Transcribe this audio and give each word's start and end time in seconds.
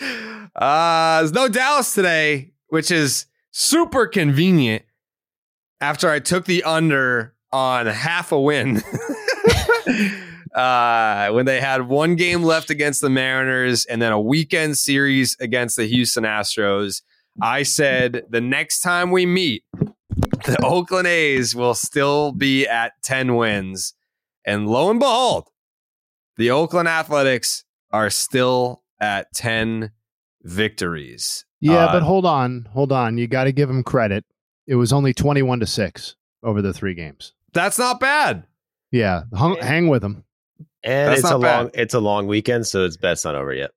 Uh, 0.00 1.18
there's 1.18 1.32
no 1.32 1.48
Dallas 1.48 1.94
today, 1.94 2.52
which 2.68 2.90
is 2.90 3.26
super 3.50 4.06
convenient 4.06 4.84
after 5.80 6.08
I 6.08 6.18
took 6.18 6.46
the 6.46 6.62
under 6.64 7.34
on 7.52 7.86
half 7.86 8.32
a 8.32 8.40
win. 8.40 8.82
uh, 10.54 11.30
when 11.30 11.46
they 11.46 11.60
had 11.60 11.88
one 11.88 12.16
game 12.16 12.42
left 12.42 12.70
against 12.70 13.00
the 13.00 13.10
Mariners 13.10 13.84
and 13.86 14.00
then 14.00 14.12
a 14.12 14.20
weekend 14.20 14.78
series 14.78 15.36
against 15.40 15.76
the 15.76 15.86
Houston 15.86 16.24
Astros, 16.24 17.02
I 17.40 17.62
said 17.62 18.24
the 18.30 18.40
next 18.40 18.80
time 18.80 19.10
we 19.10 19.26
meet, 19.26 19.64
the 20.46 20.58
Oakland 20.62 21.06
A's 21.06 21.54
will 21.54 21.74
still 21.74 22.32
be 22.32 22.66
at 22.66 22.92
10 23.02 23.36
wins. 23.36 23.94
And 24.44 24.66
lo 24.68 24.90
and 24.90 24.98
behold, 24.98 25.48
the 26.36 26.50
Oakland 26.50 26.88
Athletics 26.88 27.64
are 27.90 28.10
still 28.10 28.82
at 29.00 29.32
10 29.34 29.90
victories. 30.46 31.44
Yeah, 31.60 31.86
Uh, 31.86 31.92
but 31.92 32.02
hold 32.02 32.24
on, 32.26 32.68
hold 32.72 32.92
on. 32.92 33.18
You 33.18 33.26
got 33.26 33.44
to 33.44 33.52
give 33.52 33.68
them 33.68 33.82
credit. 33.82 34.24
It 34.66 34.74
was 34.76 34.92
only 34.92 35.12
twenty-one 35.14 35.60
to 35.60 35.66
six 35.66 36.16
over 36.42 36.60
the 36.62 36.72
three 36.72 36.94
games. 36.94 37.32
that's 37.52 37.78
not 37.78 38.00
bad. 38.00 38.44
Yeah, 38.92 39.22
hung, 39.34 39.56
hang 39.58 39.88
with 39.88 40.02
them. 40.02 40.24
And 40.82 41.08
That's 41.10 41.20
it's 41.20 41.30
a 41.30 41.38
bad. 41.38 41.58
long 41.62 41.70
it's 41.74 41.94
a 41.94 42.00
long 42.00 42.26
weekend, 42.26 42.66
so 42.66 42.84
it's 42.84 42.96
bet's 42.96 43.24
not 43.24 43.34
over 43.34 43.52
yet. 43.52 43.70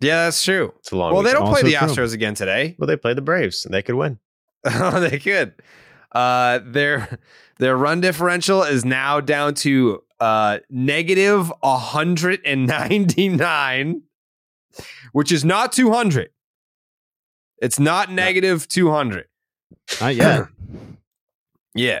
Yeah, 0.00 0.24
that's 0.24 0.42
true. 0.44 0.72
It's 0.80 0.90
a 0.92 0.96
long 0.96 1.14
Well, 1.14 1.22
they 1.22 1.32
don't 1.32 1.46
play 1.48 1.62
the 1.62 1.72
true. 1.76 1.88
Astros 1.88 2.12
again 2.12 2.34
today. 2.34 2.74
Well, 2.78 2.86
they 2.88 2.96
play 2.96 3.14
the 3.14 3.22
Braves 3.22 3.64
and 3.64 3.72
they 3.72 3.82
could 3.82 3.94
win. 3.94 4.18
Oh, 4.66 5.00
they 5.00 5.18
could. 5.18 5.54
Uh, 6.12 6.60
their 6.64 7.18
their 7.58 7.76
run 7.76 8.00
differential 8.00 8.62
is 8.62 8.84
now 8.84 9.20
down 9.20 9.54
to 9.54 10.02
uh, 10.20 10.58
negative 10.70 11.52
199, 11.60 14.02
which 15.12 15.32
is 15.32 15.44
not 15.44 15.72
200. 15.72 16.30
It's 17.58 17.78
not 17.78 18.10
negative 18.10 18.66
200. 18.68 19.26
Not 20.00 20.14
yet. 20.14 20.48
Yeah. 21.74 22.00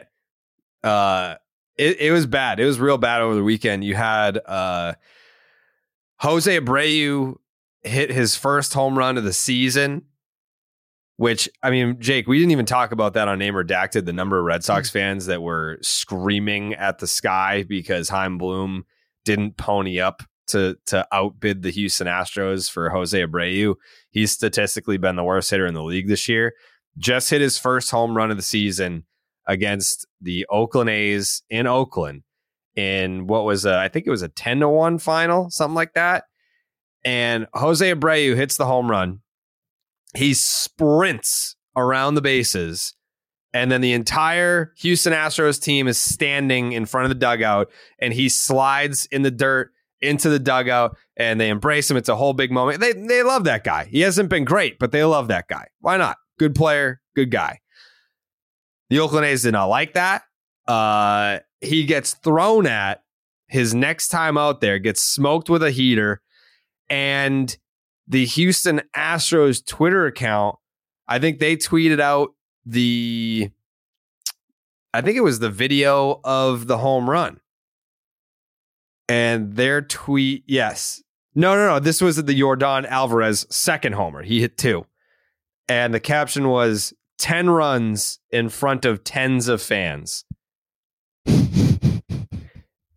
Uh 0.84 1.36
it, 1.78 1.98
it 1.98 2.12
was 2.12 2.26
bad. 2.26 2.60
It 2.60 2.66
was 2.66 2.78
real 2.78 2.98
bad 2.98 3.22
over 3.22 3.34
the 3.34 3.42
weekend. 3.42 3.84
You 3.84 3.94
had 3.94 4.38
uh 4.44 4.94
Jose 6.18 6.60
Abreu 6.60 7.36
hit 7.82 8.10
his 8.10 8.36
first 8.36 8.74
home 8.74 8.98
run 8.98 9.16
of 9.16 9.24
the 9.24 9.32
season, 9.32 10.02
which 11.16 11.48
I 11.62 11.70
mean, 11.70 11.98
Jake, 12.00 12.26
we 12.26 12.38
didn't 12.38 12.52
even 12.52 12.66
talk 12.66 12.92
about 12.92 13.14
that 13.14 13.28
on 13.28 13.38
Name 13.38 13.54
Redacted, 13.54 14.04
the 14.04 14.12
number 14.12 14.38
of 14.38 14.44
Red 14.44 14.62
Sox 14.62 14.90
fans 14.90 15.26
that 15.26 15.42
were 15.42 15.78
screaming 15.80 16.74
at 16.74 16.98
the 16.98 17.06
sky 17.06 17.64
because 17.66 18.08
Chaim 18.10 18.36
Bloom 18.36 18.84
didn't 19.24 19.56
pony 19.56 20.00
up 20.00 20.22
to 20.48 20.76
to 20.86 21.06
outbid 21.12 21.62
the 21.62 21.70
Houston 21.70 22.06
Astros 22.06 22.70
for 22.70 22.90
Jose 22.90 23.18
Abreu. 23.18 23.74
He's 24.10 24.32
statistically 24.32 24.98
been 24.98 25.16
the 25.16 25.24
worst 25.24 25.50
hitter 25.50 25.66
in 25.66 25.74
the 25.74 25.82
league 25.82 26.08
this 26.08 26.28
year. 26.28 26.54
Just 26.98 27.30
hit 27.30 27.40
his 27.40 27.58
first 27.58 27.90
home 27.90 28.16
run 28.16 28.30
of 28.30 28.36
the 28.36 28.42
season 28.42 29.04
against 29.46 30.06
the 30.20 30.46
Oakland 30.50 30.90
A's 30.90 31.42
in 31.50 31.66
Oakland 31.66 32.22
in 32.74 33.26
what 33.26 33.44
was 33.44 33.64
a, 33.64 33.78
I 33.78 33.88
think 33.88 34.06
it 34.06 34.10
was 34.10 34.22
a 34.22 34.28
10 34.28 34.60
to 34.60 34.68
1 34.68 34.98
final, 34.98 35.50
something 35.50 35.74
like 35.74 35.94
that. 35.94 36.24
And 37.04 37.46
Jose 37.54 37.94
Abreu 37.94 38.36
hits 38.36 38.56
the 38.56 38.66
home 38.66 38.90
run. 38.90 39.20
He 40.14 40.34
sprints 40.34 41.56
around 41.76 42.14
the 42.14 42.20
bases. 42.20 42.94
And 43.54 43.70
then 43.70 43.80
the 43.80 43.92
entire 43.92 44.72
Houston 44.78 45.12
Astros 45.12 45.60
team 45.60 45.86
is 45.86 45.98
standing 45.98 46.72
in 46.72 46.86
front 46.86 47.04
of 47.04 47.10
the 47.10 47.14
dugout 47.14 47.70
and 47.98 48.14
he 48.14 48.28
slides 48.28 49.06
in 49.10 49.22
the 49.22 49.30
dirt 49.30 49.70
into 50.02 50.28
the 50.28 50.38
dugout 50.38 50.96
and 51.16 51.40
they 51.40 51.48
embrace 51.48 51.90
him. 51.90 51.96
It's 51.96 52.08
a 52.08 52.16
whole 52.16 52.32
big 52.32 52.50
moment. 52.50 52.80
They 52.80 52.92
they 52.92 53.22
love 53.22 53.44
that 53.44 53.64
guy. 53.64 53.84
He 53.84 54.00
hasn't 54.00 54.28
been 54.28 54.44
great, 54.44 54.78
but 54.78 54.92
they 54.92 55.04
love 55.04 55.28
that 55.28 55.48
guy. 55.48 55.68
Why 55.80 55.96
not? 55.96 56.16
Good 56.38 56.54
player, 56.54 57.00
good 57.14 57.30
guy. 57.30 57.60
The 58.90 58.98
Oakland 58.98 59.26
A's 59.26 59.42
did 59.42 59.52
not 59.52 59.66
like 59.66 59.94
that. 59.94 60.22
Uh, 60.66 61.38
he 61.60 61.84
gets 61.84 62.14
thrown 62.14 62.66
at 62.66 63.02
his 63.48 63.74
next 63.74 64.08
time 64.08 64.36
out 64.36 64.60
there, 64.60 64.78
gets 64.78 65.02
smoked 65.02 65.48
with 65.48 65.62
a 65.62 65.70
heater, 65.70 66.20
and 66.90 67.56
the 68.08 68.24
Houston 68.26 68.82
Astros 68.96 69.64
Twitter 69.64 70.06
account, 70.06 70.56
I 71.08 71.18
think 71.18 71.38
they 71.38 71.56
tweeted 71.56 72.00
out 72.00 72.30
the, 72.64 73.50
I 74.92 75.00
think 75.00 75.16
it 75.16 75.22
was 75.22 75.38
the 75.38 75.50
video 75.50 76.20
of 76.24 76.66
the 76.66 76.78
home 76.78 77.08
run. 77.08 77.40
And 79.08 79.56
their 79.56 79.82
tweet, 79.82 80.44
yes. 80.46 81.02
No, 81.34 81.54
no, 81.54 81.66
no. 81.66 81.78
This 81.78 82.00
was 82.00 82.16
the 82.16 82.40
Yordan 82.40 82.86
Alvarez 82.86 83.46
second 83.50 83.94
homer. 83.94 84.22
He 84.22 84.40
hit 84.40 84.56
two. 84.56 84.86
And 85.68 85.92
the 85.94 86.00
caption 86.00 86.48
was 86.48 86.92
10 87.18 87.50
runs 87.50 88.18
in 88.30 88.48
front 88.48 88.84
of 88.84 89.04
tens 89.04 89.48
of 89.48 89.62
fans. 89.62 90.24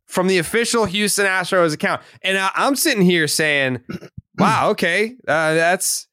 From 0.05 0.27
the 0.27 0.37
official 0.37 0.85
Houston 0.85 1.25
Astros 1.25 1.73
account. 1.73 2.01
And 2.21 2.37
I'm 2.37 2.75
sitting 2.75 3.03
here 3.03 3.27
saying, 3.27 3.79
wow, 4.37 4.69
okay. 4.71 5.15
Uh, 5.27 5.53
that's 5.53 6.07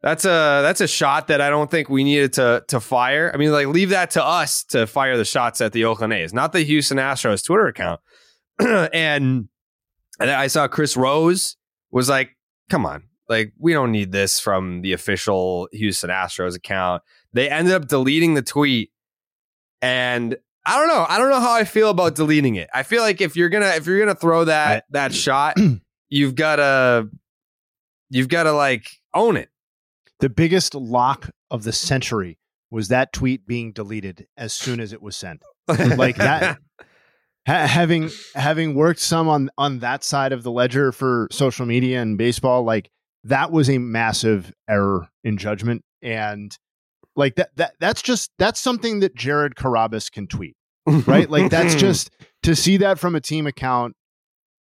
that's 0.00 0.24
a 0.24 0.60
that's 0.62 0.80
a 0.80 0.86
shot 0.86 1.26
that 1.26 1.40
I 1.40 1.50
don't 1.50 1.70
think 1.70 1.88
we 1.88 2.04
needed 2.04 2.34
to 2.34 2.64
to 2.68 2.78
fire. 2.78 3.32
I 3.34 3.36
mean, 3.36 3.50
like 3.50 3.66
leave 3.66 3.90
that 3.90 4.12
to 4.12 4.24
us 4.24 4.62
to 4.64 4.86
fire 4.86 5.16
the 5.16 5.24
shots 5.24 5.60
at 5.60 5.72
the 5.72 5.84
Oakland 5.84 6.12
A's, 6.12 6.32
not 6.32 6.52
the 6.52 6.60
Houston 6.60 6.98
Astros 6.98 7.44
Twitter 7.44 7.66
account. 7.66 8.00
and 8.92 9.48
and 10.20 10.30
I 10.30 10.46
saw 10.48 10.68
Chris 10.68 10.96
Rose 10.96 11.56
was 11.90 12.08
like, 12.08 12.36
"Come 12.70 12.86
on, 12.86 13.04
like 13.28 13.52
we 13.58 13.72
don't 13.72 13.92
need 13.92 14.12
this 14.12 14.40
from 14.40 14.82
the 14.82 14.92
official 14.92 15.68
Houston 15.72 16.10
Astros 16.10 16.56
account." 16.56 17.02
They 17.32 17.48
ended 17.48 17.74
up 17.74 17.88
deleting 17.88 18.34
the 18.34 18.42
tweet, 18.42 18.90
and 19.80 20.36
I 20.66 20.78
don't 20.78 20.88
know. 20.88 21.06
I 21.08 21.18
don't 21.18 21.30
know 21.30 21.40
how 21.40 21.54
I 21.54 21.64
feel 21.64 21.90
about 21.90 22.14
deleting 22.14 22.56
it. 22.56 22.68
I 22.74 22.82
feel 22.82 23.02
like 23.02 23.20
if 23.20 23.36
you're 23.36 23.48
gonna 23.48 23.68
if 23.76 23.86
you're 23.86 23.98
gonna 23.98 24.14
throw 24.14 24.44
that 24.44 24.84
that 24.90 25.14
shot, 25.14 25.56
you've 26.08 26.34
gotta 26.34 27.08
you've 28.10 28.28
gotta 28.28 28.52
like 28.52 28.90
own 29.14 29.36
it. 29.36 29.50
The 30.20 30.28
biggest 30.28 30.74
lock 30.74 31.30
of 31.50 31.62
the 31.62 31.72
century 31.72 32.38
was 32.70 32.88
that 32.88 33.12
tweet 33.12 33.46
being 33.46 33.72
deleted 33.72 34.26
as 34.36 34.52
soon 34.52 34.80
as 34.80 34.92
it 34.92 35.00
was 35.00 35.16
sent. 35.16 35.42
Like 35.96 36.16
that. 36.16 36.58
Ha- 37.48 37.66
having 37.66 38.10
having 38.34 38.74
worked 38.74 39.00
some 39.00 39.26
on 39.26 39.50
on 39.56 39.78
that 39.78 40.04
side 40.04 40.32
of 40.32 40.42
the 40.42 40.50
ledger 40.50 40.92
for 40.92 41.28
social 41.30 41.64
media 41.64 42.02
and 42.02 42.18
baseball, 42.18 42.62
like 42.62 42.90
that 43.24 43.50
was 43.50 43.70
a 43.70 43.78
massive 43.78 44.52
error 44.68 45.08
in 45.24 45.38
judgment, 45.38 45.82
and 46.02 46.56
like 47.16 47.36
that 47.36 47.50
that 47.56 47.72
that's 47.80 48.02
just 48.02 48.30
that's 48.38 48.60
something 48.60 49.00
that 49.00 49.14
Jared 49.14 49.54
Carrabis 49.54 50.12
can 50.12 50.26
tweet, 50.26 50.56
right? 50.86 51.30
like 51.36 51.50
that's 51.50 51.74
just 51.74 52.10
to 52.42 52.54
see 52.54 52.76
that 52.76 52.98
from 52.98 53.14
a 53.14 53.20
team 53.20 53.46
account. 53.46 53.94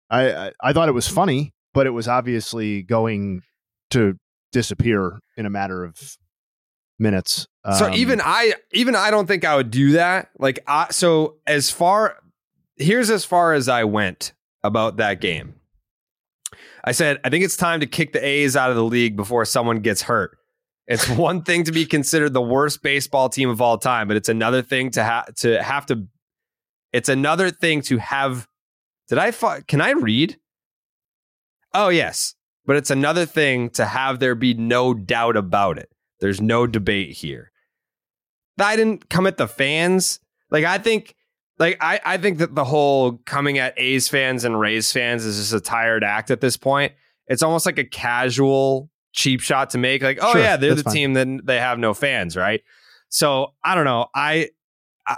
I, 0.09 0.33
I 0.33 0.53
I 0.63 0.73
thought 0.73 0.89
it 0.89 0.93
was 0.93 1.09
funny, 1.09 1.53
but 1.75 1.87
it 1.89 1.91
was 1.91 2.07
obviously 2.07 2.83
going 2.83 3.43
to 3.91 4.15
disappear 4.53 5.19
in 5.37 5.45
a 5.45 5.51
matter 5.51 5.85
of 5.85 6.17
minutes. 6.99 7.47
So 7.79 7.87
Um, 7.87 7.95
even 7.95 8.21
I, 8.25 8.55
even 8.73 8.95
I 8.95 9.11
don't 9.11 9.27
think 9.27 9.45
I 9.45 9.57
would 9.57 9.71
do 9.71 9.93
that. 9.93 10.31
Like, 10.39 10.61
I, 10.69 10.87
so 10.91 11.37
as 11.47 11.69
far, 11.69 12.17
here's 12.77 13.11
as 13.11 13.25
far 13.25 13.53
as 13.53 13.69
I 13.69 13.85
went 13.85 14.33
about 14.63 14.97
that 14.99 15.21
game. 15.21 15.55
I 16.85 16.93
said, 16.93 17.21
I 17.25 17.31
think 17.31 17.45
it's 17.45 17.57
time 17.57 17.81
to 17.81 17.87
kick 17.87 18.13
the 18.13 18.25
A's 18.25 18.57
out 18.57 18.71
of 18.71 18.77
the 18.77 18.85
league 18.85 19.17
before 19.17 19.45
someone 19.45 19.81
gets 19.81 20.03
hurt. 20.03 20.39
It's 20.87 21.09
one 21.11 21.43
thing 21.43 21.65
to 21.65 21.73
be 21.73 21.85
considered 21.85 22.33
the 22.33 22.43
worst 22.43 22.83
baseball 22.83 23.29
team 23.29 23.49
of 23.49 23.61
all 23.61 23.79
time, 23.79 24.09
but 24.09 24.17
it's 24.17 24.29
another 24.29 24.63
thing 24.63 24.91
to 24.93 25.03
have 25.03 25.35
to 25.37 25.63
have 25.63 25.87
to. 25.87 26.07
It's 26.93 27.09
another 27.09 27.51
thing 27.51 27.83
to 27.83 27.99
have. 27.99 28.49
Did 29.09 29.19
I? 29.19 29.31
Fu- 29.33 29.63
can 29.67 29.81
I 29.81 29.91
read? 29.91 30.39
Oh 31.75 31.89
yes, 31.89 32.35
but 32.65 32.77
it's 32.77 32.91
another 32.91 33.27
thing 33.27 33.71
to 33.71 33.85
have 33.85 34.19
there 34.19 34.35
be 34.35 34.55
no 34.55 34.95
doubt 34.95 35.37
about 35.37 35.79
it. 35.79 35.91
There's 36.21 36.41
no 36.41 36.67
debate 36.67 37.13
here. 37.13 37.53
I 38.59 38.77
didn't 38.77 39.11
come 39.11 39.27
at 39.27 39.37
the 39.37 39.49
fans. 39.49 40.21
Like 40.51 40.65
I 40.65 40.79
think, 40.79 41.15
like 41.59 41.79
I, 41.81 42.01
I 42.05 42.17
think 42.19 42.39
that 42.39 42.55
the 42.55 42.65
whole 42.65 43.19
coming 43.25 43.59
at 43.59 43.79
A's 43.79 44.09
fans 44.09 44.45
and 44.45 44.59
Rays 44.59 44.93
fans 44.93 45.25
is 45.25 45.37
just 45.39 45.53
a 45.53 45.61
tired 45.61 46.05
act 46.05 46.31
at 46.31 46.41
this 46.41 46.57
point. 46.57 46.93
It's 47.29 47.43
almost 47.43 47.67
like 47.67 47.79
a 47.79 47.85
casual 47.85 48.91
cheap 49.13 49.41
shot 49.41 49.71
to 49.71 49.79
make. 49.79 50.03
Like, 50.03 50.19
oh 50.21 50.33
Sure, 50.33 50.41
yeah, 50.41 50.57
they're 50.57 50.75
the 50.75 50.83
fine. 50.83 50.95
team 50.95 51.13
that 51.15 51.41
they 51.45 51.59
have 51.59 51.79
no 51.79 51.95
fans, 51.95 52.37
right? 52.37 52.63
So 53.09 53.55
I 53.65 53.75
don't 53.75 53.85
know. 53.85 54.07
I, 54.15 54.51
I 55.07 55.17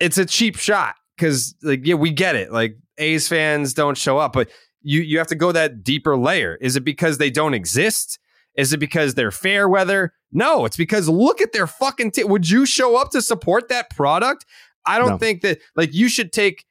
it's 0.00 0.18
a 0.18 0.24
cheap 0.24 0.56
shot 0.56 0.94
because 1.16 1.54
like 1.62 1.80
yeah, 1.84 1.94
we 1.94 2.10
get 2.10 2.36
it. 2.36 2.52
Like 2.52 2.76
A's 2.98 3.28
fans 3.28 3.74
don't 3.74 3.96
show 3.98 4.18
up, 4.18 4.32
but 4.32 4.48
you 4.82 5.00
you 5.00 5.18
have 5.18 5.26
to 5.28 5.34
go 5.34 5.52
that 5.52 5.82
deeper 5.82 6.16
layer. 6.16 6.56
Is 6.60 6.76
it 6.76 6.84
because 6.84 7.18
they 7.18 7.30
don't 7.30 7.54
exist? 7.54 8.18
Is 8.56 8.72
it 8.72 8.78
because 8.78 9.14
they're 9.14 9.30
fair 9.30 9.68
weather? 9.68 10.14
No, 10.32 10.64
it's 10.64 10.76
because 10.76 11.08
look 11.08 11.40
at 11.40 11.52
their 11.52 11.66
fucking 11.66 12.12
team. 12.12 12.28
Would 12.28 12.48
you 12.48 12.64
show 12.66 12.96
up 12.96 13.10
to 13.10 13.20
support 13.20 13.68
that 13.68 13.90
product? 13.90 14.46
I 14.86 14.98
don't 14.98 15.10
No. 15.10 15.18
think 15.18 15.42
that 15.42 15.58
like 15.76 15.92
you 15.94 16.08
should 16.08 16.32
take 16.32 16.64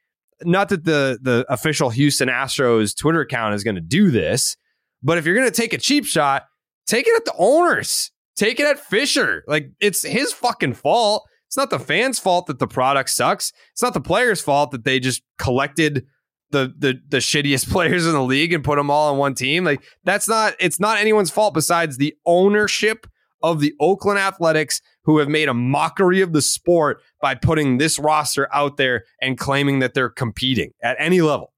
not 0.44 0.70
that 0.70 0.84
the 0.84 1.18
the 1.22 1.46
official 1.50 1.90
Houston 1.90 2.28
Astros 2.30 2.96
Twitter 2.98 3.22
account 3.22 3.56
is 3.56 3.64
going 3.64 3.76
to 3.76 3.82
do 3.82 4.12
this, 4.12 4.56
but 5.04 5.18
if 5.18 5.26
you're 5.26 5.36
going 5.36 5.48
to 5.50 5.56
take 5.56 5.74
a 5.74 5.78
cheap 5.78 6.06
shot, 6.06 6.44
take 6.88 7.08
it 7.08 7.16
at 7.16 7.26
the 7.26 7.34
owners. 7.38 8.12
Take 8.36 8.60
it 8.60 8.66
at 8.66 8.80
Fisher. 8.80 9.44
Like 9.48 9.70
it's 9.80 10.06
his 10.06 10.34
fucking 10.34 10.74
fault. 10.74 11.24
It's 11.48 11.56
not 11.56 11.70
the 11.70 11.80
fans' 11.80 12.20
fault 12.20 12.48
that 12.48 12.60
the 12.60 12.68
product 12.68 13.10
sucks. 13.12 13.54
It's 13.72 13.82
not 13.82 13.94
the 13.94 14.02
players' 14.02 14.42
fault 14.42 14.72
that 14.72 14.84
they 14.84 15.00
just 15.00 15.22
collected 15.38 16.06
the 16.52 16.74
the 16.78 17.00
the 17.08 17.18
shittiest 17.18 17.70
players 17.72 18.06
in 18.06 18.12
the 18.12 18.22
league 18.22 18.52
and 18.52 18.62
put 18.64 18.76
them 18.76 18.92
all 18.92 19.12
on 19.14 19.18
one 19.18 19.36
team. 19.36 19.64
Like 19.64 19.84
that's 20.04 20.28
not 20.28 20.54
it's 20.60 20.82
not 20.82 20.98
anyone's 20.98 21.32
fault 21.32 21.54
besides 21.54 21.96
the 21.98 22.14
ownership 22.26 23.08
of 23.42 23.60
the 23.60 23.74
Oakland 23.80 24.20
Athletics 24.20 24.82
who 25.04 25.20
have 25.20 25.30
made 25.30 25.50
a 25.50 25.54
mockery 25.54 26.22
of 26.22 26.34
the 26.34 26.42
sport 26.42 27.02
by 27.22 27.36
putting 27.36 27.78
this 27.78 28.00
roster 28.00 28.48
out 28.54 28.78
there 28.78 29.04
and 29.22 29.38
claiming 29.38 29.80
that 29.80 29.94
they're 29.94 30.10
competing 30.10 30.72
at 30.82 30.96
any 31.00 31.22
level. 31.22 31.54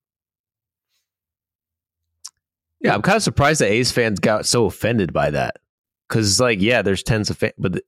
Yeah, 2.80 2.94
I'm 2.94 3.02
kind 3.02 3.16
of 3.16 3.22
surprised 3.22 3.60
that 3.60 3.70
A's 3.70 3.90
fans 3.90 4.20
got 4.20 4.46
so 4.46 4.66
offended 4.66 5.12
by 5.12 5.30
that. 5.30 5.56
Because, 6.08 6.30
it's 6.30 6.40
like, 6.40 6.60
yeah, 6.60 6.80
there's 6.80 7.02
tens 7.02 7.28
of 7.28 7.36
fans, 7.36 7.54
but 7.58 7.82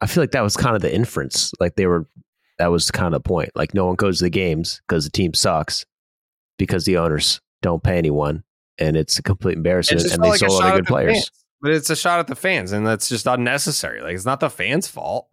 I 0.00 0.06
feel 0.06 0.22
like 0.22 0.30
that 0.30 0.42
was 0.42 0.56
kind 0.56 0.74
of 0.74 0.80
the 0.80 0.94
inference. 0.94 1.52
Like, 1.60 1.76
they 1.76 1.86
were, 1.86 2.06
that 2.58 2.68
was 2.68 2.90
kind 2.90 3.14
of 3.14 3.22
the 3.22 3.28
point. 3.28 3.50
Like, 3.54 3.74
no 3.74 3.86
one 3.86 3.96
goes 3.96 4.18
to 4.18 4.24
the 4.24 4.30
games 4.30 4.80
because 4.86 5.04
the 5.04 5.10
team 5.10 5.34
sucks 5.34 5.84
because 6.56 6.84
the 6.84 6.96
owners 6.96 7.40
don't 7.60 7.82
pay 7.82 7.98
anyone. 7.98 8.44
And 8.78 8.96
it's 8.96 9.18
a 9.18 9.22
complete 9.22 9.56
embarrassment. 9.56 10.04
It 10.04 10.12
And 10.12 10.24
they 10.24 10.30
like 10.30 10.38
sold 10.38 10.52
all 10.52 10.62
at 10.62 10.76
good 10.76 10.86
players. 10.86 11.14
fans. 11.14 11.30
But 11.62 11.70
it's 11.70 11.90
a 11.90 11.96
shot 11.96 12.18
at 12.18 12.26
the 12.26 12.34
fans, 12.34 12.72
and 12.72 12.84
that's 12.84 13.08
just 13.08 13.26
unnecessary. 13.26 14.02
Like 14.02 14.14
it's 14.16 14.26
not 14.26 14.40
the 14.40 14.50
fans' 14.50 14.88
fault. 14.88 15.28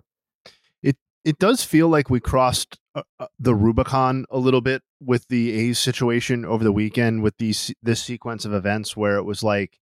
it 0.84 0.96
it 1.26 1.40
does 1.40 1.64
feel 1.64 1.90
like 1.90 2.10
we 2.10 2.20
crossed 2.20 2.78
uh, 2.96 3.02
uh, 3.20 3.28
the 3.40 3.56
Rubicon 3.56 4.26
a 4.30 4.38
little 4.38 4.62
bit 4.62 4.84
with 5.02 5.28
the 5.30 5.52
A's 5.52 5.80
situation 5.80 6.46
over 6.46 6.64
the 6.64 6.72
weekend 6.72 7.24
with 7.24 7.38
these 7.40 7.74
this 7.81 8.02
sequence 8.04 8.46
of 8.46 8.54
events 8.54 8.96
where 8.96 9.18
it 9.18 9.24
was 9.24 9.42
like, 9.44 9.80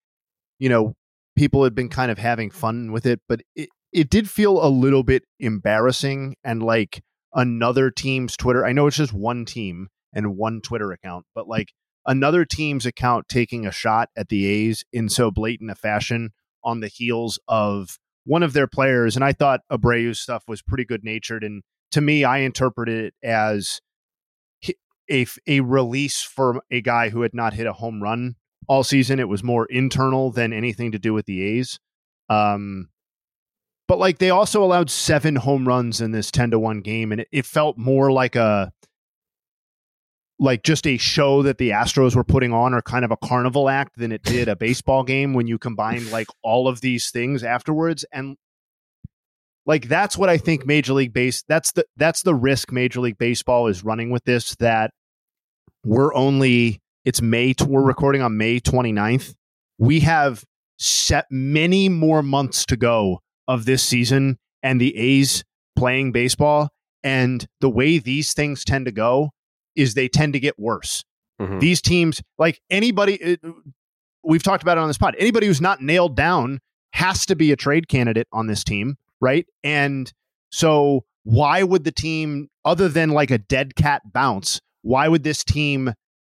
you 0.58 0.68
know, 0.68 0.94
people 1.34 1.64
had 1.64 1.74
been 1.74 1.88
kind 1.88 2.10
of 2.10 2.18
having 2.18 2.50
fun 2.50 2.92
with 2.92 3.06
it, 3.06 3.20
but 3.28 3.40
it 3.56 3.70
it 3.92 4.10
did 4.10 4.28
feel 4.28 4.64
a 4.64 4.68
little 4.68 5.02
bit 5.02 5.24
embarrassing 5.40 6.36
and 6.44 6.62
like 6.62 7.02
another 7.32 7.90
team's 7.90 8.36
Twitter. 8.36 8.66
I 8.66 8.72
know 8.72 8.86
it's 8.86 8.96
just 8.96 9.12
one 9.12 9.44
team 9.46 9.88
and 10.12 10.36
one 10.36 10.60
Twitter 10.60 10.92
account, 10.92 11.24
but 11.34 11.48
like 11.48 11.72
another 12.06 12.44
team's 12.44 12.86
account 12.86 13.28
taking 13.28 13.66
a 13.66 13.72
shot 13.72 14.10
at 14.16 14.28
the 14.28 14.46
A's 14.46 14.84
in 14.92 15.08
so 15.08 15.30
blatant 15.30 15.70
a 15.70 15.74
fashion 15.74 16.30
on 16.62 16.80
the 16.80 16.88
heels 16.88 17.38
of 17.48 17.98
one 18.24 18.42
of 18.42 18.52
their 18.52 18.66
players, 18.66 19.16
and 19.16 19.24
I 19.24 19.32
thought 19.32 19.60
Abreu's 19.70 20.20
stuff 20.20 20.44
was 20.48 20.62
pretty 20.62 20.84
good 20.84 21.04
natured. 21.04 21.44
And 21.44 21.62
to 21.92 22.00
me, 22.00 22.24
I 22.24 22.38
interpreted 22.38 23.06
it 23.06 23.14
as 23.22 23.80
a 25.10 25.26
a 25.46 25.60
release 25.60 26.22
for 26.22 26.62
a 26.70 26.80
guy 26.80 27.10
who 27.10 27.22
had 27.22 27.34
not 27.34 27.54
hit 27.54 27.66
a 27.66 27.72
home 27.72 28.02
run 28.02 28.36
all 28.66 28.84
season. 28.84 29.20
It 29.20 29.28
was 29.28 29.42
more 29.42 29.66
internal 29.66 30.30
than 30.30 30.52
anything 30.52 30.92
to 30.92 30.98
do 30.98 31.12
with 31.12 31.26
the 31.26 31.42
A's. 31.42 31.78
Um, 32.28 32.88
but 33.86 33.98
like 33.98 34.18
they 34.18 34.30
also 34.30 34.64
allowed 34.64 34.90
seven 34.90 35.36
home 35.36 35.68
runs 35.68 36.00
in 36.00 36.12
this 36.12 36.30
ten 36.30 36.50
to 36.50 36.58
one 36.58 36.80
game, 36.80 37.12
and 37.12 37.20
it, 37.20 37.28
it 37.30 37.46
felt 37.46 37.76
more 37.76 38.10
like 38.10 38.36
a 38.36 38.72
like 40.38 40.62
just 40.62 40.86
a 40.86 40.96
show 40.96 41.42
that 41.42 41.58
the 41.58 41.70
Astros 41.70 42.16
were 42.16 42.24
putting 42.24 42.52
on 42.52 42.74
or 42.74 42.82
kind 42.82 43.04
of 43.04 43.10
a 43.10 43.16
carnival 43.16 43.68
act 43.68 43.96
than 43.96 44.12
it 44.12 44.22
did 44.22 44.48
a 44.48 44.56
baseball 44.56 45.04
game 45.04 45.32
when 45.32 45.46
you 45.46 45.58
combine 45.58 46.10
like 46.10 46.26
all 46.42 46.66
of 46.66 46.80
these 46.80 47.10
things 47.10 47.44
afterwards 47.44 48.04
and 48.12 48.36
like 49.66 49.88
that's 49.88 50.18
what 50.18 50.28
I 50.28 50.36
think 50.36 50.66
Major 50.66 50.92
League 50.92 51.12
Base 51.12 51.42
that's 51.48 51.72
the 51.72 51.86
that's 51.96 52.22
the 52.22 52.34
risk 52.34 52.72
Major 52.72 53.00
League 53.00 53.18
Baseball 53.18 53.68
is 53.68 53.84
running 53.84 54.10
with 54.10 54.24
this 54.24 54.56
that 54.56 54.90
we're 55.84 56.14
only 56.14 56.80
it's 57.04 57.22
May 57.22 57.54
we're 57.66 57.82
recording 57.82 58.22
on 58.22 58.36
May 58.36 58.60
29th. 58.60 59.34
We 59.78 60.00
have 60.00 60.44
set 60.78 61.26
many 61.30 61.88
more 61.88 62.22
months 62.22 62.66
to 62.66 62.76
go 62.76 63.20
of 63.46 63.66
this 63.66 63.82
season 63.82 64.38
and 64.62 64.80
the 64.80 64.96
A's 64.96 65.44
playing 65.76 66.12
baseball 66.12 66.70
and 67.02 67.46
the 67.60 67.68
way 67.68 67.98
these 67.98 68.32
things 68.32 68.64
tend 68.64 68.86
to 68.86 68.92
go 68.92 69.30
is 69.76 69.94
they 69.94 70.08
tend 70.08 70.32
to 70.32 70.40
get 70.40 70.58
worse. 70.58 71.04
Mm-hmm. 71.40 71.58
These 71.58 71.82
teams, 71.82 72.22
like 72.38 72.60
anybody, 72.70 73.14
it, 73.14 73.40
we've 74.22 74.42
talked 74.42 74.62
about 74.62 74.78
it 74.78 74.80
on 74.80 74.88
this 74.88 74.98
pod. 74.98 75.16
Anybody 75.18 75.46
who's 75.46 75.60
not 75.60 75.80
nailed 75.82 76.16
down 76.16 76.60
has 76.92 77.26
to 77.26 77.36
be 77.36 77.52
a 77.52 77.56
trade 77.56 77.88
candidate 77.88 78.28
on 78.32 78.46
this 78.46 78.62
team, 78.62 78.96
right? 79.20 79.46
And 79.62 80.12
so, 80.50 81.04
why 81.24 81.62
would 81.62 81.84
the 81.84 81.92
team, 81.92 82.48
other 82.64 82.88
than 82.88 83.10
like 83.10 83.30
a 83.30 83.38
dead 83.38 83.74
cat 83.74 84.02
bounce, 84.12 84.60
why 84.82 85.08
would 85.08 85.24
this 85.24 85.42
team 85.42 85.92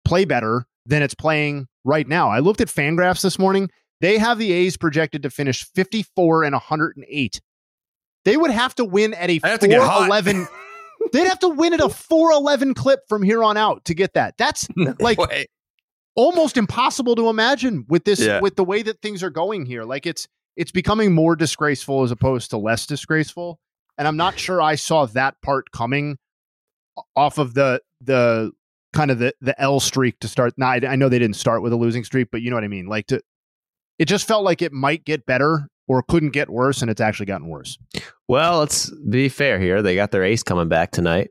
play 0.06 0.26
better 0.26 0.66
than 0.86 1.02
it's 1.02 1.16
playing 1.16 1.68
right 1.84 2.08
now? 2.08 2.30
I 2.30 2.40
looked 2.40 2.62
at 2.62 2.68
Fangraphs 2.68 3.22
this 3.22 3.40
morning. 3.40 3.70
They 4.02 4.18
have 4.18 4.38
the 4.38 4.52
A's 4.52 4.78
projected 4.78 5.24
to 5.24 5.30
finish 5.30 5.66
54 5.74 6.44
and 6.44 6.54
108. 6.54 7.42
They 8.24 8.38
would 8.38 8.52
have 8.52 8.76
to 8.76 8.86
win 8.86 9.14
at 9.14 9.30
a 9.30 9.40
4 9.40 9.58
11. 10.06 10.48
They'd 11.14 11.28
have 11.28 11.40
to 11.40 11.50
win 11.50 11.74
at 11.74 11.80
a 11.80 11.90
411 11.90 12.74
clip 12.74 13.02
from 13.08 13.24
here 13.24 13.44
on 13.44 13.58
out 13.58 13.86
to 13.86 13.94
get 13.94 14.14
that. 14.14 14.36
That's 14.38 14.68
like 15.00 15.18
almost 16.16 16.58
impossible 16.58 17.16
to 17.16 17.30
imagine 17.30 17.86
with 17.90 18.06
this 18.06 18.20
Yeah. 18.20 18.40
with 18.42 18.56
the 18.56 18.64
way 18.64 18.82
that 18.84 19.02
things 19.02 19.24
are 19.24 19.30
going 19.30 19.66
here. 19.66 19.84
Like 19.84 20.06
it's 20.06 20.28
it's 20.56 20.72
becoming 20.72 21.14
more 21.14 21.36
disgraceful 21.36 22.04
as 22.04 22.12
opposed 22.12 22.50
to 22.52 22.58
less 22.58 22.86
disgraceful. 22.86 23.60
And 23.98 24.08
I'm 24.08 24.18
not 24.18 24.40
sure 24.40 24.62
I 24.62 24.76
saw 24.76 25.06
that 25.08 25.42
part 25.42 25.72
coming 25.72 26.18
off 27.16 27.38
of 27.38 27.54
the 27.54 27.82
the 28.02 28.52
kind 28.94 29.12
of 29.12 29.20
the 29.20 29.34
the 29.42 29.60
L 29.62 29.80
streak 29.80 30.20
to 30.22 30.28
start. 30.28 30.54
Now 30.58 30.70
I, 30.70 30.82
I 30.88 30.96
know 30.96 31.10
they 31.10 31.20
didn't 31.20 31.36
start 31.36 31.62
with 31.62 31.74
a 31.74 31.78
losing 31.78 32.04
streak, 32.04 32.30
but 32.32 32.42
you 32.42 32.50
know 32.50 32.56
what 32.56 32.64
I 32.64 32.70
mean. 32.70 32.88
Like 32.88 33.08
to, 33.08 33.22
it 34.00 34.06
just 34.06 34.28
felt 34.28 34.44
like 34.44 34.62
it 34.62 34.72
might 34.72 35.04
get 35.06 35.26
better 35.26 35.68
or 35.88 36.02
couldn't 36.04 36.32
get 36.32 36.50
worse, 36.50 36.82
and 36.82 36.90
it's 36.92 37.02
actually 37.02 37.28
gotten 37.28 37.48
worse. 37.48 37.78
Well, 38.28 38.60
let's 38.60 38.90
be 39.10 39.30
fair 39.30 39.60
here. 39.60 39.82
They 39.82 39.96
got 39.96 40.12
their 40.12 40.24
ace 40.24 40.44
coming 40.44 40.68
back 40.68 40.92
tonight. 40.92 41.30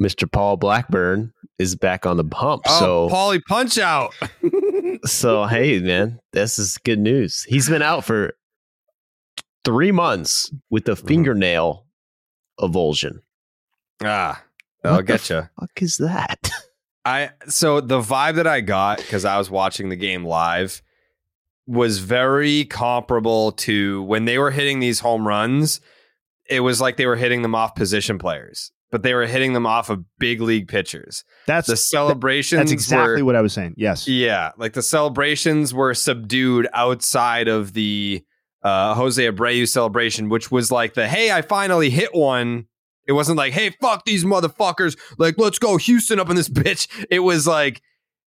Mr. 0.00 0.30
Paul 0.30 0.56
Blackburn 0.56 1.32
is 1.58 1.76
back 1.76 2.06
on 2.06 2.16
the 2.16 2.24
hump. 2.34 2.62
Oh, 2.66 3.08
so, 3.08 3.14
Paulie 3.14 3.42
punch 3.48 3.78
out. 3.78 4.14
so 5.04 5.44
hey, 5.46 5.78
man, 5.80 6.18
this 6.32 6.58
is 6.58 6.78
good 6.78 6.98
news. 6.98 7.44
He's 7.44 7.68
been 7.68 7.82
out 7.82 8.04
for 8.04 8.34
three 9.64 9.92
months 9.92 10.52
with 10.70 10.84
Mm-hmm. 10.84 10.90
the 11.02 11.08
fingernail 11.08 11.86
avulsion. 12.60 13.20
ah, 14.02 14.42
I'll 14.84 14.92
What 14.92 14.96
the 14.98 15.02
get 15.04 15.30
you. 15.30 15.48
Fuck 15.60 15.82
is 15.82 15.96
that? 15.98 16.50
I 17.04 17.30
so 17.48 17.80
the 17.80 18.00
vibe 18.00 18.36
that 18.36 18.46
I 18.46 18.60
got 18.60 18.98
because 18.98 19.24
I 19.24 19.36
was 19.38 19.50
watching 19.50 19.88
the 19.88 19.96
game 19.96 20.24
live 20.24 20.82
was 21.66 21.98
very 21.98 22.64
comparable 22.64 23.52
to 23.52 24.02
when 24.02 24.24
they 24.24 24.38
were 24.38 24.50
hitting 24.50 24.80
these 24.80 25.00
home 25.00 25.26
runs. 25.26 25.80
It 26.48 26.60
was 26.60 26.80
like 26.80 26.96
they 26.96 27.06
were 27.06 27.16
hitting 27.16 27.42
them 27.42 27.54
off 27.54 27.74
position 27.74 28.18
players, 28.18 28.72
but 28.90 29.02
they 29.02 29.14
were 29.14 29.26
hitting 29.26 29.52
them 29.52 29.66
off 29.66 29.90
of 29.90 30.04
big 30.18 30.40
league 30.40 30.68
pitchers. 30.68 31.24
That's 31.46 31.68
The 31.68 31.76
celebrations 31.76 32.58
that's 32.58 32.72
exactly 32.72 33.22
were, 33.22 33.26
what 33.26 33.36
I 33.36 33.40
was 33.40 33.52
saying. 33.52 33.74
Yes. 33.76 34.08
Yeah, 34.08 34.50
like 34.58 34.72
the 34.72 34.82
celebrations 34.82 35.72
were 35.72 35.94
subdued 35.94 36.68
outside 36.74 37.48
of 37.48 37.72
the 37.74 38.24
uh, 38.62 38.94
Jose 38.94 39.22
Abreu 39.24 39.68
celebration, 39.68 40.28
which 40.28 40.50
was 40.50 40.70
like 40.70 40.94
the 40.94 41.08
"Hey, 41.08 41.30
I 41.32 41.42
finally 41.42 41.90
hit 41.90 42.14
one." 42.14 42.66
It 43.06 43.12
wasn't 43.12 43.38
like 43.38 43.52
"Hey, 43.52 43.70
fuck 43.80 44.04
these 44.04 44.24
motherfuckers!" 44.24 44.96
Like, 45.18 45.36
let's 45.38 45.58
go 45.58 45.76
Houston 45.76 46.20
up 46.20 46.30
in 46.30 46.36
this 46.36 46.48
bitch. 46.50 46.86
It 47.10 47.20
was 47.20 47.46
like 47.46 47.82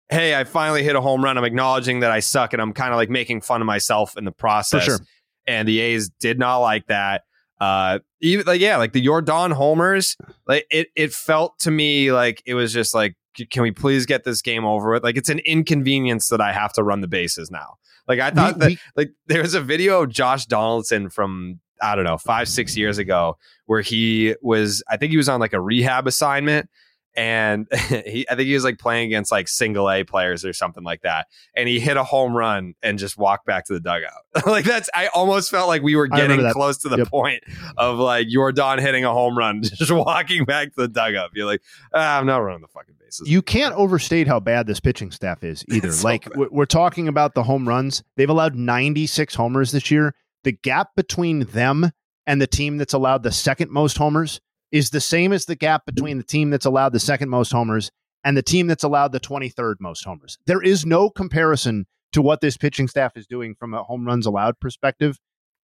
hey, 0.09 0.35
I 0.35 0.43
finally 0.43 0.83
hit 0.83 0.95
a 0.95 1.01
home 1.01 1.23
run. 1.23 1.37
I'm 1.37 1.43
acknowledging 1.43 1.99
that 2.01 2.11
I 2.11 2.19
suck 2.19 2.53
and 2.53 2.61
I'm 2.61 2.73
kind 2.73 2.91
of 2.91 2.97
like 2.97 3.09
making 3.09 3.41
fun 3.41 3.61
of 3.61 3.65
myself 3.67 4.17
in 4.17 4.25
the 4.25 4.31
process. 4.31 4.83
sure. 4.83 4.99
And 5.47 5.67
the 5.67 5.79
A's 5.79 6.09
did 6.19 6.39
not 6.39 6.57
like 6.57 6.87
that. 6.87 7.23
Uh, 7.61 7.99
even 8.21 8.45
like 8.45 8.61
yeah, 8.61 8.77
like 8.77 8.93
the 8.93 9.05
Yordan 9.05 9.51
homers, 9.51 10.15
like 10.47 10.65
it 10.71 10.87
it 10.95 11.11
felt 11.13 11.59
to 11.59 11.71
me 11.71 12.11
like 12.11 12.41
it 12.45 12.53
was 12.53 12.71
just 12.71 12.93
like, 12.95 13.15
can 13.51 13.63
we 13.63 13.71
please 13.71 14.05
get 14.05 14.23
this 14.23 14.41
game 14.41 14.63
over 14.65 14.91
with? 14.93 15.03
Like 15.03 15.17
it's 15.17 15.29
an 15.29 15.39
inconvenience 15.39 16.27
that 16.29 16.39
I 16.41 16.53
have 16.53 16.71
to 16.73 16.83
run 16.83 17.01
the 17.01 17.07
bases 17.07 17.51
now. 17.51 17.75
Like 18.07 18.19
I 18.19 18.31
thought 18.31 18.55
We- 18.55 18.59
that 18.59 18.67
we- 18.69 18.79
like 18.95 19.11
there 19.27 19.41
was 19.41 19.53
a 19.55 19.61
video 19.61 20.03
of 20.03 20.09
Josh 20.09 20.45
Donaldson 20.45 21.09
from 21.09 21.59
I 21.81 21.95
don't 21.95 22.05
know 22.05 22.17
five 22.17 22.47
six 22.47 22.75
years 22.77 22.97
ago 22.97 23.37
where 23.65 23.81
he 23.81 24.35
was 24.41 24.81
I 24.89 24.97
think 24.97 25.11
he 25.11 25.17
was 25.17 25.29
on 25.29 25.39
like 25.39 25.53
a 25.53 25.61
rehab 25.61 26.07
assignment 26.07 26.69
and 27.15 27.67
he 27.73 28.25
I 28.29 28.35
think 28.35 28.47
he 28.47 28.53
was 28.53 28.63
like 28.63 28.77
playing 28.79 29.07
against 29.07 29.31
like 29.31 29.47
single 29.47 29.89
A 29.89 30.03
players 30.03 30.45
or 30.45 30.53
something 30.53 30.83
like 30.83 31.01
that 31.01 31.27
and 31.55 31.67
he 31.67 31.79
hit 31.79 31.97
a 31.97 32.03
home 32.03 32.35
run 32.35 32.75
and 32.83 32.99
just 32.99 33.17
walked 33.17 33.45
back 33.45 33.65
to 33.65 33.73
the 33.73 33.79
dugout 33.79 34.11
like 34.45 34.65
that's 34.65 34.89
I 34.93 35.07
almost 35.07 35.49
felt 35.51 35.67
like 35.67 35.81
we 35.81 35.95
were 35.95 36.07
getting 36.07 36.51
close 36.51 36.77
to 36.79 36.89
the 36.89 36.97
Yep. 36.97 37.07
point 37.07 37.43
of 37.77 37.97
like 37.97 38.27
Yordan 38.27 38.79
hitting 38.79 39.05
a 39.05 39.11
home 39.11 39.37
run 39.37 39.61
just 39.63 39.91
walking 39.91 40.45
back 40.45 40.69
to 40.75 40.81
the 40.81 40.87
dugout 40.87 41.31
you're 41.33 41.45
like 41.45 41.61
ah, 41.93 42.19
I'm 42.19 42.25
not 42.25 42.37
running 42.37 42.61
the 42.61 42.67
fucking 42.67 42.95
bases 42.99 43.27
You 43.29 43.41
can't 43.41 43.73
overstate 43.75 44.27
how 44.27 44.39
bad 44.39 44.67
this 44.67 44.79
pitching 44.79 45.11
staff 45.11 45.43
is 45.43 45.65
either. 45.69 45.91
So 45.91 46.07
like 46.07 46.25
bad. 46.25 46.37
we're 46.37 46.49
we're 46.51 46.65
talking 46.65 47.07
about 47.07 47.33
the 47.33 47.43
home 47.43 47.67
runs. 47.67 48.03
They've 48.17 48.29
allowed 48.29 48.55
96 48.55 49.33
homers 49.35 49.71
this 49.71 49.89
year. 49.89 50.13
The 50.43 50.51
gap 50.51 50.89
between 50.95 51.39
them 51.45 51.91
and 52.27 52.41
the 52.41 52.47
team 52.47 52.77
that's 52.77 52.93
allowed 52.93 53.23
the 53.23 53.31
second 53.31 53.71
most 53.71 53.97
homers 53.97 54.39
is 54.71 54.89
the 54.89 55.01
same 55.01 55.33
as 55.33 55.45
the 55.45 55.55
gap 55.55 55.85
between 55.85 56.17
the 56.17 56.23
team 56.23 56.49
that's 56.49 56.65
allowed 56.65 56.93
the 56.93 56.99
second 56.99 57.29
most 57.29 57.51
homers 57.51 57.91
and 58.23 58.35
the 58.35 58.43
team 58.43 58.67
that's 58.67 58.83
allowed 58.83 59.11
the 59.11 59.19
23rd 59.19 59.75
most 59.79 60.03
homers. 60.03 60.37
There 60.45 60.61
is 60.61 60.85
no 60.85 61.09
comparison 61.09 61.85
to 62.11 62.21
what 62.21 62.41
this 62.41 62.57
pitching 62.57 62.87
staff 62.87 63.15
is 63.15 63.27
doing 63.27 63.55
from 63.55 63.73
a 63.73 63.83
home 63.83 64.05
runs 64.05 64.25
allowed 64.25 64.59
perspective. 64.59 65.17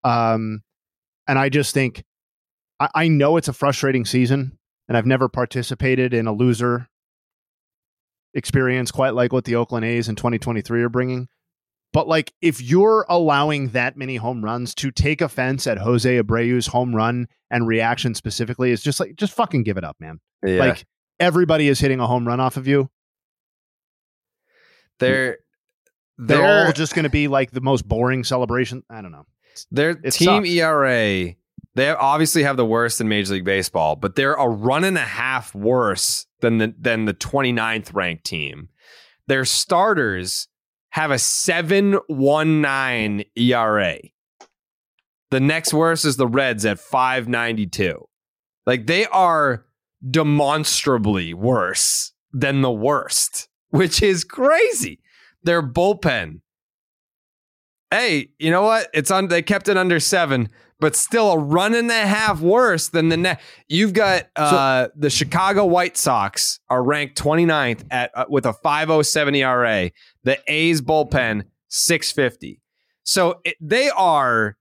Um, 0.04 0.62
and 1.28 1.40
I 1.40 1.50
just 1.50 1.74
think 1.74 2.04
I, 2.80 2.90
I 2.96 3.08
know 3.08 3.38
it's 3.38 3.48
a 3.48 3.54
frustrating 3.54 4.06
season, 4.06 4.58
and 4.88 4.98
I've 4.98 5.06
never 5.06 5.28
participated 5.30 6.14
in 6.14 6.28
a 6.28 6.34
loser 6.34 6.88
experience 8.34 8.92
quite 8.92 9.16
like 9.16 9.32
what 9.32 9.46
the 9.46 9.56
Oakland 9.56 9.86
A's 9.86 10.10
in 10.10 10.16
2023 10.16 10.84
are 10.84 10.90
bringing. 10.90 11.28
But 11.94 12.08
like, 12.08 12.34
if 12.42 12.62
you're 12.62 13.06
allowing 13.08 13.70
that 13.70 13.96
many 13.96 14.18
home 14.18 14.44
runs 14.44 14.76
to 14.76 14.92
take 14.92 15.22
offense 15.22 15.66
at 15.66 15.78
Jose 15.78 16.22
Abreu's 16.22 16.68
home 16.68 16.94
run 16.94 17.28
and 17.50 17.66
reaction 17.68 18.14
specifically, 18.16 18.72
is 18.72 18.84
just 18.84 19.00
like, 19.00 19.16
just 19.16 19.34
fucking 19.34 19.64
give 19.64 19.78
it 19.78 19.84
up, 19.84 19.96
man. 20.00 20.20
yeah. 20.46 20.60
Like, 20.60 20.86
everybody 21.20 21.70
is 21.70 21.80
hitting 21.80 22.02
a 22.02 22.08
home 22.08 22.28
run 22.28 22.42
off 22.42 22.58
of 22.58 22.68
you. 22.68 22.90
they're 25.00 25.38
They're, 26.18 26.38
they're 26.38 26.68
all 26.68 26.74
just 26.74 26.96
going 26.96 27.04
to 27.04 27.10
be 27.10 27.28
like 27.28 27.52
the 27.52 27.62
most 27.62 27.88
boring 27.88 28.24
celebration. 28.24 28.84
I 28.90 29.02
don't 29.02 29.12
know. 29.12 29.26
Their 29.72 29.92
It 29.92 30.12
team 30.12 30.44
sucks. 30.44 30.50
ERA, 30.50 31.36
they 31.76 31.90
obviously 31.90 32.44
have 32.44 32.58
the 32.58 32.66
worst 32.66 33.02
in 33.02 33.08
Major 33.08 33.34
League 33.34 33.46
Baseball, 33.46 33.96
but 33.96 34.16
they're 34.16 34.34
a 34.34 34.48
run 34.48 34.84
and 34.84 34.98
a 34.98 35.02
half 35.02 35.54
worse 35.56 36.26
than 36.42 36.58
the 36.58 36.74
than 36.78 37.06
the 37.06 37.14
29th 37.14 37.94
ranked 37.94 38.26
team. 38.26 38.70
Their 39.28 39.46
starters 39.46 40.48
have 40.96 41.12
a 41.12 41.16
7.19 41.16 43.26
ERA. 43.36 43.98
The 45.30 45.40
next 45.42 45.74
worst 45.74 46.06
is 46.06 46.16
the 46.16 46.26
Reds 46.26 46.66
at 46.66 46.80
592. 46.80 48.08
Like 48.66 48.88
they 48.88 49.06
are 49.08 49.66
demonstrably 50.10 51.34
worse 51.34 52.14
than 52.32 52.62
the 52.62 52.72
worst, 52.72 53.50
which 53.72 54.02
is 54.02 54.24
crazy. 54.24 55.02
Their 55.44 55.62
bullpen 55.62 56.40
hey, 57.96 58.30
you 58.40 58.52
know 58.52 58.64
what? 58.64 58.88
It's 58.94 59.12
on. 59.12 59.28
They 59.28 59.42
kept 59.42 59.68
it 59.68 59.78
under 59.78 60.00
seven, 60.00 60.50
but 60.80 60.96
still 60.96 61.32
a 61.32 61.38
run 61.38 61.74
and 61.74 61.90
a 61.90 61.94
half 61.94 62.42
worse 62.42 62.90
than 62.90 63.10
the 63.10 63.18
net. 63.18 63.42
You've 63.68 63.94
got 63.94 64.28
uh, 64.36 64.90
the 64.96 65.10
Chicago 65.10 65.66
White 65.66 65.98
Sox 65.98 66.60
are 66.70 66.84
ranked 66.84 67.22
29th 67.22 67.86
at 67.92 68.12
uh, 68.16 68.26
with 68.30 68.46
a 68.46 68.54
5.07 68.54 69.38
ERA. 69.38 69.92
The 70.26 70.38
A's 70.48 70.82
bullpen 70.82 71.44
650. 71.70 72.62
So 73.04 73.40
it, 73.46 73.56
they 73.62 73.90
are 73.90 74.58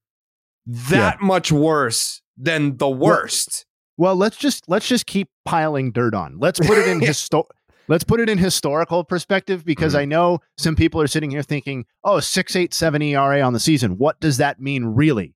that 0.67 1.21
much 1.21 1.51
worse 1.51 2.23
than 2.37 2.77
the 2.77 2.89
worst. 2.89 3.67
Well, 3.97 4.17
let's 4.17 4.37
just 4.37 4.69
let's 4.69 4.89
just 4.89 5.07
keep 5.07 5.29
piling 5.45 5.93
dirt 5.93 6.15
on. 6.15 6.39
Let's 6.39 6.61
put 6.61 6.79
it 6.79 6.89
in 6.89 7.01
histo- 7.01 7.47
Let's 7.87 8.05
put 8.05 8.19
it 8.21 8.31
in 8.31 8.39
historical 8.39 9.05
perspective 9.05 9.63
because 9.65 9.93
Mm-hmm. 9.93 10.01
I 10.01 10.05
know 10.07 10.39
some 10.57 10.75
people 10.75 11.03
are 11.03 11.07
sitting 11.07 11.31
here 11.31 11.43
thinking, 11.43 11.85
"Oh, 12.03 12.17
6.87 12.17 13.05
ERA 13.13 13.41
on 13.43 13.53
the 13.53 13.61
season. 13.61 13.99
What 13.99 14.19
does 14.21 14.39
that 14.39 14.59
mean 14.61 14.85
really?" 14.87 15.35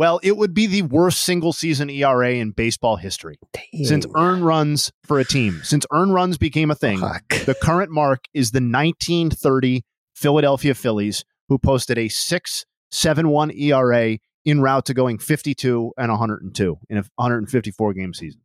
Well, 0.00 0.18
it 0.22 0.38
would 0.38 0.54
be 0.54 0.66
the 0.66 0.80
worst 0.80 1.20
single 1.20 1.52
season 1.52 1.90
ERA 1.90 2.32
in 2.32 2.52
baseball 2.52 2.96
history 2.96 3.38
since 3.84 4.06
earn 4.16 4.42
runs 4.42 4.90
for 5.04 5.20
a 5.20 5.26
team. 5.26 5.60
Since 5.62 5.84
earn 5.92 6.10
runs 6.10 6.38
became 6.38 6.70
a 6.70 6.74
thing, 6.74 7.00
the 7.00 7.54
current 7.60 7.90
mark 7.90 8.20
is 8.32 8.50
the 8.50 8.62
1930 8.62 9.84
Philadelphia 10.14 10.74
Phillies, 10.74 11.26
who 11.50 11.58
posted 11.58 11.98
a 11.98 12.08
6.71 12.08 13.54
ERA 13.60 14.16
en 14.46 14.60
route 14.62 14.86
to 14.86 14.94
going 14.94 15.18
52 15.18 15.92
and 15.98 16.10
102 16.10 16.78
in 16.88 16.96
a 16.96 17.04
154 17.16 17.92
game 17.92 18.14
season. 18.14 18.40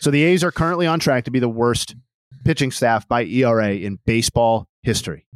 So 0.00 0.10
the 0.10 0.22
A's 0.22 0.42
are 0.42 0.52
currently 0.52 0.86
on 0.86 1.00
track 1.00 1.24
to 1.24 1.30
be 1.30 1.38
the 1.38 1.50
worst 1.50 1.96
pitching 2.46 2.70
staff 2.70 3.06
by 3.06 3.24
ERA 3.24 3.74
in 3.74 3.98
baseball 4.06 4.70
history. 4.82 5.26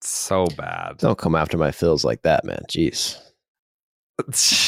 So 0.00 0.46
bad. 0.56 0.96
Don't 0.98 1.16
come 1.16 1.36
after 1.36 1.56
my 1.56 1.70
fills 1.70 2.04
like 2.04 2.22
that, 2.22 2.44
man. 2.44 2.62
Jeez. 2.68 3.22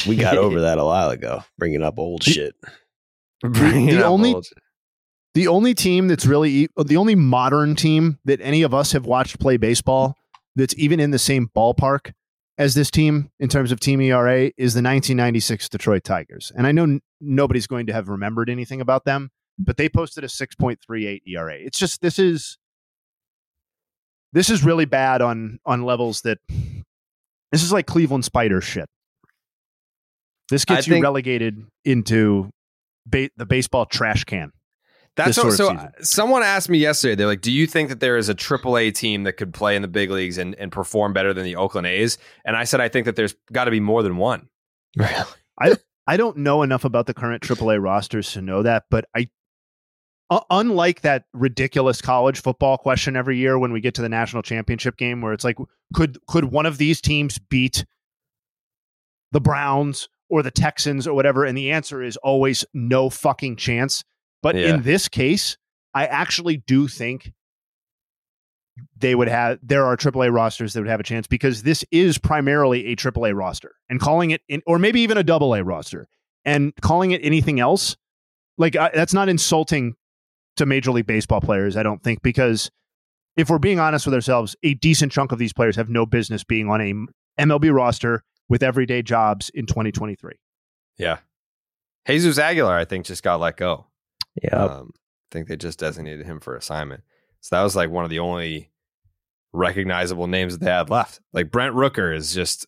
We 0.07 0.17
got 0.17 0.37
over 0.37 0.61
that 0.63 0.79
a 0.79 0.85
while 0.85 1.11
ago, 1.11 1.43
bringing 1.59 1.83
up 1.83 1.99
old 1.99 2.23
shit. 2.23 2.55
The 3.87 4.05
only- 4.05 4.35
old- 4.35 4.47
The 5.35 5.47
only 5.49 5.75
team 5.75 6.09
that's 6.09 6.27
really 6.27 6.69
the 6.77 6.97
only 6.97 7.15
modern 7.15 7.77
team 7.77 8.19
that 8.25 8.41
any 8.41 8.63
of 8.63 8.75
us 8.75 8.93
have 8.93 9.07
watched 9.07 9.39
play 9.39 9.57
baseball 9.57 10.17
that's 10.57 10.75
even 10.77 10.99
in 10.99 11.13
the 11.13 11.19
same 11.19 11.49
ballpark 11.57 12.13
as 12.57 12.75
this 12.75 12.91
team 12.91 13.31
in 13.39 13.49
terms 13.49 13.71
of 13.71 13.79
team 13.79 14.01
ERA 14.01 14.47
is 14.57 14.75
the 14.75 14.83
1996 14.83 15.69
Detroit 15.69 16.03
Tigers. 16.03 16.51
And 16.57 16.67
I 16.67 16.73
know 16.73 16.83
n- 16.85 17.01
nobody's 17.21 17.69
going 17.69 17.87
to 17.87 17.93
have 17.93 18.09
remembered 18.09 18.51
anything 18.51 18.81
about 18.81 19.05
them, 19.05 19.31
but 19.61 19.77
they 19.77 19.89
posted 19.89 20.25
a 20.25 20.27
6.38 20.27 21.21
ERA. 21.29 21.55
It's 21.55 21.79
just 21.79 22.01
this 22.01 22.19
is 22.19 22.59
this 24.33 24.51
is 24.51 24.65
really 24.65 24.87
bad 24.87 25.23
on 25.23 25.61
on 25.65 25.85
levels 25.85 26.23
that 26.23 26.39
this 27.53 27.63
is 27.63 27.73
like 27.73 27.87
Cleveland 27.87 28.25
Spider 28.25 28.61
shit. 28.61 28.89
This 30.49 30.65
I 30.69 30.75
gets 30.75 30.87
you 30.87 30.95
think- 30.95 31.05
relegated 31.05 31.65
into 31.85 32.51
ba- 33.07 33.31
the 33.37 33.47
baseball 33.47 33.87
trash 33.87 34.25
can. 34.25 34.53
That's 35.17 35.35
this 35.35 35.45
what, 35.45 35.55
so. 35.55 35.89
Someone 36.01 36.45
asked 36.45 36.69
me 36.69 36.79
yesterday. 36.79 37.17
They're 37.17 37.27
like, 37.27 37.41
"Do 37.41 37.51
you 37.51 37.67
think 37.67 37.89
that 37.89 37.99
there 37.99 38.17
is 38.17 38.29
a 38.29 38.37
AAA 38.37 38.95
team 38.95 39.25
that 39.25 39.33
could 39.33 39.53
play 39.53 39.75
in 39.75 39.83
the 39.83 39.89
big 39.89 40.11
leagues 40.11 40.39
and, 40.39 40.55
and 40.55 40.71
perform 40.71 41.13
better 41.13 41.35
than 41.35 41.43
the 41.43 41.57
Oakland 41.57 41.89
A's?" 41.89 42.19
And 42.45 42.57
I 42.57 42.63
said, 42.63 42.81
"I 42.81 42.89
think 42.89 43.05
that 43.07 43.17
there's 43.17 43.35
got 43.53 43.65
to 43.65 43.73
be 43.73 43.81
more 43.81 44.05
than 44.05 44.17
one." 44.17 44.49
Really 44.97 45.25
I 46.09 46.17
don't 46.17 46.39
know 46.39 46.63
enough 46.63 46.85
about 46.85 47.07
the 47.07 47.13
current 47.13 47.43
AAA 47.43 47.83
rosters 47.83 48.33
to 48.33 48.41
know 48.41 48.63
that, 48.63 48.85
but 48.91 49.05
I, 49.15 49.29
uh, 50.31 50.41
unlike 50.51 51.03
that 51.03 51.25
ridiculous 51.35 52.01
college 52.01 52.41
football 52.41 52.79
question 52.79 53.15
every 53.15 53.37
year 53.37 53.59
when 53.59 53.73
we 53.73 53.81
get 53.83 53.95
to 53.97 54.03
the 54.03 54.09
national 54.09 54.43
championship 54.43 54.97
game, 54.97 55.21
where 55.21 55.35
it's 55.35 55.45
like, 55.45 55.59
could 55.93 56.17
could 56.27 56.47
one 56.47 56.65
of 56.65 56.79
these 56.79 57.03
teams 57.03 57.39
beat 57.39 57.85
the 59.33 59.41
Browns 59.41 60.09
or 60.29 60.43
the 60.43 60.51
Texans 60.51 61.07
or 61.07 61.15
whatever? 61.15 61.45
And 61.45 61.57
the 61.57 61.71
answer 61.73 62.03
is 62.03 62.17
always 62.19 62.65
no 62.75 63.11
fucking 63.11 63.57
chance. 63.57 64.05
But 64.43 64.55
Yeah. 64.57 64.75
in 64.75 64.83
this 64.83 65.09
case, 65.09 65.57
I 65.95 66.07
actually 66.07 66.59
do 66.59 66.87
think 66.89 67.33
they 68.97 69.15
would 69.15 69.29
have 69.29 69.59
there 69.63 69.85
are 69.85 69.97
AAA 69.97 70.33
rosters 70.33 70.73
that 70.73 70.81
would 70.81 70.89
have 70.89 71.01
a 71.01 71.05
chance 71.05 71.27
because 71.27 71.63
this 71.63 71.85
is 71.91 72.19
primarily 72.19 72.87
a 72.87 72.97
AAA 72.97 73.33
roster 73.37 73.75
and 73.89 73.99
calling 74.01 74.31
it 74.31 74.43
in, 74.49 74.63
or 74.67 74.79
maybe 74.79 75.01
even 75.01 75.17
a 75.19 75.23
double 75.25 75.55
A 75.55 75.65
roster 75.65 76.07
and 76.45 76.73
calling 76.81 77.11
it 77.11 77.21
anything 77.25 77.59
else 77.59 77.97
like 78.57 78.77
I, 78.77 78.91
that's 78.95 79.13
not 79.15 79.29
insulting 79.29 79.95
to 80.57 80.67
Major 80.67 80.93
League 80.93 81.07
Baseball 81.07 81.41
players 81.41 81.77
I 81.77 81.83
don't 81.83 82.03
think 82.03 82.23
because 82.23 82.71
if 83.37 83.51
we're 83.51 83.59
being 83.59 83.81
honest 83.81 84.07
with 84.07 84.15
ourselves 84.15 84.55
a 84.63 84.75
decent 84.75 85.11
chunk 85.11 85.33
of 85.33 85.39
these 85.41 85.53
players 85.53 85.75
have 85.75 85.89
no 85.89 86.07
business 86.07 86.45
being 86.45 86.69
on 86.69 86.81
a 86.81 86.95
MLB 87.43 87.75
roster 87.75 88.23
with 88.49 88.63
everyday 88.63 89.03
jobs 89.03 89.51
in 89.55 89.67
2023 89.67 90.33
Yeah, 90.97 91.19
Jesus 92.07 92.39
Aguilar, 92.39 92.77
I 92.77 92.85
think, 92.85 93.07
just 93.07 93.23
got 93.23 93.41
let 93.41 93.57
go. 93.57 93.87
Yeah. 94.43 94.65
Um, 94.65 94.93
I 94.95 95.29
think 95.33 95.49
they 95.49 95.57
just 95.57 95.79
designated 95.79 96.27
him 96.27 96.41
for 96.41 96.57
assignment. 96.57 97.03
So 97.41 97.57
that 97.57 97.63
was 97.63 97.77
like 97.77 97.91
one 97.91 98.05
of 98.05 98.11
the 98.11 98.19
only 98.21 98.71
recognizable 99.53 100.27
names 100.27 100.57
that 100.57 100.65
they 100.65 100.71
had 100.71 100.91
left. 100.91 101.21
Like 101.33 101.51
Brent 101.51 101.75
Rooker 101.75 102.15
is 102.15 102.33
just 102.33 102.67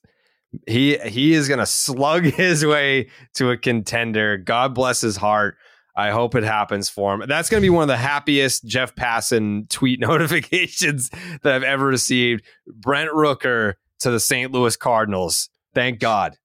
he 0.67 0.99
he 0.99 1.33
is 1.33 1.49
gonna 1.49 1.67
slug 1.67 2.25
his 2.25 2.65
way 2.65 3.09
to 3.35 3.51
a 3.51 3.57
contender. 3.57 4.37
God 4.37 4.75
bless 4.75 5.01
his 5.01 5.17
heart. 5.17 5.57
I 5.97 6.11
hope 6.11 6.35
it 6.35 6.45
happens 6.45 6.89
for 6.89 7.13
him. 7.15 7.25
That's 7.29 7.51
going 7.51 7.61
to 7.61 7.65
be 7.65 7.69
one 7.69 7.83
of 7.83 7.89
the 7.89 7.97
happiest 7.97 8.65
Jeff 8.65 8.95
Passan 8.95 9.69
tweet 9.69 10.01
notifications 10.01 11.11
that 11.43 11.53
I've 11.53 11.63
ever 11.63 11.85
received. 11.85 12.45
Brent 12.67 13.11
Rooker 13.11 13.75
to 13.99 14.11
the 14.11 14.21
St. 14.21 14.51
Louis 14.51 14.77
Cardinals. 14.77 15.50
Thank 15.75 16.01
God. 16.01 16.37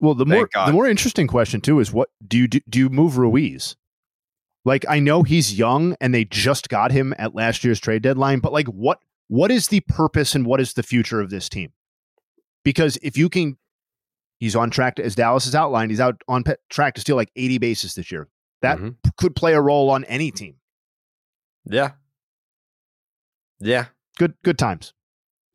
Well, 0.00 0.14
the 0.14 0.24
Thank 0.24 0.34
more 0.36 0.48
God. 0.52 0.68
the 0.68 0.72
more 0.72 0.86
interesting 0.86 1.26
question 1.26 1.60
too 1.60 1.80
is 1.80 1.92
what 1.92 2.08
do 2.26 2.38
you 2.38 2.48
do, 2.48 2.60
do 2.68 2.78
you 2.78 2.88
move 2.88 3.18
Ruiz? 3.18 3.76
Like 4.64 4.84
I 4.88 4.98
know 5.00 5.22
he's 5.22 5.58
young 5.58 5.96
and 6.00 6.14
they 6.14 6.24
just 6.24 6.68
got 6.68 6.92
him 6.92 7.14
at 7.18 7.34
last 7.34 7.64
year's 7.64 7.80
trade 7.80 8.02
deadline, 8.02 8.40
but 8.40 8.52
like 8.52 8.66
what 8.68 8.98
what 9.28 9.50
is 9.50 9.68
the 9.68 9.80
purpose 9.80 10.34
and 10.34 10.44
what 10.44 10.60
is 10.60 10.74
the 10.74 10.82
future 10.82 11.20
of 11.20 11.30
this 11.30 11.48
team? 11.48 11.72
Because 12.64 12.98
if 13.02 13.16
you 13.16 13.28
can 13.30 13.56
he's 14.38 14.56
on 14.56 14.70
track 14.70 14.96
to 14.96 15.04
as 15.04 15.14
Dallas 15.14 15.44
has 15.44 15.54
outlined, 15.54 15.90
he's 15.90 16.00
out 16.00 16.20
on 16.28 16.42
pe- 16.44 16.56
track 16.68 16.94
to 16.94 17.00
steal 17.00 17.16
like 17.16 17.30
80 17.36 17.58
bases 17.58 17.94
this 17.94 18.10
year. 18.10 18.28
That 18.62 18.78
Mhm. 18.78 18.96
could 19.16 19.34
play 19.36 19.54
a 19.54 19.60
role 19.60 19.88
on 19.90 20.04
any 20.04 20.30
team. 20.30 20.56
Yeah. 21.64 21.92
Yeah. 23.60 23.86
Good 24.18 24.34
good 24.42 24.58
times. 24.58 24.92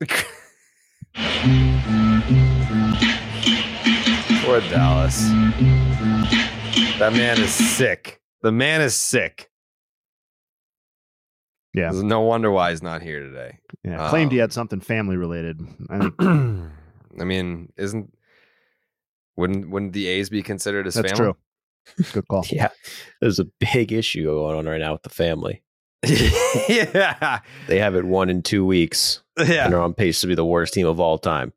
Poor 4.46 4.62
Dallas. 4.62 5.22
That 7.00 7.14
man 7.14 7.42
is 7.42 7.52
sick. 7.54 8.22
The 8.42 8.52
man 8.52 8.82
is 8.82 8.96
sick. 8.96 9.50
Yeah. 11.74 11.92
There's 11.92 12.04
no 12.04 12.22
wonder 12.22 12.52
why 12.52 12.70
he's 12.70 12.84
not 12.84 13.02
here 13.02 13.20
today. 13.22 13.58
Yeah. 13.84 14.08
Claimed 14.10 14.32
he 14.32 14.38
Um, 14.40 14.42
had 14.44 14.54
something 14.54 14.80
family 14.80 15.18
related. 15.18 15.62
I 15.90 16.00
think 16.00 16.14
I 16.22 17.24
mean, 17.24 17.72
isn't 17.76 18.14
wouldn't 19.36 19.70
wouldn't 19.70 19.94
the 19.94 20.08
A's 20.08 20.30
be 20.30 20.42
considered 20.44 20.86
his 20.86 20.96
that's 20.96 21.12
family? 21.12 21.34
true. 21.98 22.06
Good 22.14 22.28
call. 22.28 22.46
Yeah, 22.52 22.70
there's 23.22 23.40
a 23.40 23.46
big 23.74 23.92
issue 23.92 24.26
going 24.26 24.58
on 24.58 24.66
right 24.66 24.80
now 24.80 24.94
with 24.94 25.04
the 25.04 25.10
family. 25.10 25.64
yeah. 26.70 27.40
They 27.68 27.80
have 27.80 27.96
it 27.96 28.06
one 28.06 28.30
in 28.30 28.42
two 28.44 28.66
weeks, 28.66 29.22
Yeah. 29.38 29.66
and 29.66 29.74
they're 29.74 29.82
on 29.82 29.94
pace 29.96 30.22
to 30.22 30.28
be 30.28 30.36
the 30.36 30.46
worst 30.46 30.74
team 30.76 30.86
of 30.88 31.00
all 31.00 31.18
time. 31.18 31.52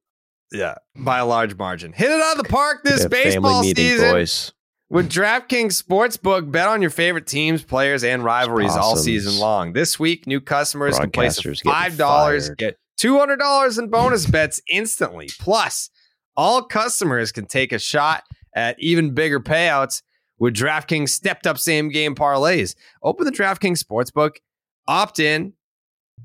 Yeah. 0.53 0.77
By 0.97 1.19
a 1.19 1.27
large 1.27 1.57
margin. 1.57 1.93
Hit 1.93 2.11
it 2.11 2.21
out 2.21 2.39
of 2.39 2.43
the 2.43 2.49
park 2.49 2.83
this 2.85 2.97
They 2.97 3.03
have 3.03 3.11
baseball 3.11 3.53
family 3.53 3.69
meeting, 3.69 3.85
season. 3.85 4.11
boys. 4.11 4.53
With 4.91 5.11
DraftKings 5.11 5.83
Sportsbook, 5.83 6.51
bet 6.51 6.67
on 6.67 6.81
your 6.81 6.91
favorite 6.91 7.27
teams, 7.27 7.63
players, 7.63 8.03
and 8.03 8.25
rivalries 8.25 8.75
all 8.75 8.97
season 8.97 9.39
long. 9.39 9.75
This 9.75 9.99
week, 9.99 10.27
new 10.27 10.41
customers 10.41 10.99
can 10.99 11.11
place 11.11 11.39
Broadcasters 11.39 11.63
five 11.63 11.99
dollars, 11.99 12.49
get 12.51 12.79
two 12.97 13.19
hundred 13.19 13.37
dollars 13.37 13.77
in 13.77 13.91
bonus 13.91 14.25
bets 14.25 14.63
instantly. 14.73 15.29
Plus, 15.39 15.91
all 16.39 16.63
customers 16.63 17.33
can 17.33 17.45
take 17.45 17.73
a 17.73 17.79
shot 17.79 18.23
at 18.55 18.81
even 18.81 19.13
bigger 19.13 19.41
payouts 19.41 20.01
with 20.39 20.55
DraftKings 20.55 21.11
stepped 21.11 21.47
up 21.47 21.59
same 21.59 21.91
game 21.91 22.15
parlays. 22.15 22.75
Open 23.03 23.27
the 23.27 23.33
DraftKings 23.33 23.85
Sportsbook, 23.85 24.37
opt 24.87 25.19
in, 25.19 25.53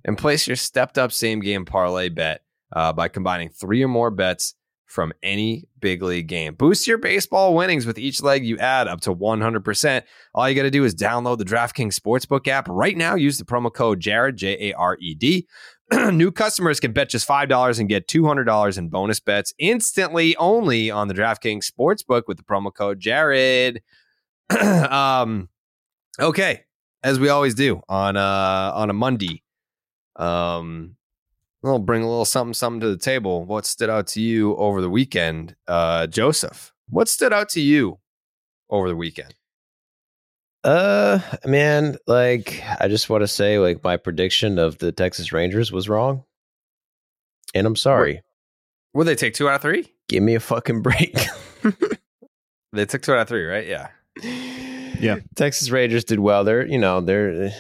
and 0.06 0.18
place 0.18 0.48
your 0.48 0.56
stepped 0.56 0.98
up 0.98 1.12
same 1.12 1.42
game 1.42 1.66
parlay 1.66 2.08
bet 2.08 2.43
uh, 2.76 2.94
by 2.94 3.08
combining 3.08 3.50
three 3.50 3.84
or 3.84 3.88
more 3.88 4.12
bets 4.12 4.56
from 4.86 5.12
any 5.24 5.68
big 5.80 6.04
league 6.04 6.28
game. 6.28 6.54
Boost 6.54 6.86
your 6.86 7.00
baseball 7.00 7.56
winnings 7.56 7.86
with 7.86 7.98
each 7.98 8.22
leg 8.22 8.46
you 8.46 8.58
add 8.60 8.88
up 8.88 9.02
to 9.02 9.16
100%. 9.16 10.04
All 10.36 10.48
you 10.48 10.56
got 10.56 10.64
to 10.64 10.70
do 10.70 10.84
is 10.84 10.94
download 10.94 11.40
the 11.40 11.46
DraftKings 11.46 12.00
Sportsbook 12.00 12.48
app 12.48 12.68
right 12.70 12.96
now. 12.96 13.16
Use 13.16 13.40
the 13.40 13.46
promo 13.46 13.74
code 13.74 14.00
Jared, 14.00 14.38
J 14.38 14.70
A 14.70 14.74
R 14.74 14.98
E 15.00 15.16
D. 15.16 15.48
New 16.12 16.32
customers 16.32 16.80
can 16.80 16.92
bet 16.92 17.10
just 17.10 17.28
$5 17.28 17.80
and 17.80 17.90
get 17.90 18.08
$200 18.08 18.78
in 18.78 18.90
bonus 18.90 19.20
bets 19.20 19.54
instantly 19.58 20.36
only 20.38 20.92
on 20.92 21.08
the 21.08 21.14
DraftKings 21.14 21.70
Sportsbook 21.70 22.24
with 22.28 22.38
the 22.38 22.44
promo 22.44 22.74
code 22.74 23.00
Jared. 23.00 23.82
um, 24.62 25.50
okay, 26.20 26.66
as 27.04 27.20
we 27.20 27.30
always 27.30 27.56
do 27.56 27.82
on 27.90 28.16
uh 28.16 28.72
on 28.76 28.90
a 28.90 28.94
Monday. 28.94 29.42
Um 30.16 30.96
I'll 31.64 31.80
bring 31.80 32.04
a 32.04 32.10
little 32.10 32.26
something 32.26 32.54
something 32.54 32.82
to 32.82 32.90
the 32.90 32.98
table. 32.98 33.46
What 33.46 33.66
stood 33.66 33.90
out 33.90 34.08
to 34.08 34.22
you 34.22 34.56
over 34.58 34.82
the 34.82 34.90
weekend? 34.90 35.56
Uh 35.68 36.08
Joseph, 36.08 36.74
what 36.90 37.08
stood 37.08 37.34
out 37.34 37.50
to 37.50 37.62
you 37.62 38.00
over 38.70 38.90
the 38.90 38.96
weekend? 38.96 39.36
Uh, 40.64 41.20
man, 41.46 41.98
like 42.08 42.64
I 42.80 42.88
just 42.88 43.10
want 43.10 43.22
to 43.22 43.28
say, 43.28 43.60
like 43.60 43.84
my 43.84 43.98
prediction 43.98 44.58
of 44.58 44.78
the 44.78 44.94
Texas 44.94 45.34
Rangers 45.34 45.74
was 45.74 45.90
wrong, 45.90 46.24
and 47.54 47.68
I'm 47.68 47.76
sorry. 47.76 48.22
Would 48.94 49.06
they 49.08 49.16
take 49.16 49.34
two 49.34 49.50
out 49.50 49.56
of 49.56 49.62
three? 49.62 49.92
Give 50.08 50.24
me 50.24 50.36
a 50.36 50.40
fucking 50.40 50.82
break. 50.82 51.18
They 52.74 52.86
took 52.86 53.04
two 53.04 53.14
out 53.14 53.20
of 53.20 53.28
three, 53.28 53.46
right? 53.46 53.68
Yeah. 53.68 53.90
Yeah. 55.00 55.18
Texas 55.36 55.70
Rangers 55.70 56.04
did 56.04 56.20
well. 56.20 56.44
They're 56.44 56.66
you 56.66 56.80
know 56.80 57.02
they're 57.02 57.52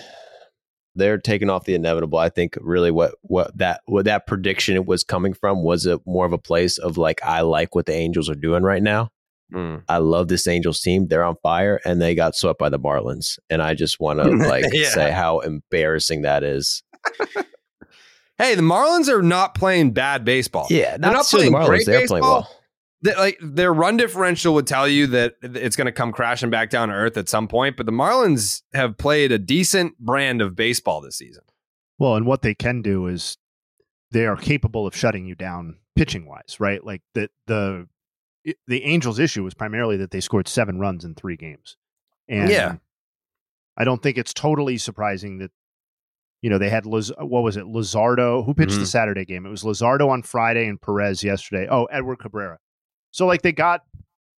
they're 0.95 1.17
taking 1.17 1.49
off 1.49 1.65
the 1.65 1.73
inevitable. 1.75 2.19
I 2.19 2.29
think 2.29 2.57
really 2.61 2.91
what 2.91 3.15
what 3.21 3.57
that 3.57 3.81
what 3.85 4.05
that 4.05 4.27
prediction 4.27 4.83
was 4.85 5.03
coming 5.03 5.33
from 5.33 5.63
was 5.63 5.85
a 5.85 5.99
more 6.05 6.25
of 6.25 6.33
a 6.33 6.37
place 6.37 6.77
of 6.77 6.97
like 6.97 7.19
I 7.23 7.41
like 7.41 7.75
what 7.75 7.85
the 7.85 7.93
Angels 7.93 8.29
are 8.29 8.35
doing 8.35 8.63
right 8.63 8.83
now. 8.83 9.09
Mm. 9.53 9.83
I 9.87 9.97
love 9.97 10.29
this 10.29 10.47
Angels 10.47 10.81
team. 10.81 11.07
They're 11.07 11.23
on 11.23 11.35
fire, 11.43 11.79
and 11.85 12.01
they 12.01 12.15
got 12.15 12.35
swept 12.35 12.57
by 12.59 12.69
the 12.69 12.79
Marlins. 12.79 13.37
And 13.49 13.61
I 13.61 13.75
just 13.75 13.99
want 13.99 14.19
to 14.19 14.29
like 14.47 14.65
Yeah. 14.71 14.89
say 14.89 15.11
how 15.11 15.39
embarrassing 15.39 16.23
that 16.23 16.43
is. 16.43 16.81
Hey, 18.39 18.55
the 18.55 18.63
Marlins 18.63 19.09
are 19.09 19.21
not 19.21 19.53
playing 19.53 19.91
bad 19.91 20.25
baseball. 20.25 20.65
Yeah, 20.69 20.91
They're 20.97 20.99
not, 20.99 21.13
not 21.13 21.25
so 21.27 21.37
the 21.37 21.49
playing 21.51 21.53
Marlins. 21.53 21.67
great 21.67 21.85
They're 21.85 22.07
playing 22.07 22.23
baseball. 22.23 22.39
well. 22.49 22.59
They- 23.03 23.15
like 23.15 23.37
their 23.41 23.73
run 23.73 23.97
differential 23.97 24.53
would 24.55 24.65
tell 24.65 24.87
you 24.87 25.07
that 25.07 25.35
it's 25.43 25.75
going 25.75 25.85
to 25.85 25.91
come 25.91 26.11
crashing 26.11 26.49
back 26.49 26.69
down 26.69 26.87
to 26.89 26.95
earth 26.95 27.17
at 27.17 27.27
some 27.29 27.47
point. 27.47 27.75
But 27.77 27.85
the 27.85 27.91
Marlins 27.91 28.63
have 28.73 28.97
played 28.97 29.31
a 29.31 29.37
decent 29.37 29.99
brand 29.99 30.41
of 30.41 30.55
baseball 30.55 31.01
this 31.01 31.17
season. 31.17 31.43
Well, 31.99 32.15
and 32.15 32.25
what 32.25 32.41
they 32.41 32.55
can 32.55 32.81
do 32.81 33.07
is 33.07 33.37
they 34.11 34.25
are 34.25 34.35
capable 34.37 34.87
of 34.87 34.95
shutting 34.95 35.25
you 35.25 35.35
down 35.35 35.79
pitching 35.95 36.25
wise, 36.25 36.57
right? 36.59 36.83
Like 36.83 37.01
the 37.13 37.29
the 37.47 37.87
the 38.67 38.83
Angels' 38.83 39.19
issue 39.19 39.43
was 39.43 39.53
primarily 39.53 39.97
that 39.97 40.11
they 40.11 40.19
scored 40.19 40.47
seven 40.47 40.79
runs 40.79 41.05
in 41.05 41.13
three 41.15 41.37
games, 41.37 41.77
and 42.27 42.49
Yeah. 42.49 42.75
I 43.77 43.83
don't 43.85 44.01
think 44.03 44.17
it's 44.17 44.33
totally 44.33 44.77
surprising 44.77 45.39
that 45.39 45.51
you 46.41 46.49
know 46.49 46.57
they 46.57 46.69
had 46.69 46.85
Liz, 46.85 47.11
what 47.19 47.43
was 47.43 47.57
it 47.57 47.65
Luzardo 47.65 48.45
who 48.45 48.53
pitched 48.53 48.75
the 48.75 48.81
Mhm. 48.81 48.87
Saturday 48.87 49.25
game? 49.25 49.45
It 49.45 49.49
was 49.49 49.63
Luzardo 49.63 50.09
on 50.09 50.21
Friday 50.23 50.67
and 50.67 50.81
Perez 50.81 51.23
yesterday. 51.23 51.67
Oh, 51.69 51.85
Edward 51.85 52.17
Cabrera. 52.19 52.59
So 53.13 53.25
like 53.25 53.43
they 53.43 53.51
got 53.53 53.81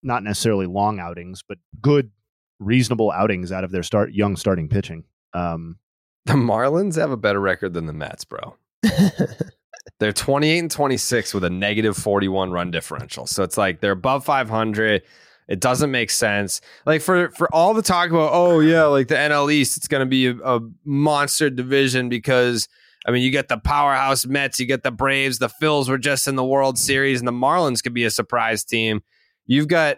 not 0.04 0.22
necessarily 0.24 0.68
long 0.68 1.00
outings, 1.00 1.42
but 1.48 1.58
good, 1.82 2.12
reasonable 2.60 3.12
outings 3.12 3.52
out 3.52 3.64
of 3.64 3.72
their 3.72 3.84
start 3.84 4.14
young 4.14 4.36
starting 4.36 4.70
pitching. 4.70 5.06
Um, 5.34 5.78
The 6.26 6.34
Marlins 6.34 6.96
have 6.96 7.12
a 7.12 7.18
better 7.18 7.40
record 7.40 7.74
than 7.74 7.86
the 7.88 7.94
Mets, 7.94 8.26
bro. 8.26 8.56
They're 10.00 10.12
28 10.14 10.60
and 10.60 10.72
26 10.72 11.34
with 11.34 11.44
a 11.44 11.50
negative 11.50 11.96
41 11.96 12.52
run 12.52 12.70
differential. 12.72 13.28
So 13.28 13.44
it's 13.44 13.58
like 13.58 13.80
they're 13.80 13.92
above 13.92 14.26
500. 14.26 15.04
It 15.48 15.60
doesn't 15.60 15.92
make 15.92 16.10
sense. 16.10 16.60
Like 16.86 17.02
for 17.02 17.30
for 17.30 17.54
all 17.54 17.74
the 17.74 17.84
talk 17.84 18.10
about, 18.10 18.32
oh 18.34 18.60
yeah, 18.60 18.86
like 18.86 19.08
the 19.08 19.16
NL 19.16 19.52
East, 19.54 19.78
it's 19.78 19.88
going 19.88 20.02
to 20.02 20.06
be 20.08 20.28
a, 20.28 20.36
a 20.44 20.60
monster 20.84 21.50
division 21.50 22.10
because 22.10 22.68
I 23.06 23.12
mean, 23.12 23.22
you 23.22 23.32
get 23.32 23.48
the 23.48 23.58
powerhouse 23.58 24.26
Mets, 24.26 24.60
you 24.60 24.65
get 24.65 24.84
the 24.84 24.91
Braves, 24.91 25.38
the 25.38 25.50
Phils 25.62 25.88
were 25.88 25.98
just 25.98 26.28
in 26.28 26.36
the 26.36 26.44
World 26.44 26.78
Series, 26.78 27.20
and 27.20 27.28
the 27.28 27.32
Marlins 27.32 27.84
could 27.84 27.94
be 27.94 28.04
a 28.04 28.10
surprise 28.10 28.63
team. 28.63 29.02
You've 29.46 29.68
got 29.68 29.98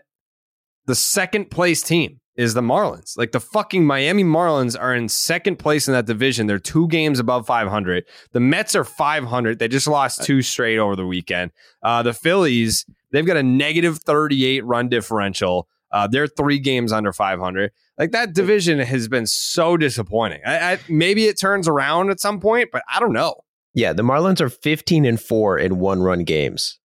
the 0.88 0.96
second 0.96 1.50
place 1.50 1.82
team 1.82 2.20
is 2.38 2.54
the 2.54 2.62
Marlins. 2.62 3.18
Like 3.18 3.32
the 3.32 3.40
fucking 3.40 3.86
Miami 3.86 4.24
Marlins 4.24 4.80
are 4.80 4.94
in 4.94 5.10
second 5.10 5.58
place 5.58 5.88
in 5.88 5.94
that 5.94 6.06
division. 6.06 6.46
They're 6.48 6.60
two 6.60 6.88
games 6.88 7.20
above 7.20 7.48
500. 7.48 8.06
The 8.32 8.40
Mets 8.40 8.76
are 8.76 8.84
500. 8.84 9.58
They 9.58 9.68
just 9.68 9.88
lost 9.88 10.24
two 10.24 10.42
straight 10.44 10.78
over 10.78 10.96
the 10.96 11.06
weekend. 11.06 11.52
Uh, 11.82 12.04
the 12.04 12.14
Phillies, 12.14 12.86
they've 13.12 13.26
got 13.26 13.38
a 13.38 13.44
negative 13.44 14.00
38 14.00 14.64
run 14.66 14.88
differential. 14.88 15.68
Uh, 15.92 16.08
they're 16.08 16.28
three 16.28 16.60
games 16.60 16.92
under 16.92 17.14
500. 17.14 17.72
Like 17.98 18.12
that 18.12 18.34
division 18.34 18.80
has 18.80 19.08
been 19.08 19.26
so 19.26 19.78
disappointing. 19.78 20.42
I, 20.46 20.74
I, 20.74 20.80
maybe 20.90 21.26
it 21.26 21.40
turns 21.40 21.68
around 21.68 22.10
at 22.10 22.20
some 22.20 22.40
point, 22.40 22.70
but 22.72 22.84
I 22.94 23.00
don't 23.00 23.14
know. 23.14 23.36
Yeah, 23.74 23.94
the 23.94 24.04
Marlins 24.04 24.42
are 24.42 24.50
15 24.50 25.06
and 25.06 25.20
4 25.22 25.58
in 25.60 25.80
one 25.80 26.02
run 26.02 26.24
games. 26.24 26.80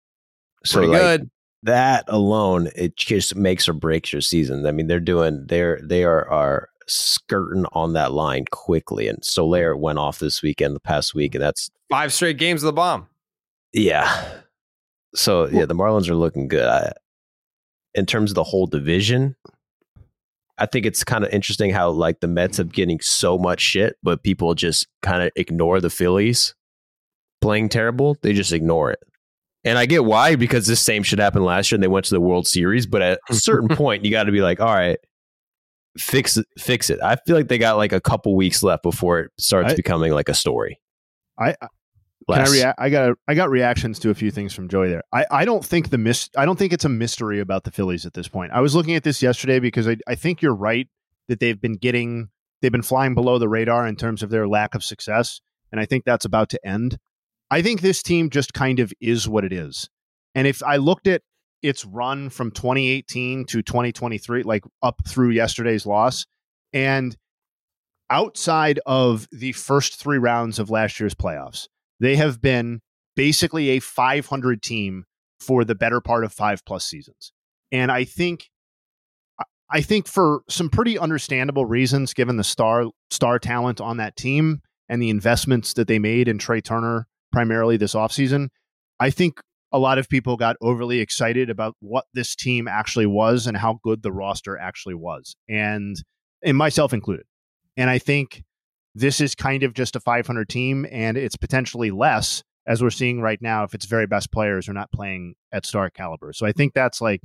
So 0.64 0.78
Pretty 0.78 0.92
like, 0.92 1.00
good. 1.00 1.30
that 1.64 2.04
alone 2.08 2.68
it 2.76 2.96
just 2.96 3.34
makes 3.34 3.68
or 3.68 3.72
breaks 3.72 4.12
your 4.12 4.22
season. 4.22 4.64
I 4.66 4.72
mean, 4.72 4.86
they're 4.86 5.00
doing 5.00 5.44
they're 5.48 5.80
they 5.82 6.04
are 6.04 6.28
are 6.30 6.68
skirting 6.86 7.64
on 7.72 7.92
that 7.94 8.12
line 8.12 8.44
quickly 8.50 9.08
and 9.08 9.24
Soler 9.24 9.76
went 9.76 9.98
off 9.98 10.18
this 10.18 10.42
weekend 10.42 10.74
the 10.76 10.80
past 10.80 11.14
week 11.14 11.34
and 11.34 11.42
that's 11.42 11.70
Five 11.90 12.12
straight 12.12 12.38
games 12.38 12.62
of 12.62 12.66
the 12.66 12.72
bomb. 12.72 13.06
yeah. 13.72 14.28
So 15.14 15.46
yeah, 15.48 15.66
the 15.66 15.74
Marlins 15.74 16.08
are 16.08 16.14
looking 16.14 16.48
good. 16.48 16.66
I, 16.66 16.92
in 17.94 18.06
terms 18.06 18.30
of 18.30 18.34
the 18.34 18.44
whole 18.44 18.66
division, 18.66 19.36
I 20.58 20.66
think 20.66 20.86
it's 20.86 21.04
kind 21.04 21.24
of 21.24 21.30
interesting 21.30 21.70
how 21.70 21.90
like 21.90 22.20
the 22.20 22.28
Mets 22.28 22.58
have 22.58 22.72
getting 22.72 23.00
so 23.00 23.38
much 23.38 23.60
shit, 23.60 23.96
but 24.02 24.22
people 24.22 24.54
just 24.54 24.86
kind 25.02 25.22
of 25.22 25.30
ignore 25.36 25.80
the 25.80 25.90
Phillies 25.90 26.54
playing 27.40 27.68
terrible. 27.68 28.16
They 28.22 28.32
just 28.32 28.52
ignore 28.52 28.92
it. 28.92 29.00
And 29.64 29.78
I 29.78 29.86
get 29.86 30.04
why, 30.04 30.36
because 30.36 30.66
this 30.66 30.80
same 30.80 31.02
shit 31.02 31.18
happened 31.18 31.44
last 31.44 31.70
year 31.70 31.76
and 31.76 31.82
they 31.82 31.88
went 31.88 32.06
to 32.06 32.14
the 32.14 32.20
World 32.20 32.46
Series. 32.46 32.86
But 32.86 33.02
at 33.02 33.20
a 33.30 33.34
certain 33.34 33.68
point, 33.76 34.04
you 34.04 34.10
got 34.10 34.24
to 34.24 34.32
be 34.32 34.40
like, 34.40 34.60
all 34.60 34.74
right, 34.74 34.98
fix 35.96 36.36
it, 36.36 36.46
fix 36.58 36.90
it. 36.90 37.00
I 37.02 37.16
feel 37.16 37.36
like 37.36 37.48
they 37.48 37.58
got 37.58 37.76
like 37.76 37.92
a 37.92 38.00
couple 38.00 38.34
weeks 38.34 38.62
left 38.62 38.82
before 38.82 39.20
it 39.20 39.30
starts 39.38 39.72
I- 39.72 39.76
becoming 39.76 40.12
like 40.12 40.28
a 40.28 40.34
story. 40.34 40.80
I 41.38 41.54
Can 42.28 42.40
I, 42.40 42.50
rea- 42.50 42.74
I 42.78 42.90
got 42.90 43.16
I 43.28 43.34
got 43.34 43.50
reactions 43.50 43.98
to 44.00 44.10
a 44.10 44.14
few 44.14 44.30
things 44.30 44.52
from 44.52 44.68
Joey 44.68 44.88
there. 44.88 45.02
I, 45.12 45.24
I 45.30 45.44
don't 45.44 45.64
think 45.64 45.90
the 45.90 45.98
mis- 45.98 46.30
I 46.36 46.44
don't 46.44 46.58
think 46.58 46.72
it's 46.72 46.84
a 46.84 46.88
mystery 46.88 47.40
about 47.40 47.64
the 47.64 47.70
Phillies 47.70 48.06
at 48.06 48.14
this 48.14 48.28
point. 48.28 48.52
I 48.52 48.60
was 48.60 48.74
looking 48.74 48.94
at 48.94 49.04
this 49.04 49.22
yesterday 49.22 49.58
because 49.58 49.88
I, 49.88 49.96
I 50.06 50.14
think 50.14 50.42
you're 50.42 50.54
right 50.54 50.88
that 51.28 51.40
they've 51.40 51.60
been 51.60 51.76
getting 51.76 52.28
they've 52.60 52.72
been 52.72 52.82
flying 52.82 53.14
below 53.14 53.38
the 53.38 53.48
radar 53.48 53.86
in 53.86 53.96
terms 53.96 54.22
of 54.22 54.30
their 54.30 54.48
lack 54.48 54.74
of 54.74 54.84
success, 54.84 55.40
and 55.70 55.80
I 55.80 55.86
think 55.86 56.04
that's 56.04 56.24
about 56.24 56.48
to 56.50 56.66
end. 56.66 56.98
I 57.50 57.62
think 57.62 57.80
this 57.80 58.02
team 58.02 58.30
just 58.30 58.54
kind 58.54 58.80
of 58.80 58.92
is 59.00 59.28
what 59.28 59.44
it 59.44 59.52
is. 59.52 59.90
And 60.34 60.46
if 60.46 60.62
I 60.62 60.76
looked 60.76 61.06
at 61.06 61.22
its 61.62 61.84
run 61.84 62.30
from 62.30 62.50
2018 62.50 63.44
to 63.46 63.62
2023, 63.62 64.42
like 64.42 64.64
up 64.82 65.00
through 65.06 65.30
yesterday's 65.30 65.86
loss, 65.86 66.26
and 66.72 67.16
outside 68.10 68.80
of 68.86 69.28
the 69.32 69.52
first 69.52 69.96
three 69.98 70.18
rounds 70.18 70.58
of 70.58 70.70
last 70.70 71.00
year's 71.00 71.14
playoffs, 71.14 71.68
they 72.00 72.16
have 72.16 72.40
been 72.40 72.80
basically 73.16 73.70
a 73.70 73.80
500 73.80 74.62
team 74.62 75.04
for 75.40 75.64
the 75.64 75.74
better 75.74 76.00
part 76.00 76.24
of 76.24 76.32
five 76.32 76.64
plus 76.64 76.84
seasons. 76.84 77.32
And 77.70 77.90
I 77.90 78.04
think 78.04 78.48
I 79.70 79.80
think 79.80 80.06
for 80.06 80.42
some 80.50 80.68
pretty 80.68 80.98
understandable 80.98 81.64
reasons 81.64 82.12
given 82.12 82.36
the 82.36 82.44
star 82.44 82.86
star 83.10 83.38
talent 83.38 83.80
on 83.80 83.96
that 83.96 84.16
team 84.16 84.60
and 84.88 85.00
the 85.00 85.10
investments 85.10 85.72
that 85.74 85.88
they 85.88 85.98
made 85.98 86.28
in 86.28 86.38
Trea 86.38 86.60
Turner 86.60 87.06
primarily 87.32 87.78
this 87.78 87.94
offseason, 87.94 88.48
I 89.00 89.10
think 89.10 89.40
a 89.72 89.78
lot 89.78 89.96
of 89.96 90.08
people 90.08 90.36
got 90.36 90.56
overly 90.60 91.00
excited 91.00 91.48
about 91.48 91.74
what 91.80 92.04
this 92.12 92.36
team 92.36 92.68
actually 92.68 93.06
was 93.06 93.46
and 93.46 93.56
how 93.56 93.80
good 93.82 94.02
the 94.02 94.12
roster 94.12 94.58
actually 94.58 94.94
was. 94.94 95.34
And 95.48 95.96
and 96.42 96.56
myself 96.56 96.92
included. 96.92 97.24
And 97.76 97.88
I 97.88 97.98
think 97.98 98.42
this 98.94 99.20
is 99.20 99.34
kind 99.34 99.62
of 99.62 99.74
just 99.74 99.96
a 99.96 100.00
500 100.00 100.48
team 100.48 100.86
and 100.90 101.16
it's 101.16 101.36
potentially 101.36 101.90
less 101.90 102.42
as 102.66 102.82
we're 102.82 102.90
seeing 102.90 103.20
right 103.20 103.40
now 103.40 103.64
if 103.64 103.74
its 103.74 103.86
very 103.86 104.06
best 104.06 104.30
players 104.30 104.68
are 104.68 104.72
not 104.72 104.92
playing 104.92 105.34
at 105.50 105.66
star 105.66 105.90
caliber. 105.90 106.32
So 106.32 106.46
I 106.46 106.52
think 106.52 106.74
that's 106.74 107.00
like 107.00 107.20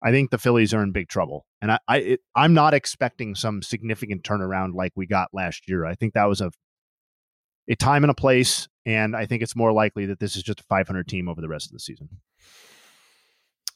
I 0.00 0.12
think 0.12 0.30
the 0.30 0.38
Phillies 0.38 0.72
are 0.72 0.82
in 0.82 0.92
big 0.92 1.08
trouble. 1.08 1.44
And 1.60 1.72
I, 1.72 1.78
I 1.88 1.96
it, 1.98 2.20
I'm 2.36 2.54
not 2.54 2.74
expecting 2.74 3.34
some 3.34 3.62
significant 3.62 4.22
turnaround 4.22 4.74
like 4.74 4.92
we 4.94 5.06
got 5.06 5.28
last 5.32 5.68
year. 5.68 5.84
I 5.84 5.94
think 5.94 6.14
that 6.14 6.26
was 6.26 6.40
a 6.40 6.50
a 7.68 7.74
time 7.74 8.04
and 8.04 8.10
a 8.10 8.14
place 8.14 8.68
and 8.86 9.14
I 9.14 9.26
think 9.26 9.42
it's 9.42 9.54
more 9.54 9.72
likely 9.72 10.06
that 10.06 10.18
this 10.18 10.34
is 10.34 10.42
just 10.42 10.60
a 10.60 10.64
500 10.64 11.06
team 11.06 11.28
over 11.28 11.40
the 11.40 11.48
rest 11.48 11.66
of 11.66 11.72
the 11.72 11.80
season. 11.80 12.08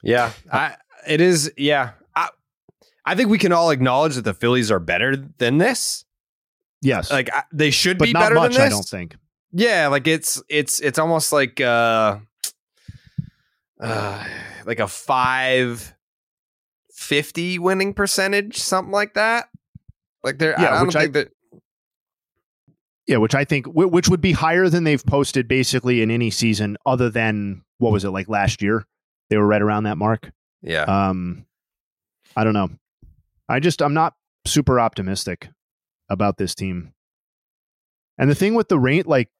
Yeah, 0.02 0.32
uh, 0.50 0.56
I, 0.56 0.76
it 1.06 1.20
is. 1.20 1.52
Yeah, 1.56 1.90
I, 2.16 2.30
I 3.04 3.14
think 3.14 3.28
we 3.28 3.38
can 3.38 3.52
all 3.52 3.70
acknowledge 3.70 4.14
that 4.14 4.22
the 4.22 4.34
Phillies 4.34 4.70
are 4.70 4.80
better 4.80 5.16
than 5.16 5.58
this. 5.58 6.04
Yes. 6.82 7.10
Like 7.10 7.30
I, 7.32 7.44
they 7.52 7.70
should 7.70 7.96
but 7.98 8.06
be 8.06 8.12
better 8.12 8.34
much 8.34 8.54
than 8.56 8.66
I 8.66 8.68
don't 8.68 8.82
think. 8.86 9.16
Yeah, 9.52 9.86
like 9.88 10.06
it's 10.06 10.42
it's 10.48 10.80
it's 10.80 10.98
almost 10.98 11.32
like 11.32 11.60
uh, 11.60 12.18
uh 13.80 14.24
like 14.66 14.80
a 14.80 14.88
five 14.88 15.94
fifty 16.92 17.58
winning 17.58 17.94
percentage, 17.94 18.58
something 18.58 18.92
like 18.92 19.14
that. 19.14 19.48
Like 20.22 20.38
they're 20.38 20.52
Yeah, 20.58 20.66
I, 20.66 20.74
I 20.74 20.78
don't 20.78 20.86
which 20.86 20.96
I- 20.96 21.00
think 21.02 21.12
that 21.14 21.28
Yeah, 23.06 23.16
which 23.18 23.34
I 23.34 23.44
think 23.44 23.66
which 23.66 24.08
would 24.08 24.20
be 24.20 24.32
higher 24.32 24.68
than 24.68 24.84
they've 24.84 25.04
posted 25.04 25.48
basically 25.48 26.02
in 26.02 26.10
any 26.10 26.30
season 26.30 26.76
other 26.86 27.10
than 27.10 27.62
what 27.78 27.92
was 27.92 28.04
it 28.04 28.10
like 28.10 28.28
last 28.28 28.62
year? 28.62 28.86
They 29.30 29.36
were 29.36 29.46
right 29.46 29.62
around 29.62 29.84
that 29.84 29.98
mark. 29.98 30.30
yeah. 30.62 30.82
Um, 30.84 31.46
I 32.36 32.44
don't 32.44 32.54
know. 32.54 32.70
I 33.48 33.60
just 33.60 33.82
I'm 33.82 33.94
not 33.94 34.14
super 34.46 34.78
optimistic 34.80 35.48
about 36.12 36.36
this 36.36 36.54
team. 36.54 36.92
And 38.18 38.30
the 38.30 38.34
thing 38.34 38.54
with 38.54 38.68
the 38.68 38.78
rain, 38.78 39.04
like 39.06 39.30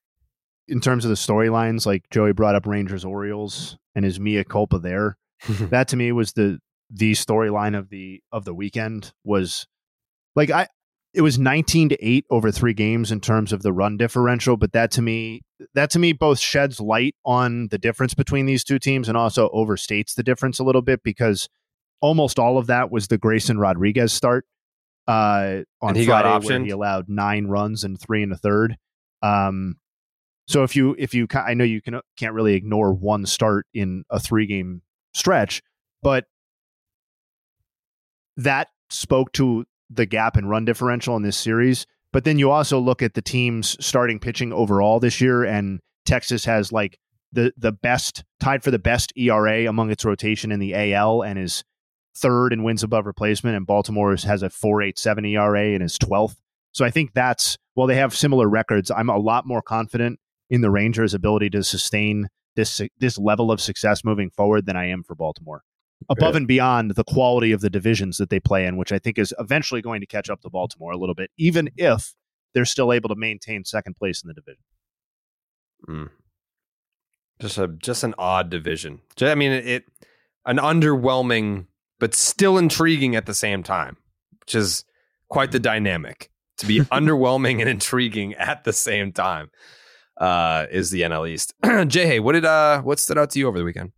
in 0.67 0.81
terms 0.81 1.05
of 1.05 1.11
the 1.11 1.15
storylines, 1.15 1.87
like 1.87 2.09
Joey 2.11 2.33
brought 2.33 2.55
up 2.55 2.67
Rangers 2.67 3.05
Orioles 3.05 3.77
and 3.95 4.05
his 4.05 4.19
Mia 4.19 4.45
culpa 4.45 4.79
there. 4.79 5.19
that 5.49 5.89
to 5.89 5.97
me 5.97 6.11
was 6.13 6.33
the 6.33 6.59
the 6.91 7.13
storyline 7.13 7.77
of 7.77 7.89
the 7.89 8.21
of 8.33 8.45
the 8.45 8.55
weekend 8.55 9.13
was 9.25 9.67
like 10.37 10.51
I 10.51 10.69
it 11.15 11.23
was 11.23 11.39
19 11.39 11.91
to 11.91 12.07
8 12.07 12.27
over 12.31 12.51
3 12.51 12.73
games 12.75 13.11
in 13.11 13.21
terms 13.21 13.53
of 13.53 13.63
the 13.63 13.73
run 13.73 13.97
differential 13.97 14.57
but 14.57 14.73
that 14.73 14.91
to 14.93 15.03
me 15.03 15.41
that 15.75 15.91
to 15.91 15.99
me 15.99 16.13
both 16.13 16.39
sheds 16.39 16.81
light 16.81 17.15
on 17.25 17.69
the 17.69 17.79
difference 17.79 18.13
between 18.15 18.45
these 18.45 18.63
two 18.63 18.79
teams 18.79 19.09
and 19.09 19.17
also 19.17 19.49
overstates 19.51 20.15
the 20.15 20.23
difference 20.23 20.59
a 20.59 20.65
little 20.65 20.83
bit 20.83 21.03
because 21.03 21.49
almost 22.03 22.39
all 22.39 22.59
of 22.59 22.67
that 22.67 22.91
was 22.91 23.09
the 23.09 23.17
Grayson 23.17 23.59
Rodriguez 23.59 24.13
start 24.13 24.45
uh 25.09 25.63
on 25.81 25.91
And 25.91 25.97
he 25.97 26.07
got 26.07 26.23
Friday 26.23 26.47
where 26.47 26.59
optioned? 26.59 26.65
he 26.65 26.71
allowed 26.71 27.09
9 27.09 27.47
runs 27.47 27.85
and 27.85 28.01
3 28.01 28.23
and 28.23 28.33
a 28.33 28.37
third 28.37 28.77
um 29.23 29.77
so 30.47 30.63
if 30.63 30.77
you 30.77 30.95
if 30.99 31.15
you 31.15 31.27
I 31.35 31.55
know 31.55 31.65
you 31.65 31.81
can 31.83 32.01
can't 32.17 32.35
really 32.35 32.55
ignore 32.55 32.93
one 32.93 33.27
start 33.27 33.67
in 33.75 34.05
a 34.11 34.21
3 34.21 34.47
game 34.47 34.83
stretch 35.15 35.63
but 36.03 36.25
that 38.37 38.69
spoke 38.91 39.33
to 39.33 39.65
the 39.91 40.07
gap 40.07 40.37
in 40.37 40.47
run 40.47 40.65
differential 40.65 41.17
in 41.17 41.23
this 41.23 41.37
series. 41.37 41.87
But 42.13 42.25
then 42.25 42.39
you 42.39 42.51
also 42.51 42.79
look 42.79 43.03
at 43.03 43.15
the 43.15 43.23
teams 43.23 43.77
starting 43.85 44.19
pitching 44.19 44.53
overall 44.53 45.01
this 45.01 45.21
year, 45.21 45.45
and 45.45 45.81
Texas 46.05 46.45
has 46.45 46.73
like 46.73 46.99
the 47.33 47.53
the 47.57 47.73
best 47.73 48.25
tied 48.41 48.63
for 48.63 48.71
the 48.71 48.79
best 48.79 49.13
ERA 49.17 49.67
among 49.67 49.91
its 49.91 50.05
rotation 50.05 50.53
in 50.53 50.61
the 50.61 50.75
AL, 50.75 51.23
and 51.23 51.39
is 51.39 51.65
third 52.15 52.53
in 52.53 52.63
wins 52.63 52.83
above 52.83 53.07
replacement. 53.07 53.57
And 53.57 53.67
Baltimore 53.67 54.15
has 54.17 54.43
a 54.43 54.51
four 54.51 54.83
eight 54.83 54.99
seven 54.99 55.25
ERA 55.25 55.75
and 55.75 55.83
is 55.83 55.99
twelfth. 55.99 56.41
So 56.73 56.85
I 56.85 56.91
think 56.91 57.13
that's 57.15 57.59
while 57.75 57.87
they 57.87 57.97
have 57.97 58.15
similar 58.17 58.49
records, 58.49 58.91
I'm 58.91 59.11
a 59.11 59.19
lot 59.19 59.47
more 59.47 59.63
confident 59.63 60.19
in 60.51 60.61
the 60.61 60.71
Rangers' 60.71 61.15
ability 61.15 61.51
to 61.51 61.63
sustain 61.63 62.29
this 62.57 62.81
this 62.99 63.19
level 63.19 63.51
of 63.51 63.61
success 63.61 64.05
moving 64.05 64.31
forward 64.31 64.67
than 64.67 64.77
I 64.77 64.87
am 64.89 65.03
for 65.03 65.15
Baltimore 65.15 65.63
above 66.09 66.35
Yeah. 66.35 66.39
and 66.39 66.49
beyond 66.49 66.91
the 66.93 67.05
quality 67.05 67.53
of 67.53 67.61
the 67.61 67.71
divisions 67.71 68.17
that 68.19 68.29
they 68.29 68.41
play 68.41 68.67
in, 68.67 68.77
which 68.77 68.93
I 68.93 68.99
think 68.99 69.19
is 69.19 69.33
eventually 69.39 69.81
going 69.81 70.01
to 70.01 70.07
catch 70.07 70.29
up 70.29 70.41
to 70.43 70.51
Baltimore 70.51 70.93
a 70.93 70.97
little 70.99 71.15
bit, 71.15 71.31
even 71.39 71.71
if 71.77 72.15
they're 72.55 72.65
still 72.65 72.93
able 72.93 73.09
to 73.09 73.15
maintain 73.15 73.65
second 73.65 73.97
place 73.97 74.23
in 74.23 74.29
the 74.29 74.35
division. 74.35 74.65
Mm. 75.89 76.11
Just 77.41 77.59
a 77.59 77.69
just 77.69 78.05
an 78.05 78.15
odd 78.19 78.51
division. 78.51 79.01
I 79.21 79.35
mean, 79.35 79.53
it 79.53 79.85
an 80.45 80.59
underwhelming 80.59 81.67
but 82.03 82.17
still 82.17 82.59
intriguing 82.59 83.15
at 83.15 83.27
the 83.27 83.33
same 83.33 83.63
time, 83.63 83.97
which 84.41 84.57
is 84.57 84.85
quite 85.29 85.53
the 85.53 85.61
dynamic 85.61 86.31
to 86.59 86.67
be 86.67 86.81
underwhelming 86.91 87.61
and 87.61 87.69
intriguing 87.69 88.35
at 88.35 88.65
the 88.65 88.73
same 88.73 89.13
time. 89.13 89.53
Uh, 90.17 90.67
is 90.73 90.91
the 90.91 91.03
NL 91.03 91.29
East? 91.29 91.55
Jay, 91.87 92.07
hey, 92.07 92.19
what 92.19 92.33
did 92.33 92.45
uh, 92.45 92.83
what 92.83 92.99
stood 92.99 93.19
out 93.19 93.31
to 93.31 93.39
you 93.39 93.47
over 93.47 93.57
the 93.57 93.65
weekend? 93.65 93.93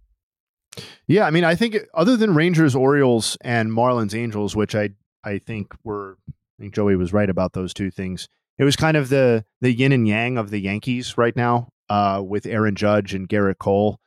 Yeah, 1.07 1.25
I 1.25 1.31
mean, 1.31 1.45
I 1.45 1.55
think 1.55 1.79
other 1.95 2.15
than 2.15 2.35
Rangers, 2.35 2.77
Orioles, 2.77 3.39
and 3.41 3.71
Marlins, 3.71 4.15
Angels, 4.15 4.55
which 4.55 4.75
I 4.75 4.91
I 5.25 5.39
think 5.39 5.75
were, 5.83 6.19
I 6.29 6.33
think 6.61 6.75
Joey 6.75 6.97
was 6.97 7.15
right 7.15 7.31
about 7.31 7.55
those 7.55 7.73
two 7.73 7.91
things. 7.91 8.29
It 8.59 8.65
was 8.65 8.77
kind 8.77 8.99
of 8.99 9.09
the 9.09 9.47
the 9.63 9.73
yin 9.73 9.93
and 9.93 10.07
yang 10.07 10.37
of 10.37 10.51
the 10.51 10.61
Yankees 10.61 11.17
right 11.17 11.35
now, 11.35 11.71
uh, 11.89 12.23
with 12.23 12.45
Aaron 12.45 12.75
Judge 12.75 13.15
and 13.15 13.31
Gerrit 13.31 13.57
Cole. 13.57 13.99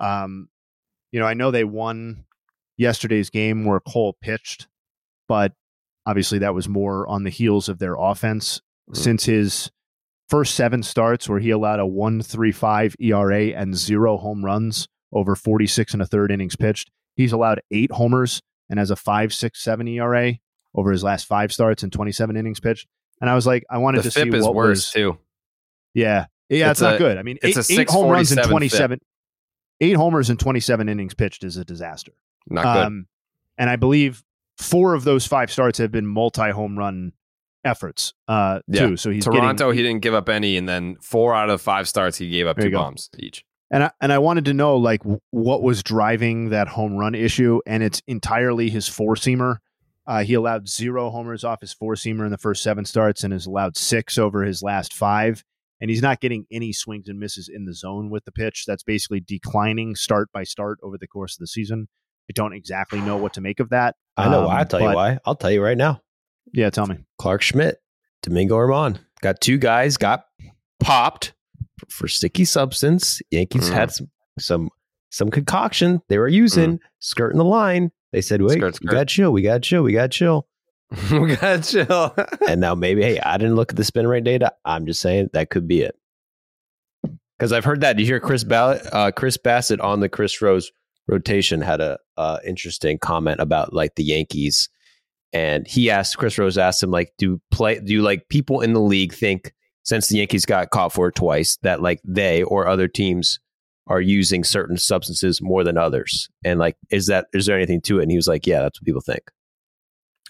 Um, 0.00 0.48
you 1.12 1.20
know, 1.20 1.26
I 1.26 1.34
know 1.34 1.52
they 1.52 1.62
won 1.62 2.24
yesterday's 2.76 3.30
game 3.30 3.64
where 3.64 3.80
Cole 3.80 4.16
pitched, 4.20 4.66
but 5.28 5.52
obviously 6.06 6.38
that 6.40 6.54
was 6.54 6.68
more 6.68 7.06
on 7.08 7.24
the 7.24 7.30
heels 7.30 7.68
of 7.68 7.78
their 7.78 7.94
offense 7.94 8.60
Mhm. 8.90 8.96
since 8.96 9.24
his 9.24 9.70
first 10.28 10.54
seven 10.54 10.82
starts 10.82 11.28
where 11.28 11.38
he 11.40 11.50
allowed 11.50 11.80
a 11.80 11.86
135 11.86 12.94
ERA 13.00 13.52
and 13.54 13.76
zero 13.76 14.16
home 14.16 14.44
runs 14.44 14.88
over 15.12 15.34
46 15.36 15.92
and 15.92 16.02
a 16.02 16.06
third 16.06 16.30
innings 16.32 16.56
pitched. 16.56 16.90
He's 17.16 17.32
allowed 17.32 17.60
eight 17.70 17.92
homers 17.92 18.42
and 18.68 18.78
has 18.78 18.90
a 18.90 18.96
5.67 18.96 19.86
ERA 19.88 20.34
over 20.74 20.90
his 20.90 21.04
last 21.04 21.26
five 21.26 21.52
starts 21.52 21.82
and 21.82 21.92
27 21.92 22.36
innings 22.36 22.58
pitched. 22.60 22.88
And 23.20 23.30
I 23.30 23.34
was 23.34 23.46
like, 23.46 23.64
I 23.70 23.78
wanted 23.78 23.98
The 23.98 24.02
to 24.04 24.10
see 24.10 24.28
is 24.28 24.42
what 24.44 24.54
worse 24.54 24.78
was, 24.78 24.90
too. 24.90 25.18
yeah, 25.94 26.26
yeah, 26.48 26.70
It's 26.70 26.80
it's, 26.80 26.82
not 26.82 26.94
a- 26.96 26.98
good. 26.98 27.16
I 27.16 27.22
mean, 27.22 27.38
it's 27.42 27.70
eight, 27.70 27.78
a 27.78 27.82
eight 27.82 27.90
home 27.90 28.10
runs 28.10 28.32
in 28.32 28.36
647 28.36 28.98
27, 28.98 29.00
eight 29.80 29.96
homers 29.96 30.30
in 30.30 30.36
27 30.36 30.88
innings 30.88 31.14
pitched 31.14 31.44
is 31.44 31.56
a 31.56 31.64
disaster. 31.64 32.12
Not 32.48 32.64
good. 32.64 32.86
Um, 32.86 33.06
and 33.58 33.70
I 33.70 33.76
believe 33.76 34.22
four 34.58 34.94
of 34.94 35.04
those 35.04 35.26
five 35.26 35.50
starts 35.50 35.78
have 35.78 35.90
been 35.90 36.06
multi 36.06 36.50
home 36.50 36.78
run 36.78 37.12
efforts 37.64 38.12
uh, 38.28 38.60
Yeah. 38.68 38.88
too. 38.88 38.96
So 38.96 39.10
he's 39.10 39.24
Toronto, 39.24 39.66
getting, 39.66 39.76
he 39.76 39.82
didn't 39.82 40.02
give 40.02 40.14
up 40.14 40.28
any, 40.28 40.56
and 40.56 40.68
then 40.68 40.96
four 41.00 41.34
out 41.34 41.50
of 41.50 41.60
five 41.60 41.88
starts, 41.88 42.18
he 42.18 42.30
gave 42.30 42.46
up 42.46 42.58
two 42.58 42.70
bombs 42.70 43.10
each. 43.18 43.44
And 43.70 43.84
I, 43.84 43.90
and 44.00 44.12
I 44.12 44.18
wanted 44.18 44.44
to 44.46 44.54
know 44.54 44.76
like 44.76 45.00
w- 45.00 45.20
what 45.30 45.62
was 45.62 45.82
driving 45.82 46.50
that 46.50 46.68
home 46.68 46.94
run 46.94 47.14
issue, 47.14 47.60
and 47.66 47.82
it's 47.82 48.02
entirely 48.06 48.70
his 48.70 48.88
four 48.88 49.14
seamer. 49.14 49.56
Uh, 50.06 50.22
he 50.22 50.34
allowed 50.34 50.68
zero 50.68 51.10
homers 51.10 51.44
off 51.44 51.62
his 51.62 51.72
four 51.72 51.94
seamer 51.94 52.26
in 52.26 52.30
the 52.30 52.38
first 52.38 52.62
seven 52.62 52.84
starts, 52.84 53.24
and 53.24 53.32
has 53.32 53.46
allowed 53.46 53.76
six 53.76 54.18
over 54.18 54.44
his 54.44 54.62
last 54.62 54.92
five. 54.92 55.42
And 55.80 55.90
he's 55.90 56.02
not 56.02 56.20
getting 56.20 56.46
any 56.52 56.72
swings 56.72 57.08
and 57.08 57.18
misses 57.18 57.48
in 57.52 57.64
the 57.64 57.74
zone 57.74 58.08
with 58.08 58.24
the 58.24 58.32
pitch. 58.32 58.64
That's 58.66 58.82
basically 58.82 59.20
declining 59.20 59.96
start 59.96 60.30
by 60.32 60.44
start 60.44 60.78
over 60.82 60.96
the 60.96 61.08
course 61.08 61.34
of 61.34 61.40
the 61.40 61.46
season. 61.46 61.88
I 62.30 62.32
don't 62.34 62.52
exactly 62.54 63.00
know 63.00 63.16
what 63.16 63.34
to 63.34 63.40
make 63.40 63.60
of 63.60 63.70
that. 63.70 63.96
I 64.16 64.28
know. 64.28 64.40
Um, 64.40 64.46
why. 64.46 64.58
I'll 64.58 64.64
tell 64.66 64.80
you 64.80 64.86
why. 64.94 65.18
I'll 65.24 65.34
tell 65.36 65.50
you 65.50 65.62
right 65.62 65.76
now. 65.76 66.00
Yeah, 66.52 66.70
tell 66.70 66.86
me. 66.86 66.98
Clarke 67.18 67.42
Schmidt, 67.42 67.78
Domingo 68.22 68.56
Germán. 68.56 68.98
Got 69.20 69.40
two 69.40 69.58
guys 69.58 69.96
got 69.96 70.24
popped 70.80 71.34
for, 71.78 71.86
for 71.90 72.08
sticky 72.08 72.44
substance. 72.44 73.20
Yankees 73.30 73.68
Mm. 73.70 73.72
had 73.72 73.90
some 73.92 74.10
some 74.38 74.70
some 75.10 75.30
concoction 75.30 76.02
they 76.08 76.18
were 76.18 76.28
using, 76.28 76.80
skirting 77.00 77.38
the 77.38 77.44
line. 77.44 77.90
They 78.12 78.20
said, 78.20 78.42
"Wait, 78.42 78.58
Skirt, 78.58 78.78
we 78.82 78.88
got 78.88 79.08
chill, 79.08 79.32
we 79.32 79.42
got 79.42 79.62
chill, 79.62 79.82
we 79.82 79.92
got 79.92 80.10
chill." 80.10 80.46
we 81.10 81.34
got 81.36 81.62
chill. 81.64 82.14
and 82.48 82.60
now 82.60 82.74
maybe, 82.74 83.02
hey, 83.02 83.18
I 83.18 83.36
didn't 83.36 83.56
look 83.56 83.70
at 83.72 83.76
the 83.76 83.84
spin 83.84 84.06
rate 84.06 84.22
data. 84.24 84.52
I'm 84.64 84.86
just 84.86 85.00
saying 85.00 85.30
that 85.32 85.50
could 85.50 85.66
be 85.66 85.82
it. 85.82 85.96
Because 87.38 87.52
I've 87.52 87.64
heard 87.64 87.80
that. 87.80 87.96
Did 87.96 88.02
you 88.02 88.06
hear 88.06 88.20
Chris 88.20 88.44
Ballot, 88.44 88.82
uh, 88.92 89.10
Chris 89.10 89.36
Bassitt 89.36 89.82
on 89.82 90.00
the 90.00 90.08
Chris 90.08 90.40
Rose 90.40 90.70
rotation 91.08 91.60
had 91.62 91.80
a 91.80 91.98
uh, 92.16 92.38
interesting 92.46 92.98
comment 92.98 93.40
about 93.40 93.72
like 93.72 93.94
the 93.94 94.04
Yankees, 94.04 94.68
and 95.32 95.66
he 95.66 95.90
asked 95.90 96.18
Chris 96.18 96.38
Rose 96.38 96.58
asked 96.58 96.82
him 96.82 96.90
like, 96.90 97.12
do 97.18 97.40
play 97.50 97.80
do 97.80 98.02
like 98.02 98.28
people 98.28 98.60
in 98.60 98.72
the 98.72 98.80
league 98.80 99.12
think 99.12 99.52
since 99.82 100.08
the 100.08 100.18
Yankees 100.18 100.46
got 100.46 100.70
caught 100.70 100.92
for 100.92 101.08
it 101.08 101.14
twice 101.14 101.56
that 101.62 101.82
like 101.82 102.00
they 102.04 102.42
or 102.42 102.66
other 102.66 102.88
teams 102.88 103.38
are 103.86 104.00
using 104.00 104.44
certain 104.44 104.78
substances 104.78 105.42
more 105.42 105.62
than 105.64 105.76
others, 105.76 106.28
and 106.44 106.58
like 106.58 106.76
is 106.90 107.06
that 107.06 107.26
is 107.32 107.46
there 107.46 107.56
anything 107.56 107.80
to 107.82 107.98
it? 107.98 108.02
And 108.02 108.10
he 108.10 108.16
was 108.16 108.28
like, 108.28 108.46
yeah, 108.46 108.62
that's 108.62 108.80
what 108.80 108.86
people 108.86 109.00
think. 109.00 109.30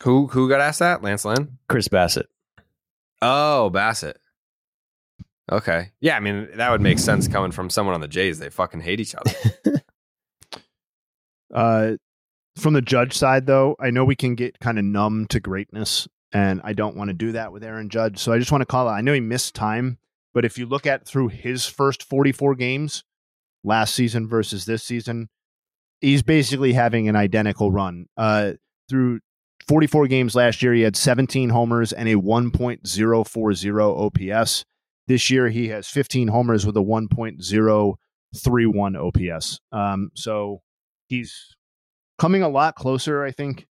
who 0.03 0.27
who 0.29 0.49
got 0.49 0.61
asked 0.61 0.81
that? 0.81 1.03
Lance 1.03 1.25
Lynn. 1.25 1.59
Chris 1.69 1.89
Bassitt. 1.89 2.27
Oh, 3.23 3.71
Bassitt. 3.73 4.17
Okay. 5.51 5.91
Yeah, 6.01 6.17
I 6.17 6.21
mean 6.21 6.49
that 6.57 6.71
would 6.71 6.81
make 6.81 6.99
sense 6.99 7.29
coming 7.29 7.53
from 7.53 7.71
someone 7.71 7.95
on 7.95 8.01
the 8.01 8.09
Jays. 8.09 8.39
They 8.39 8.51
fucking 8.51 8.81
hate 8.81 9.01
each 9.01 9.15
other. 9.15 9.31
Uh, 11.55 11.93
from 12.57 12.75
the 12.75 12.83
judge 12.83 13.15
side, 13.15 13.47
though, 13.47 13.77
I 13.81 13.91
know 13.91 14.05
we 14.05 14.17
can 14.17 14.35
get 14.35 14.59
kind 14.61 14.79
of 14.79 14.85
numb 14.85 15.27
to 15.29 15.41
greatness, 15.41 16.07
and 16.33 16.61
I 16.65 16.73
don't 16.73 16.97
want 16.97 17.09
to 17.09 17.15
do 17.15 17.33
that 17.33 17.53
with 17.53 17.65
Aaron 17.65 17.89
Judge. 17.89 18.19
So 18.19 18.33
I 18.33 18.39
just 18.39 18.53
want 18.53 18.63
to 18.63 18.67
call 18.67 18.89
out. 18.89 18.95
I 18.95 19.01
know 19.01 19.13
he 19.13 19.21
missed 19.21 19.55
time, 19.55 19.99
but 20.33 20.45
if 20.45 20.59
you 20.59 20.67
look 20.67 20.87
at 20.87 21.07
through 21.07 21.29
his 21.29 21.67
first 21.67 22.03
44 22.03 22.57
games 22.57 23.05
last 23.63 23.95
season 23.95 24.29
versus 24.29 24.67
this 24.67 24.85
season, 24.85 25.29
he's 26.01 26.23
basically 26.23 26.75
having 26.75 27.09
an 27.09 27.17
identical 27.17 27.73
run. 27.73 28.07
Uh, 28.17 28.53
through 28.89 29.21
44 29.67 30.07
games 30.09 30.35
last 30.35 30.63
year, 30.63 30.75
he 30.75 30.83
had 30.83 30.97
17 30.97 31.49
homers 31.51 31.93
and 31.93 32.09
a 32.09 32.15
1.040 32.15 34.35
OPS. 34.35 34.65
This 35.07 35.31
year, 35.31 35.49
he 35.49 35.69
has 35.69 35.87
15 35.89 36.29
homers 36.29 36.67
with 36.67 36.77
a 36.77 36.81
1.031 36.81 39.35
OPS. 39.35 39.61
Um, 39.73 40.11
so 40.15 40.61
he's 41.19 41.57
coming 42.19 42.43
a 42.43 42.49
lot 42.49 42.75
closer, 42.75 43.25
I 43.25 43.31
think, 43.31 43.67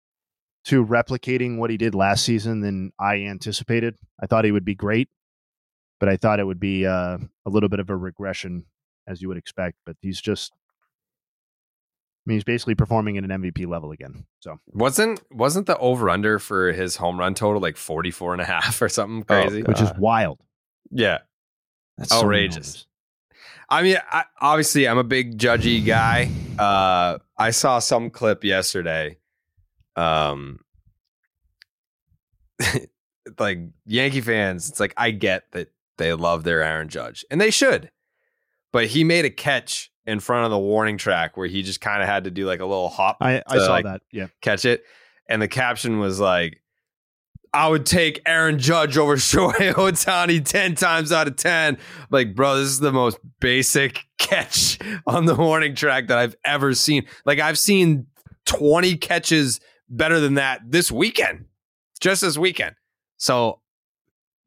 to 0.65 0.85
replicating 0.85 1.57
what 1.57 1.69
he 1.69 1.77
did 1.77 1.95
last 1.95 2.23
season 2.23 2.61
than 2.61 2.91
I 2.99 3.23
anticipated. 3.23 3.95
I 4.21 4.27
thought 4.27 4.45
he 4.45 4.51
would 4.51 4.65
be 4.65 4.75
great, 4.75 5.09
but 5.99 6.09
I 6.09 6.17
thought 6.17 6.39
it 6.39 6.45
would 6.45 6.59
be 6.59 6.85
uh, 6.85 7.17
a 7.45 7.49
little 7.49 7.69
bit 7.69 7.79
of 7.79 7.89
a 7.89 7.95
regression, 7.95 8.65
as 9.07 9.21
you 9.21 9.27
would 9.27 9.37
expect. 9.37 9.77
But 9.85 9.95
he's 10.01 10.21
just, 10.21 10.51
I 10.53 12.23
mean, 12.27 12.35
he's 12.37 12.43
basically 12.43 12.75
performing 12.75 13.17
at 13.17 13.23
an 13.23 13.29
MVP 13.31 13.67
level 13.67 13.91
again. 13.91 14.25
So 14.39 14.59
wasn't 14.67 15.21
wasn't 15.31 15.65
the 15.65 15.77
over 15.77 16.09
under 16.09 16.37
for 16.37 16.71
his 16.71 16.95
home 16.95 17.19
run 17.19 17.33
total 17.33 17.61
like 17.61 17.77
44 17.77 18.33
and 18.33 18.41
a 18.41 18.45
half 18.45 18.81
or 18.81 18.89
something 18.89 19.23
crazy? 19.23 19.63
which 19.63 19.81
is 19.81 19.91
wild. 19.97 20.39
yeah. 20.91 21.19
That's 21.97 22.13
Outrageous. 22.13 22.55
numbers. 22.55 22.87
I 23.69 23.83
mean, 23.83 23.97
I, 24.11 24.25
obviously, 24.39 24.87
I'm 24.87 24.97
a 24.97 25.03
big 25.03 25.37
judgy 25.37 25.85
guy. 25.85 26.29
Uh, 26.59 27.19
I 27.41 27.51
saw 27.51 27.79
some 27.79 28.09
clip 28.11 28.43
yesterday. 28.43 29.17
Um, 29.95 30.59
like 33.39 33.59
Yankee 33.85 34.21
fans, 34.21 34.69
it's 34.69 34.79
like 34.79 34.93
I 34.95 35.11
get 35.11 35.45
that 35.51 35.69
they 35.97 36.13
love 36.13 36.43
their 36.43 36.61
Aaron 36.61 36.87
Judge, 36.87 37.25
and 37.31 37.41
they 37.41 37.49
should. 37.49 37.91
But 38.71 38.87
he 38.87 39.03
made 39.03 39.25
a 39.25 39.29
catch 39.29 39.91
in 40.05 40.19
front 40.19 40.45
of 40.45 40.51
the 40.51 40.59
warning 40.59 40.97
track 40.97 41.35
where 41.35 41.47
he 41.47 41.63
just 41.63 41.81
kind 41.81 42.01
of 42.01 42.07
had 42.07 42.23
to 42.25 42.31
do 42.31 42.45
like 42.45 42.59
a 42.59 42.65
little 42.65 42.89
hop 42.89 43.17
I, 43.21 43.43
I 43.47 43.57
saw 43.57 43.71
like, 43.71 43.85
that. 43.85 44.01
Yeah. 44.11 44.27
catch 44.41 44.65
it, 44.65 44.83
and 45.27 45.41
the 45.41 45.47
caption 45.47 45.99
was 45.99 46.19
like. 46.19 46.60
I 47.53 47.67
would 47.67 47.85
take 47.85 48.21
Aaron 48.25 48.59
Judge 48.59 48.97
over 48.97 49.15
Shohei 49.17 49.73
Ohtani 49.73 50.43
10 50.43 50.75
times 50.75 51.11
out 51.11 51.27
of 51.27 51.35
10. 51.35 51.77
Like, 52.09 52.35
bro, 52.35 52.57
this 52.57 52.69
is 52.69 52.79
the 52.79 52.91
most 52.91 53.17
basic 53.39 54.05
catch 54.17 54.79
on 55.05 55.25
the 55.25 55.35
warning 55.35 55.75
track 55.75 56.07
that 56.07 56.17
I've 56.17 56.35
ever 56.45 56.73
seen. 56.73 57.05
Like, 57.25 57.39
I've 57.39 57.57
seen 57.57 58.07
20 58.45 58.97
catches 58.97 59.59
better 59.89 60.19
than 60.19 60.35
that 60.35 60.61
this 60.65 60.91
weekend, 60.91 61.45
just 61.99 62.21
this 62.21 62.37
weekend. 62.37 62.75
So, 63.17 63.59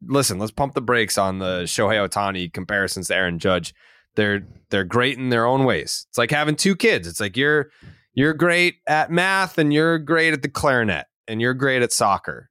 listen, 0.07 0.38
let's 0.38 0.53
pump 0.53 0.75
the 0.75 0.81
brakes 0.81 1.19
on 1.19 1.38
the 1.38 1.62
Shohei 1.62 2.09
Ohtani 2.09 2.53
comparisons 2.53 3.09
to 3.09 3.17
Aaron 3.17 3.38
Judge. 3.38 3.75
They're 4.17 4.47
they're 4.71 4.85
great 4.85 5.19
in 5.19 5.29
their 5.29 5.45
own 5.45 5.64
ways. 5.64 6.07
It's 6.09 6.19
like 6.19 6.31
having 6.31 6.57
two 6.57 6.77
kids. 6.77 7.07
It's 7.07 7.21
like 7.21 7.37
you're 7.37 7.71
you're 8.14 8.33
great 8.35 8.77
at 8.87 9.11
math 9.11 9.59
and 9.59 9.73
you're 9.73 9.99
great 9.99 10.33
at 10.33 10.43
the 10.43 10.49
clarinet 10.49 11.07
and 11.27 11.40
you're 11.40 11.55
great 11.55 11.83
at 11.83 11.93
soccer. 11.93 12.49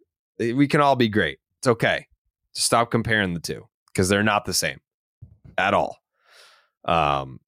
We 0.51 0.67
can 0.67 0.81
all 0.81 0.95
be 0.95 1.07
great. 1.07 1.39
It's 1.59 1.67
okay. 1.67 2.07
Just 2.53 2.65
stop 2.65 2.91
comparing 2.91 3.33
the 3.33 3.39
two 3.39 3.67
because 3.87 4.09
they're 4.09 4.23
not 4.23 4.45
the 4.45 4.53
same 4.53 4.79
at 5.57 5.73
all. 5.73 5.99
Um, 6.85 7.39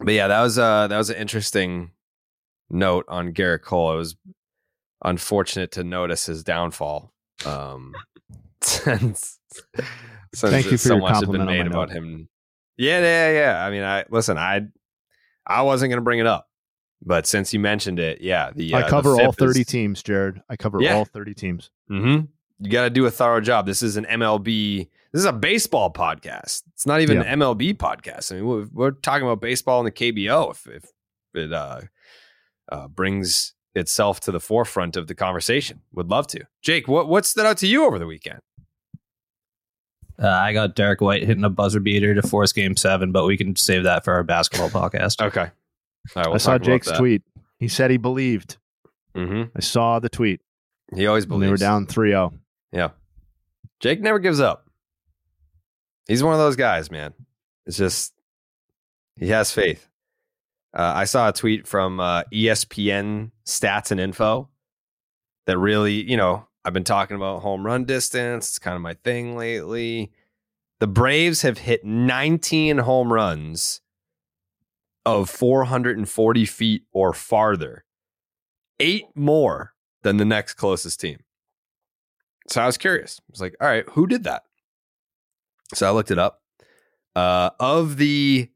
but 0.00 0.12
yeah, 0.14 0.28
that 0.28 0.42
was 0.42 0.58
uh 0.58 0.88
that 0.88 0.98
was 0.98 1.10
an 1.10 1.16
interesting 1.16 1.92
note 2.68 3.04
on 3.08 3.32
Gerrit 3.32 3.62
Cole. 3.62 3.92
It 3.92 3.96
was 3.96 4.16
unfortunate 5.04 5.72
to 5.72 5.84
notice 5.84 6.26
his 6.26 6.44
downfall. 6.44 7.12
Um, 7.46 7.94
since 8.60 9.38
since 10.34 10.52
Thank 10.52 10.66
you 10.66 10.72
for 10.72 10.88
so 10.88 10.98
much 10.98 11.16
had 11.16 11.30
been 11.30 11.46
made 11.46 11.66
about 11.66 11.88
note. 11.88 11.96
him. 11.96 12.28
Yeah, 12.76 13.00
yeah, 13.00 13.30
yeah. 13.32 13.64
I 13.64 13.70
mean, 13.70 13.82
I 13.82 14.04
listen. 14.10 14.38
I 14.38 14.62
I 15.46 15.62
wasn't 15.62 15.90
gonna 15.90 16.02
bring 16.02 16.18
it 16.18 16.26
up, 16.26 16.48
but 17.02 17.26
since 17.26 17.52
you 17.52 17.60
mentioned 17.60 17.98
it, 17.98 18.20
yeah, 18.20 18.50
the 18.54 18.74
I 18.74 18.82
uh, 18.82 18.88
cover 18.88 19.14
the 19.16 19.24
all 19.24 19.32
FIP 19.32 19.48
is- 19.48 19.54
30 19.56 19.64
teams, 19.64 20.02
Jared. 20.02 20.42
I 20.48 20.56
cover 20.56 20.80
Yeah. 20.82 20.94
all 20.96 21.04
30 21.04 21.34
teams. 21.34 21.70
Mm-hmm. 21.90 22.26
You 22.62 22.70
got 22.70 22.82
to 22.84 22.90
do 22.90 23.06
a 23.06 23.10
thorough 23.10 23.40
job. 23.40 23.64
This 23.66 23.82
is 23.82 23.96
an 23.96 24.04
MLB. 24.04 24.88
This 25.12 25.20
is 25.20 25.24
a 25.24 25.32
baseball 25.32 25.90
podcast. 25.92 26.62
It's 26.74 26.86
not 26.86 27.00
even 27.00 27.16
Yeah. 27.18 27.32
an 27.32 27.40
MLB 27.40 27.74
podcast. 27.74 28.30
I 28.32 28.36
mean, 28.36 28.46
we're, 28.46 28.66
we're 28.72 28.90
talking 28.90 29.26
about 29.26 29.40
baseball 29.40 29.80
in 29.80 29.86
the 29.86 29.92
KBO. 29.92 30.50
If, 30.50 30.66
if 30.66 30.84
it 31.34 31.52
uh, 31.52 31.80
uh, 32.70 32.88
brings 32.88 33.54
itself 33.74 34.20
to 34.20 34.30
the 34.32 34.40
forefront 34.40 34.96
of 34.96 35.06
the 35.06 35.14
conversation, 35.14 35.80
would 35.92 36.10
love 36.10 36.26
to. 36.28 36.44
Jake, 36.60 36.86
what 36.86 37.08
what 37.08 37.24
stood 37.24 37.46
out 37.46 37.56
to 37.58 37.66
you 37.66 37.84
over 37.86 37.98
the 37.98 38.06
weekend? 38.06 38.40
Uh, 40.22 40.28
I 40.28 40.52
got 40.52 40.74
Derrick 40.76 41.00
White 41.00 41.22
hitting 41.24 41.44
a 41.44 41.50
buzzer 41.50 41.80
beater 41.80 42.14
to 42.14 42.20
force 42.22 42.52
game 42.52 42.76
seven, 42.76 43.10
but 43.10 43.24
we 43.24 43.38
can 43.38 43.56
save 43.56 43.84
that 43.84 44.04
for 44.04 44.12
our 44.12 44.22
basketball 44.22 44.68
podcast. 44.68 45.24
Okay. 45.24 45.50
Right, 46.14 46.26
we'll 46.26 46.34
I 46.34 46.38
saw 46.38 46.58
Jake's 46.58 46.90
tweet. 46.90 47.22
He 47.58 47.68
said 47.68 47.90
he 47.90 47.96
believed. 47.96 48.56
Mm-hmm. 49.14 49.56
I 49.56 49.60
saw 49.60 49.98
the 49.98 50.08
tweet. 50.08 50.40
He 50.94 51.06
always 51.06 51.26
When 51.26 51.40
they 51.40 51.48
were 51.48 51.56
down 51.56 51.86
oh. 51.88 51.92
3 51.92 52.10
0. 52.10 52.32
Yeah. 52.72 52.90
Jake 53.80 54.00
never 54.00 54.18
gives 54.18 54.40
up. 54.40 54.66
He's 56.08 56.22
one 56.22 56.34
of 56.34 56.40
those 56.40 56.56
guys, 56.56 56.90
man. 56.90 57.14
It's 57.66 57.76
just 57.76 58.14
he 59.16 59.28
has 59.28 59.52
faith. 59.52 59.88
Uh, 60.74 60.92
I 60.96 61.04
saw 61.04 61.28
a 61.28 61.32
tweet 61.32 61.66
from 61.66 62.00
uh, 62.00 62.24
ESPN 62.32 63.30
Stats 63.44 63.90
and 63.90 64.00
Info 64.00 64.48
that 65.46 65.58
really, 65.58 66.08
you 66.08 66.16
know, 66.16 66.46
I've 66.64 66.72
been 66.72 66.84
talking 66.84 67.16
about 67.16 67.42
home 67.42 67.64
run 67.64 67.84
distance. 67.84 68.48
It's 68.48 68.58
kind 68.58 68.76
of 68.76 68.82
my 68.82 68.94
thing 68.94 69.36
lately. 69.36 70.12
The 70.78 70.86
Braves 70.86 71.42
have 71.42 71.58
hit 71.58 71.84
19 71.84 72.78
home 72.78 73.12
runs 73.12 73.80
of 75.06 75.30
440 75.30 76.44
feet 76.44 76.82
or 76.92 77.12
farther, 77.12 77.84
eight 78.78 79.06
more 79.14 79.72
than 80.02 80.16
the 80.16 80.24
next 80.24 80.54
closest 80.54 81.00
team. 81.00 81.18
So 82.48 82.62
I 82.62 82.66
was 82.66 82.78
curious. 82.78 83.20
I 83.20 83.30
was 83.30 83.40
like, 83.40 83.54
all 83.60 83.68
right, 83.68 83.84
who 83.90 84.06
did 84.06 84.24
that? 84.24 84.42
So 85.74 85.86
I 85.86 85.90
looked 85.92 86.10
it 86.10 86.18
up. 86.18 86.40
Uh, 87.14 87.50
of 87.60 87.96
the 87.96 88.48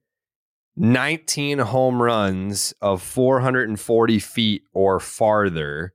19 0.76 1.58
home 1.58 2.02
runs 2.02 2.74
of 2.80 3.02
440 3.02 4.18
feet 4.18 4.62
or 4.72 4.98
farther, 5.00 5.94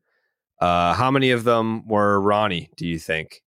uh, 0.62 0.94
how 0.94 1.12
many 1.12 1.32
of 1.32 1.44
them 1.44 1.88
were 1.88 2.20
Ronnie, 2.20 2.70
do 2.78 2.88
you 2.88 3.00
think, 3.00 3.42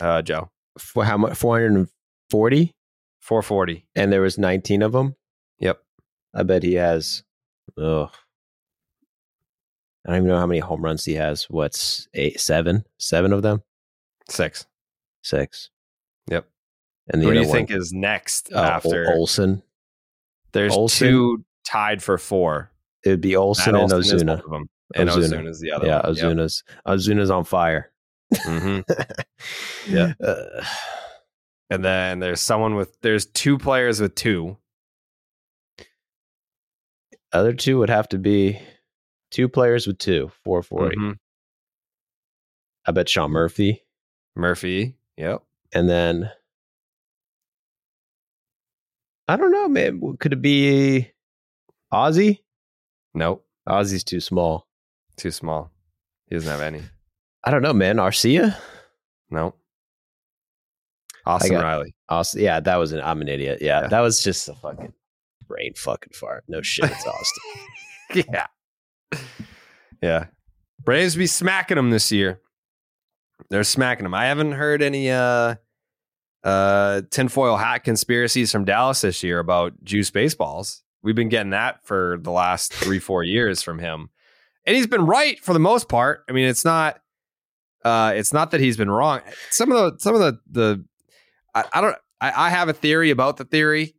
uh, 0.00 0.22
Joe? 0.22 0.50
For 0.78 1.04
how 1.04 1.16
much? 1.16 1.34
440? 1.34 2.74
440. 3.20 3.86
And 3.94 4.12
there 4.12 4.20
was 4.20 4.38
19 4.38 4.82
of 4.82 4.92
them? 4.92 5.16
I 6.36 6.42
bet 6.42 6.62
he 6.62 6.74
has. 6.74 7.24
Ugh. 7.78 8.10
I 10.06 10.10
don't 10.10 10.16
even 10.18 10.28
know 10.28 10.38
how 10.38 10.46
many 10.46 10.60
home 10.60 10.82
runs 10.84 11.04
he 11.04 11.14
has. 11.14 11.44
What's 11.50 12.06
eight, 12.14 12.38
seven, 12.38 12.84
seven 12.98 13.32
of 13.32 13.42
them, 13.42 13.62
Six. 14.28 14.66
six. 15.22 15.70
Yep. 16.30 16.46
And 17.12 17.22
the 17.22 17.26
Who 17.26 17.32
do 17.32 17.40
you 17.40 17.46
one, 17.48 17.56
think 17.56 17.70
is 17.72 17.92
next 17.92 18.52
Ol- 18.52 18.58
after? 18.58 19.12
Olson? 19.12 19.62
There's 20.52 20.72
Olson? 20.74 21.08
two 21.08 21.44
tied 21.66 22.02
for 22.02 22.18
four. 22.18 22.70
It 23.04 23.10
would 23.10 23.20
be 23.20 23.34
Olson 23.34 23.72
Matt 23.72 23.82
and 23.84 23.92
Olson 23.92 24.18
Ozuna. 24.28 24.44
of 24.44 24.50
them, 24.50 24.68
and 24.94 25.08
Ozuna's 25.08 25.60
the 25.60 25.72
other 25.72 25.86
yeah, 25.86 26.02
one. 26.06 26.14
Yep. 26.14 26.24
Ozuna's 26.24 26.64
Ozuna's 26.86 27.30
on 27.30 27.44
fire. 27.44 27.90
Mhm. 28.34 28.84
Yeah. 29.88 30.12
Uh, 30.24 30.64
And 31.70 31.84
then 31.84 32.20
there's 32.20 32.40
someone 32.40 32.76
with 32.76 32.96
there's 33.00 33.26
two 33.26 33.58
players 33.58 34.00
with 34.00 34.14
two. 34.14 34.56
Other 37.32 37.52
two 37.52 37.78
would 37.78 37.90
have 37.90 38.08
to 38.10 38.18
be 38.18 38.60
two 39.30 39.48
players 39.48 39.86
with 39.86 39.98
two, 39.98 40.30
440. 40.44 40.96
Mhm. 40.96 41.18
I 42.86 42.92
bet 42.92 43.08
Sean 43.08 43.30
Murphy. 43.32 43.84
Murphy. 44.36 44.96
Yep. 45.16 45.42
And 45.74 45.88
then 45.88 46.30
I 49.28 49.36
don't 49.36 49.50
know, 49.50 49.68
man. 49.68 50.00
Could 50.20 50.32
it 50.34 50.42
be 50.42 51.10
Ozzy? 51.92 52.40
Nope. 53.14 53.44
Ozzy's 53.68 54.04
too 54.04 54.20
small. 54.20 54.68
Too 55.16 55.30
small. 55.32 55.72
He 56.28 56.36
doesn't 56.36 56.50
have 56.50 56.60
any. 56.60 56.82
I 57.44 57.50
don't 57.50 57.62
know, 57.62 57.72
man. 57.72 57.96
Arcia? 57.96 58.56
Nope. 59.30 59.58
Austin 61.24 61.52
got- 61.52 61.64
Riley. 61.64 61.94
Austin. 62.08 62.42
Yeah, 62.42 62.60
that 62.60 62.76
was 62.76 62.92
an 62.92 63.00
I'm 63.00 63.20
an 63.20 63.28
idiot. 63.28 63.58
Yeah, 63.60 63.82
Yeah. 63.82 63.88
that 63.88 64.00
was 64.00 64.22
just 64.22 64.48
a 64.48 64.54
fucking 64.54 64.92
brain 65.46 65.72
fucking 65.76 66.12
fart. 66.12 66.44
No 66.48 66.62
shit, 66.62 66.90
it's 66.90 67.06
Austin. 67.06 68.24
yeah. 68.32 68.46
Yeah. 70.02 70.26
Braves 70.82 71.16
be 71.16 71.26
smacking 71.26 71.76
them 71.76 71.90
this 71.90 72.12
year. 72.12 72.40
They're 73.50 73.64
smacking 73.64 74.04
them. 74.04 74.14
I 74.14 74.26
haven't 74.26 74.52
heard 74.52 74.82
any 74.82 75.10
uh 75.10 75.56
uh 76.44 77.02
tinfoil 77.10 77.56
hat 77.56 77.78
conspiracies 77.84 78.52
from 78.52 78.64
Dallas 78.64 79.00
this 79.00 79.22
year 79.22 79.38
about 79.38 79.82
juice 79.84 80.10
baseballs. 80.10 80.82
We've 81.02 81.14
been 81.14 81.28
getting 81.28 81.50
that 81.50 81.84
for 81.84 82.18
the 82.20 82.30
last 82.30 82.72
three, 82.72 82.98
four 82.98 83.22
years 83.22 83.62
from 83.62 83.78
him. 83.78 84.10
And 84.64 84.76
he's 84.76 84.86
been 84.86 85.06
right 85.06 85.38
for 85.38 85.52
the 85.52 85.60
most 85.60 85.88
part. 85.88 86.24
I 86.28 86.32
mean, 86.32 86.48
it's 86.48 86.64
not 86.64 87.00
uh 87.84 88.12
it's 88.14 88.32
not 88.32 88.52
that 88.52 88.60
he's 88.60 88.76
been 88.76 88.90
wrong. 88.90 89.20
Some 89.50 89.72
of 89.72 89.76
the 89.92 89.98
some 90.00 90.14
of 90.14 90.20
the 90.20 90.38
the 90.50 90.84
I, 91.54 91.64
I 91.72 91.80
don't 91.80 91.96
I, 92.20 92.46
I 92.46 92.50
have 92.50 92.68
a 92.68 92.72
theory 92.72 93.10
about 93.10 93.36
the 93.36 93.44
theory 93.44 93.95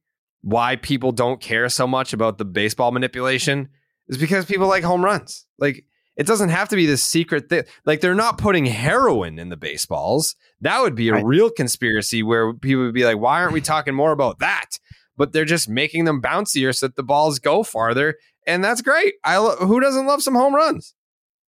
why 0.47 0.77
people 0.77 1.12
don't 1.12 1.41
care 1.41 1.67
so 1.67 1.86
much 1.86 2.13
about 2.13 2.38
the 2.38 2.45
baseball 2.45 2.91
manipulation 2.91 3.67
is 4.07 4.17
because 4.17 4.45
people 4.45 4.65
like 4.65 4.81
home 4.81 5.03
runs. 5.03 5.45
Like 5.60 5.83
it 6.15 6.25
doesn't 6.25 6.47
have 6.49 6.69
to 6.69 6.77
be 6.77 6.86
this 6.86 7.03
secret 7.03 7.49
thing. 7.49 7.65
Like 7.86 7.99
they're 7.99 8.15
not 8.15 8.38
putting 8.38 8.65
heroin 8.65 9.39
in 9.39 9.49
the 9.49 9.57
baseballs. 9.57 10.38
That 10.62 10.79
would 10.79 10.95
be 10.95 11.10
a 11.10 11.21
real 11.21 11.49
conspiracy 11.49 12.23
where 12.23 12.53
people 12.53 12.86
would 12.86 12.93
be 12.93 13.03
like, 13.03 13.17
why 13.17 13.41
aren't 13.41 13.51
we 13.51 13.60
talking 13.73 13.93
more 13.93 14.13
about 14.13 14.39
that? 14.39 14.79
But 15.17 15.33
they're 15.33 15.43
just 15.43 15.67
making 15.67 16.05
them 16.05 16.21
bouncier 16.21 16.73
so 16.73 16.88
that 16.88 16.95
the 16.95 17.03
balls 17.03 17.39
go 17.39 17.62
farther. 17.63 18.15
And 18.45 18.63
that's 18.63 18.81
great. 18.81 19.15
I 19.25 19.39
lo- 19.39 19.57
who 19.57 19.81
doesn't 19.81 20.05
love 20.05 20.23
some 20.23 20.36
home 20.36 20.55
runs? 20.55 20.93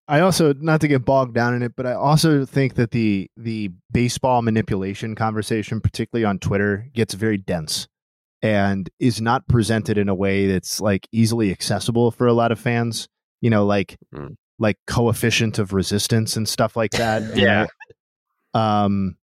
I 0.09 0.21
also 0.21 0.55
not 0.55 0.81
to 0.81 0.89
get 0.89 1.05
bogged 1.05 1.35
down 1.35 1.55
in 1.55 1.63
it, 1.63 1.77
but 1.77 1.87
I 1.87 1.93
also 1.93 2.45
think 2.45 2.75
that 2.75 2.91
the 2.91 3.31
the 3.37 3.71
baseball 3.93 4.43
manipulation 4.43 5.15
conversation, 5.15 5.81
particularly 5.81 6.25
on 6.25 6.41
Twitter, 6.41 6.89
gets 6.95 7.15
very 7.15 7.37
dense 7.37 7.87
and 8.43 8.89
is 8.99 9.21
not 9.21 9.47
presented 9.49 9.99
in 9.99 10.09
a 10.09 10.15
way 10.15 10.47
that's 10.47 10.81
like 10.81 11.09
easily 11.13 11.51
accessible 11.51 12.11
for 12.11 12.27
a 12.27 12.33
lot 12.33 12.53
of 12.53 12.59
fans. 12.61 13.09
You 13.41 13.51
know, 13.51 13.65
like 13.67 13.97
Mm. 14.15 14.37
like 14.59 14.77
coefficient 14.87 15.59
of 15.59 15.73
resistance 15.73 16.37
and 16.37 16.49
stuff 16.49 16.77
like 16.77 16.93
that. 16.93 17.23
Yeah. 17.37 17.67
Um. 18.55 19.17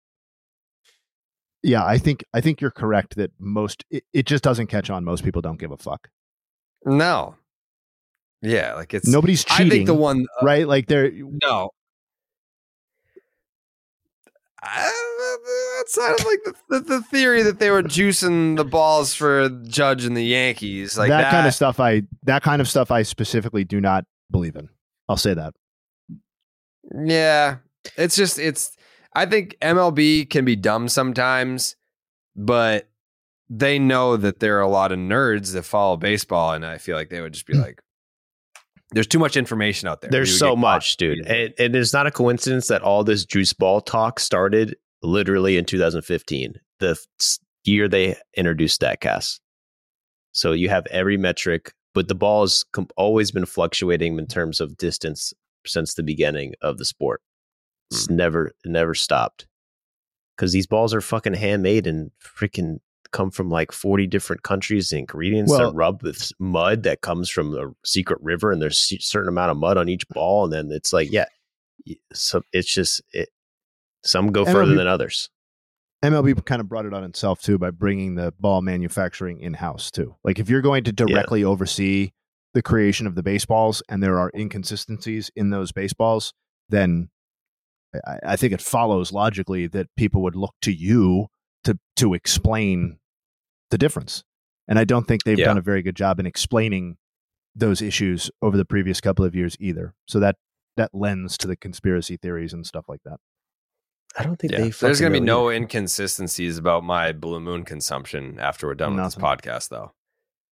Yeah, 1.63 1.85
I 1.85 1.97
think 1.99 2.25
I 2.35 2.41
think 2.41 2.61
you're 2.61 2.73
correct 2.73 3.15
that 3.17 3.31
most 3.39 3.85
it, 3.91 4.05
it 4.13 4.27
just 4.27 4.43
doesn't 4.43 4.67
catch 4.67 4.91
on. 4.91 5.05
Most 5.05 5.23
people 5.25 5.41
don't 5.43 5.59
give 5.61 5.71
a 5.71 5.77
fuck. 5.77 6.09
No. 6.85 7.37
Yeah, 8.43 8.75
like 8.75 8.93
it's 8.93 9.07
Nobody's 9.07 9.45
cheating. 9.45 9.67
I 9.67 9.71
think 9.71 9.87
the 9.87 9.95
one 9.95 10.27
uh, 10.41 10.45
right? 10.45 10.67
Like 10.67 10.89
they're 10.89 11.13
No. 11.13 11.71
I, 14.61 15.12
that 15.23 15.85
sounded 15.89 16.27
like 16.27 16.41
the, 16.45 16.55
the, 16.69 16.81
the 16.81 17.03
theory 17.03 17.43
that 17.43 17.59
they 17.59 17.71
were 17.71 17.83
juicing 17.83 18.57
the 18.57 18.65
balls 18.65 19.15
for 19.15 19.49
Judge 19.67 20.05
and 20.05 20.17
the 20.17 20.25
Yankees, 20.25 20.99
like 20.99 21.09
that, 21.09 21.23
that, 21.23 21.31
kind 21.31 21.47
of 21.47 21.55
stuff 21.55 21.81
i 21.81 22.03
that 22.25 22.43
kind 22.43 22.61
of 22.61 22.69
stuff 22.69 22.91
i 22.91 23.03
specifically 23.03 23.65
do 23.65 23.81
not 23.81 24.05
believe 24.31 24.57
in 24.57 24.69
i'll 25.09 25.17
say 25.17 25.35
that 25.35 25.55
Yeah, 26.95 27.59
it's 27.97 28.17
just 28.17 28.39
it's. 28.39 28.77
I 29.15 29.27
think 29.27 29.57
MLB 29.61 30.29
can 30.31 30.45
be 30.45 30.57
dumb 30.57 30.89
sometimes, 30.89 31.77
but 32.35 32.89
they 33.51 33.79
know 33.79 34.17
that 34.17 34.41
there 34.41 34.57
are 34.59 34.63
a 34.63 34.69
lot 34.69 34.91
of 34.91 34.99
nerds 34.99 35.53
that 35.53 35.65
follow 35.65 35.97
baseball, 35.97 36.53
and 36.55 36.65
I 36.65 36.79
feel 36.79 36.97
like 36.97 37.11
they 37.11 37.21
would 37.21 37.35
just 37.35 37.47
be 37.47 37.55
hmm. 37.55 37.61
like, 37.61 37.83
"There's 38.93 39.07
too 39.07 39.19
much 39.19 39.37
information 39.37 39.89
out 39.89 40.01
there." 40.01 40.11
There's 40.11 40.37
so 40.37 40.57
much, 40.57 40.97
dude. 40.97 41.27
And, 41.27 41.53
and 41.59 41.77
it's 41.77 41.93
not 41.93 42.07
a 42.07 42.11
coincidence 42.11 42.69
that 42.69 42.83
all 42.83 43.05
this 43.05 43.25
juice 43.25 43.53
ball 43.53 43.81
talk 43.81 44.19
started 44.19 44.77
literally 45.03 45.57
in 45.57 45.65
2015, 45.65 46.55
the 46.79 46.99
year 47.65 47.89
they 47.89 48.17
introduced 48.37 48.81
StatCast. 48.81 49.41
So 50.33 50.53
you 50.53 50.69
have 50.69 50.87
every 50.87 51.17
metric, 51.17 51.73
but 51.95 52.09
the 52.09 52.15
ball 52.15 52.43
has 52.43 52.65
always 52.97 53.31
been 53.31 53.47
fluctuating 53.47 54.19
in 54.19 54.27
terms 54.27 54.61
of 54.61 54.77
distance 54.77 55.33
since 55.67 55.95
the 55.95 56.03
beginning 56.03 56.55
of 56.63 56.79
the 56.79 56.85
sport. 56.85 57.21
It's 57.91 58.07
hmm. 58.07 58.17
never, 58.17 58.53
never 58.65 58.95
stopped. 58.95 59.47
Because 60.37 60.53
these 60.53 60.67
balls 60.67 60.95
are 60.95 61.01
fucking 61.01 61.35
handmade 61.35 61.87
and 61.87 62.11
freaking 62.21 62.79
come 63.13 63.31
from 63.31 63.51
like 63.51 63.71
40 63.71 64.07
different 64.07 64.43
countries 64.43 64.91
and 64.91 65.01
ingredients. 65.01 65.51
Well- 65.51 65.59
They're 65.59 65.71
rubbed 65.71 66.03
with 66.03 66.33
mud 66.39 66.83
that 66.85 67.03
comes 67.03 67.29
from 67.29 67.55
a 67.55 67.73
secret 67.87 68.19
river, 68.23 68.51
and 68.51 68.61
there's 68.61 68.91
a 68.91 68.99
certain 69.01 69.29
amount 69.29 69.51
of 69.51 69.59
mud 69.59 69.77
on 69.77 69.89
each 69.89 70.09
ball. 70.09 70.45
And 70.45 70.53
then 70.53 70.71
it's 70.73 70.93
like, 70.93 71.13
yeah, 71.13 71.27
so 72.13 72.43
it's 72.53 72.73
just, 72.73 73.03
it, 73.13 73.29
some 74.05 74.33
go 74.33 74.45
further 74.45 74.73
MLB 74.73 74.77
than 74.77 74.87
others. 74.87 75.31
mlb 76.05 76.45
kind 76.45 76.61
of 76.61 76.69
brought 76.69 76.87
it 76.87 76.93
on 76.95 77.05
itself 77.05 77.41
too 77.41 77.59
by 77.59 77.71
bringing 77.71 78.15
the 78.17 78.33
ball 78.41 78.61
manufacturing 78.63 79.39
in-house 79.41 79.91
too. 79.91 80.17
Like 80.25 80.39
if 80.39 80.49
you're 80.51 80.61
going 80.63 80.85
to 80.85 80.93
directly 80.93 81.45
oversee 81.45 82.11
the 82.55 82.63
creation 82.63 83.07
of 83.07 83.15
the 83.15 83.23
baseballs 83.23 83.83
and 83.89 84.03
there 84.03 84.19
are 84.19 84.31
inconsistencies 84.35 85.31
in 85.37 85.51
those 85.51 85.73
baseballs 85.73 86.33
then 86.69 87.09
I, 88.07 88.19
I 88.29 88.37
think 88.37 88.53
it 88.53 88.61
follows 88.63 89.13
logically 89.13 89.67
that 89.69 89.87
people 89.97 90.23
would 90.23 90.37
look 90.37 90.55
to 90.63 90.73
you 90.73 91.27
to 91.65 91.79
to 91.97 92.15
explain 92.15 92.99
the 93.71 93.79
difference. 93.79 94.25
And 94.69 94.79
i 94.79 94.85
don't 94.85 95.07
think 95.07 95.23
they've 95.25 95.39
Yeah. 95.39 95.47
done 95.47 95.59
a 95.59 95.63
very 95.63 95.83
good 95.83 95.97
job 95.97 96.19
in 96.21 96.27
explaining 96.27 96.97
those 97.55 97.83
issues 97.83 98.31
over 98.41 98.57
the 98.57 98.65
previous 98.65 99.01
couple 99.01 99.25
of 99.25 99.35
years 99.35 99.57
either. 99.61 99.95
So 100.09 100.19
that 100.21 100.37
that 100.77 100.91
lends 100.95 101.37
to 101.39 101.47
the 101.47 101.57
conspiracy 101.57 102.17
theories 102.17 102.53
and 102.55 102.67
stuff 102.67 102.87
like 102.89 103.01
that 103.05 103.21
I 104.19 104.23
don't 104.25 104.37
think 104.37 104.53
Yeah. 104.53 104.61
they. 104.61 104.69
There's 104.71 105.01
going 105.01 105.13
to 105.13 105.21
be 105.21 105.25
know 105.25 105.45
no 105.45 105.49
inconsistencies 105.51 106.59
about 106.59 106.85
my 106.85 107.13
Blue 107.13 107.41
Moon 107.41 107.65
consumption 107.65 108.39
after 108.39 108.67
we're 108.67 108.75
done 108.75 108.95
with 108.97 109.05
this 109.05 109.15
podcast, 109.15 109.69
though. 109.71 109.93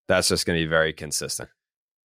That's 0.09 0.29
just 0.29 0.47
going 0.47 0.59
to 0.59 0.65
be 0.65 0.69
very 0.69 0.93
consistent. 0.93 1.49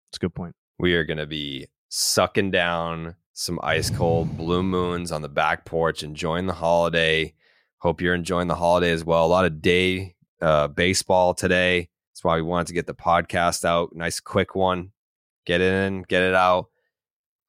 it's 0.10 0.18
a 0.18 0.20
good 0.20 0.34
point 0.36 0.56
We 0.80 0.96
are 0.96 1.04
going 1.06 1.18
to 1.20 1.26
be 1.26 1.68
sucking 1.90 2.52
down 2.52 3.16
some 3.34 3.60
ice 3.64 3.90
cold 3.90 4.36
Blue 4.38 4.62
Moons 4.64 5.12
on 5.12 5.22
the 5.22 5.30
back 5.30 5.66
porch, 5.66 6.04
enjoying 6.04 6.46
the 6.48 6.54
holiday. 6.54 7.34
Hope 7.80 8.02
you're 8.02 8.16
enjoying 8.16 8.48
the 8.48 8.56
holiday 8.56 8.92
as 8.92 9.04
well. 9.06 9.26
A 9.26 9.28
lot 9.28 9.46
of 9.46 9.62
day 9.62 10.16
uh, 10.42 10.68
baseball 10.68 11.34
today. 11.34 11.90
That's 12.12 12.24
why 12.24 12.36
we 12.36 12.42
wanted 12.42 12.68
to 12.68 12.74
get 12.74 12.88
the 12.88 12.94
podcast 12.94 13.66
out. 13.66 13.96
Nice, 13.96 14.20
quick 14.20 14.56
one. 14.56 14.92
Get 15.46 15.62
it 15.62 15.74
in, 15.74 16.04
get 16.04 16.22
it 16.24 16.36
out. 16.36 16.68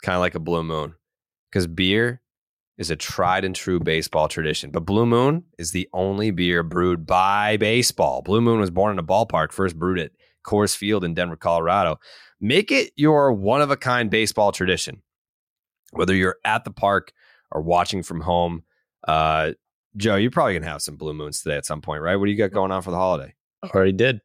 Kind 0.03 0.15
of 0.17 0.21
like 0.21 0.35
a 0.35 0.41
Blue 0.41 0.63
Moon. 0.65 0.95
Because 1.51 1.67
beer 1.67 2.21
is 2.79 2.91
a 2.91 2.97
tried 2.97 3.45
and 3.45 3.55
true 3.55 3.81
baseball 3.81 4.29
tradition. 4.29 4.71
But 4.71 4.81
Blue 4.81 5.07
Moon 5.07 5.45
is 5.59 5.71
the 5.71 5.89
only 5.93 6.31
beer 6.31 6.63
brewed 6.63 7.07
by 7.07 7.57
baseball. 7.57 8.23
Blue 8.23 8.41
Moon 8.41 8.61
was 8.61 8.71
born 8.71 8.93
in 8.93 8.99
a 8.99 9.05
ballpark, 9.05 9.53
first 9.53 9.79
brewed 9.79 9.99
at 9.99 10.13
Coors 10.45 10.77
Field 10.77 11.05
in 11.05 11.15
Denver, 11.15 11.37
Colorado. 11.37 11.99
Make 12.41 12.73
it 12.73 12.93
your 12.97 13.33
one 13.33 13.63
of 13.63 13.71
a 13.71 13.77
kind 13.77 14.11
baseball 14.11 14.53
tradition. 14.53 15.03
Whether 15.93 16.15
you're 16.15 16.37
at 16.45 16.65
the 16.65 16.73
park 16.73 17.13
or 17.55 17.63
watching 17.63 18.03
from 18.03 18.21
home. 18.21 18.65
Uh, 19.07 19.53
Joe, 19.97 20.17
you're 20.17 20.31
probably 20.31 20.55
going 20.55 20.65
to 20.65 20.69
have 20.69 20.83
some 20.83 20.97
Blue 20.97 21.15
Moons 21.15 21.41
today 21.41 21.57
at 21.57 21.65
some 21.65 21.81
point, 21.81 22.03
right? 22.03 22.17
What 22.17 22.27
do 22.27 22.33
you 22.33 22.37
got 22.37 22.51
going 22.51 22.73
on 22.73 22.83
for 22.83 22.91
the 22.91 22.97
holiday? 22.97 23.35
Already 23.65 23.93
did. 23.93 24.21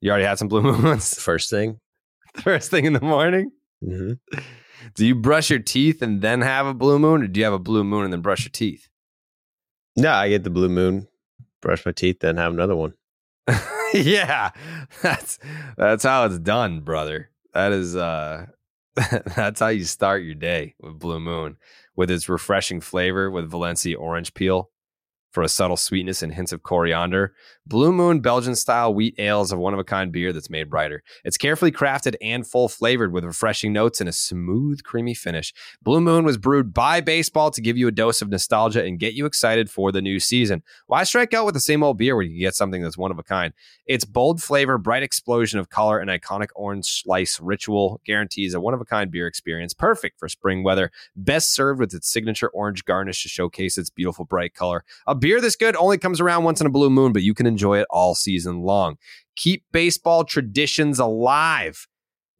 You 0.00 0.10
already 0.10 0.24
had 0.24 0.38
some 0.38 0.48
Blue 0.48 0.62
Moons 0.62 1.20
First 1.20 1.50
thing. 1.50 1.80
first 2.36 2.70
thing 2.70 2.84
in 2.84 2.92
the 2.92 3.00
morning? 3.00 3.50
hmm 3.84 4.12
Do 4.94 5.06
you 5.06 5.14
brush 5.14 5.50
your 5.50 5.58
teeth 5.58 6.02
and 6.02 6.20
then 6.20 6.40
have 6.42 6.66
a 6.66 6.74
blue 6.74 6.98
moon, 6.98 7.22
or 7.22 7.26
do 7.26 7.40
you 7.40 7.44
have 7.44 7.52
a 7.52 7.58
blue 7.58 7.84
moon 7.84 8.04
and 8.04 8.12
then 8.12 8.20
brush 8.20 8.44
your 8.44 8.50
teeth? 8.50 8.88
No, 9.96 10.10
I 10.10 10.28
get 10.28 10.44
the 10.44 10.50
blue 10.50 10.68
moon, 10.68 11.08
brush 11.62 11.86
my 11.86 11.92
teeth, 11.92 12.20
then 12.20 12.36
have 12.36 12.52
another 12.52 12.76
one. 12.76 12.94
yeah, 13.94 14.50
that's 15.02 15.38
that's 15.76 16.04
how 16.04 16.24
it's 16.24 16.38
done, 16.38 16.80
brother. 16.80 17.30
That 17.52 17.72
is 17.72 17.94
uh, 17.94 18.46
that's 19.36 19.60
how 19.60 19.68
you 19.68 19.84
start 19.84 20.22
your 20.22 20.34
day 20.34 20.74
with 20.80 20.98
Blue 20.98 21.20
Moon, 21.20 21.56
with 21.94 22.10
its 22.10 22.28
refreshing 22.28 22.80
flavor 22.80 23.30
with 23.30 23.50
Valencia 23.50 23.96
orange 23.96 24.34
peel 24.34 24.70
for 25.34 25.42
a 25.42 25.48
subtle 25.48 25.76
sweetness 25.76 26.22
and 26.22 26.32
hints 26.32 26.52
of 26.52 26.62
coriander. 26.62 27.34
Blue 27.66 27.92
Moon 27.92 28.20
Belgian 28.20 28.54
style 28.54 28.94
wheat 28.94 29.16
ale 29.18 29.42
is 29.42 29.50
a 29.50 29.58
one 29.58 29.74
of 29.74 29.80
a 29.80 29.84
kind 29.84 30.12
beer 30.12 30.32
that's 30.32 30.48
made 30.48 30.70
brighter. 30.70 31.02
It's 31.24 31.36
carefully 31.36 31.72
crafted 31.72 32.14
and 32.22 32.46
full 32.46 32.68
flavored 32.68 33.12
with 33.12 33.24
refreshing 33.24 33.72
notes 33.72 34.00
and 34.00 34.08
a 34.08 34.12
smooth, 34.12 34.84
creamy 34.84 35.14
finish. 35.14 35.52
Blue 35.82 36.00
Moon 36.00 36.24
was 36.24 36.38
brewed 36.38 36.72
by 36.72 37.00
baseball 37.00 37.50
to 37.50 37.60
give 37.60 37.76
you 37.76 37.88
a 37.88 37.92
dose 37.92 38.22
of 38.22 38.28
nostalgia 38.28 38.84
and 38.84 39.00
get 39.00 39.14
you 39.14 39.26
excited 39.26 39.68
for 39.68 39.90
the 39.90 40.00
new 40.00 40.20
season. 40.20 40.62
Why 40.86 41.02
strike 41.02 41.34
out 41.34 41.46
with 41.46 41.54
the 41.54 41.60
same 41.60 41.82
old 41.82 41.98
beer 41.98 42.14
when 42.14 42.26
you 42.26 42.34
can 42.34 42.40
get 42.40 42.54
something 42.54 42.82
that's 42.82 42.96
one 42.96 43.10
of 43.10 43.18
a 43.18 43.24
kind? 43.24 43.52
Its 43.86 44.04
bold 44.04 44.40
flavor, 44.40 44.78
bright 44.78 45.02
explosion 45.02 45.58
of 45.58 45.68
color, 45.68 45.98
and 45.98 46.10
iconic 46.10 46.48
orange 46.54 47.02
slice 47.02 47.40
ritual 47.40 48.00
guarantees 48.06 48.54
a 48.54 48.60
one 48.60 48.74
of 48.74 48.80
a 48.80 48.84
kind 48.84 49.10
beer 49.10 49.26
experience 49.26 49.74
perfect 49.74 50.18
for 50.20 50.28
spring 50.28 50.62
weather. 50.62 50.92
Best 51.16 51.52
served 51.52 51.80
with 51.80 51.92
its 51.92 52.08
signature 52.08 52.48
orange 52.50 52.84
garnish 52.84 53.22
to 53.22 53.28
showcase 53.28 53.76
its 53.76 53.90
beautiful 53.90 54.24
bright 54.24 54.54
color. 54.54 54.84
A 55.06 55.14
beer 55.24 55.40
this 55.40 55.56
good 55.56 55.74
only 55.76 55.96
comes 55.96 56.20
around 56.20 56.44
once 56.44 56.60
in 56.60 56.66
a 56.66 56.70
blue 56.70 56.90
moon, 56.90 57.10
but 57.10 57.22
you 57.22 57.32
can 57.32 57.46
enjoy 57.46 57.78
it 57.78 57.86
all 57.88 58.14
season 58.14 58.60
long. 58.60 58.96
Keep 59.36 59.64
baseball 59.72 60.22
traditions 60.22 60.98
alive 60.98 61.88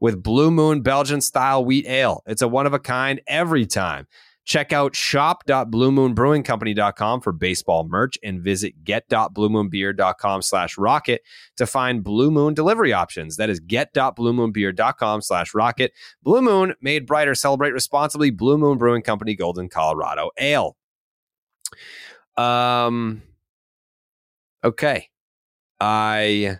with 0.00 0.22
Blue 0.22 0.50
Moon 0.50 0.82
Belgian 0.82 1.22
style 1.22 1.64
wheat 1.64 1.86
ale. 1.86 2.22
It's 2.26 2.42
a 2.42 2.48
one 2.48 2.66
of 2.66 2.74
a 2.74 2.78
kind 2.78 3.22
every 3.26 3.64
time. 3.64 4.06
Check 4.44 4.74
out 4.74 4.94
shop.bluemoonbrewingcompany.com 4.94 7.22
for 7.22 7.32
baseball 7.32 7.88
merch 7.88 8.18
and 8.22 8.42
visit 8.42 8.84
get.bluemoonbeer.com 8.84 10.42
slash 10.42 10.76
rocket 10.76 11.22
to 11.56 11.66
find 11.66 12.04
Blue 12.04 12.30
Moon 12.30 12.52
delivery 12.52 12.92
options. 12.92 13.36
That 13.36 13.48
is 13.48 13.60
get.bluemoonbeer.com 13.60 15.22
slash 15.22 15.54
rocket. 15.54 15.94
Blue 16.22 16.42
Moon, 16.42 16.74
made 16.82 17.06
brighter, 17.06 17.34
celebrate 17.34 17.72
responsibly. 17.72 18.28
Blue 18.28 18.58
Moon 18.58 18.76
Brewing 18.76 19.00
Company, 19.00 19.34
Golden, 19.34 19.70
Colorado. 19.70 20.28
Ale. 20.38 20.76
Um. 22.36 23.22
Okay, 24.64 25.08
I. 25.80 26.58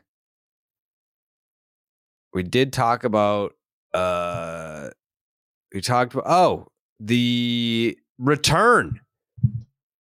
We 2.33 2.43
did 2.43 2.73
talk 2.73 3.05
about. 3.05 3.55
Uh, 3.93 4.91
we 5.73 5.81
talked 5.81 6.15
about. 6.15 6.27
Oh, 6.27 6.69
the 7.01 7.99
return. 8.19 9.01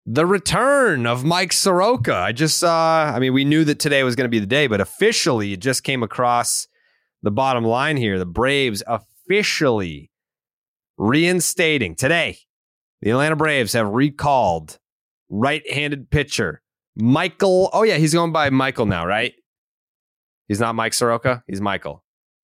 The 0.05 0.25
return 0.25 1.05
of 1.05 1.25
Mike 1.25 1.51
Soroka. 1.51 2.15
I 2.15 2.31
just 2.31 2.57
saw. 2.57 3.11
I 3.13 3.19
mean, 3.19 3.33
we 3.33 3.43
knew 3.43 3.65
that 3.65 3.79
today 3.79 4.03
was 4.03 4.15
going 4.15 4.25
to 4.25 4.29
be 4.29 4.39
the 4.39 4.45
day, 4.45 4.67
but 4.67 4.79
officially, 4.79 5.53
it 5.53 5.59
just 5.59 5.83
came 5.83 6.03
across 6.03 6.67
the 7.23 7.31
bottom 7.31 7.65
line 7.65 7.97
here. 7.97 8.17
The 8.17 8.25
Braves 8.25 8.83
officially 8.87 10.11
reinstating 10.97 11.95
today. 11.95 12.37
The 13.01 13.11
Atlanta 13.11 13.35
Braves 13.35 13.73
have 13.73 13.89
recalled 13.89 14.79
right-handed 15.29 16.09
pitcher 16.09 16.61
Michael. 16.95 17.69
Oh 17.73 17.83
yeah, 17.83 17.97
he's 17.97 18.13
going 18.13 18.31
by 18.31 18.49
Michael 18.49 18.85
now, 18.85 19.05
right? 19.05 19.33
He's 20.47 20.59
not 20.59 20.75
Mike 20.75 20.93
Soroka. 20.93 21.43
He's 21.47 21.61
Michael. 21.61 22.03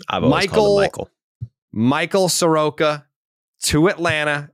I've 0.09 0.23
always 0.23 0.47
called 0.47 0.79
him 0.79 0.83
Michael. 0.83 1.09
Michael 1.71 2.29
Soroka 2.29 3.05
to 3.63 3.87
Atlanta 3.87 4.51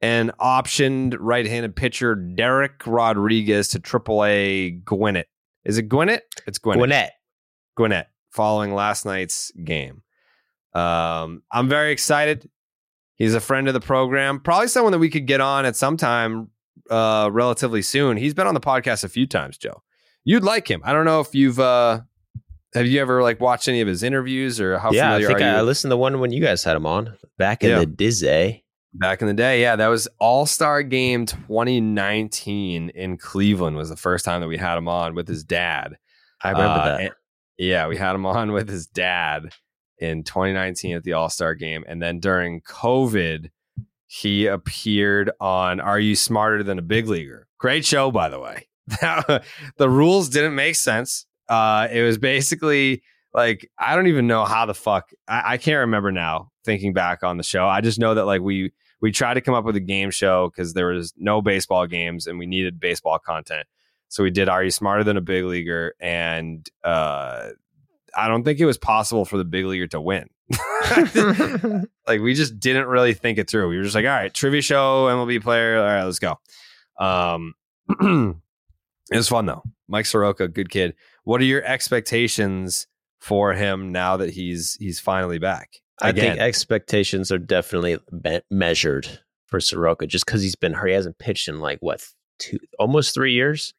and 0.00 0.30
optioned 0.38 1.16
right-handed 1.18 1.74
pitcher 1.74 2.16
Dereck 2.16 2.86
Rodriguez 2.86 3.68
to 3.70 3.80
AAA 3.80 4.84
Gwinnett. 4.84 5.26
Is 5.64 5.78
it 5.78 5.88
Gwinnett? 5.88 6.22
It's 6.46 6.58
Gwinnett. 6.58 6.78
Gwinnett. 6.80 7.12
Gwinnett. 7.76 8.10
Following 8.30 8.74
last 8.74 9.04
night's 9.06 9.50
game, 9.52 10.02
um, 10.74 11.42
I'm 11.50 11.68
very 11.68 11.90
excited. 11.90 12.48
He's 13.16 13.34
a 13.34 13.40
friend 13.40 13.66
of 13.66 13.72
the 13.74 13.80
program. 13.80 14.40
Probably 14.40 14.68
someone 14.68 14.92
that 14.92 14.98
we 14.98 15.08
could 15.08 15.26
get 15.26 15.40
on 15.40 15.64
at 15.64 15.74
some 15.74 15.96
time 15.96 16.50
uh, 16.90 17.28
relatively 17.32 17.82
soon. 17.82 18.16
He's 18.16 18.34
been 18.34 18.46
on 18.46 18.54
the 18.54 18.60
podcast 18.60 19.04
a 19.04 19.08
few 19.08 19.26
times, 19.26 19.58
Joe. 19.58 19.82
You'd 20.24 20.44
like 20.44 20.68
him. 20.70 20.82
I 20.84 20.92
don't 20.92 21.04
know 21.04 21.20
if 21.20 21.34
you've 21.34 21.58
uh, 21.60 22.00
have 22.74 22.86
you 22.86 23.00
ever 23.00 23.22
like 23.22 23.40
watched 23.40 23.68
any 23.68 23.80
of 23.80 23.88
his 23.88 24.02
interviews 24.02 24.60
or 24.60 24.78
how 24.78 24.90
yeah, 24.92 25.04
I 25.04 25.06
familiar 25.14 25.26
think 25.28 25.40
are 25.40 25.52
you? 25.52 25.56
I 25.58 25.62
listened 25.62 25.90
to 25.90 25.94
the 25.94 25.98
one 25.98 26.18
when 26.20 26.32
you 26.32 26.42
guys 26.42 26.64
had 26.64 26.76
him 26.76 26.86
on 26.86 27.16
back 27.38 27.62
in 27.62 27.70
Yeah. 27.70 27.78
the 27.80 27.86
Dizzy. 27.86 28.64
Back 28.94 29.20
in 29.20 29.28
the 29.28 29.34
day, 29.34 29.60
yeah, 29.60 29.76
that 29.76 29.88
was 29.88 30.08
All 30.18 30.46
Star 30.46 30.82
Game 30.82 31.26
2019 31.26 32.88
in 32.90 33.16
Cleveland. 33.18 33.76
Was 33.76 33.88
the 33.90 33.96
first 33.96 34.24
time 34.24 34.40
that 34.40 34.48
we 34.48 34.56
had 34.56 34.78
him 34.78 34.88
on 34.88 35.14
with 35.14 35.28
his 35.28 35.44
dad. 35.44 35.96
I 36.42 36.50
remember 36.50 36.80
Uh, 36.80 36.84
that. 36.86 37.00
and- 37.00 37.10
yeah, 37.58 37.86
we 37.88 37.96
had 37.96 38.14
him 38.14 38.26
on 38.26 38.52
with 38.52 38.68
his 38.68 38.86
dad 38.86 39.52
in 39.98 40.24
2019 40.24 40.96
at 40.96 41.04
the 41.04 41.12
All 41.14 41.30
Star 41.30 41.54
Game, 41.54 41.84
and 41.88 42.02
then 42.02 42.20
during 42.20 42.60
COVID, 42.62 43.50
he 44.06 44.46
appeared 44.46 45.30
on 45.40 45.80
"Are 45.80 45.98
You 45.98 46.16
Smarter 46.16 46.62
Than 46.62 46.78
a 46.78 46.82
Big 46.82 47.08
Leaguer?" 47.08 47.48
Great 47.58 47.84
show, 47.84 48.10
by 48.10 48.28
the 48.28 48.40
way. 48.40 48.68
the 49.78 49.90
rules 49.90 50.28
didn't 50.28 50.54
make 50.54 50.76
sense. 50.76 51.26
Uh, 51.48 51.88
it 51.90 52.02
was 52.02 52.18
basically 52.18 53.02
like 53.34 53.70
I 53.78 53.94
don't 53.94 54.06
even 54.06 54.26
know 54.26 54.44
how 54.44 54.66
the 54.66 54.74
fuck 54.74 55.10
I, 55.28 55.54
I 55.54 55.56
can't 55.58 55.80
remember 55.80 56.12
now. 56.12 56.50
Thinking 56.64 56.92
back 56.92 57.22
on 57.22 57.36
the 57.36 57.42
show, 57.44 57.66
I 57.66 57.80
just 57.80 57.98
know 57.98 58.14
that 58.14 58.24
like 58.24 58.40
we 58.40 58.72
we 59.00 59.12
tried 59.12 59.34
to 59.34 59.40
come 59.40 59.54
up 59.54 59.64
with 59.64 59.76
a 59.76 59.80
game 59.80 60.10
show 60.10 60.50
because 60.50 60.74
there 60.74 60.88
was 60.88 61.12
no 61.16 61.42
baseball 61.42 61.86
games 61.86 62.26
and 62.26 62.38
we 62.38 62.46
needed 62.46 62.80
baseball 62.80 63.18
content. 63.18 63.66
So 64.08 64.22
we 64.22 64.30
did 64.30 64.48
Are 64.48 64.64
You 64.64 64.70
Smarter 64.70 65.04
Than 65.04 65.16
a 65.16 65.20
Big 65.20 65.44
Leaguer? 65.44 65.94
And 66.00 66.68
uh, 66.82 67.50
I 68.16 68.28
don't 68.28 68.44
think 68.44 68.58
it 68.58 68.66
was 68.66 68.78
possible 68.78 69.24
for 69.24 69.36
the 69.36 69.44
big 69.44 69.66
leaguer 69.66 69.86
to 69.88 70.00
win. 70.00 70.28
like 72.06 72.20
we 72.20 72.34
just 72.34 72.60
didn't 72.60 72.86
really 72.86 73.14
think 73.14 73.38
it 73.38 73.50
through. 73.50 73.68
We 73.68 73.76
were 73.76 73.82
just 73.82 73.94
like, 73.94 74.04
all 74.04 74.10
right, 74.10 74.32
trivia 74.32 74.62
show, 74.62 75.06
MLB 75.06 75.42
player. 75.42 75.78
All 75.78 75.84
right, 75.84 76.04
let's 76.04 76.18
go. 76.18 76.38
Um, 76.98 77.54
it 79.10 79.16
was 79.16 79.28
fun 79.28 79.46
though. 79.46 79.62
Mike 79.88 80.06
Soroka, 80.06 80.48
good 80.48 80.70
kid. 80.70 80.94
What 81.24 81.40
are 81.40 81.44
your 81.44 81.64
expectations 81.64 82.86
for 83.20 83.52
him 83.52 83.92
now 83.92 84.16
that 84.16 84.30
he's 84.30 84.76
he's 84.80 85.00
finally 85.00 85.38
back? 85.38 85.80
I 86.00 86.12
think 86.12 86.38
expectations 86.38 87.32
are 87.32 87.38
definitely 87.38 87.98
be- 88.22 88.42
measured 88.50 89.20
for 89.46 89.60
Soroka 89.60 90.06
just 90.06 90.26
because 90.26 90.42
he's 90.42 90.56
been 90.56 90.76
he 90.84 90.92
hasn't 90.92 91.18
pitched 91.18 91.48
in 91.48 91.60
like 91.60 91.78
what 91.80 92.06
two 92.38 92.58
almost 92.78 93.14
three 93.14 93.32
years, 93.32 93.72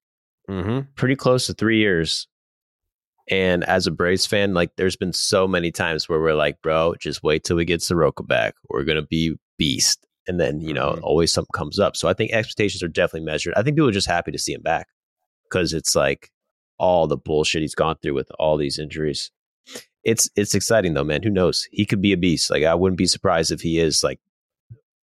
mm-hmm. 0.50 0.90
pretty 0.96 1.16
close 1.16 1.48
to 1.48 1.54
three 1.54 1.80
years. 1.80 2.28
And 3.30 3.64
as 3.66 3.88
a 3.88 3.92
Braves 3.92 4.26
fan, 4.26 4.54
like 4.54 4.72
there's 4.78 4.96
been 4.96 5.14
so 5.14 5.48
many 5.48 5.72
times 5.72 6.08
where 6.08 6.20
we're 6.20 6.34
like, 6.34 6.62
bro, 6.62 6.96
just 7.00 7.24
wait 7.24 7.44
till 7.44 7.58
we 7.58 7.66
get 7.66 7.82
Soroka 7.82 8.24
back. 8.24 8.56
We're 8.70 8.84
gonna 8.84 9.02
be 9.02 9.36
beast. 9.58 10.06
And 10.28 10.40
then 10.40 10.60
you 10.62 10.74
know 10.74 10.94
Mhm. 10.94 11.04
always 11.04 11.32
something 11.34 11.52
comes 11.54 11.80
up. 11.80 11.96
So 11.96 12.08
I 12.08 12.14
think 12.14 12.32
expectations 12.32 12.84
are 12.84 12.88
definitely 12.88 13.26
measured. 13.26 13.54
I 13.56 13.64
think 13.64 13.76
people 13.78 13.90
are 13.90 13.94
just 13.94 14.08
happy 14.08 14.32
to 14.32 14.38
see 14.38 14.54
him 14.54 14.62
back 14.62 14.88
because 15.50 15.74
it's 15.74 15.96
like 15.96 16.30
all 16.78 17.08
the 17.08 17.18
bullshit 17.18 17.62
he's 17.62 17.76
gone 17.76 17.98
through 18.02 18.14
with 18.14 18.30
all 18.40 18.56
these 18.58 18.78
injuries 18.78 19.32
it's 20.04 20.30
it's 20.38 20.56
exciting 20.56 20.94
though, 20.94 21.04
man. 21.04 21.22
Who 21.22 21.30
knows? 21.30 21.68
He 21.72 21.86
could 21.86 22.02
be 22.02 22.14
a 22.14 22.18
beast. 22.18 22.50
Like 22.50 22.64
I 22.64 22.74
wouldn't 22.76 22.98
be 22.98 23.08
surprised 23.08 23.52
if 23.52 23.60
he 23.60 23.78
is 23.80 24.04
like 24.06 24.22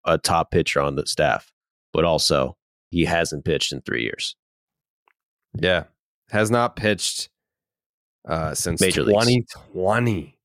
a 0.05 0.17
top 0.17 0.53
pitcher 0.53 0.81
on 0.81 0.95
the 0.95 1.05
staff, 1.07 1.51
but 1.93 2.05
also 2.05 2.57
he 2.91 3.05
hasn't 3.05 3.45
pitched 3.45 3.73
in 3.73 3.81
three 3.81 4.05
years. 4.05 4.37
Yeah. 5.55 5.85
Has 6.31 6.53
not 6.53 6.77
pitched 6.77 7.31
uh 8.27 8.55
since 8.55 8.81
Major 8.81 9.03
leagues. 9.03 9.27
2020. 9.55 10.39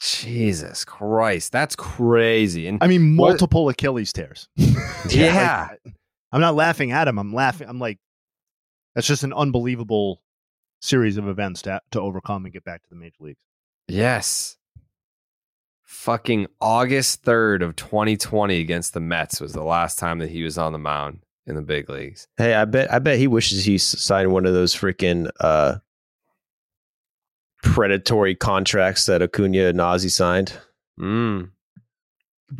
Jesus 0.00 0.84
Christ. 0.84 1.50
That's 1.52 1.74
crazy. 1.76 2.66
And 2.66 2.78
I 2.82 2.86
mean, 2.88 3.16
What- 3.16 3.30
multiple 3.30 3.68
Achilles 3.68 4.12
tears. 4.12 4.48
yeah. 5.08 5.68
Like, 5.84 5.94
I'm 6.32 6.40
not 6.40 6.54
laughing 6.54 6.92
at 6.92 7.08
him. 7.08 7.18
I'm 7.18 7.32
laughing. 7.32 7.68
I'm 7.68 7.78
like, 7.78 7.98
that's 8.94 9.06
just 9.06 9.24
an 9.24 9.32
unbelievable 9.32 10.20
series 10.82 11.16
of 11.16 11.26
events 11.28 11.62
to, 11.62 11.80
to 11.92 12.00
overcome 12.00 12.44
and 12.44 12.52
get 12.52 12.64
back 12.64 12.82
to 12.82 12.88
the 12.90 12.96
major 12.96 13.16
leagues. 13.20 13.38
Yes. 13.88 14.56
Fucking 15.84 16.48
August 16.60 17.24
3rd 17.24 17.62
of 17.62 17.76
2020 17.76 18.60
against 18.60 18.92
the 18.94 19.00
Mets 19.00 19.40
was 19.40 19.52
the 19.52 19.62
last 19.62 19.98
time 19.98 20.18
that 20.18 20.30
he 20.30 20.42
was 20.42 20.58
on 20.58 20.72
the 20.72 20.78
mound 20.78 21.20
in 21.46 21.54
the 21.54 21.62
big 21.62 21.88
leagues. 21.88 22.26
Hey, 22.36 22.54
I 22.54 22.64
bet 22.64 22.92
I 22.92 22.98
bet 22.98 23.18
he 23.18 23.26
wishes 23.26 23.64
he 23.64 23.78
signed 23.78 24.32
one 24.32 24.44
of 24.44 24.52
those 24.54 24.74
freaking 24.74 25.30
uh, 25.40 25.76
predatory 27.64 28.34
contracts 28.34 29.06
that 29.06 29.22
Acuna 29.22 29.64
and 29.66 29.78
Ozzy 29.78 30.10
signed. 30.10 30.52
Mm. 31.00 31.50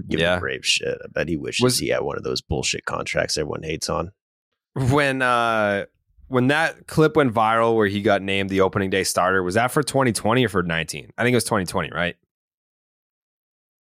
Give 0.09 0.19
Yeah. 0.21 0.35
him 0.35 0.41
brave 0.41 0.65
shit. 0.67 0.99
I 1.05 1.07
bet 1.13 1.29
he 1.29 1.37
wishes 1.37 1.63
Was- 1.63 1.79
he 1.79 1.89
had 1.89 2.01
one 2.03 2.17
of 2.17 2.25
those 2.25 2.41
bullshit 2.41 2.85
contracts 2.85 3.37
everyone 3.39 3.63
hates 3.63 3.89
on. 3.89 4.11
When 4.75 5.23
uh 5.23 5.85
when 6.29 6.49
that 6.49 6.87
clip 6.89 7.17
went 7.17 7.33
viral 7.33 7.77
where 7.77 7.87
he 7.87 8.01
got 8.03 8.23
named 8.23 8.49
the 8.51 8.63
opening 8.63 8.91
day 8.91 9.05
starter, 9.05 9.43
was 9.43 9.55
that 9.55 9.71
for 9.71 9.83
2020 9.83 10.45
or 10.47 10.49
for 10.49 10.63
19? 10.63 11.13
I 11.17 11.23
think 11.23 11.33
it 11.33 11.37
was 11.37 11.45
2020, 11.45 11.91
right? 11.93 12.17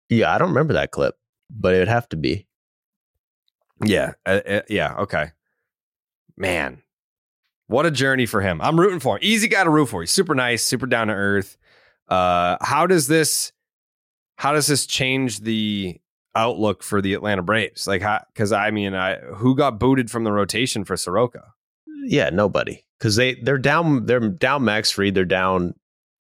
Yeah, 0.10 0.34
I 0.34 0.38
don't 0.38 0.50
remember 0.50 0.74
that 0.74 0.92
clip, 0.92 1.16
but 1.50 1.74
it 1.76 1.80
would 1.80 1.88
have 1.88 2.08
to 2.10 2.18
be. 2.18 2.48
Yeah. 3.84 4.14
Uh, 4.26 4.40
uh, 4.48 4.62
yeah. 4.70 4.96
Okay. 5.00 5.32
Man, 6.38 6.82
what 7.72 7.86
a 7.86 7.92
journey 7.92 8.26
for 8.26 8.42
him. 8.42 8.62
I'm 8.62 8.80
rooting 8.80 9.00
for 9.00 9.16
him. 9.16 9.20
Easy 9.24 9.48
guy 9.48 9.64
to 9.64 9.70
root 9.70 9.88
for. 9.88 10.02
He's 10.02 10.12
super 10.12 10.36
nice, 10.36 10.64
super 10.64 10.86
down 10.86 11.08
to 11.08 11.14
earth. 11.14 11.58
Uh, 12.08 12.58
how 12.62 12.86
does 12.86 13.08
this, 13.08 13.52
how 14.36 14.54
does 14.54 14.68
this 14.68 14.86
change 14.86 15.40
the, 15.40 16.00
outlook 16.36 16.84
for 16.84 17.02
the 17.02 17.14
Atlanta 17.14 17.42
Braves? 17.42 17.88
Like, 17.88 18.04
because 18.34 18.52
I 18.52 18.72
mean, 18.72 18.96
I 18.96 19.18
who 19.18 19.56
got 19.56 19.80
booted 19.80 20.10
from 20.10 20.24
the 20.24 20.32
rotation 20.32 20.84
for 20.84 20.96
Soroka? 20.96 21.54
Yeah, 22.06 22.30
nobody, 22.30 22.86
because 22.98 23.16
they 23.16 23.36
they're 23.36 23.58
down 23.58 24.06
they're 24.06 24.22
down 24.30 24.64
Max 24.64 24.92
Fried, 24.92 25.14
they're 25.14 25.26
down 25.26 25.76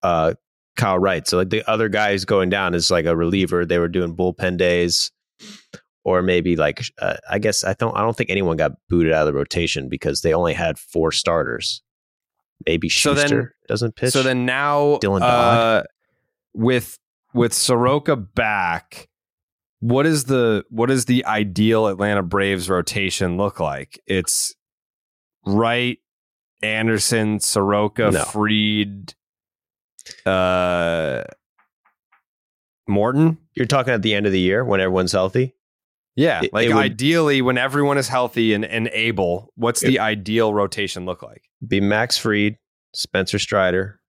uh, 0.03 0.35
Kyle 0.77 0.99
Wright. 0.99 1.29
So 1.29 1.37
like 1.37 1.51
the 1.51 1.69
other 1.71 1.89
guys 1.89 2.25
going 2.25 2.51
down 2.51 2.75
is 2.75 2.91
like 2.91 3.05
a 3.05 3.15
reliever. 3.15 3.67
They 3.67 3.79
were 3.79 3.89
doing 3.89 4.17
bullpen 4.17 4.57
days, 4.57 5.13
or 6.09 6.23
maybe 6.23 6.57
like 6.57 6.83
uh, 7.01 7.17
I 7.31 7.39
guess 7.39 7.65
I 7.65 7.75
don't 7.75 7.97
I 7.97 8.01
don't 8.01 8.17
think 8.17 8.31
anyone 8.31 8.57
got 8.57 8.73
booted 8.89 9.13
out 9.13 9.27
of 9.27 9.33
the 9.33 9.39
rotation 9.39 9.89
because 9.89 10.23
they 10.23 10.33
only 10.33 10.55
had 10.55 10.79
four 10.79 11.13
starters. 11.13 11.83
Maybe 12.67 12.89
Shuster 12.89 13.29
So 13.29 13.35
then- 13.37 13.51
doesn't 13.69 13.97
pitch. 13.97 14.13
So 14.13 14.23
then 14.23 14.45
now, 14.47 14.99
Dylan 15.03 15.21
uh, 15.23 15.83
with 16.55 16.99
with 17.35 17.53
Soroka 17.53 18.17
back, 18.17 19.09
what 19.81 20.07
is 20.07 20.25
the 20.25 20.65
what 20.71 20.91
is 20.91 21.05
the 21.05 21.25
ideal 21.27 21.87
Atlanta 21.89 22.23
Braves 22.23 22.69
rotation 22.69 23.37
look 23.37 23.61
like? 23.61 24.01
It's 24.07 24.55
Wright, 25.47 25.99
Anderson, 26.63 27.39
Soroka, 27.41 28.11
No. 28.11 28.25
Fried, 28.25 29.15
uh, 30.27 31.23
Morton. 32.89 33.39
You're 33.55 33.67
talking 33.67 33.93
at 33.93 34.03
the 34.03 34.15
end 34.15 34.27
of 34.27 34.33
the 34.33 34.41
year 34.41 34.65
when 34.65 34.81
everyone's 34.81 35.13
healthy. 35.13 35.55
Yeah, 36.19 36.41
It- 36.43 36.53
like 36.53 36.69
it 36.69 36.75
ideally, 36.75 37.43
when 37.43 37.57
everyone 37.59 37.97
is 37.97 38.09
healthy 38.09 38.53
and, 38.53 38.65
and 38.65 38.89
able, 38.93 39.53
what's 39.55 39.81
the 39.81 40.01
ideal 40.01 40.53
rotation 40.53 41.07
look 41.07 41.23
like? 41.23 41.43
Be 41.67 41.81
Max 41.81 42.19
Fried, 42.19 42.57
Spencer 42.93 43.39
Strider. 43.39 44.01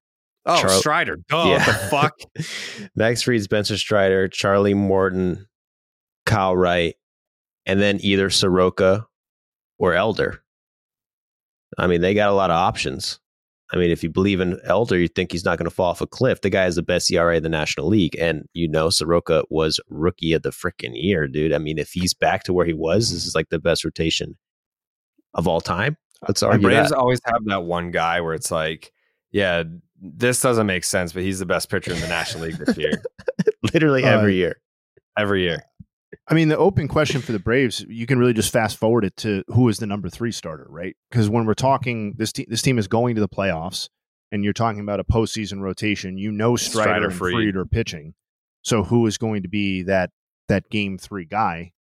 Oh, 0.46 0.60
Char- 0.60 0.70
Strider. 0.70 1.18
Duh, 1.28 1.50
what 1.50 1.66
the 1.68 1.74
fuck? 1.74 2.90
Max 2.96 3.22
Fried, 3.22 3.44
Spencer 3.44 3.78
Strider, 3.78 4.28
Charlie 4.28 4.74
Morton, 4.74 5.46
Kyle 6.26 6.58
Wright, 6.58 6.96
and 7.68 7.80
then 7.80 8.00
either 8.02 8.32
Soroka 8.32 9.06
or 9.78 9.94
Elder. 9.94 10.42
I 11.78 11.86
mean, 11.86 12.02
they 12.02 12.16
got 12.16 12.30
a 12.30 12.34
lot 12.34 12.50
of 12.50 12.56
options. 12.56 13.20
I 13.72 13.78
mean, 13.78 13.92
if 13.92 14.04
you 14.04 14.10
believe 14.10 14.40
in 14.40 14.60
Elder, 14.64 14.98
you 14.98 15.08
think 15.08 15.32
he's 15.32 15.46
not 15.46 15.58
going 15.60 15.70
to 15.70 15.76
fall 15.76 15.92
off 15.92 16.02
a 16.02 16.08
cliff. 16.08 16.42
The 16.42 16.50
guy 16.50 16.64
has 16.64 16.76
the 16.76 16.82
best 16.82 17.12
ERA 17.12 17.38
in 17.38 17.44
the 17.44 17.50
National 17.50 17.88
League. 17.88 18.16
And, 18.20 18.46
you 18.54 18.68
know, 18.68 18.90
Soroka 18.90 19.44
was 19.50 19.80
rookie 19.90 20.34
of 20.34 20.42
the 20.42 20.50
freaking 20.50 20.94
year, 20.96 21.28
dude. 21.28 21.54
I 21.54 21.60
mean, 21.60 21.78
if 21.78 21.92
he's 21.92 22.14
back 22.16 22.44
to 22.46 22.54
where 22.54 22.66
he 22.66 22.74
was, 22.74 23.12
this 23.12 23.26
is 23.26 23.36
like 23.36 23.50
the 23.50 23.60
best 23.60 23.86
rotation 23.86 24.38
of 25.36 25.48
all 25.48 25.62
time. 25.62 25.98
Let's 26.28 26.42
The 26.42 26.58
Braves 26.58 26.90
that. 26.90 26.98
always 26.98 27.20
have 27.26 27.46
that 27.46 27.64
one 27.64 27.92
guy 27.92 28.22
where 28.22 28.34
it's 28.34 28.52
like, 28.52 28.92
yeah, 29.32 29.64
this 30.02 30.42
doesn't 30.42 30.66
make 30.66 30.84
sense, 30.84 31.14
but 31.14 31.22
he's 31.22 31.40
the 31.40 31.46
best 31.46 31.70
pitcher 31.70 31.94
in 31.94 32.00
the 32.00 32.08
National 32.08 32.46
League 32.46 32.58
this 32.58 32.76
year. 32.76 33.02
Literally 33.74 34.04
Uh, 34.04 34.18
every 34.18 34.36
year. 34.36 34.60
Every 35.18 35.44
year. 35.44 35.64
I 36.30 36.36
mean, 36.36 36.48
the 36.48 36.58
open 36.58 36.88
question 36.88 37.22
for 37.22 37.32
the 37.32 37.40
Braves, 37.40 37.84
you 37.90 38.06
can 38.06 38.20
really 38.20 38.34
just 38.34 38.54
fast 38.54 38.78
forward 38.78 39.04
it 39.04 39.18
to 39.18 39.44
who 39.48 39.68
is 39.68 39.80
the 39.80 39.88
number 39.88 40.10
three 40.10 40.32
starter, 40.32 40.68
right? 40.70 40.96
Because 41.10 41.28
when 41.28 41.46
we're 41.46 41.56
talking, 41.56 42.14
this 42.18 42.32
te- 42.32 42.46
this 42.48 42.62
team 42.62 42.78
is 42.78 42.88
going 42.88 43.16
to 43.16 43.22
the 43.22 43.28
playoffs, 43.28 43.90
and 44.32 44.44
you're 44.44 44.54
talking 44.54 44.80
about 44.80 45.00
a 45.00 45.04
postseason 45.04 45.62
rotation. 45.62 46.20
You 46.20 46.32
know, 46.32 46.56
Strider, 46.56 46.84
Strider, 46.84 47.06
and 47.06 47.16
Fried. 47.16 47.34
Fried 47.34 47.56
are 47.56 47.66
pitching, 47.66 48.14
so 48.62 48.84
who 48.84 49.08
is 49.08 49.18
going 49.18 49.42
to 49.42 49.50
be 49.50 49.82
that 49.84 50.12
that 50.50 50.70
game 50.70 51.00
three 51.00 51.26
guy? 51.26 51.72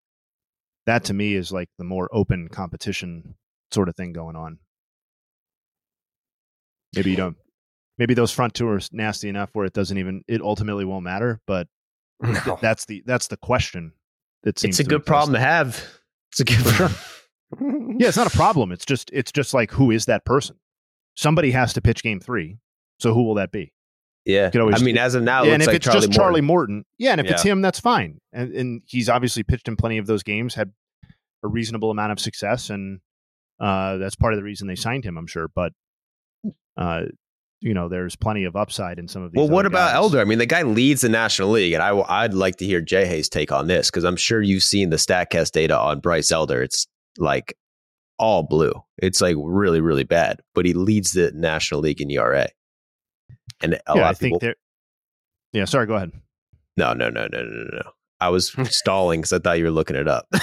That 0.87 1.03
to 1.05 1.13
me 1.13 1.35
is 1.35 1.51
like 1.51 1.69
the 1.77 1.83
more 1.83 2.09
open 2.11 2.47
competition 2.47 3.35
sort 3.71 3.87
of 3.87 3.95
thing 3.95 4.13
going 4.13 4.35
on. 4.35 4.57
Maybe 6.95 7.11
you 7.11 7.17
don't. 7.17 7.37
Maybe 7.99 8.15
those 8.15 8.31
front 8.31 8.55
two 8.55 8.67
are 8.67 8.79
nasty 8.91 9.29
enough 9.29 9.51
where 9.53 9.65
it 9.65 9.73
doesn't 9.73 9.97
even 9.99 10.23
it 10.27 10.41
ultimately 10.41 10.85
won't 10.85 11.03
matter. 11.03 11.39
But 11.45 11.67
th- 12.25 12.57
that's 12.61 12.85
the 12.85 13.03
that's 13.05 13.27
the 13.27 13.37
question. 13.37 13.93
It's 14.69 14.79
a 14.79 14.83
good 14.83 15.05
problem 15.05 15.33
to 15.33 15.39
have. 15.39 15.83
It's 16.31 16.39
a 16.39 16.45
good 16.45 16.57
problem. 16.65 17.97
Yeah, 17.99 18.07
it's 18.07 18.17
not 18.17 18.27
a 18.27 18.35
problem. 18.37 18.71
It's 18.71 18.85
just 18.85 19.09
it's 19.11 19.31
just 19.31 19.53
like 19.53 19.71
who 19.71 19.91
is 19.91 20.05
that 20.05 20.23
person? 20.25 20.55
Somebody 21.15 21.51
has 21.51 21.73
to 21.73 21.81
pitch 21.81 22.03
game 22.03 22.19
three. 22.19 22.57
So 22.99 23.13
who 23.13 23.23
will 23.23 23.35
that 23.35 23.51
be? 23.51 23.73
Yeah. 24.25 24.51
always- 24.59 24.81
I 24.81 24.85
mean, 24.85 24.97
as 24.97 25.15
of 25.15 25.23
now, 25.23 25.43
Yeah, 25.43 25.53
and 25.53 25.61
if 25.63 25.67
like 25.67 25.77
it's 25.77 25.85
Charlie 25.85 25.99
just 26.01 26.09
Morton. 26.09 26.21
Charlie 26.21 26.41
Morton, 26.41 26.85
yeah, 26.97 27.11
and 27.13 27.21
if 27.21 27.27
it's 27.31 27.43
him, 27.43 27.61
that's 27.61 27.79
fine. 27.79 28.19
And 28.31 28.53
and 28.53 28.81
he's 28.85 29.09
obviously 29.09 29.43
pitched 29.43 29.67
in 29.67 29.75
plenty 29.75 29.97
of 29.97 30.05
those 30.05 30.21
games, 30.23 30.53
had 30.55 30.71
a 31.43 31.47
reasonable 31.47 31.89
amount 31.89 32.11
of 32.11 32.19
success, 32.19 32.69
and 32.69 32.99
uh, 33.59 33.97
that's 33.97 34.15
part 34.15 34.33
of 34.33 34.37
the 34.37 34.43
reason 34.43 34.67
they 34.67 34.75
signed 34.75 35.03
him, 35.05 35.17
I'm 35.17 35.25
sure. 35.27 35.47
But 35.53 35.71
uh, 36.77 37.03
you 37.61 37.73
know, 37.73 37.89
there's 37.89 38.15
plenty 38.15 38.45
of 38.45 38.55
upside 38.55 38.99
in 38.99 39.07
some 39.07 39.21
of 39.21 39.31
these. 39.31 39.37
Well, 39.39 39.49
what 39.49 39.65
about 39.65 39.89
guys. 39.89 39.95
Elder? 39.95 40.19
I 40.21 40.23
mean, 40.23 40.37
the 40.39 40.45
guy 40.45 40.61
leads 40.63 41.01
the 41.01 41.09
National 41.09 41.49
League, 41.49 41.73
and 41.73 41.83
I, 41.83 41.97
I'd 42.07 42.33
like 42.33 42.55
to 42.57 42.65
hear 42.65 42.81
Jay 42.81 43.05
Hayes' 43.05 43.29
take 43.29 43.51
on 43.51 43.67
this 43.67 43.89
because 43.89 44.03
I'm 44.03 44.15
sure 44.15 44.41
you've 44.41 44.63
seen 44.63 44.89
the 44.89 44.97
Statcast 44.97 45.51
data 45.51 45.77
on 45.77 45.99
Bryce 45.99 46.31
Elder. 46.31 46.61
It's 46.63 46.87
like 47.17 47.55
all 48.17 48.43
blue. 48.43 48.73
It's 48.97 49.21
like 49.21 49.35
really, 49.39 49.81
really 49.81 50.03
bad. 50.03 50.41
But 50.55 50.65
he 50.65 50.73
leads 50.73 51.11
the 51.11 51.31
National 51.33 51.81
League 51.81 52.01
in 52.01 52.09
ERA. 52.11 52.47
And 53.61 53.73
a 53.73 53.79
Yeah, 53.87 53.93
lot 53.93 54.03
I 54.03 54.09
of 54.11 54.17
think 54.17 54.41
people. 54.41 54.53
Yeah, 55.53 55.65
sorry. 55.65 55.85
Go 55.87 55.95
ahead. 55.95 56.11
No, 56.77 56.93
no, 56.93 57.09
no, 57.09 57.27
no, 57.31 57.41
no, 57.41 57.43
no, 57.43 57.77
no. 57.77 57.91
I 58.21 58.29
was 58.29 58.55
stalling 58.69 59.21
because 59.21 59.33
I 59.33 59.39
thought 59.39 59.57
you 59.57 59.65
were 59.65 59.71
looking 59.71 59.95
it 59.95 60.07
up. 60.07 60.27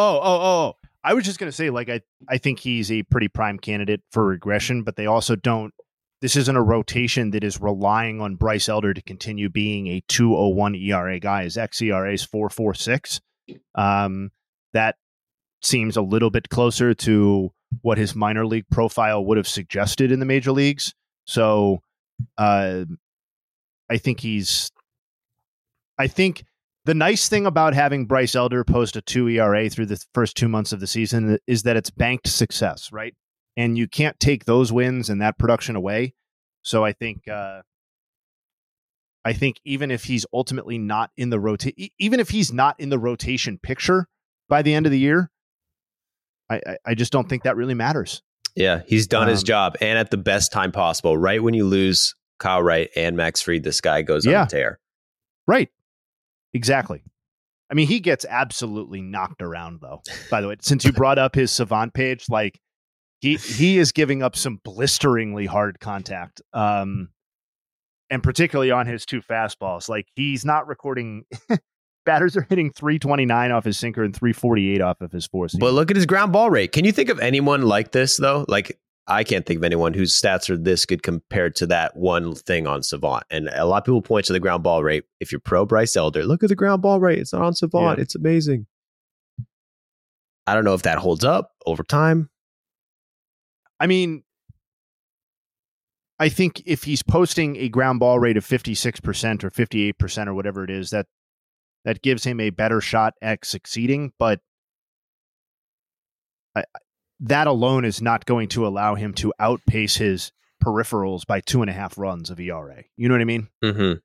Oh, 0.00 0.20
oh, 0.22 0.40
oh. 0.40 0.76
I 1.02 1.14
was 1.14 1.24
just 1.24 1.40
going 1.40 1.48
to 1.50 1.56
say, 1.56 1.70
like, 1.70 1.88
I, 1.88 2.02
I 2.28 2.38
think 2.38 2.60
he's 2.60 2.92
a 2.92 3.02
pretty 3.02 3.26
prime 3.26 3.58
candidate 3.58 4.00
for 4.12 4.24
regression, 4.24 4.84
but 4.84 4.94
they 4.94 5.06
also 5.06 5.34
don't. 5.34 5.74
This 6.20 6.36
isn't 6.36 6.56
a 6.56 6.62
rotation 6.62 7.30
that 7.30 7.44
is 7.44 7.60
relying 7.60 8.20
on 8.20 8.34
Bryce 8.34 8.68
Elder 8.68 8.92
to 8.92 9.02
continue 9.02 9.48
being 9.48 9.86
a 9.86 10.02
201 10.08 10.74
ERA 10.74 11.20
guy. 11.20 11.44
His 11.44 11.56
xERA 11.56 12.12
is 12.12 12.24
446. 12.24 13.20
Um, 13.74 14.30
that 14.72 14.96
seems 15.62 15.96
a 15.96 16.02
little 16.02 16.30
bit 16.30 16.48
closer 16.48 16.92
to 16.94 17.52
what 17.82 17.98
his 17.98 18.14
minor 18.14 18.46
league 18.46 18.68
profile 18.70 19.24
would 19.24 19.36
have 19.36 19.48
suggested 19.48 20.10
in 20.10 20.18
the 20.18 20.26
major 20.26 20.52
leagues. 20.52 20.94
So 21.26 21.82
uh, 22.36 22.84
I 23.88 23.98
think 23.98 24.20
he's. 24.20 24.70
I 25.98 26.06
think 26.06 26.44
the 26.84 26.94
nice 26.94 27.28
thing 27.28 27.44
about 27.44 27.74
having 27.74 28.06
Bryce 28.06 28.34
Elder 28.34 28.64
post 28.64 28.96
a 28.96 29.02
2 29.02 29.28
ERA 29.28 29.68
through 29.68 29.86
the 29.86 30.02
first 30.14 30.36
two 30.36 30.48
months 30.48 30.72
of 30.72 30.80
the 30.80 30.86
season 30.86 31.38
is 31.46 31.64
that 31.64 31.76
it's 31.76 31.90
banked 31.90 32.28
success, 32.28 32.90
right? 32.92 33.14
And 33.58 33.76
you 33.76 33.86
can't 33.88 34.18
take 34.20 34.44
those 34.46 34.72
wins 34.72 35.10
and 35.10 35.20
that 35.20 35.36
production 35.36 35.74
away. 35.76 36.14
So 36.62 36.84
I 36.84 36.92
think, 36.92 37.26
uh, 37.28 37.62
I 39.24 39.32
think 39.32 39.56
even 39.64 39.90
if 39.90 40.04
he's 40.04 40.24
ultimately 40.32 40.78
not 40.78 41.10
in 41.16 41.30
the 41.30 41.40
rotation, 41.40 41.88
even 41.98 42.20
if 42.20 42.30
he's 42.30 42.52
not 42.52 42.78
in 42.78 42.88
the 42.88 42.98
rotation 42.98 43.58
picture 43.58 44.06
by 44.48 44.62
the 44.62 44.72
end 44.74 44.86
of 44.86 44.92
the 44.92 44.98
year, 44.98 45.30
I, 46.48 46.56
I, 46.66 46.76
I 46.86 46.94
just 46.94 47.12
don't 47.12 47.28
think 47.28 47.42
that 47.42 47.56
really 47.56 47.74
matters. 47.74 48.22
yeah, 48.54 48.82
he's 48.86 49.06
done 49.06 49.28
his 49.28 49.40
Um, 49.42 49.46
job 49.46 49.76
and 49.80 49.98
at 49.98 50.10
the 50.10 50.16
best 50.16 50.50
time 50.52 50.72
possible. 50.72 51.18
Right 51.18 51.42
when 51.42 51.52
you 51.54 51.66
lose 51.66 52.14
Kyle 52.38 52.62
Wright 52.62 52.88
and 52.96 53.16
Max 53.16 53.42
Fried, 53.42 53.64
this 53.64 53.80
guy 53.80 54.02
goes 54.02 54.24
Yeah. 54.24 54.42
on 54.42 54.46
a 54.46 54.50
tear. 54.50 54.78
Right. 55.46 55.68
Exactly. 56.54 57.02
I 57.70 57.74
mean, 57.74 57.88
he 57.88 58.00
gets 58.00 58.24
absolutely 58.28 59.02
knocked 59.02 59.42
around 59.42 59.80
though. 59.82 60.00
By 60.30 60.40
the 60.40 60.48
way, 60.48 60.56
since 60.60 60.84
you 60.84 60.92
brought 60.92 61.18
up 61.18 61.34
his 61.34 61.50
savant 61.52 61.92
page, 61.92 62.24
like 62.30 62.58
he 63.20 63.36
he 63.36 63.78
is 63.78 63.92
giving 63.92 64.22
up 64.22 64.36
some 64.36 64.60
blisteringly 64.64 65.46
hard 65.46 65.80
contact. 65.80 66.42
Um 66.52 67.10
and 68.10 68.22
particularly 68.22 68.70
on 68.70 68.86
his 68.86 69.04
two 69.04 69.20
fastballs. 69.20 69.88
Like 69.88 70.06
he's 70.14 70.44
not 70.44 70.66
recording 70.66 71.24
batters 72.06 72.36
are 72.36 72.46
hitting 72.48 72.72
329 72.72 73.50
off 73.50 73.64
his 73.64 73.78
sinker 73.78 74.02
and 74.02 74.16
348 74.16 74.80
off 74.80 75.00
of 75.02 75.12
his 75.12 75.26
four 75.26 75.48
seam. 75.48 75.58
But 75.58 75.74
look 75.74 75.90
at 75.90 75.96
his 75.96 76.06
ground 76.06 76.32
ball 76.32 76.50
rate. 76.50 76.72
Can 76.72 76.84
you 76.84 76.92
think 76.92 77.10
of 77.10 77.20
anyone 77.20 77.62
like 77.62 77.92
this 77.92 78.16
though? 78.16 78.44
Like 78.48 78.78
I 79.08 79.24
can't 79.24 79.46
think 79.46 79.58
of 79.58 79.64
anyone 79.64 79.94
whose 79.94 80.18
stats 80.18 80.50
are 80.50 80.56
this 80.56 80.84
good 80.84 81.02
compared 81.02 81.56
to 81.56 81.66
that 81.68 81.96
one 81.96 82.34
thing 82.34 82.66
on 82.66 82.82
Savant. 82.82 83.24
And 83.30 83.48
a 83.48 83.64
lot 83.64 83.78
of 83.78 83.84
people 83.84 84.02
point 84.02 84.26
to 84.26 84.34
the 84.34 84.40
ground 84.40 84.62
ball 84.62 84.84
rate. 84.84 85.04
If 85.18 85.32
you're 85.32 85.40
pro 85.40 85.64
Bryce 85.64 85.96
Elder, 85.96 86.24
look 86.24 86.42
at 86.42 86.50
the 86.50 86.54
ground 86.54 86.82
ball 86.82 87.00
rate. 87.00 87.18
It's 87.18 87.32
not 87.32 87.42
on 87.42 87.54
Savant. 87.54 87.98
Yeah. 87.98 88.02
It's 88.02 88.14
amazing. 88.14 88.66
I 90.46 90.54
don't 90.54 90.64
know 90.64 90.74
if 90.74 90.82
that 90.82 90.98
holds 90.98 91.24
up 91.24 91.52
over 91.64 91.82
time. 91.82 92.28
I 93.80 93.86
mean, 93.86 94.22
I 96.18 96.28
think 96.28 96.62
if 96.66 96.84
he's 96.84 97.02
posting 97.02 97.56
a 97.56 97.68
ground 97.68 98.00
ball 98.00 98.18
rate 98.18 98.36
of 98.36 98.44
56% 98.44 99.44
or 99.44 99.50
58% 99.50 100.26
or 100.26 100.34
whatever 100.34 100.64
it 100.64 100.70
is, 100.70 100.90
that 100.90 101.06
that 101.84 102.02
gives 102.02 102.24
him 102.24 102.40
a 102.40 102.50
better 102.50 102.80
shot 102.80 103.14
at 103.22 103.44
succeeding. 103.44 104.12
But 104.18 104.40
I, 106.56 106.64
that 107.20 107.46
alone 107.46 107.84
is 107.84 108.02
not 108.02 108.26
going 108.26 108.48
to 108.48 108.66
allow 108.66 108.96
him 108.96 109.14
to 109.14 109.32
outpace 109.38 109.96
his 109.96 110.32
peripherals 110.62 111.24
by 111.24 111.40
two 111.40 111.62
and 111.62 111.70
a 111.70 111.72
half 111.72 111.96
runs 111.96 112.30
of 112.30 112.40
ERA. 112.40 112.82
You 112.96 113.08
know 113.08 113.14
what 113.14 113.20
I 113.20 113.24
mean? 113.24 113.48
Mm-hmm. 113.64 113.98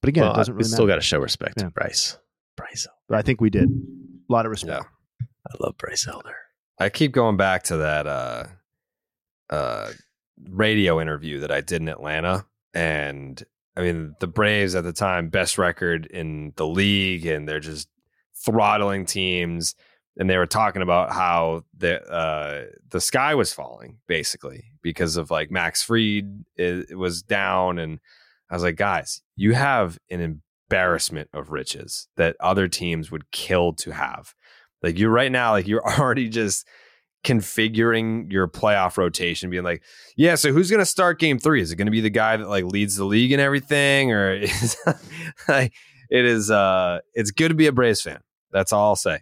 But 0.00 0.08
again, 0.08 0.24
well, 0.24 0.32
it 0.34 0.36
doesn't 0.36 0.54
really 0.54 0.68
still 0.68 0.86
got 0.86 0.96
to 0.96 1.00
show 1.00 1.18
respect 1.18 1.54
Yeah. 1.56 1.64
to 1.64 1.70
Bryce. 1.70 2.18
Bryce. 2.56 2.86
But 3.08 3.18
I 3.18 3.22
think 3.22 3.40
we 3.40 3.50
did. 3.50 3.68
A 3.68 4.32
lot 4.32 4.44
of 4.44 4.50
respect. 4.50 4.84
I 5.20 5.54
love 5.60 5.76
Bryce 5.78 6.06
Elder. 6.06 6.36
I 6.78 6.88
keep 6.88 7.12
going 7.12 7.36
back 7.36 7.64
to 7.64 7.78
that 7.78 8.06
uh, 8.06 8.44
uh, 9.50 9.90
radio 10.48 11.00
interview 11.00 11.40
that 11.40 11.50
I 11.50 11.60
did 11.60 11.82
in 11.82 11.88
Atlanta, 11.88 12.46
and 12.72 13.42
I 13.76 13.82
mean, 13.82 14.14
the 14.20 14.26
Braves 14.26 14.74
at 14.74 14.84
the 14.84 14.92
time, 14.92 15.28
best 15.28 15.56
record 15.56 16.06
in 16.06 16.52
the 16.56 16.66
league, 16.66 17.26
and 17.26 17.48
they're 17.48 17.60
just 17.60 17.88
throttling 18.44 19.06
teams. 19.06 19.74
And 20.16 20.28
they 20.28 20.36
were 20.36 20.46
talking 20.46 20.82
about 20.82 21.12
how 21.12 21.64
the 21.76 22.02
uh, 22.02 22.64
the 22.90 23.00
sky 23.00 23.36
was 23.36 23.52
falling, 23.52 23.98
basically, 24.08 24.64
because 24.82 25.16
of 25.16 25.30
like 25.30 25.52
Max 25.52 25.82
Fried 25.82 26.44
it, 26.56 26.90
it 26.90 26.96
was 26.96 27.22
down, 27.22 27.78
and 27.78 28.00
I 28.50 28.54
was 28.54 28.64
like, 28.64 28.76
guys, 28.76 29.22
you 29.36 29.54
have 29.54 29.96
an 30.10 30.42
embarrassment 30.68 31.30
of 31.32 31.50
riches 31.50 32.08
that 32.16 32.34
other 32.40 32.66
teams 32.66 33.12
would 33.12 33.30
kill 33.30 33.72
to 33.74 33.92
have. 33.92 34.34
Like 34.82 34.98
you're 34.98 35.10
right 35.10 35.30
now, 35.30 35.52
like 35.52 35.66
you're 35.66 35.84
already 35.98 36.28
just 36.28 36.66
configuring 37.24 38.30
your 38.32 38.48
playoff 38.48 38.96
rotation, 38.96 39.50
being 39.50 39.64
like, 39.64 39.82
yeah, 40.16 40.34
so 40.34 40.52
who's 40.52 40.70
going 40.70 40.80
to 40.80 40.86
start 40.86 41.18
game 41.18 41.38
three? 41.38 41.60
Is 41.60 41.72
it 41.72 41.76
going 41.76 41.86
to 41.86 41.92
be 41.92 42.00
the 42.00 42.10
guy 42.10 42.36
that 42.36 42.48
like 42.48 42.64
leads 42.64 42.96
the 42.96 43.04
league 43.04 43.32
and 43.32 43.40
everything? 43.40 44.12
Or 44.12 44.32
is 44.34 44.76
like, 45.48 45.72
it 46.10 46.24
is, 46.24 46.50
uh, 46.50 47.00
it's 47.14 47.30
good 47.30 47.48
to 47.48 47.54
be 47.54 47.66
a 47.66 47.72
Braves 47.72 48.02
fan. 48.02 48.20
That's 48.50 48.72
all 48.72 48.88
I'll 48.88 48.96
say. 48.96 49.20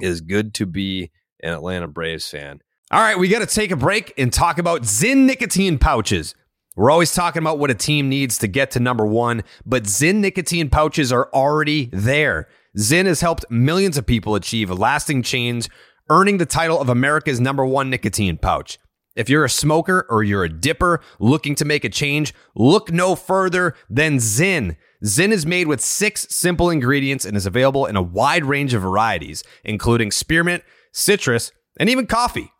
It 0.00 0.08
is 0.08 0.20
good 0.20 0.54
to 0.54 0.66
be 0.66 1.10
an 1.42 1.52
Atlanta 1.52 1.88
Braves 1.88 2.28
fan. 2.28 2.60
All 2.90 3.00
right, 3.00 3.18
we 3.18 3.28
got 3.28 3.38
to 3.40 3.46
take 3.46 3.70
a 3.70 3.76
break 3.76 4.12
and 4.18 4.32
talk 4.32 4.58
about 4.58 4.82
Zyn 4.82 5.24
nicotine 5.24 5.78
pouches. 5.78 6.34
We're 6.76 6.90
always 6.90 7.14
talking 7.14 7.42
about 7.42 7.58
what 7.58 7.70
a 7.70 7.74
team 7.74 8.08
needs 8.08 8.38
to 8.38 8.48
get 8.48 8.70
to 8.72 8.80
number 8.80 9.04
one, 9.04 9.44
but 9.66 9.84
Zyn 9.84 10.16
nicotine 10.16 10.70
pouches 10.70 11.12
are 11.12 11.28
already 11.34 11.90
there. 11.92 12.48
Zyn 12.78 13.06
has 13.06 13.20
helped 13.20 13.44
millions 13.50 13.98
of 13.98 14.06
people 14.06 14.34
achieve 14.34 14.70
lasting 14.70 15.22
change 15.22 15.68
earning 16.08 16.38
the 16.38 16.46
title 16.46 16.80
of 16.80 16.88
America's 16.88 17.40
number 17.40 17.64
one 17.64 17.90
nicotine 17.90 18.36
pouch. 18.36 18.78
If 19.14 19.28
you're 19.28 19.44
a 19.44 19.50
smoker 19.50 20.06
or 20.08 20.22
you're 20.22 20.44
a 20.44 20.48
dipper 20.48 21.00
looking 21.18 21.54
to 21.56 21.64
make 21.64 21.84
a 21.84 21.90
change, 21.90 22.32
look 22.54 22.90
no 22.90 23.14
further 23.14 23.74
than 23.90 24.16
Zyn. 24.16 24.76
Zyn 25.04 25.32
is 25.32 25.44
made 25.44 25.66
with 25.66 25.80
six 25.80 26.26
simple 26.30 26.70
ingredients 26.70 27.24
and 27.24 27.36
is 27.36 27.46
available 27.46 27.86
in 27.86 27.96
a 27.96 28.02
wide 28.02 28.44
range 28.44 28.72
of 28.72 28.82
varieties, 28.82 29.44
including 29.64 30.10
spearmint, 30.10 30.64
citrus, 30.92 31.52
and 31.78 31.90
even 31.90 32.06
coffee. 32.06 32.52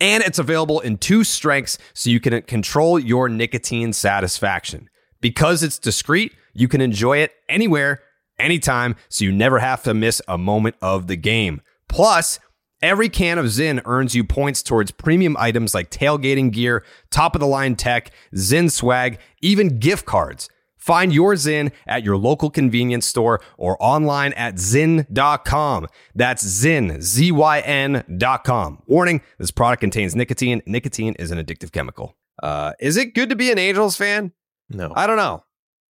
And 0.00 0.22
it's 0.22 0.38
available 0.38 0.80
in 0.80 0.96
two 0.96 1.24
strengths 1.24 1.78
so 1.92 2.10
you 2.10 2.20
can 2.20 2.40
control 2.42 2.98
your 2.98 3.28
nicotine 3.28 3.92
satisfaction. 3.92 4.88
Because 5.20 5.62
it's 5.62 5.78
discreet, 5.78 6.32
you 6.52 6.68
can 6.68 6.80
enjoy 6.80 7.18
it 7.18 7.32
anywhere, 7.48 8.00
anytime, 8.38 8.96
so 9.08 9.24
you 9.24 9.32
never 9.32 9.58
have 9.58 9.82
to 9.84 9.94
miss 9.94 10.20
a 10.28 10.38
moment 10.38 10.76
of 10.82 11.06
the 11.06 11.16
game. 11.16 11.60
Plus, 11.88 12.38
every 12.82 13.08
can 13.08 13.38
of 13.38 13.46
Zyn 13.46 13.80
earns 13.84 14.14
you 14.14 14.24
points 14.24 14.62
towards 14.62 14.90
premium 14.90 15.36
items 15.38 15.74
like 15.74 15.90
tailgating 15.90 16.50
gear, 16.52 16.84
top 17.10 17.34
of 17.34 17.40
the 17.40 17.46
line 17.46 17.76
tech, 17.76 18.10
Zyn 18.34 18.70
swag, 18.70 19.18
even 19.40 19.78
gift 19.78 20.06
cards. 20.06 20.48
Find 20.76 21.14
your 21.14 21.32
Zyn 21.32 21.72
at 21.86 22.02
your 22.02 22.18
local 22.18 22.50
convenience 22.50 23.06
store 23.06 23.40
or 23.56 23.78
online 23.80 24.34
at 24.34 24.56
Zyn.com. 24.56 25.86
That's 26.14 26.44
Zyn, 26.44 27.00
Z 27.00 27.32
Y 27.32 27.60
N.com. 27.60 28.82
Warning 28.86 29.22
this 29.38 29.50
product 29.50 29.80
contains 29.80 30.14
nicotine. 30.14 30.60
Nicotine 30.66 31.14
is 31.14 31.30
an 31.30 31.38
addictive 31.42 31.72
chemical. 31.72 32.14
Uh, 32.42 32.72
is 32.80 32.98
it 32.98 33.14
good 33.14 33.30
to 33.30 33.36
be 33.36 33.50
an 33.50 33.58
Angels 33.58 33.96
fan? 33.96 34.32
No. 34.68 34.92
I 34.94 35.06
don't 35.06 35.16
know. 35.16 35.44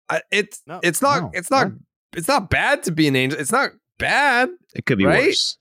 I, 0.09 0.23
it's 0.33 0.63
No, 0.67 0.81
it's 0.83 1.01
not 1.01 1.23
no, 1.23 1.31
it's 1.35 1.51
not 1.53 1.69
no. 1.69 1.79
It's 2.15 2.29
not 2.29 2.51
bad 2.51 2.83
to 2.85 2.93
be 2.93 3.07
an 3.09 3.17
Angel. 3.17 3.39
It's 3.39 3.53
not 3.53 3.71
bad. 3.99 4.49
It 4.75 4.87
could 4.87 4.99
be 4.99 5.05
Right? 5.07 5.27
worse. 5.27 5.59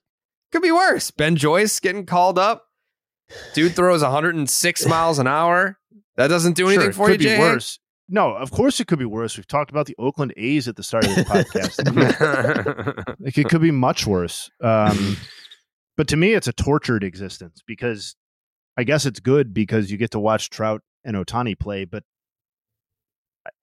Could 0.51 0.61
be 0.63 0.71
worse. 0.71 1.11
Ben 1.11 1.35
Joyce 1.35 1.79
getting 1.79 2.05
called 2.05 2.39
up. 2.39 2.65
Dude 3.53 3.75
throws 3.75 4.01
106 4.01 4.85
miles 4.87 5.19
an 5.19 5.27
hour. 5.27 5.77
That 6.17 6.27
doesn't 6.27 6.53
do 6.55 6.67
anything 6.67 6.85
Sure, 6.85 6.89
it 6.89 6.95
for 6.95 7.07
could 7.07 7.21
you, 7.21 7.29
be 7.29 7.35
Jay. 7.35 7.39
worse. 7.39 7.79
No, 8.11 8.33
of 8.35 8.49
course 8.49 8.79
it 8.79 8.87
could 8.87 8.97
be 8.97 9.05
worse. 9.05 9.37
We've 9.37 9.45
talked 9.47 9.69
about 9.69 9.85
the 9.85 9.95
Oakland 9.99 10.33
A's 10.35 10.67
at 10.67 10.75
the 10.75 10.81
start 10.83 11.05
of 11.05 11.15
the 11.15 11.21
podcast. 11.25 13.15
like 13.19 13.37
it 13.37 13.47
could 13.49 13.61
be 13.61 13.69
much 13.71 14.07
worse. 14.07 14.49
Um, 14.61 15.17
but 15.95 16.07
to 16.07 16.17
me, 16.17 16.33
it's 16.33 16.47
a 16.47 16.53
tortured 16.53 17.03
existence 17.03 17.61
because 17.67 18.15
I 18.75 18.83
guess 18.83 19.05
it's 19.05 19.19
good 19.19 19.53
because 19.53 19.91
you 19.91 19.97
get 19.97 20.09
to 20.11 20.19
watch 20.19 20.49
Trout 20.49 20.81
and 21.03 21.15
Ohtani 21.15 21.57
play, 21.59 21.85
but 21.85 22.03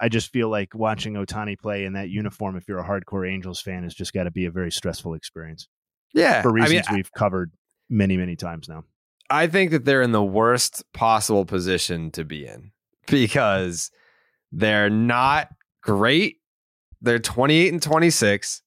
I- 0.01 0.09
just 0.09 0.32
feel 0.32 0.49
like 0.49 0.74
watching 0.74 1.14
Ohtani 1.14 1.59
play 1.59 1.84
in 1.84 1.95
that 1.95 2.09
uniform, 2.09 2.57
if 2.57 2.68
you're 2.68 2.78
a 2.78 2.84
hardcore 2.84 3.30
Angels 3.30 3.61
fan, 3.61 3.82
has 3.82 3.95
just 3.95 4.12
got 4.12 4.24
to 4.24 4.30
be 4.30 4.47
a 4.47 4.51
very 4.51 4.70
stressful 4.70 5.14
experience 5.14 5.68
yeah. 6.14 6.43
for 6.43 6.51
I 6.51 6.53
mean, 6.53 6.62
reasons 6.64 6.87
we've 6.91 7.12
covered 7.12 7.53
many, 7.91 8.16
many 8.16 8.37
times 8.37 8.68
now. 8.68 8.84
I 9.28 9.47
think 9.47 9.72
that 9.72 9.84
they're 9.84 10.03
in 10.03 10.12
the 10.12 10.22
worst 10.22 10.84
possible 10.93 11.45
position 11.45 12.11
to 12.12 12.24
be 12.24 12.47
in 12.47 12.72
because 13.09 13.91
they're 14.53 14.91
not 14.91 15.49
great. 15.82 16.37
They're 17.03 17.18
28 17.18 17.72
and 17.72 17.82
26. 17.82 18.62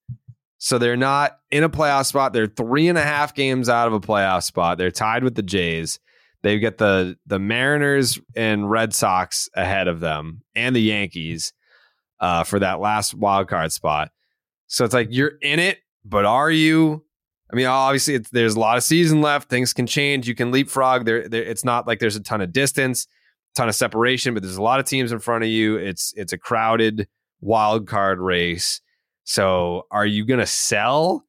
So 0.57 0.77
they're 0.77 0.97
not 0.97 1.39
in 1.51 1.63
a 1.63 1.69
playoff 1.69 2.05
spot. 2.05 2.33
They're 2.33 2.47
three 2.47 2.89
and 2.89 2.97
a 2.97 3.03
half 3.03 3.33
games 3.33 3.69
out 3.69 3.87
of 3.87 3.93
a 3.93 3.99
playoff 3.99 4.43
spot. 4.43 4.77
They're 4.77 4.91
tied 4.91 5.23
with 5.23 5.35
the 5.35 5.41
Jays. 5.41 5.99
They've 6.41 6.61
got 6.61 6.77
the 6.77 7.17
the 7.25 7.39
Mariners 7.39 8.19
and 8.35 8.69
Red 8.69 8.93
Sox 8.93 9.49
ahead 9.53 9.87
of 9.87 9.99
them 9.99 10.41
and 10.55 10.75
the 10.75 10.81
Yankees 10.81 11.53
uh, 12.19 12.43
for 12.43 12.59
that 12.59 12.79
last 12.79 13.13
wild 13.13 13.47
card 13.47 13.71
spot. 13.71 14.11
So 14.67 14.85
it's 14.85 14.93
like 14.93 15.07
you're 15.11 15.33
in 15.41 15.59
it, 15.59 15.79
but 16.05 16.25
are 16.25 16.51
you? 16.51 17.03
I 17.51 17.55
mean, 17.55 17.65
obviously, 17.65 18.19
there's 18.31 18.55
a 18.55 18.59
lot 18.59 18.77
of 18.77 18.83
season 18.83 19.21
left. 19.21 19.49
Things 19.49 19.73
can 19.73 19.87
change. 19.87 20.27
You 20.27 20.35
can 20.35 20.51
leapfrog. 20.51 21.05
There, 21.05 21.27
there, 21.27 21.43
it's 21.43 21.65
not 21.65 21.87
like 21.87 21.99
there's 21.99 22.15
a 22.15 22.21
ton 22.21 22.41
of 22.41 22.53
distance, 22.53 23.07
a 23.53 23.55
ton 23.55 23.69
of 23.69 23.75
separation, 23.75 24.35
but 24.35 24.43
there's 24.43 24.57
a 24.57 24.61
lot 24.61 24.79
of 24.79 24.85
teams 24.85 25.11
in 25.11 25.19
front 25.19 25.43
of 25.43 25.49
you. 25.49 25.75
It's 25.77 26.13
it's 26.15 26.31
a 26.31 26.37
crowded 26.37 27.07
wild 27.41 27.87
card 27.87 28.19
race. 28.19 28.81
So, 29.23 29.87
are 29.91 30.05
you 30.05 30.25
going 30.25 30.39
to 30.39 30.45
sell 30.45 31.25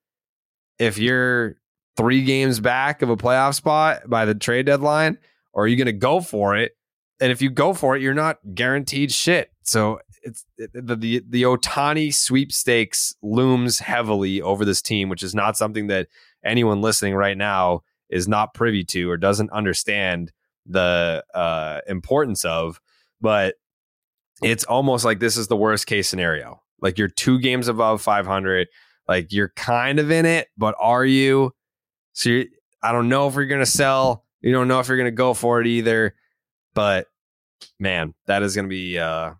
if 0.79 0.99
you're 0.99 1.57
three 2.01 2.25
games 2.25 2.61
back 2.61 3.03
of 3.03 3.11
a 3.11 3.17
playoff 3.17 3.55
spot 3.55 4.09
by 4.09 4.25
the 4.25 4.35
trade 4.35 4.65
deadline, 4.65 5.19
or 5.53 5.65
are 5.65 5.67
you 5.67 5.77
going 5.77 5.85
to 5.85 5.93
go 5.93 6.19
for 6.21 6.57
it? 6.57 6.73
And 7.21 7.31
if 7.31 7.43
you 7.43 7.51
go 7.51 7.75
for 7.75 7.95
it, 7.95 8.01
you're 8.01 8.15
not 8.15 8.39
guaranteed 8.55 9.13
shit. 9.13 9.51
So 9.65 10.01
it's 10.23 10.47
the 10.57 10.97
the 10.97 11.23
the 11.29 11.43
Ohtani 11.43 12.13
sweepstakes 12.13 13.15
looms 13.23 13.81
heavily 13.81 14.41
over 14.41 14.65
this 14.65 14.81
team, 14.81 15.11
which 15.11 15.23
is 15.23 15.35
not 15.35 15.59
something 15.59 15.89
that 15.89 16.09
anyone 16.43 16.81
listening 16.81 17.15
right 17.15 17.37
now 17.37 17.83
is 18.09 18.27
not 18.27 18.55
privy 18.55 18.83
to 18.85 19.11
or 19.11 19.19
doesn't 19.19 19.53
understand 19.53 20.33
the 20.65 21.23
uh, 21.35 21.81
importance 21.87 22.47
of. 22.47 22.81
But 23.21 23.57
it's 24.43 24.65
almost 24.65 25.05
like 25.05 25.21
this 25.21 25.37
is 25.37 25.49
the 25.49 25.57
worst 25.57 25.87
case 25.87 26.09
scenario. 26.09 26.63
Like 26.81 26.97
you're 26.97 27.09
two 27.09 27.39
games 27.39 27.69
above 27.69 28.01
500. 28.01 28.69
Like 29.07 29.33
you're 29.35 29.53
kind 29.55 29.99
of 29.99 30.11
in 30.11 30.25
it, 30.25 30.49
but 30.57 30.75
are 30.79 31.05
you? 31.05 31.53
So 32.13 32.31
you 32.31 32.49
I 32.83 32.93
don't 32.93 33.09
know 33.09 33.29
if 33.29 33.35
you're 33.35 33.47
going 33.47 33.61
to 33.61 33.67
sell. 33.67 34.25
You 34.41 34.53
don't 34.53 34.69
know 34.69 34.81
if 34.81 34.89
you're 34.89 34.97
going 34.97 35.07
to 35.07 35.13
go 35.13 35.35
for 35.35 35.61
it 35.61 35.67
either. 35.67 36.15
But 36.75 37.07
man, 37.79 38.15
that 38.27 38.43
is 38.43 38.55
going 38.55 38.67
to 38.67 38.71
be 38.71 38.99
uh 38.99 39.35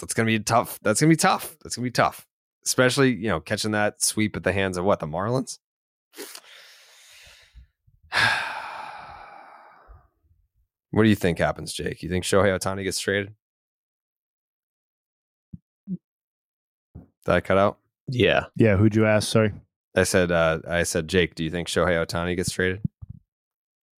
that's 0.00 0.14
going 0.14 0.26
to 0.26 0.38
be 0.38 0.42
tough. 0.42 0.78
That's 0.82 1.00
going 1.00 1.10
to 1.10 1.12
be 1.12 1.16
tough. 1.16 1.56
That's 1.62 1.76
going 1.76 1.84
to 1.84 1.88
be 1.88 1.92
tough. 1.92 2.26
Especially, 2.64 3.14
you 3.14 3.28
know, 3.28 3.40
catching 3.40 3.72
that 3.72 4.02
sweep 4.02 4.36
at 4.36 4.44
the 4.44 4.52
hands 4.52 4.76
of 4.76 4.84
what, 4.84 5.00
the 5.00 5.06
Marlins? 5.06 5.58
what 10.90 11.02
do 11.02 11.08
you 11.08 11.16
think 11.16 11.38
happens, 11.38 11.72
Jake? 11.72 12.02
You 12.02 12.08
think 12.08 12.24
Shohei 12.24 12.56
Ohtani 12.58 12.84
gets 12.84 13.00
traded? 13.00 13.34
Did 15.88 17.34
I 17.34 17.40
cut 17.40 17.58
out? 17.58 17.78
Yeah. 18.08 18.44
Yeah, 18.56 18.76
who'd 18.76 18.94
you 18.94 19.04
ask? 19.06 19.28
Sorry. 19.28 19.52
I 19.98 20.04
said 20.04 20.32
uh 20.32 20.60
I 20.66 20.82
said 20.84 21.08
Jake, 21.08 21.34
do 21.34 21.44
you 21.44 21.50
think 21.50 21.68
Shohei 21.68 22.04
Ohtani 22.04 22.36
gets 22.36 22.50
traded? 22.50 22.82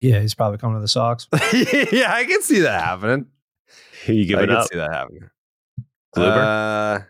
Yeah, 0.02 0.22
he's 0.22 0.34
probably 0.34 0.58
coming 0.58 0.78
to 0.78 0.82
the 0.82 0.88
Sox. 0.88 1.28
yeah, 1.91 2.14
I 2.14 2.26
can 2.28 2.41
see 2.41 2.60
that 2.60 2.82
happening. 2.84 3.26
Who 4.06 4.14
you 4.16 4.24
I 4.24 4.26
giving 4.26 4.47
can 4.47 4.56
up? 4.56 4.68
see 4.68 4.78
that 4.78 4.91
happening. 4.91 5.30
Kluber? 6.16 7.02
Uh, 7.02 7.04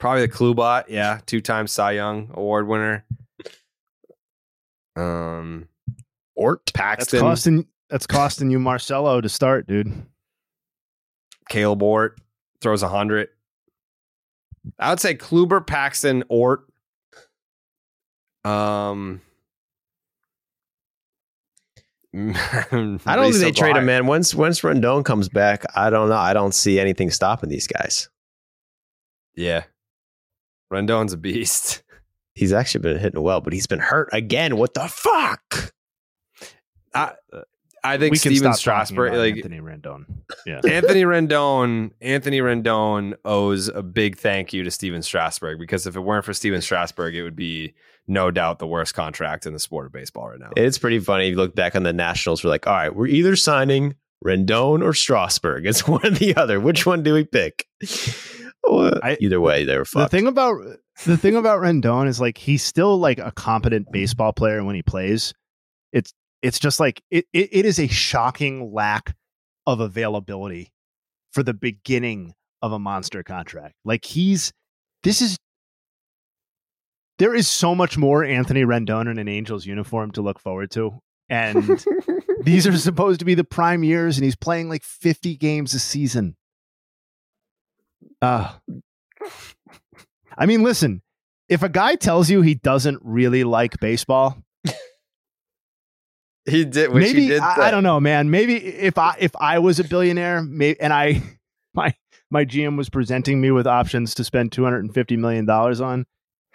probably 0.00 0.22
the 0.22 0.32
Klubot, 0.32 0.84
yeah, 0.88 1.20
two-time 1.26 1.66
Cy 1.66 1.92
Young 1.92 2.30
Award 2.34 2.66
winner. 2.66 3.04
Um, 4.96 5.68
Ort? 6.34 6.62
That's 6.66 6.72
Paxton, 6.72 7.20
costing 7.20 7.66
that's 7.90 8.06
costing 8.06 8.50
you 8.50 8.58
Marcelo 8.58 9.20
to 9.20 9.28
start, 9.28 9.66
dude. 9.66 9.92
Kaleb 11.50 11.82
Ort 11.82 12.18
throws 12.60 12.82
a 12.82 12.88
hundred. 12.88 13.28
I 14.78 14.90
would 14.90 15.00
say 15.00 15.14
Kluber, 15.14 15.64
Paxton, 15.66 16.24
Ort. 16.28 16.64
Um, 18.44 19.20
I 22.14 22.66
don't 22.70 22.98
think 22.98 23.36
they 23.36 23.52
trade 23.52 23.76
him, 23.76 23.86
man. 23.86 24.06
Once 24.06 24.34
once 24.34 24.60
Rendon 24.60 25.04
comes 25.04 25.28
back, 25.28 25.64
I 25.74 25.88
don't 25.88 26.08
know. 26.08 26.16
I 26.16 26.34
don't 26.34 26.52
see 26.52 26.78
anything 26.78 27.10
stopping 27.10 27.48
these 27.48 27.66
guys. 27.66 28.10
Yeah, 29.34 29.64
Rendon's 30.72 31.14
a 31.14 31.16
beast. 31.16 31.82
He's 32.34 32.52
actually 32.52 32.82
been 32.82 32.98
hitting 32.98 33.22
well, 33.22 33.40
but 33.40 33.52
he's 33.52 33.66
been 33.66 33.78
hurt 33.78 34.08
again. 34.12 34.56
What 34.56 34.74
the 34.74 34.88
fuck? 34.88 35.72
I 36.94 37.12
I 37.84 37.98
think 37.98 38.12
we 38.12 38.18
can 38.18 38.32
Stephen 38.32 38.52
stop 38.52 38.58
Strasburg, 38.58 39.14
like 39.14 39.36
Anthony 39.36 39.60
Rendon. 39.60 40.04
Yeah. 40.46 40.60
Anthony 40.68 41.02
Rendon, 41.02 41.90
Anthony 42.00 42.40
Rendon 42.40 43.14
owes 43.24 43.68
a 43.68 43.82
big 43.82 44.18
thank 44.18 44.52
you 44.52 44.62
to 44.64 44.70
Stephen 44.70 45.02
Strasburg 45.02 45.58
because 45.58 45.86
if 45.86 45.96
it 45.96 46.00
weren't 46.00 46.24
for 46.24 46.32
Stephen 46.32 46.60
Strasburg, 46.60 47.14
it 47.14 47.22
would 47.22 47.36
be 47.36 47.74
no 48.08 48.30
doubt 48.30 48.58
the 48.58 48.66
worst 48.66 48.94
contract 48.94 49.46
in 49.46 49.52
the 49.52 49.58
sport 49.58 49.86
of 49.86 49.92
baseball 49.92 50.28
right 50.28 50.40
now. 50.40 50.50
It's 50.56 50.78
pretty 50.78 50.98
funny. 50.98 51.26
If 51.26 51.30
you 51.32 51.36
look 51.36 51.54
back 51.54 51.76
on 51.76 51.82
the 51.82 51.92
Nationals, 51.92 52.42
we're 52.42 52.50
like, 52.50 52.66
all 52.66 52.72
right, 52.74 52.94
we're 52.94 53.06
either 53.06 53.36
signing 53.36 53.94
Rendon 54.24 54.82
or 54.82 54.92
Strasburg. 54.92 55.66
It's 55.66 55.86
one 55.88 56.04
or 56.06 56.10
the 56.10 56.36
other. 56.36 56.60
Which 56.60 56.86
one 56.86 57.02
do 57.02 57.14
we 57.14 57.24
pick? 57.24 57.66
Well, 58.64 58.98
I- 59.02 59.16
either 59.20 59.40
way, 59.40 59.64
they 59.64 59.76
were 59.76 59.84
The 59.92 60.08
thing 60.08 60.26
about 60.28 60.56
the 61.04 61.16
thing 61.16 61.34
about 61.34 61.60
Rendon 61.60 62.06
is 62.06 62.20
like 62.20 62.38
he's 62.38 62.62
still 62.62 62.96
like 62.96 63.18
a 63.18 63.32
competent 63.32 63.90
baseball 63.90 64.32
player 64.32 64.62
when 64.62 64.76
he 64.76 64.82
plays. 64.82 65.34
It's 65.92 66.12
it's 66.42 66.60
just 66.60 66.78
like 66.78 67.02
it, 67.10 67.26
it, 67.32 67.48
it 67.52 67.66
is 67.66 67.80
a 67.80 67.88
shocking 67.88 68.72
lack 68.72 69.16
of 69.66 69.80
availability 69.80 70.72
for 71.32 71.42
the 71.42 71.54
beginning 71.54 72.34
of 72.62 72.70
a 72.72 72.78
monster 72.78 73.24
contract. 73.24 73.74
Like 73.84 74.04
he's 74.04 74.52
this 75.02 75.20
is 75.20 75.36
there 77.18 77.34
is 77.34 77.48
so 77.48 77.74
much 77.74 77.96
more 77.96 78.24
Anthony 78.24 78.62
Rendon 78.62 79.10
in 79.10 79.18
an 79.18 79.28
Angels 79.28 79.66
uniform 79.66 80.10
to 80.12 80.22
look 80.22 80.38
forward 80.38 80.70
to. 80.72 81.00
And 81.28 81.84
these 82.42 82.66
are 82.66 82.76
supposed 82.76 83.20
to 83.20 83.24
be 83.24 83.34
the 83.34 83.44
prime 83.44 83.84
years, 83.84 84.16
and 84.18 84.24
he's 84.24 84.36
playing 84.36 84.68
like 84.68 84.82
50 84.82 85.36
games 85.36 85.74
a 85.74 85.78
season. 85.78 86.36
Uh 88.20 88.52
I 90.36 90.46
mean, 90.46 90.62
listen, 90.62 91.02
if 91.48 91.62
a 91.62 91.68
guy 91.68 91.94
tells 91.94 92.30
you 92.30 92.42
he 92.42 92.54
doesn't 92.54 93.00
really 93.02 93.44
like 93.44 93.78
baseball, 93.80 94.42
He 96.44 96.64
did, 96.64 96.92
which 96.92 97.02
maybe 97.02 97.22
he 97.22 97.28
did. 97.28 97.40
I. 97.40 97.68
I 97.68 97.70
don't 97.70 97.84
know, 97.84 98.00
man. 98.00 98.30
Maybe 98.30 98.56
if 98.56 98.98
I 98.98 99.16
if 99.20 99.30
I 99.36 99.60
was 99.60 99.78
a 99.78 99.84
billionaire, 99.84 100.42
maybe 100.42 100.80
and 100.80 100.92
I 100.92 101.22
my 101.74 101.94
my 102.30 102.44
GM 102.44 102.76
was 102.76 102.88
presenting 102.88 103.40
me 103.40 103.50
with 103.50 103.66
options 103.66 104.14
to 104.16 104.24
spend 104.24 104.50
two 104.50 104.64
hundred 104.64 104.80
and 104.84 104.92
fifty 104.92 105.16
million 105.16 105.46
dollars 105.46 105.80
on, 105.80 106.04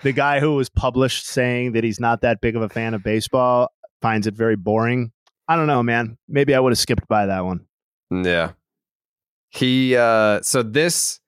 the 0.03 0.11
guy 0.11 0.39
who 0.39 0.55
was 0.55 0.69
published 0.69 1.25
saying 1.25 1.73
that 1.73 1.83
he's 1.83 1.99
not 1.99 2.21
that 2.21 2.41
big 2.41 2.55
of 2.55 2.61
a 2.61 2.69
fan 2.69 2.93
of 2.93 3.03
baseball 3.03 3.71
finds 4.01 4.27
it 4.27 4.33
very 4.35 4.55
boring. 4.55 5.11
I 5.47 5.55
don't 5.55 5.67
know, 5.67 5.81
man. 5.81 6.17
Maybe 6.27 6.53
I 6.53 6.59
would 6.59 6.71
have 6.71 6.79
skipped 6.79 7.07
by 7.07 7.25
that 7.25 7.45
one. 7.45 7.65
Yeah. 8.11 8.51
He 9.49 9.95
uh 9.95 10.41
so 10.41 10.61
this 10.61 11.19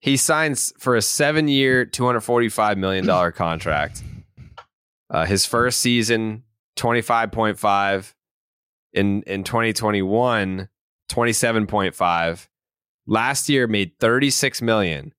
he 0.00 0.16
signs 0.16 0.72
for 0.78 0.96
a 0.96 1.00
7-year, 1.00 1.84
245 1.86 2.78
million 2.78 3.06
dollar 3.06 3.32
contract. 3.32 4.02
Uh 5.08 5.24
his 5.24 5.46
first 5.46 5.80
season 5.80 6.42
25.5 6.76 8.14
in 8.92 9.22
in 9.22 9.44
2021 9.44 10.68
27.5. 11.10 12.48
Last 13.06 13.48
year 13.48 13.66
made 13.66 13.98
36 13.98 14.62
million. 14.62 15.12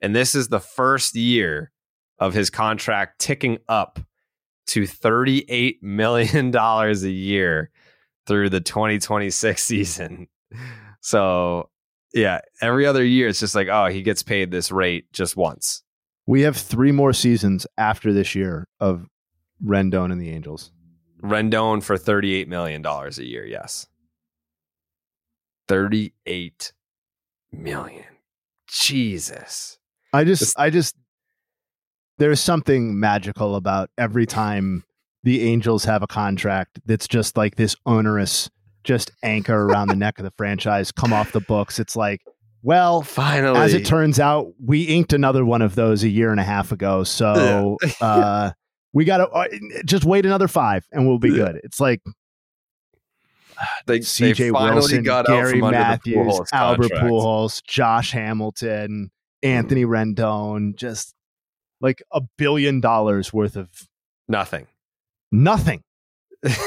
And 0.00 0.14
this 0.14 0.34
is 0.34 0.48
the 0.48 0.60
first 0.60 1.16
year 1.16 1.72
of 2.18 2.34
his 2.34 2.50
contract 2.50 3.18
ticking 3.18 3.58
up 3.68 4.00
to 4.68 4.86
38 4.86 5.82
million 5.82 6.50
dollars 6.50 7.02
a 7.04 7.10
year 7.10 7.70
through 8.26 8.50
the 8.50 8.60
2026 8.60 9.62
season. 9.62 10.28
So, 11.02 11.70
yeah, 12.12 12.40
every 12.60 12.84
other 12.84 13.04
year 13.04 13.28
it's 13.28 13.38
just 13.38 13.54
like, 13.54 13.68
oh, 13.68 13.86
he 13.86 14.02
gets 14.02 14.24
paid 14.24 14.50
this 14.50 14.72
rate 14.72 15.12
just 15.12 15.36
once. 15.36 15.84
We 16.26 16.40
have 16.40 16.56
three 16.56 16.90
more 16.90 17.12
seasons 17.12 17.64
after 17.78 18.12
this 18.12 18.34
year 18.34 18.66
of 18.80 19.06
Rendon 19.64 20.10
and 20.10 20.20
the 20.20 20.30
Angels. 20.30 20.72
Rendon 21.22 21.80
for 21.80 21.96
38 21.96 22.48
million 22.48 22.82
dollars 22.82 23.20
a 23.20 23.24
year, 23.24 23.46
yes. 23.46 23.86
38 25.68 26.72
million. 27.52 28.04
Jesus. 28.66 29.78
I 30.12 30.24
just, 30.24 30.58
I 30.58 30.70
just, 30.70 30.96
there's 32.18 32.40
something 32.40 32.98
magical 32.98 33.56
about 33.56 33.90
every 33.98 34.26
time 34.26 34.84
the 35.22 35.42
Angels 35.42 35.84
have 35.84 36.02
a 36.02 36.06
contract 36.06 36.80
that's 36.86 37.08
just 37.08 37.36
like 37.36 37.56
this 37.56 37.76
onerous, 37.84 38.48
just 38.84 39.10
anchor 39.22 39.64
around 39.66 39.88
the 39.88 39.96
neck 39.96 40.18
of 40.18 40.24
the 40.24 40.32
franchise, 40.36 40.92
come 40.92 41.12
off 41.12 41.32
the 41.32 41.40
books. 41.40 41.78
It's 41.78 41.96
like, 41.96 42.22
well, 42.62 43.02
Finally. 43.02 43.60
as 43.60 43.74
it 43.74 43.84
turns 43.84 44.18
out, 44.18 44.52
we 44.64 44.82
inked 44.82 45.12
another 45.12 45.44
one 45.44 45.62
of 45.62 45.74
those 45.74 46.02
a 46.04 46.08
year 46.08 46.30
and 46.30 46.40
a 46.40 46.44
half 46.44 46.72
ago. 46.72 47.04
So 47.04 47.76
uh, 48.00 48.52
we 48.92 49.04
got 49.04 49.18
to 49.18 49.28
uh, 49.28 49.46
just 49.84 50.04
wait 50.04 50.26
another 50.26 50.48
five 50.48 50.86
and 50.92 51.06
we'll 51.06 51.18
be 51.18 51.30
good. 51.30 51.60
It's 51.64 51.80
like 51.80 52.00
they, 53.86 54.00
CJ 54.00 54.36
they 54.36 54.50
finally 54.50 54.74
Wilson, 54.74 55.02
Gary 55.02 55.52
from 55.52 55.64
under 55.64 55.78
the 55.78 55.84
Matthews, 55.84 56.16
Pujols 56.16 56.46
Albert. 56.52 56.90
Pujols, 56.92 57.64
Josh 57.64 58.12
Hamilton, 58.12 59.10
Anthony 59.42 59.84
Rendon, 59.84 60.76
just 60.76 61.15
like 61.80 62.02
a 62.12 62.20
billion 62.38 62.80
dollars 62.80 63.32
worth 63.32 63.56
of 63.56 63.68
Nothing. 64.28 64.66
nothing. 65.32 65.82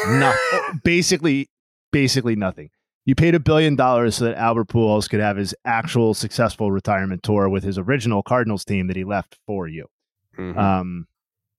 no, 0.08 0.34
basically, 0.84 1.50
basically 1.92 2.36
nothing. 2.36 2.70
You 3.06 3.16
paid 3.16 3.34
a 3.36 3.40
billion 3.40 3.76
dollars 3.76 4.16
so 4.16 4.26
that 4.26 4.38
Albert 4.38 4.68
Pujols 4.68 5.10
could 5.10 5.20
have 5.20 5.38
his 5.38 5.56
actual 5.66 6.14
successful 6.14 6.72
retirement 6.72 7.24
tour 7.24 7.50
with 7.50 7.64
his 7.64 7.78
original 7.78 8.22
Cardinals 8.22 8.64
team 8.66 8.88
that 8.88 8.96
he 8.96 9.04
left 9.04 9.38
for 9.48 9.68
you. 9.68 9.88
Mhm. 10.38 10.56
Um, 10.58 11.08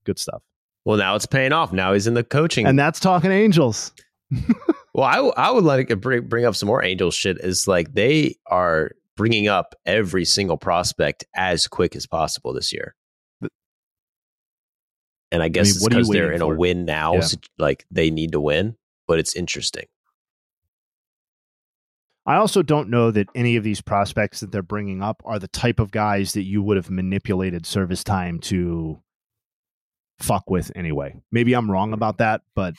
good 0.05 0.19
stuff. 0.19 0.43
well, 0.85 0.97
now 0.97 1.15
it's 1.17 1.27
paying 1.27 1.53
off. 1.53 1.73
Now 1.73 1.93
he's 1.93 2.07
in 2.07 2.15
the 2.15 2.25
coaching. 2.25 2.67
And 2.67 2.79
that's 2.79 3.01
talking 3.01 3.31
Angels. 3.31 3.93
well, 4.95 5.05
I, 5.07 5.17
w- 5.17 5.33
I 5.37 5.51
would 5.51 5.65
like 5.65 5.89
to 5.89 5.97
bring, 5.97 6.27
bring 6.29 6.45
up 6.45 6.55
some 6.55 6.67
more 6.69 6.83
Angels 6.85 7.15
shit. 7.15 7.39
Is 7.39 7.67
like 7.67 7.93
they 7.95 8.37
are 8.47 8.93
bringing 9.17 9.49
up 9.49 9.75
every 9.87 10.25
single 10.25 10.57
prospect 10.57 11.25
as 11.35 11.67
quick 11.67 11.95
as 11.97 12.07
possible 12.07 12.53
this 12.55 12.73
year. 12.73 12.95
And 15.33 15.43
I 15.43 15.49
guess 15.49 15.67
mean, 15.67 15.75
it's 15.77 15.83
what 15.83 15.93
are 15.93 15.97
you 15.97 16.01
because 16.03 16.09
they're 16.11 16.33
in 16.33 16.41
for? 16.41 16.55
a 16.55 16.57
win 16.59 16.85
now, 16.85 17.15
Yeah. 17.15 17.21
so, 17.21 17.37
like 17.59 17.85
they 17.91 18.11
need 18.11 18.33
to 18.33 18.41
win. 18.41 18.77
But 19.07 19.19
it's 19.19 19.35
interesting. 19.35 19.87
I 22.27 22.37
also 22.37 22.63
don't 22.63 22.91
know 22.91 23.11
that 23.11 23.29
any 23.35 23.57
of 23.57 23.65
these 23.65 23.81
prospects 23.81 24.41
that 24.41 24.53
they're 24.53 24.63
bringing 24.63 25.03
up 25.03 25.23
are 25.25 25.39
the 25.39 25.49
type 25.49 25.81
of 25.81 25.91
guys 25.91 26.35
that 26.35 26.43
you 26.45 26.63
would 26.63 26.77
have 26.77 26.91
manipulated 26.91 27.67
service 27.67 28.05
time 28.05 28.39
to 28.41 29.01
fuck 30.19 30.49
with 30.49 30.71
anyway. 30.77 31.21
Maybe 31.33 31.55
I'm 31.55 31.71
wrong 31.71 31.93
about 31.93 32.19
that, 32.19 32.43
but 32.55 32.75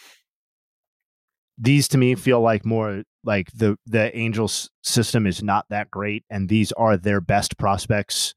these 1.58 1.88
to 1.89 1.97
me 1.97 2.16
feel 2.16 2.39
like 2.39 2.66
more 2.66 3.04
like 3.24 3.52
the 3.52 3.78
the 3.86 4.16
Angels 4.18 4.70
system 4.84 5.28
is 5.28 5.43
not 5.43 5.66
that 5.70 5.91
great 5.91 6.24
and 6.30 6.47
these 6.49 6.72
are 6.74 6.97
their 6.97 7.20
best 7.22 7.58
prospects 7.58 8.34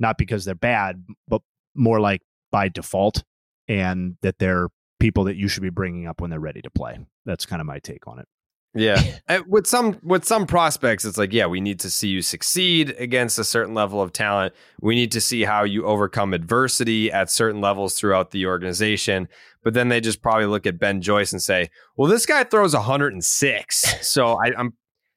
not 0.00 0.18
because 0.18 0.44
they're 0.44 0.54
bad, 0.54 1.04
but 1.28 1.42
more 1.74 2.00
like 2.00 2.22
by 2.52 2.68
default 2.68 3.24
and 3.66 4.16
that 4.22 4.38
they're 4.38 4.68
people 5.00 5.24
that 5.24 5.34
you 5.34 5.48
should 5.48 5.64
be 5.64 5.70
bringing 5.70 6.06
up 6.06 6.20
when 6.20 6.30
they're 6.30 6.38
ready 6.38 6.62
to 6.62 6.70
play. 6.70 6.96
That's 7.26 7.44
kind 7.46 7.60
of 7.60 7.66
my 7.66 7.80
take 7.80 8.06
on 8.06 8.20
it. 8.20 8.28
Yeah. 8.74 9.02
Uh, 9.28 9.40
with 9.46 9.66
some 9.66 9.98
with 10.02 10.24
some 10.24 10.46
prospects, 10.46 11.04
it's 11.04 11.16
like, 11.16 11.32
yeah, 11.32 11.46
we 11.46 11.60
need 11.60 11.78
to 11.80 11.88
see 11.90 12.08
you 12.08 12.20
succeed 12.22 12.90
against 12.98 13.38
a 13.38 13.44
certain 13.44 13.72
level 13.74 14.00
of 14.02 14.12
talent. 14.12 14.52
We 14.80 14.94
need 14.94 15.12
to 15.12 15.20
see 15.20 15.42
how 15.42 15.64
you 15.64 15.84
overcome 15.86 16.34
adversity 16.34 17.10
at 17.10 17.30
certain 17.30 17.60
levels 17.60 17.98
throughout 17.98 18.30
the 18.32 18.46
organization. 18.46 19.28
But 19.62 19.74
then 19.74 19.88
they 19.88 20.00
just 20.00 20.22
probably 20.22 20.46
look 20.46 20.66
at 20.66 20.78
Ben 20.78 21.00
Joyce 21.00 21.32
and 21.32 21.40
say, 21.40 21.70
"Well, 21.96 22.10
this 22.10 22.26
guy 22.26 22.44
throws 22.44 22.74
106, 22.74 24.06
so 24.08 24.38
I, 24.44 24.52
I'm 24.58 24.74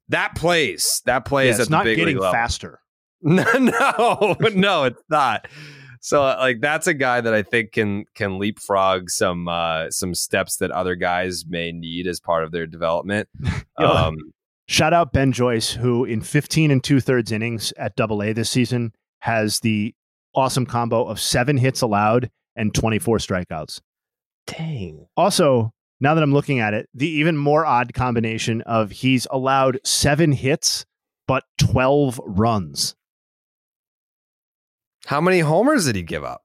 that 0.09 0.35
plays 0.35 1.01
that 1.05 1.25
plays 1.25 1.47
Yeah, 1.47 1.53
at 1.55 1.59
it's 1.61 1.69
the 1.69 1.75
not 1.75 1.83
big 1.85 1.97
getting 1.97 2.15
league 2.15 2.21
level. 2.21 2.33
faster. 2.33 2.79
No, 3.21 3.43
no, 3.57 4.35
no, 4.53 4.83
it's 4.83 5.01
not. 5.09 5.47
So 6.05 6.21
like 6.21 6.61
that's 6.61 6.85
a 6.85 6.93
guy 6.93 7.19
that 7.19 7.33
I 7.33 7.41
think 7.41 7.71
can 7.71 8.05
can 8.13 8.37
leapfrog 8.37 9.09
some 9.09 9.47
uh 9.47 9.89
some 9.89 10.13
steps 10.13 10.57
that 10.57 10.69
other 10.69 10.93
guys 10.93 11.45
may 11.47 11.71
need 11.71 12.05
as 12.05 12.19
part 12.19 12.43
of 12.43 12.51
their 12.51 12.67
development. 12.67 13.27
Yo, 13.79 13.87
Um 13.89 14.17
Shout 14.67 14.93
out 14.93 15.13
Ben 15.13 15.31
Joyce, 15.31 15.71
who 15.71 16.05
in 16.05 16.21
15 16.21 16.69
and 16.69 16.83
two 16.83 16.99
thirds 16.99 17.31
innings 17.31 17.73
at 17.77 17.95
Double 17.95 18.21
A 18.21 18.33
this 18.33 18.51
season 18.51 18.93
has 19.21 19.61
the 19.61 19.95
awesome 20.35 20.67
combo 20.67 21.05
of 21.05 21.19
seven 21.19 21.57
hits 21.57 21.81
allowed 21.81 22.29
and 22.55 22.71
24 22.75 23.17
strikeouts. 23.17 23.81
Dang. 24.45 25.07
Also, 25.17 25.71
now 25.99 26.13
that 26.13 26.21
I'm 26.21 26.33
looking 26.33 26.59
at 26.59 26.75
it, 26.75 26.87
the 26.93 27.09
even 27.09 27.35
more 27.35 27.65
odd 27.65 27.95
combination 27.95 28.61
of 28.61 28.91
he's 28.91 29.25
allowed 29.31 29.79
seven 29.83 30.33
hits 30.33 30.85
but 31.27 31.45
12 31.57 32.21
runs. 32.25 32.95
How 35.05 35.21
many 35.21 35.39
homers 35.39 35.85
did 35.85 35.95
he 35.95 36.03
give 36.03 36.23
up? 36.23 36.43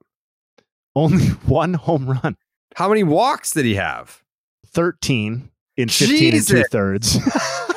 Only 0.95 1.25
one 1.47 1.75
home 1.75 2.09
run. 2.09 2.37
How 2.77 2.89
many 2.89 3.03
walks 3.03 3.53
did 3.53 3.65
he 3.65 3.75
have? 3.75 4.23
13 4.67 5.51
in 5.77 5.89
15 5.89 6.35
and 6.35 6.47
two 6.47 6.65
thirds. 6.65 7.19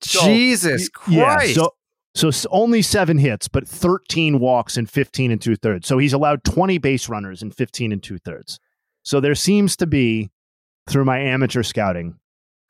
So, 0.00 0.20
Jesus 0.24 0.88
Yeah, 1.08 1.34
Christ. 1.34 1.54
so 1.56 1.74
so 2.14 2.30
only 2.50 2.82
seven 2.82 3.18
hits, 3.18 3.48
but 3.48 3.66
13 3.68 4.38
walks 4.38 4.76
in 4.76 4.86
15 4.86 5.30
and 5.32 5.40
two 5.40 5.56
thirds. 5.56 5.86
So 5.86 5.98
he's 5.98 6.12
allowed 6.12 6.44
20 6.44 6.78
base 6.78 7.08
runners 7.08 7.42
in 7.42 7.50
15 7.50 7.92
and 7.92 8.02
two 8.02 8.18
thirds. 8.18 8.58
So 9.02 9.20
there 9.20 9.34
seems 9.34 9.76
to 9.76 9.86
be 9.86 10.30
through 10.88 11.04
my 11.04 11.18
amateur 11.18 11.62
scouting 11.62 12.14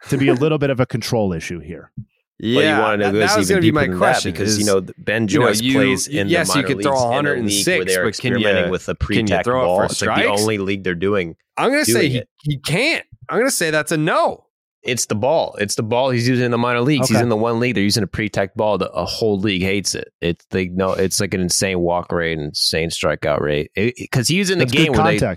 to 0.09 0.17
be 0.19 0.29
a 0.29 0.35
little 0.35 0.59
bit 0.59 0.71
of 0.71 0.81
a 0.81 0.87
control 0.87 1.33
issue 1.33 1.61
here. 1.61 1.93
Yeah, 2.41 2.57
well, 2.57 2.77
you 2.77 2.83
want 2.83 3.01
to 3.01 3.07
go 3.11 3.19
that, 3.19 3.27
that 3.29 3.39
was 3.39 3.49
going 3.49 3.61
to 3.61 3.67
be 3.67 3.73
my 3.73 3.89
question 3.89 4.31
because 4.31 4.51
is, 4.51 4.59
you 4.61 4.65
know 4.65 4.81
Ben 4.97 5.27
Joyce 5.27 5.61
you 5.61 5.75
know, 5.75 5.81
you, 5.81 5.87
plays 5.87 6.07
in 6.07 6.29
yes, 6.29 6.49
the 6.49 6.55
minor 6.55 6.69
you 6.69 6.75
could 6.75 6.83
throw 6.85 6.93
leagues 6.93 7.05
106, 7.05 7.67
where 7.67 7.85
they're 7.85 8.05
but 8.05 8.19
can 8.19 8.35
experimenting 8.35 8.65
you 8.67 8.71
with 8.71 8.89
a 8.89 8.95
can 8.95 9.13
you 9.13 9.17
pre-tack 9.25 9.45
throw 9.45 9.63
it 9.63 9.65
ball? 9.65 9.79
for 9.79 9.85
It's 9.87 10.03
like 10.03 10.23
the 10.23 10.29
only 10.29 10.59
league 10.59 10.85
they're 10.85 10.95
doing. 10.95 11.35
I'm 11.57 11.73
going 11.73 11.85
to 11.85 11.93
say 11.93 12.09
he, 12.09 12.23
he 12.45 12.59
can't. 12.59 13.05
I'm 13.29 13.39
going 13.39 13.51
to 13.51 13.55
say 13.55 13.73
that's 13.73 13.91
a 13.91 13.97
no. 13.97 14.45
It's 14.85 15.07
the 15.07 15.17
ball. 15.17 15.57
It's 15.59 15.75
the 15.75 15.83
ball 15.83 16.11
he's 16.11 16.29
using 16.29 16.45
in 16.45 16.51
the 16.53 16.59
minor 16.59 16.81
leagues. 16.81 17.09
He's 17.09 17.21
in 17.21 17.29
the 17.29 17.37
one 17.37 17.59
league. 17.59 17.75
They're 17.75 17.83
using 17.83 18.05
a 18.05 18.07
pre-tack 18.07 18.55
ball. 18.55 18.79
The 18.79 18.89
a 18.93 19.05
whole 19.05 19.39
league 19.39 19.63
hates 19.63 19.97
it. 19.97 20.13
It's 20.21 20.47
they 20.51 20.69
know 20.69 20.93
it's 20.93 21.21
like 21.21 21.35
an 21.35 21.41
insane 21.41 21.81
walk 21.81 22.13
rate 22.13 22.39
insane 22.39 22.91
strikeout 22.91 23.41
rate. 23.41 23.73
Because 23.75 24.29
he 24.29 24.39
was 24.39 24.51
in 24.51 24.61
the 24.61 24.65
That's 24.65 24.77
game 24.77 24.93
good 24.93 25.03
where 25.03 25.19
they 25.19 25.37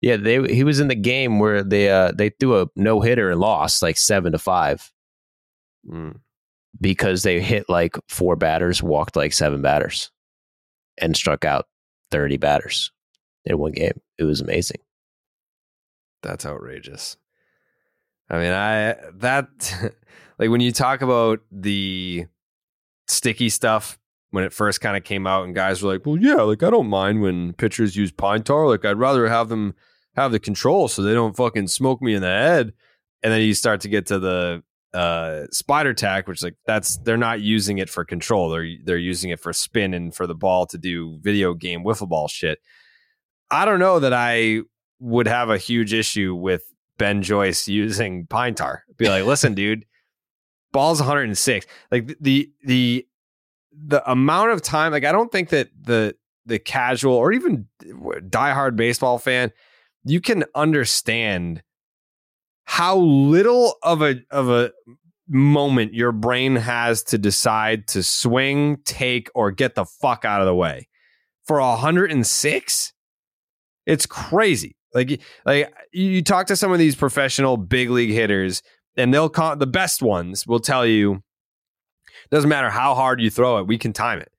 yeah 0.00 0.16
they 0.16 0.52
he 0.52 0.64
was 0.64 0.80
in 0.80 0.88
the 0.88 0.96
game 0.96 1.38
where 1.38 1.62
they 1.62 1.88
uh 1.88 2.12
they 2.12 2.30
threw 2.30 2.60
a 2.60 2.66
no 2.74 3.00
hitter 3.00 3.30
and 3.30 3.40
lost 3.40 3.82
like 3.82 3.96
seven 3.96 4.32
to 4.32 4.38
five 4.38 4.92
Mm. 5.88 6.20
because 6.80 7.22
they 7.22 7.40
hit 7.40 7.68
like 7.68 7.96
four 8.08 8.36
batters, 8.36 8.82
walked 8.82 9.16
like 9.16 9.32
seven 9.32 9.62
batters, 9.62 10.10
and 10.98 11.16
struck 11.16 11.44
out 11.44 11.66
thirty 12.10 12.36
batters 12.36 12.92
in 13.44 13.58
one 13.58 13.72
game. 13.72 14.00
It 14.18 14.24
was 14.24 14.40
amazing. 14.40 14.80
That's 16.22 16.44
outrageous. 16.44 17.16
I 18.28 18.38
mean, 18.38 18.52
I 18.52 18.96
that 19.14 19.48
like 20.38 20.50
when 20.50 20.60
you 20.60 20.72
talk 20.72 21.00
about 21.02 21.40
the 21.50 22.26
sticky 23.06 23.48
stuff 23.48 23.98
when 24.30 24.44
it 24.44 24.52
first 24.52 24.82
kind 24.82 24.96
of 24.96 25.04
came 25.04 25.26
out, 25.26 25.44
and 25.44 25.54
guys 25.54 25.82
were 25.82 25.90
like, 25.92 26.04
"Well, 26.04 26.18
yeah, 26.18 26.42
like 26.42 26.62
I 26.62 26.70
don't 26.70 26.88
mind 26.88 27.22
when 27.22 27.54
pitchers 27.54 27.96
use 27.96 28.12
pine 28.12 28.42
tar. 28.42 28.66
Like 28.68 28.84
I'd 28.84 28.98
rather 28.98 29.26
have 29.28 29.48
them 29.48 29.74
have 30.16 30.32
the 30.32 30.38
control 30.40 30.88
so 30.88 31.00
they 31.00 31.14
don't 31.14 31.36
fucking 31.36 31.68
smoke 31.68 32.02
me 32.02 32.14
in 32.14 32.20
the 32.20 32.28
head." 32.28 32.74
And 33.22 33.32
then 33.32 33.40
you 33.40 33.54
start 33.54 33.80
to 33.80 33.88
get 33.88 34.06
to 34.06 34.18
the 34.18 34.62
uh 34.94 35.44
spider 35.50 35.92
tack 35.92 36.26
which 36.26 36.42
like 36.42 36.54
that's 36.64 36.96
they're 36.98 37.18
not 37.18 37.40
using 37.40 37.78
it 37.78 37.90
for 37.90 38.04
control. 38.04 38.48
They're 38.48 38.68
they're 38.84 38.96
using 38.96 39.30
it 39.30 39.40
for 39.40 39.52
spin 39.52 39.94
and 39.94 40.14
for 40.14 40.26
the 40.26 40.34
ball 40.34 40.66
to 40.66 40.78
do 40.78 41.18
video 41.20 41.54
game 41.54 41.84
wiffle 41.84 42.08
ball 42.08 42.28
shit. 42.28 42.58
I 43.50 43.64
don't 43.64 43.80
know 43.80 43.98
that 44.00 44.12
i 44.12 44.60
would 45.00 45.28
have 45.28 45.48
a 45.48 45.58
huge 45.58 45.92
issue 45.94 46.34
with 46.34 46.62
ben 46.96 47.22
joyce 47.22 47.68
using 47.68 48.26
pine 48.26 48.54
tar. 48.54 48.84
Be 48.96 49.08
like 49.08 49.24
listen 49.24 49.54
dude 49.54 49.84
ball's 50.72 51.00
106 51.00 51.66
like 51.90 52.14
the 52.20 52.50
the 52.64 53.06
the 53.72 54.10
amount 54.10 54.50
of 54.50 54.62
time 54.62 54.92
like 54.92 55.04
i 55.04 55.12
don't 55.12 55.32
think 55.32 55.50
that 55.50 55.68
the 55.80 56.14
the 56.46 56.58
casual 56.58 57.14
or 57.14 57.32
even 57.32 57.66
diehard 57.82 58.76
baseball 58.76 59.18
fan 59.18 59.52
you 60.04 60.20
can 60.20 60.44
understand 60.54 61.62
how 62.70 62.98
little 62.98 63.76
of 63.82 64.02
a 64.02 64.16
of 64.30 64.50
a 64.50 64.70
moment 65.26 65.94
your 65.94 66.12
brain 66.12 66.54
has 66.54 67.02
to 67.02 67.16
decide 67.16 67.88
to 67.88 68.02
swing, 68.02 68.76
take, 68.84 69.30
or 69.34 69.50
get 69.50 69.74
the 69.74 69.86
fuck 69.86 70.26
out 70.26 70.42
of 70.42 70.46
the 70.46 70.54
way. 70.54 70.86
For 71.46 71.58
106, 71.60 72.92
it's 73.86 74.04
crazy. 74.04 74.76
Like 74.92 75.18
like 75.46 75.72
you 75.92 76.22
talk 76.22 76.46
to 76.48 76.56
some 76.56 76.70
of 76.70 76.78
these 76.78 76.94
professional 76.94 77.56
big 77.56 77.88
league 77.88 78.10
hitters, 78.10 78.62
and 78.98 79.14
they'll 79.14 79.30
call 79.30 79.56
the 79.56 79.66
best 79.66 80.02
ones 80.02 80.46
will 80.46 80.60
tell 80.60 80.84
you 80.84 81.22
doesn't 82.30 82.50
matter 82.50 82.68
how 82.68 82.94
hard 82.94 83.18
you 83.18 83.30
throw 83.30 83.56
it, 83.58 83.66
we 83.66 83.78
can 83.78 83.94
time 83.94 84.18
it. 84.18 84.30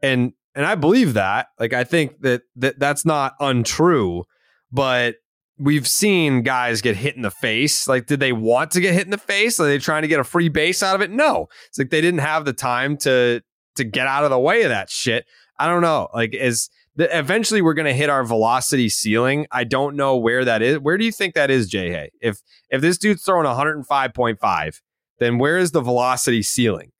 And 0.00 0.32
and 0.54 0.64
I 0.64 0.76
believe 0.76 1.14
that. 1.14 1.48
Like 1.58 1.72
I 1.72 1.82
think 1.82 2.20
that 2.20 2.42
that 2.54 2.78
that's 2.78 3.04
not 3.04 3.34
untrue, 3.40 4.26
but 4.70 5.16
we've 5.58 5.86
seen 5.86 6.42
guys 6.42 6.80
get 6.80 6.96
hit 6.96 7.16
in 7.16 7.22
the 7.22 7.30
face. 7.30 7.86
Like, 7.86 8.06
did 8.06 8.20
they 8.20 8.32
want 8.32 8.72
to 8.72 8.80
get 8.80 8.94
hit 8.94 9.04
in 9.04 9.10
the 9.10 9.18
face? 9.18 9.60
Are 9.60 9.66
they 9.66 9.78
trying 9.78 10.02
to 10.02 10.08
get 10.08 10.20
a 10.20 10.24
free 10.24 10.48
base 10.48 10.82
out 10.82 10.94
of 10.94 11.00
it? 11.00 11.10
No. 11.10 11.48
It's 11.68 11.78
like 11.78 11.90
they 11.90 12.00
didn't 12.00 12.20
have 12.20 12.44
the 12.44 12.52
time 12.52 12.96
to 12.98 13.42
to 13.76 13.84
get 13.84 14.06
out 14.06 14.24
of 14.24 14.30
the 14.30 14.38
way 14.38 14.62
of 14.62 14.68
that 14.68 14.90
shit. 14.90 15.26
I 15.58 15.66
don't 15.66 15.82
know. 15.82 16.08
Like, 16.14 16.34
is 16.34 16.70
the, 16.96 17.16
eventually 17.16 17.62
we're 17.62 17.74
going 17.74 17.86
to 17.86 17.94
hit 17.94 18.08
our 18.08 18.24
velocity 18.24 18.88
ceiling? 18.88 19.46
I 19.50 19.64
don't 19.64 19.96
know 19.96 20.16
where 20.16 20.44
that 20.44 20.62
is. 20.62 20.78
Where 20.78 20.96
do 20.96 21.04
you 21.04 21.12
think 21.12 21.34
that 21.34 21.50
is, 21.50 21.68
Jay 21.68 21.90
Hay? 21.90 22.10
If 22.20 22.40
if 22.70 22.80
this 22.80 22.98
dude's 22.98 23.22
throwing 23.22 23.46
105.5, 23.46 24.80
then 25.18 25.38
where 25.38 25.58
is 25.58 25.70
the 25.70 25.80
velocity 25.80 26.42
ceiling? 26.42 26.90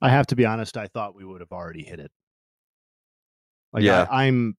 I 0.00 0.08
have 0.08 0.26
to 0.28 0.36
be 0.36 0.44
honest. 0.44 0.76
I 0.76 0.88
thought 0.88 1.14
we 1.14 1.24
would 1.24 1.40
have 1.40 1.52
already 1.52 1.84
hit 1.84 2.00
it. 2.00 2.10
Like 3.72 3.84
Yeah. 3.84 4.06
I, 4.10 4.24
I'm, 4.24 4.56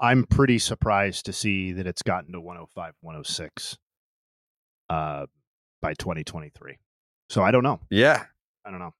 I'm 0.00 0.24
pretty 0.24 0.58
surprised 0.58 1.26
to 1.26 1.32
see 1.32 1.72
that 1.72 1.86
it's 1.86 2.02
gotten 2.02 2.32
to 2.32 2.40
105, 2.40 2.94
106 3.00 3.78
uh, 4.90 5.26
by 5.80 5.94
2023. 5.94 6.78
So 7.28 7.42
I 7.42 7.50
don't 7.50 7.62
know. 7.62 7.80
Yeah, 7.90 8.24
I 8.64 8.70
don't 8.70 8.78
know. 8.78 8.94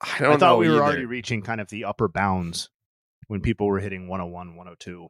I 0.00 0.18
don't 0.18 0.28
know. 0.28 0.34
I 0.34 0.38
thought 0.38 0.58
we 0.58 0.68
were 0.68 0.76
either. 0.76 0.82
already 0.82 1.04
reaching 1.04 1.42
kind 1.42 1.60
of 1.60 1.68
the 1.68 1.84
upper 1.84 2.08
bounds 2.08 2.70
when 3.28 3.40
people 3.40 3.66
were 3.66 3.78
hitting 3.78 4.08
101, 4.08 4.56
102. 4.56 5.08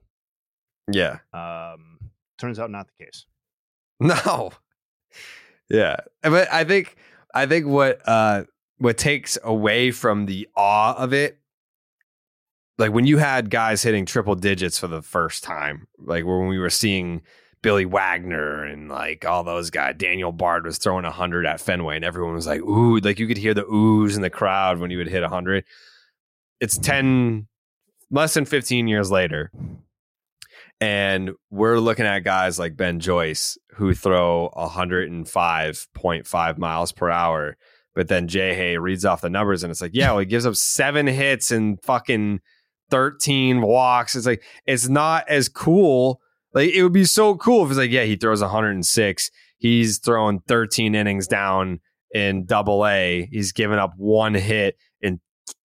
Yeah. 0.92 1.18
Um, 1.32 1.98
turns 2.38 2.59
out 2.59 2.70
not 2.70 2.86
the 2.86 3.05
case. 3.05 3.26
No. 4.03 4.51
Yeah. 5.68 5.96
But 6.22 6.51
I 6.51 6.64
think 6.64 6.96
I 7.34 7.44
think 7.44 7.66
what 7.66 8.01
uh 8.07 8.44
what 8.78 8.96
takes 8.96 9.36
away 9.44 9.90
from 9.90 10.24
the 10.24 10.48
awe 10.57 10.94
of 10.96 11.12
it 11.12 11.38
like 12.80 12.92
when 12.92 13.06
you 13.06 13.18
had 13.18 13.50
guys 13.50 13.82
hitting 13.82 14.06
triple 14.06 14.34
digits 14.34 14.78
for 14.78 14.88
the 14.88 15.02
first 15.02 15.44
time, 15.44 15.86
like 15.98 16.24
when 16.24 16.48
we 16.48 16.58
were 16.58 16.70
seeing 16.70 17.20
Billy 17.62 17.84
Wagner 17.84 18.64
and 18.64 18.88
like 18.88 19.26
all 19.26 19.44
those 19.44 19.68
guys, 19.68 19.96
Daniel 19.98 20.32
Bard 20.32 20.64
was 20.64 20.78
throwing 20.78 21.04
100 21.04 21.44
at 21.44 21.60
Fenway 21.60 21.96
and 21.96 22.04
everyone 22.04 22.34
was 22.34 22.46
like, 22.46 22.62
ooh, 22.62 22.98
like 22.98 23.18
you 23.18 23.26
could 23.26 23.36
hear 23.36 23.52
the 23.52 23.64
oohs 23.64 24.16
in 24.16 24.22
the 24.22 24.30
crowd 24.30 24.78
when 24.78 24.90
you 24.90 24.96
would 24.96 25.08
hit 25.08 25.20
100. 25.20 25.64
It's 26.58 26.78
10, 26.78 27.46
less 28.10 28.32
than 28.32 28.46
15 28.46 28.88
years 28.88 29.10
later. 29.10 29.52
And 30.80 31.32
we're 31.50 31.78
looking 31.78 32.06
at 32.06 32.20
guys 32.20 32.58
like 32.58 32.78
Ben 32.78 32.98
Joyce 32.98 33.58
who 33.74 33.92
throw 33.92 34.50
105.5 34.56 36.58
miles 36.58 36.92
per 36.92 37.10
hour. 37.10 37.58
But 37.94 38.08
then 38.08 38.26
Jay 38.26 38.54
Hay 38.54 38.78
reads 38.78 39.04
off 39.04 39.20
the 39.20 39.28
numbers 39.28 39.62
and 39.62 39.70
it's 39.70 39.82
like, 39.82 39.90
yeah, 39.92 40.12
well, 40.12 40.20
he 40.20 40.26
gives 40.26 40.46
up 40.46 40.56
seven 40.56 41.06
hits 41.06 41.50
and 41.50 41.78
fucking 41.82 42.40
13 42.91 43.62
walks. 43.62 44.16
It's 44.16 44.26
like, 44.26 44.43
it's 44.66 44.88
not 44.88 45.28
as 45.28 45.49
cool. 45.49 46.20
Like, 46.53 46.70
it 46.70 46.82
would 46.82 46.93
be 46.93 47.05
so 47.05 47.36
cool 47.36 47.64
if 47.64 47.70
it's 47.70 47.78
like, 47.78 47.91
yeah, 47.91 48.05
he 48.05 48.16
throws 48.16 48.41
106. 48.41 49.30
He's 49.59 49.99
throwing 49.99 50.41
13 50.41 50.95
innings 50.95 51.26
down 51.26 51.80
in 52.12 52.47
double 52.47 52.86
A. 52.86 53.28
He's 53.30 53.53
given 53.53 53.78
up 53.78 53.93
one 53.97 54.34
hit 54.34 54.76
in 55.01 55.20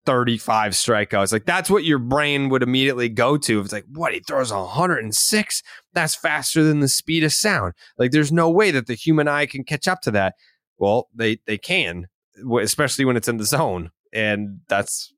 35 0.06 0.72
strikeouts. 0.72 1.32
Like 1.32 1.44
that's 1.44 1.68
what 1.70 1.84
your 1.84 1.98
brain 1.98 2.48
would 2.48 2.62
immediately 2.62 3.08
go 3.08 3.36
to. 3.36 3.60
It's 3.60 3.72
like, 3.72 3.84
what? 3.92 4.14
He 4.14 4.20
throws 4.20 4.52
106. 4.52 5.62
That's 5.92 6.14
faster 6.14 6.62
than 6.62 6.80
the 6.80 6.88
speed 6.88 7.24
of 7.24 7.32
sound. 7.32 7.74
Like 7.98 8.10
there's 8.10 8.32
no 8.32 8.50
way 8.50 8.70
that 8.70 8.86
the 8.86 8.94
human 8.94 9.28
eye 9.28 9.46
can 9.46 9.64
catch 9.64 9.86
up 9.86 10.00
to 10.02 10.10
that. 10.12 10.34
Well, 10.78 11.08
they 11.14 11.38
they 11.46 11.58
can, 11.58 12.06
especially 12.60 13.04
when 13.04 13.16
it's 13.16 13.28
in 13.28 13.36
the 13.36 13.44
zone. 13.44 13.90
And 14.12 14.60
that's 14.68 15.12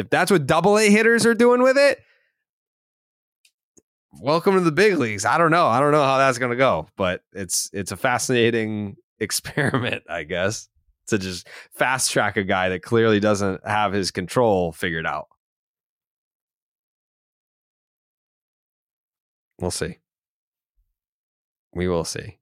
if 0.00 0.10
that's 0.10 0.30
what 0.30 0.46
double 0.46 0.78
A 0.78 0.90
hitters 0.90 1.24
are 1.26 1.34
doing 1.34 1.62
with 1.62 1.76
it. 1.76 2.00
Welcome 4.20 4.54
to 4.54 4.60
the 4.60 4.72
big 4.72 4.98
leagues. 4.98 5.24
I 5.24 5.38
don't 5.38 5.52
know. 5.52 5.66
I 5.66 5.78
don't 5.78 5.92
know 5.92 6.02
how 6.02 6.18
that's 6.18 6.38
going 6.38 6.50
to 6.50 6.56
go, 6.56 6.88
but 6.96 7.22
it's 7.32 7.70
it's 7.72 7.92
a 7.92 7.96
fascinating 7.96 8.96
experiment, 9.20 10.02
I 10.08 10.24
guess 10.24 10.68
to 11.10 11.18
just 11.18 11.48
fast 11.72 12.10
track 12.10 12.36
a 12.36 12.44
guy 12.44 12.70
that 12.70 12.82
clearly 12.82 13.20
doesn't 13.20 13.66
have 13.66 13.92
his 13.92 14.10
control 14.10 14.72
figured 14.72 15.06
out. 15.06 15.28
We'll 19.60 19.70
see. 19.70 19.98
We 21.74 21.86
will 21.86 22.04
see. 22.04 22.38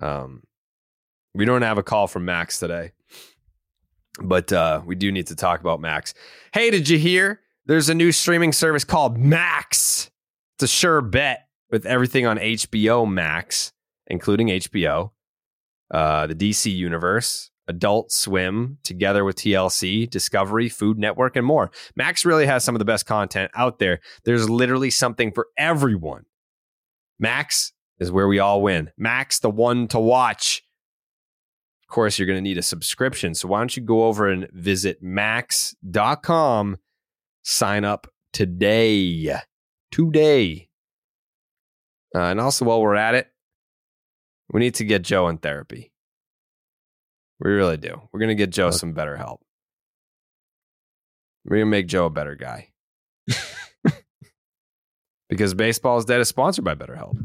Um, 0.00 0.42
we 1.34 1.44
don't 1.44 1.62
have 1.62 1.78
a 1.78 1.82
call 1.82 2.06
from 2.06 2.26
Max 2.26 2.58
today, 2.58 2.92
but 4.20 4.52
uh, 4.52 4.82
we 4.84 4.94
do 4.94 5.10
need 5.10 5.28
to 5.28 5.36
talk 5.36 5.60
about 5.60 5.80
Max. 5.80 6.14
Hey, 6.52 6.70
did 6.70 6.88
you 6.88 6.98
hear? 6.98 7.40
There's 7.66 7.88
a 7.88 7.94
new 7.94 8.12
streaming 8.12 8.52
service 8.52 8.84
called 8.84 9.16
Max. 9.16 10.10
It's 10.56 10.64
a 10.64 10.68
sure 10.68 11.00
bet 11.00 11.46
with 11.70 11.86
everything 11.86 12.26
on 12.26 12.38
HBO 12.38 13.10
Max, 13.10 13.72
including 14.08 14.48
HBO, 14.48 15.12
uh, 15.90 16.26
the 16.26 16.34
DC 16.34 16.74
Universe, 16.74 17.50
Adult 17.68 18.12
Swim, 18.12 18.78
together 18.82 19.24
with 19.24 19.36
TLC, 19.36 20.08
Discovery, 20.10 20.68
Food 20.68 20.98
Network, 20.98 21.36
and 21.36 21.46
more. 21.46 21.70
Max 21.96 22.24
really 22.24 22.46
has 22.46 22.64
some 22.64 22.74
of 22.74 22.80
the 22.80 22.84
best 22.84 23.06
content 23.06 23.50
out 23.54 23.78
there. 23.78 24.00
There's 24.24 24.50
literally 24.50 24.90
something 24.90 25.32
for 25.32 25.48
everyone. 25.56 26.24
Max 27.18 27.72
is 27.98 28.10
where 28.10 28.26
we 28.26 28.40
all 28.40 28.60
win. 28.60 28.90
Max, 28.98 29.38
the 29.38 29.50
one 29.50 29.86
to 29.88 30.00
watch. 30.00 30.62
Of 31.92 31.94
course, 31.94 32.18
you're 32.18 32.24
going 32.24 32.38
to 32.38 32.40
need 32.40 32.56
a 32.56 32.62
subscription. 32.62 33.34
So 33.34 33.48
why 33.48 33.58
don't 33.58 33.76
you 33.76 33.82
go 33.82 34.04
over 34.04 34.30
and 34.30 34.48
visit 34.50 35.02
max.com, 35.02 36.78
sign 37.42 37.84
up 37.84 38.06
today. 38.32 39.36
Today. 39.90 40.70
Uh, 42.14 42.20
and 42.20 42.40
also, 42.40 42.64
while 42.64 42.80
we're 42.80 42.94
at 42.94 43.14
it, 43.14 43.28
We 44.54 44.60
need 44.60 44.76
to 44.76 44.86
get 44.86 45.02
Joe 45.02 45.28
in 45.28 45.36
therapy. 45.36 45.92
We 47.38 47.50
really 47.50 47.76
do. 47.76 48.00
We're 48.10 48.20
gonna 48.20 48.36
get 48.36 48.48
Joe 48.48 48.70
some 48.70 48.94
better 48.94 49.18
help. 49.18 49.42
We're 51.44 51.56
gonna 51.58 51.66
make 51.66 51.88
Joe 51.88 52.06
a 52.06 52.10
better 52.10 52.36
guy. 52.36 52.70
because 55.28 55.52
baseball 55.52 55.98
is 55.98 56.06
dead 56.06 56.22
is 56.22 56.28
sponsored 56.28 56.64
by 56.64 56.74
BetterHelp. 56.74 57.18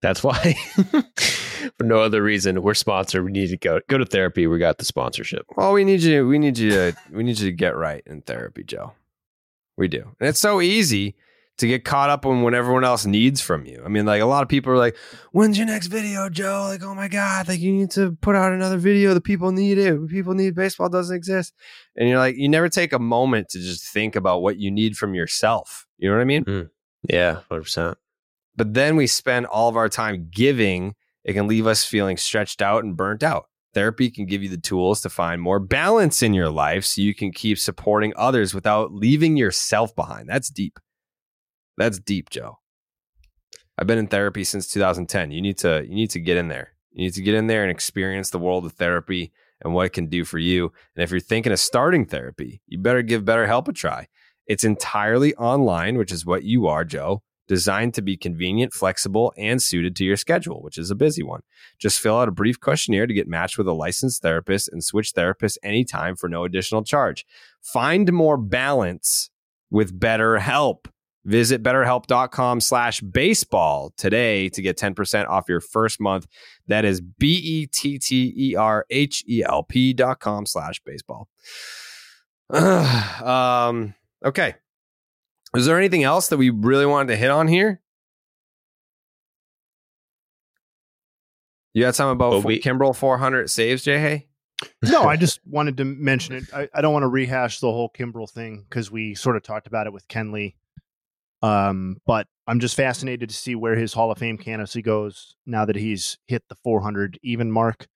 That's 0.00 0.22
why, 0.22 0.54
for 1.76 1.84
no 1.84 1.98
other 1.98 2.22
reason, 2.22 2.62
we're 2.62 2.74
sponsored. 2.74 3.24
We 3.24 3.32
need 3.32 3.48
to 3.48 3.56
go 3.56 3.80
go 3.88 3.98
to 3.98 4.04
therapy. 4.04 4.46
We 4.46 4.58
got 4.58 4.78
the 4.78 4.84
sponsorship. 4.84 5.46
Well, 5.56 5.72
we 5.72 5.84
need 5.84 6.02
you. 6.02 6.26
We 6.26 6.38
need 6.38 6.56
you. 6.56 6.70
To, 6.70 6.96
we 7.10 7.24
need 7.24 7.38
you 7.38 7.46
to 7.46 7.52
get 7.52 7.76
right 7.76 8.02
in 8.06 8.22
therapy, 8.22 8.62
Joe. 8.62 8.92
We 9.76 9.88
do, 9.88 10.02
and 10.20 10.28
it's 10.28 10.40
so 10.40 10.60
easy 10.60 11.16
to 11.58 11.66
get 11.66 11.84
caught 11.84 12.08
up 12.08 12.24
on 12.24 12.42
what 12.42 12.54
everyone 12.54 12.84
else 12.84 13.04
needs 13.04 13.40
from 13.40 13.66
you. 13.66 13.82
I 13.84 13.88
mean, 13.88 14.06
like 14.06 14.22
a 14.22 14.26
lot 14.26 14.44
of 14.44 14.48
people 14.48 14.72
are 14.72 14.78
like, 14.78 14.96
"When's 15.32 15.58
your 15.58 15.66
next 15.66 15.88
video, 15.88 16.28
Joe?" 16.28 16.66
Like, 16.68 16.82
"Oh 16.84 16.94
my 16.94 17.08
god, 17.08 17.48
like 17.48 17.58
you 17.58 17.72
need 17.72 17.90
to 17.92 18.12
put 18.20 18.36
out 18.36 18.52
another 18.52 18.78
video. 18.78 19.14
The 19.14 19.20
people 19.20 19.50
need 19.50 19.78
it. 19.78 20.08
People 20.08 20.34
need 20.34 20.54
baseball 20.54 20.88
doesn't 20.88 21.14
exist." 21.14 21.54
And 21.96 22.08
you're 22.08 22.18
like, 22.18 22.36
you 22.36 22.48
never 22.48 22.68
take 22.68 22.92
a 22.92 22.98
moment 23.00 23.48
to 23.50 23.58
just 23.58 23.92
think 23.92 24.14
about 24.14 24.42
what 24.42 24.58
you 24.58 24.70
need 24.70 24.96
from 24.96 25.14
yourself. 25.14 25.86
You 25.98 26.08
know 26.08 26.16
what 26.16 26.22
I 26.22 26.26
mean? 26.26 26.44
Mm. 26.44 26.70
Yeah, 27.10 27.40
hundred 27.48 27.62
percent. 27.62 27.98
But 28.58 28.74
then 28.74 28.96
we 28.96 29.06
spend 29.06 29.46
all 29.46 29.68
of 29.68 29.76
our 29.76 29.88
time 29.88 30.30
giving. 30.32 30.96
It 31.24 31.34
can 31.34 31.46
leave 31.46 31.68
us 31.68 31.84
feeling 31.84 32.16
stretched 32.16 32.60
out 32.60 32.82
and 32.82 32.96
burnt 32.96 33.22
out. 33.22 33.44
Therapy 33.72 34.10
can 34.10 34.26
give 34.26 34.42
you 34.42 34.48
the 34.48 34.58
tools 34.58 35.00
to 35.02 35.08
find 35.08 35.40
more 35.40 35.60
balance 35.60 36.24
in 36.24 36.34
your 36.34 36.50
life 36.50 36.84
so 36.84 37.00
you 37.00 37.14
can 37.14 37.30
keep 37.30 37.56
supporting 37.56 38.12
others 38.16 38.54
without 38.54 38.92
leaving 38.92 39.36
yourself 39.36 39.94
behind. 39.94 40.28
That's 40.28 40.50
deep. 40.50 40.80
That's 41.76 42.00
deep, 42.00 42.30
Joe. 42.30 42.58
I've 43.78 43.86
been 43.86 43.98
in 43.98 44.08
therapy 44.08 44.42
since 44.42 44.66
2010. 44.66 45.30
You 45.30 45.40
need 45.40 45.58
to 45.58 45.84
you 45.86 45.94
need 45.94 46.10
to 46.10 46.20
get 46.20 46.36
in 46.36 46.48
there. 46.48 46.72
You 46.90 47.04
need 47.04 47.14
to 47.14 47.22
get 47.22 47.36
in 47.36 47.46
there 47.46 47.62
and 47.62 47.70
experience 47.70 48.30
the 48.30 48.40
world 48.40 48.66
of 48.66 48.72
therapy 48.72 49.30
and 49.62 49.72
what 49.72 49.86
it 49.86 49.92
can 49.92 50.06
do 50.06 50.24
for 50.24 50.38
you. 50.40 50.72
And 50.96 51.04
if 51.04 51.12
you're 51.12 51.20
thinking 51.20 51.52
of 51.52 51.60
starting 51.60 52.06
therapy, 52.06 52.60
you 52.66 52.78
better 52.78 53.02
give 53.02 53.22
BetterHelp 53.22 53.68
a 53.68 53.72
try. 53.72 54.08
It's 54.48 54.64
entirely 54.64 55.32
online, 55.36 55.96
which 55.96 56.10
is 56.10 56.26
what 56.26 56.42
you 56.42 56.66
are, 56.66 56.84
Joe 56.84 57.22
designed 57.48 57.94
to 57.94 58.02
be 58.02 58.16
convenient, 58.16 58.72
flexible, 58.72 59.32
and 59.36 59.60
suited 59.60 59.96
to 59.96 60.04
your 60.04 60.16
schedule, 60.16 60.62
which 60.62 60.78
is 60.78 60.90
a 60.90 60.94
busy 60.94 61.22
one. 61.22 61.40
Just 61.78 61.98
fill 61.98 62.18
out 62.18 62.28
a 62.28 62.32
brief 62.32 62.60
questionnaire 62.60 63.06
to 63.06 63.14
get 63.14 63.26
matched 63.26 63.58
with 63.58 63.66
a 63.66 63.72
licensed 63.72 64.22
therapist 64.22 64.68
and 64.68 64.84
switch 64.84 65.14
therapists 65.14 65.56
anytime 65.62 66.14
for 66.14 66.28
no 66.28 66.44
additional 66.44 66.84
charge. 66.84 67.26
Find 67.60 68.12
more 68.12 68.36
balance 68.36 69.30
with 69.70 69.98
BetterHelp. 69.98 70.86
Visit 71.24 71.62
betterhelp.com 71.62 72.60
slash 72.60 73.00
baseball 73.00 73.92
today 73.96 74.48
to 74.50 74.62
get 74.62 74.78
10% 74.78 75.28
off 75.28 75.48
your 75.48 75.60
first 75.60 76.00
month. 76.00 76.26
That 76.68 76.84
is 76.84 77.00
B-E-T-T-E-R-H-E-L-P 77.00 77.82
dot 79.94 80.20
com 80.20 80.46
slash 80.46 80.80
baseball. 80.84 81.28
um, 82.50 83.94
okay. 84.24 84.54
Is 85.56 85.66
there 85.66 85.78
anything 85.78 86.02
else 86.04 86.28
that 86.28 86.36
we 86.36 86.50
really 86.50 86.86
wanted 86.86 87.08
to 87.08 87.16
hit 87.16 87.30
on 87.30 87.48
here? 87.48 87.80
You 91.74 91.84
got 91.84 91.94
something 91.94 92.12
about 92.12 92.44
we- 92.44 92.60
Kimbrel 92.60 92.94
400 92.94 93.50
saves, 93.50 93.82
Jay 93.82 93.98
Hay? 93.98 94.26
no, 94.82 95.02
I 95.04 95.16
just 95.24 95.40
wanted 95.46 95.76
to 95.78 95.84
mention 95.84 96.34
it. 96.34 96.44
I, 96.54 96.68
I 96.74 96.80
don't 96.80 96.92
want 96.92 97.04
to 97.04 97.08
rehash 97.08 97.60
the 97.60 97.70
whole 97.70 97.90
Kimbrel 97.90 98.28
thing 98.28 98.64
because 98.68 98.90
we 98.90 99.14
sort 99.14 99.36
of 99.36 99.42
talked 99.42 99.66
about 99.66 99.86
it 99.86 99.92
with 99.92 100.06
Kenley. 100.08 100.54
Um, 101.40 101.98
but 102.04 102.26
I'm 102.48 102.58
just 102.58 102.74
fascinated 102.74 103.28
to 103.28 103.34
see 103.34 103.54
where 103.54 103.76
his 103.76 103.92
Hall 103.92 104.10
of 104.10 104.18
Fame 104.18 104.38
candidacy 104.38 104.82
goes 104.82 105.36
now 105.46 105.64
that 105.66 105.76
he's 105.76 106.18
hit 106.26 106.42
the 106.48 106.56
400 106.64 107.18
even 107.22 107.52
mark. 107.52 107.86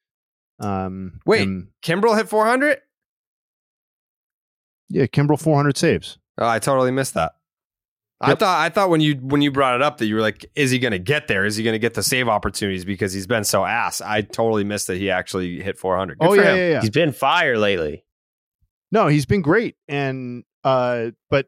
Um, 0.60 1.18
Wait, 1.26 1.42
and- 1.42 1.68
Kimbrel 1.84 2.16
hit 2.16 2.28
400? 2.28 2.78
yeah, 4.90 5.06
Kimbrel 5.06 5.40
400 5.40 5.76
saves. 5.76 6.18
Oh, 6.38 6.46
I 6.46 6.58
totally 6.60 6.92
missed 6.92 7.14
that. 7.14 7.32
I 8.22 8.34
thought 8.34 8.60
I 8.60 8.68
thought 8.68 8.90
when 8.90 9.00
you 9.00 9.16
when 9.16 9.42
you 9.42 9.50
brought 9.50 9.74
it 9.74 9.82
up 9.82 9.98
that 9.98 10.06
you 10.06 10.14
were 10.14 10.20
like, 10.20 10.50
is 10.54 10.70
he 10.70 10.78
going 10.78 10.92
to 10.92 10.98
get 10.98 11.28
there? 11.28 11.44
Is 11.44 11.56
he 11.56 11.64
going 11.64 11.74
to 11.74 11.78
get 11.78 11.94
the 11.94 12.02
save 12.02 12.28
opportunities 12.28 12.84
because 12.84 13.12
he's 13.12 13.26
been 13.26 13.44
so 13.44 13.64
ass? 13.64 14.00
I 14.00 14.22
totally 14.22 14.64
missed 14.64 14.86
that 14.86 14.96
he 14.96 15.10
actually 15.10 15.60
hit 15.60 15.78
400. 15.78 16.18
Good 16.18 16.26
oh 16.26 16.30
for 16.30 16.36
yeah, 16.36 16.50
him. 16.50 16.56
yeah, 16.56 16.68
yeah. 16.70 16.80
He's 16.80 16.90
been 16.90 17.12
fire 17.12 17.58
lately. 17.58 18.04
No, 18.90 19.08
he's 19.08 19.26
been 19.26 19.42
great, 19.42 19.76
and 19.88 20.44
uh, 20.64 21.10
but 21.30 21.46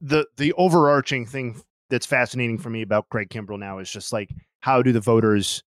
the 0.00 0.26
the 0.36 0.52
overarching 0.54 1.26
thing 1.26 1.60
that's 1.90 2.06
fascinating 2.06 2.58
for 2.58 2.70
me 2.70 2.82
about 2.82 3.08
Craig 3.08 3.28
Kimbrel 3.28 3.58
now 3.58 3.78
is 3.78 3.90
just 3.90 4.12
like 4.12 4.30
how 4.60 4.82
do 4.82 4.92
the 4.92 5.00
voters 5.00 5.62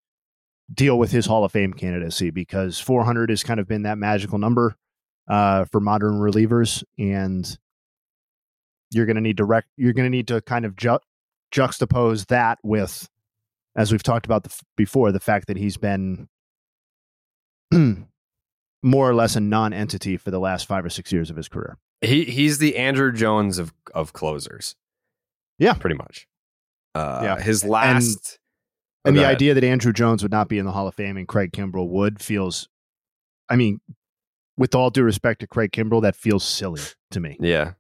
deal 0.74 1.00
with 1.00 1.12
his 1.12 1.26
Hall 1.26 1.46
of 1.46 1.52
Fame 1.52 1.74
candidacy 1.74 2.30
because 2.30 2.80
400 2.80 3.30
has 3.30 3.44
kind 3.44 3.60
of 3.60 3.68
been 3.68 3.84
that 3.84 3.98
magical 3.98 4.38
number 4.38 4.76
uh, 5.28 5.66
for 5.66 5.80
modern 5.80 6.16
relievers, 6.16 6.84
and 6.98 7.58
you're 8.92 9.06
going 9.06 9.16
to 9.16 9.22
need 9.22 9.38
to 9.38 9.46
rec- 9.46 9.68
you're 9.78 9.94
going 9.94 10.06
to 10.06 10.10
need 10.16 10.28
to 10.30 10.42
kind 10.42 10.66
of 10.66 10.76
ju- 10.76 11.00
juxtapose 11.54 12.28
that 12.28 12.60
with, 12.64 13.08
as 13.76 13.92
we've 13.92 14.04
talked 14.04 14.26
about 14.26 14.44
the 14.44 14.50
f- 14.50 14.62
before, 14.76 15.12
the 15.12 15.20
fact 15.20 15.48
that 15.48 15.58
he's 15.58 15.78
been 15.78 16.28
more 18.84 19.10
or 19.10 19.14
less 19.16 19.36
a 19.36 19.40
non-entity 19.40 20.18
for 20.18 20.32
the 20.32 20.40
last 20.40 20.66
five 20.68 20.86
or 20.86 20.90
six 20.90 21.12
years 21.12 21.30
of 21.30 21.36
his 21.36 21.48
career. 21.48 21.78
He 22.02 22.26
he's 22.26 22.60
the 22.60 22.74
Andruw 22.74 23.14
Jones 23.16 23.58
of 23.58 23.74
of 23.94 24.14
closers. 24.14 24.76
Yeah. 25.60 25.74
pretty 25.74 25.96
much. 25.98 26.28
Uh, 26.94 27.22
Yeah. 27.24 27.40
his 27.42 27.64
last 27.64 28.38
And 29.06 29.18
Oh, 29.18 29.20
the 29.22 29.26
idea 29.28 29.54
that 29.56 29.64
Andruw 29.64 29.94
Jones 29.94 30.22
would 30.22 30.32
not 30.32 30.48
be 30.50 30.60
in 30.60 30.66
the 30.66 30.72
Hall 30.72 30.88
of 30.88 30.94
Fame 30.96 31.18
and 31.18 31.28
Craig 31.28 31.52
Kimbrel 31.52 31.88
would 31.90 32.22
feels, 32.22 32.68
I 33.50 33.56
mean, 33.56 33.80
with 34.58 34.76
all 34.76 34.90
due 34.92 35.04
respect 35.04 35.40
to 35.42 35.48
Craig 35.48 35.72
Kimbrel, 35.72 36.02
that 36.04 36.16
feels 36.16 36.44
silly 36.44 36.82
to 37.12 37.20
me. 37.20 37.38
Yeah. 37.40 37.74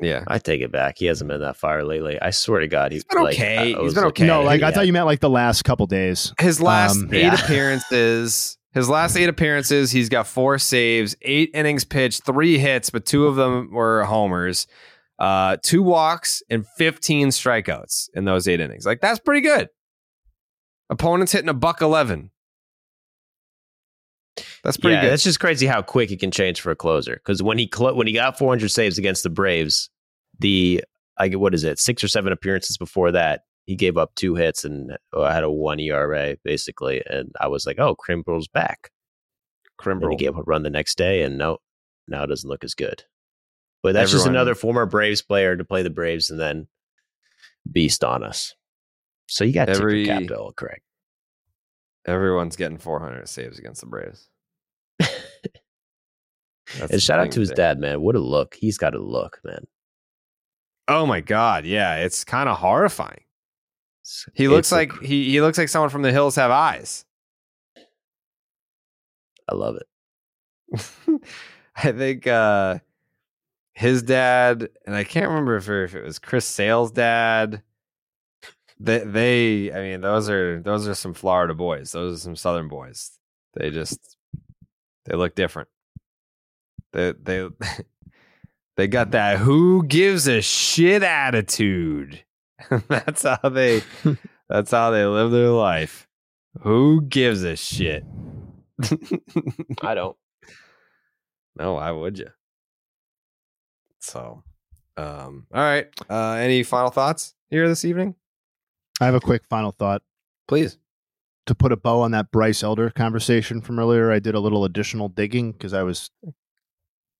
Yeah. 0.00 0.24
I 0.26 0.38
take 0.38 0.60
it 0.60 0.72
back. 0.72 0.98
He 0.98 1.06
hasn't 1.06 1.28
been 1.28 1.40
that 1.40 1.56
fire 1.56 1.84
lately. 1.84 2.20
I 2.20 2.30
swear 2.30 2.60
to 2.60 2.68
God, 2.68 2.92
he's 2.92 3.04
been 3.04 3.22
like, 3.22 3.34
okay. 3.34 3.74
I- 3.74 3.78
I 3.78 3.82
He's 3.82 3.94
been 3.94 4.04
okay. 4.04 4.26
No, 4.26 4.40
it. 4.42 4.44
like 4.44 4.62
I 4.62 4.70
thought 4.72 4.86
you 4.86 4.92
meant 4.92 5.06
like 5.06 5.20
the 5.20 5.30
last 5.30 5.62
couple 5.64 5.86
days. 5.86 6.32
His 6.40 6.60
last 6.60 6.96
Um, 6.96 7.08
eight 7.14 7.22
yeah. 7.22 7.34
appearances, 7.44 8.58
his 8.72 8.88
last 8.88 9.16
eight 9.16 9.28
appearances, 9.28 9.90
he's 9.92 10.08
got 10.08 10.26
four 10.26 10.58
saves, 10.58 11.14
eight 11.22 11.50
innings 11.54 11.84
pitched, 11.84 12.24
three 12.24 12.58
hits, 12.58 12.90
but 12.90 13.04
two 13.06 13.26
of 13.26 13.36
them 13.36 13.70
were 13.70 14.02
homers, 14.04 14.66
uh, 15.18 15.58
two 15.62 15.82
walks, 15.82 16.42
and 16.50 16.66
15 16.78 17.28
strikeouts 17.28 18.08
in 18.14 18.24
those 18.24 18.48
eight 18.48 18.60
innings. 18.60 18.84
Like 18.86 19.00
that's 19.00 19.20
pretty 19.20 19.42
good. 19.42 19.68
Opponents 20.90 21.32
hitting 21.32 21.48
a 21.48 21.54
buck 21.54 21.80
11. 21.80 22.30
That's 24.64 24.76
pretty 24.76 24.94
yeah, 24.94 25.02
good. 25.02 25.10
that's 25.12 25.24
just 25.24 25.40
crazy 25.40 25.66
how 25.66 25.82
quick 25.82 26.10
it 26.10 26.20
can 26.20 26.30
change 26.30 26.60
for 26.60 26.70
a 26.70 26.76
closer. 26.76 27.14
Because 27.14 27.42
when 27.42 27.58
he 27.58 27.70
when 27.76 28.06
he 28.06 28.12
got 28.12 28.38
400 28.38 28.68
saves 28.70 28.98
against 28.98 29.22
the 29.22 29.30
Braves, 29.30 29.90
the 30.38 30.82
I 31.18 31.28
get 31.28 31.40
what 31.40 31.54
is 31.54 31.64
it 31.64 31.78
six 31.78 32.02
or 32.02 32.08
seven 32.08 32.32
appearances 32.32 32.78
before 32.78 33.12
that, 33.12 33.42
he 33.66 33.76
gave 33.76 33.96
up 33.96 34.14
two 34.14 34.34
hits 34.34 34.64
and 34.64 34.96
uh, 35.12 35.30
had 35.30 35.44
a 35.44 35.50
one 35.50 35.78
ERA 35.80 36.36
basically. 36.44 37.02
And 37.06 37.30
I 37.40 37.48
was 37.48 37.66
like, 37.66 37.78
oh, 37.78 37.96
Kimbrel's 37.96 38.48
back. 38.48 38.90
And 39.84 40.12
he 40.12 40.16
gave 40.24 40.34
up 40.34 40.40
a 40.40 40.42
run 40.44 40.62
the 40.62 40.70
next 40.70 40.96
day, 40.96 41.22
and 41.22 41.36
no, 41.36 41.58
now 42.06 42.22
it 42.22 42.28
doesn't 42.28 42.48
look 42.48 42.62
as 42.62 42.74
good. 42.74 43.02
But 43.82 43.94
that's 43.94 44.12
just 44.12 44.26
another 44.28 44.54
former 44.54 44.86
Braves 44.86 45.22
player 45.22 45.56
to 45.56 45.64
play 45.64 45.82
the 45.82 45.90
Braves 45.90 46.30
and 46.30 46.38
then 46.38 46.68
beast 47.70 48.04
on 48.04 48.22
us. 48.22 48.54
So 49.26 49.42
you 49.44 49.52
got 49.52 49.64
to 49.64 49.72
Every- 49.72 50.04
tip 50.04 50.06
your 50.06 50.18
cap 50.18 50.28
to 50.28 50.34
Earl 50.34 50.52
Craig. 50.52 50.80
Everyone's 52.06 52.56
getting 52.56 52.78
400 52.78 53.28
saves 53.28 53.58
against 53.58 53.80
the 53.80 53.86
Braves. 53.86 54.28
And 56.90 57.02
shout 57.02 57.18
out 57.18 57.30
to 57.32 57.40
his 57.40 57.50
dad, 57.50 57.78
man. 57.78 58.00
What 58.00 58.14
a 58.14 58.20
look. 58.20 58.54
He's 58.54 58.78
got 58.78 58.94
a 58.94 58.98
look, 58.98 59.40
man. 59.44 59.66
Oh 60.88 61.06
my 61.06 61.20
god, 61.20 61.64
yeah, 61.64 61.96
it's 61.96 62.24
kind 62.24 62.48
of 62.48 62.58
horrifying. 62.58 63.24
He 64.34 64.48
looks 64.48 64.68
it's 64.68 64.72
like 64.72 64.88
cr- 64.90 65.04
he 65.04 65.30
he 65.30 65.40
looks 65.40 65.58
like 65.58 65.68
someone 65.68 65.90
from 65.90 66.02
the 66.02 66.12
hills 66.12 66.34
have 66.36 66.50
eyes. 66.50 67.04
I 69.48 69.54
love 69.54 69.76
it. 69.76 71.20
I 71.76 71.92
think 71.92 72.26
uh 72.26 72.78
his 73.74 74.02
dad 74.02 74.68
and 74.86 74.94
I 74.94 75.04
can't 75.04 75.28
remember 75.28 75.56
if, 75.56 75.68
if 75.68 75.94
it 75.94 76.04
was 76.04 76.18
Chris 76.18 76.44
Sale's 76.44 76.90
dad. 76.90 77.62
They 78.82 78.98
they 78.98 79.72
I 79.72 79.80
mean 79.80 80.00
those 80.00 80.28
are 80.28 80.60
those 80.60 80.88
are 80.88 80.94
some 80.94 81.14
Florida 81.14 81.54
boys. 81.54 81.92
Those 81.92 82.16
are 82.16 82.20
some 82.20 82.36
southern 82.36 82.66
boys. 82.66 83.12
They 83.54 83.70
just 83.70 84.16
they 85.04 85.16
look 85.16 85.36
different. 85.36 85.68
They 86.92 87.12
they 87.12 87.48
they 88.76 88.88
got 88.88 89.12
that 89.12 89.38
who 89.38 89.84
gives 89.86 90.26
a 90.26 90.42
shit 90.42 91.04
attitude. 91.04 92.24
that's 92.88 93.22
how 93.22 93.48
they 93.48 93.82
that's 94.48 94.72
how 94.72 94.90
they 94.90 95.04
live 95.04 95.30
their 95.30 95.50
life. 95.50 96.08
Who 96.62 97.02
gives 97.02 97.44
a 97.44 97.54
shit? 97.54 98.04
I 99.80 99.94
don't. 99.94 100.16
No, 101.56 101.74
why 101.74 101.92
would 101.92 102.18
you? 102.18 102.28
So, 104.00 104.42
um, 104.96 105.46
all 105.54 105.62
right. 105.62 105.86
Uh, 106.10 106.32
any 106.32 106.64
final 106.64 106.90
thoughts 106.90 107.34
here 107.48 107.68
this 107.68 107.84
evening? 107.84 108.16
I 109.02 109.06
have 109.06 109.14
a 109.16 109.20
quick 109.20 109.42
final 109.50 109.72
thought. 109.72 110.02
Please. 110.46 110.78
To 111.46 111.56
put 111.56 111.72
a 111.72 111.76
bow 111.76 112.02
on 112.02 112.12
that 112.12 112.30
Bryce 112.30 112.62
Elder 112.62 112.88
conversation 112.88 113.60
from 113.60 113.80
earlier, 113.80 114.12
I 114.12 114.20
did 114.20 114.36
a 114.36 114.40
little 114.40 114.64
additional 114.64 115.08
digging 115.08 115.50
because 115.50 115.74
I 115.74 115.82
was 115.82 116.08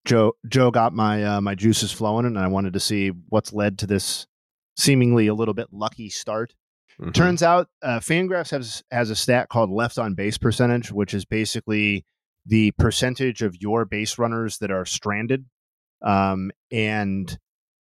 Joe. 0.04 0.34
Joe 0.46 0.70
got 0.70 0.92
my 0.92 1.24
uh, 1.24 1.40
my 1.40 1.56
juices 1.56 1.90
flowing, 1.90 2.24
and 2.24 2.38
I 2.38 2.46
wanted 2.46 2.74
to 2.74 2.80
see 2.80 3.08
what's 3.30 3.52
led 3.52 3.80
to 3.80 3.88
this 3.88 4.28
seemingly 4.76 5.26
a 5.26 5.34
little 5.34 5.54
bit 5.54 5.68
lucky 5.72 6.08
start. 6.08 6.54
Mm-hmm. 7.00 7.10
Turns 7.10 7.42
out, 7.42 7.68
uh, 7.82 7.98
Fangraphs 7.98 8.52
has 8.52 8.84
has 8.92 9.10
a 9.10 9.16
stat 9.16 9.48
called 9.48 9.70
left 9.70 9.98
on 9.98 10.14
base 10.14 10.38
percentage, 10.38 10.92
which 10.92 11.14
is 11.14 11.24
basically 11.24 12.04
the 12.46 12.70
percentage 12.78 13.42
of 13.42 13.60
your 13.60 13.84
base 13.86 14.18
runners 14.18 14.58
that 14.58 14.70
are 14.70 14.84
stranded. 14.84 15.46
Um, 16.00 16.52
and 16.70 17.36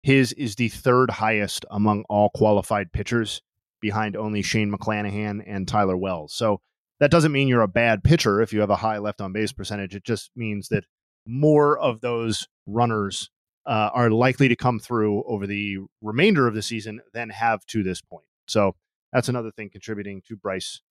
his 0.03 0.33
is 0.33 0.53
the 0.53 0.69
third 0.69 1.09
highest 1.09 1.65
among 1.71 2.03
all 2.09 2.29
qualified 2.29 2.91
pitchers, 2.91 3.41
behind 3.79 4.15
only 4.15 4.41
Shane 4.41 4.71
McClanahan 4.71 5.43
and 5.45 5.67
Tyler 5.67 5.97
Wells. 5.97 6.33
So 6.33 6.61
that 6.99 7.11
doesn't 7.11 7.31
mean 7.31 7.47
you're 7.47 7.61
a 7.61 7.67
bad 7.67 8.03
pitcher 8.03 8.41
if 8.41 8.53
you 8.53 8.61
have 8.61 8.69
a 8.69 8.75
high 8.75 8.97
left 8.97 9.21
on 9.21 9.33
base 9.33 9.51
percentage. 9.51 9.95
It 9.95 10.03
just 10.03 10.31
means 10.35 10.69
that 10.69 10.85
more 11.25 11.77
of 11.77 12.01
those 12.01 12.47
runners 12.65 13.29
uh, 13.65 13.89
are 13.93 14.09
likely 14.09 14.47
to 14.47 14.55
come 14.55 14.79
through 14.79 15.23
over 15.27 15.45
the 15.45 15.77
remainder 16.01 16.47
of 16.47 16.55
the 16.55 16.61
season 16.61 17.01
than 17.13 17.29
have 17.29 17.65
to 17.67 17.83
this 17.83 18.01
point. 18.01 18.25
So 18.47 18.75
that's 19.11 19.29
another 19.29 19.51
thing 19.51 19.69
contributing 19.69 20.21
to 20.27 20.35
Bryce 20.35 20.81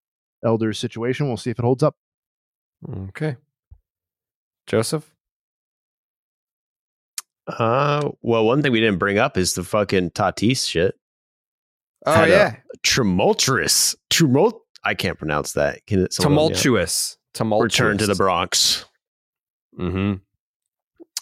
Elder's 0.44 0.78
situation. 0.78 1.26
We'll 1.26 1.38
see 1.38 1.50
if 1.50 1.58
it 1.58 1.64
holds 1.64 1.82
up. 1.82 1.96
Okay. 3.08 3.36
Joseph? 4.66 5.10
Uh, 7.46 8.10
well, 8.22 8.44
one 8.44 8.62
thing 8.62 8.72
we 8.72 8.80
didn't 8.80 8.98
bring 8.98 9.18
up 9.18 9.36
is 9.36 9.54
the 9.54 9.62
fucking 9.62 10.10
Tatis 10.10 10.68
shit. 10.68 10.96
Oh 12.04 12.24
yeah, 12.24 12.56
tumultuous, 12.82 13.96
tumult. 14.10 14.62
I 14.84 14.94
can't 14.94 15.18
pronounce 15.18 15.52
that. 15.52 15.84
Can 15.86 16.04
it 16.04 16.12
tumultuous, 16.12 17.16
tumultuous. 17.34 17.78
return 17.78 17.98
to 17.98 18.06
the 18.06 18.14
Bronx? 18.14 18.84
Hmm. 19.76 20.14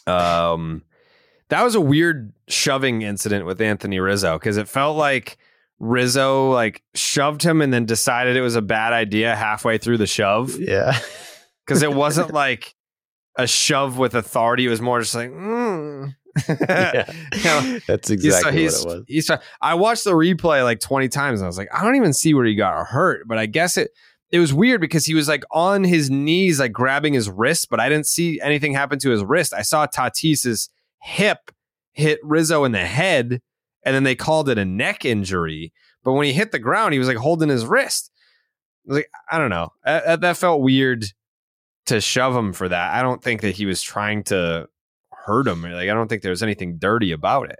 Um, 0.06 0.82
that 1.48 1.62
was 1.62 1.74
a 1.74 1.80
weird 1.80 2.32
shoving 2.48 3.02
incident 3.02 3.46
with 3.46 3.60
Anthony 3.60 4.00
Rizzo 4.00 4.38
because 4.38 4.56
it 4.56 4.68
felt 4.68 4.96
like 4.96 5.38
Rizzo 5.78 6.50
like 6.50 6.82
shoved 6.94 7.42
him 7.42 7.62
and 7.62 7.72
then 7.72 7.86
decided 7.86 8.36
it 8.36 8.42
was 8.42 8.56
a 8.56 8.62
bad 8.62 8.92
idea 8.92 9.34
halfway 9.34 9.78
through 9.78 9.98
the 9.98 10.06
shove 10.06 10.56
Yeah, 10.58 10.98
because 11.66 11.82
it 11.82 11.92
wasn't 11.92 12.32
like 12.34 12.74
a 13.36 13.46
shove 13.46 13.98
with 13.98 14.14
authority. 14.14 14.66
It 14.66 14.70
was 14.70 14.80
more 14.80 15.00
just 15.00 15.14
like. 15.14 15.30
Mm. 15.30 16.14
yeah. 16.48 17.10
You 17.34 17.44
know, 17.44 17.78
that's 17.86 18.10
exactly 18.10 18.64
what 18.64 19.04
it 19.08 19.26
was. 19.26 19.30
I 19.60 19.74
watched 19.74 20.04
the 20.04 20.12
replay 20.12 20.64
like 20.64 20.80
20 20.80 21.08
times 21.08 21.40
and 21.40 21.46
I 21.46 21.48
was 21.48 21.58
like, 21.58 21.68
I 21.72 21.82
don't 21.84 21.96
even 21.96 22.12
see 22.12 22.34
where 22.34 22.44
he 22.44 22.54
got 22.54 22.86
hurt, 22.86 23.26
but 23.26 23.38
I 23.38 23.46
guess 23.46 23.76
it 23.76 23.90
it 24.30 24.40
was 24.40 24.52
weird 24.52 24.80
because 24.80 25.06
he 25.06 25.14
was 25.14 25.28
like 25.28 25.44
on 25.52 25.84
his 25.84 26.10
knees, 26.10 26.58
like 26.58 26.72
grabbing 26.72 27.14
his 27.14 27.30
wrist, 27.30 27.68
but 27.70 27.78
I 27.78 27.88
didn't 27.88 28.06
see 28.06 28.40
anything 28.40 28.74
happen 28.74 28.98
to 28.98 29.10
his 29.10 29.22
wrist. 29.22 29.54
I 29.54 29.62
saw 29.62 29.86
Tatis's 29.86 30.70
hip 31.00 31.52
hit 31.92 32.18
Rizzo 32.24 32.64
in 32.64 32.72
the 32.72 32.84
head, 32.84 33.40
and 33.84 33.94
then 33.94 34.02
they 34.02 34.16
called 34.16 34.48
it 34.48 34.58
a 34.58 34.64
neck 34.64 35.04
injury. 35.04 35.72
But 36.02 36.14
when 36.14 36.26
he 36.26 36.32
hit 36.32 36.50
the 36.50 36.58
ground, 36.58 36.94
he 36.94 36.98
was 36.98 37.06
like 37.06 37.16
holding 37.16 37.48
his 37.48 37.64
wrist. 37.64 38.10
I 38.86 38.88
was 38.88 38.96
like, 38.98 39.10
I 39.30 39.38
don't 39.38 39.50
know. 39.50 39.68
That, 39.84 40.20
that 40.22 40.36
felt 40.36 40.62
weird 40.62 41.04
to 41.86 42.00
shove 42.00 42.34
him 42.34 42.52
for 42.52 42.68
that. 42.68 42.92
I 42.92 43.02
don't 43.02 43.22
think 43.22 43.42
that 43.42 43.54
he 43.54 43.66
was 43.66 43.82
trying 43.82 44.24
to 44.24 44.68
hurt 45.24 45.46
him. 45.48 45.62
Like, 45.62 45.88
I 45.88 45.94
don't 45.94 46.08
think 46.08 46.22
there 46.22 46.30
was 46.30 46.42
anything 46.42 46.78
dirty 46.78 47.12
about 47.12 47.50
it. 47.50 47.58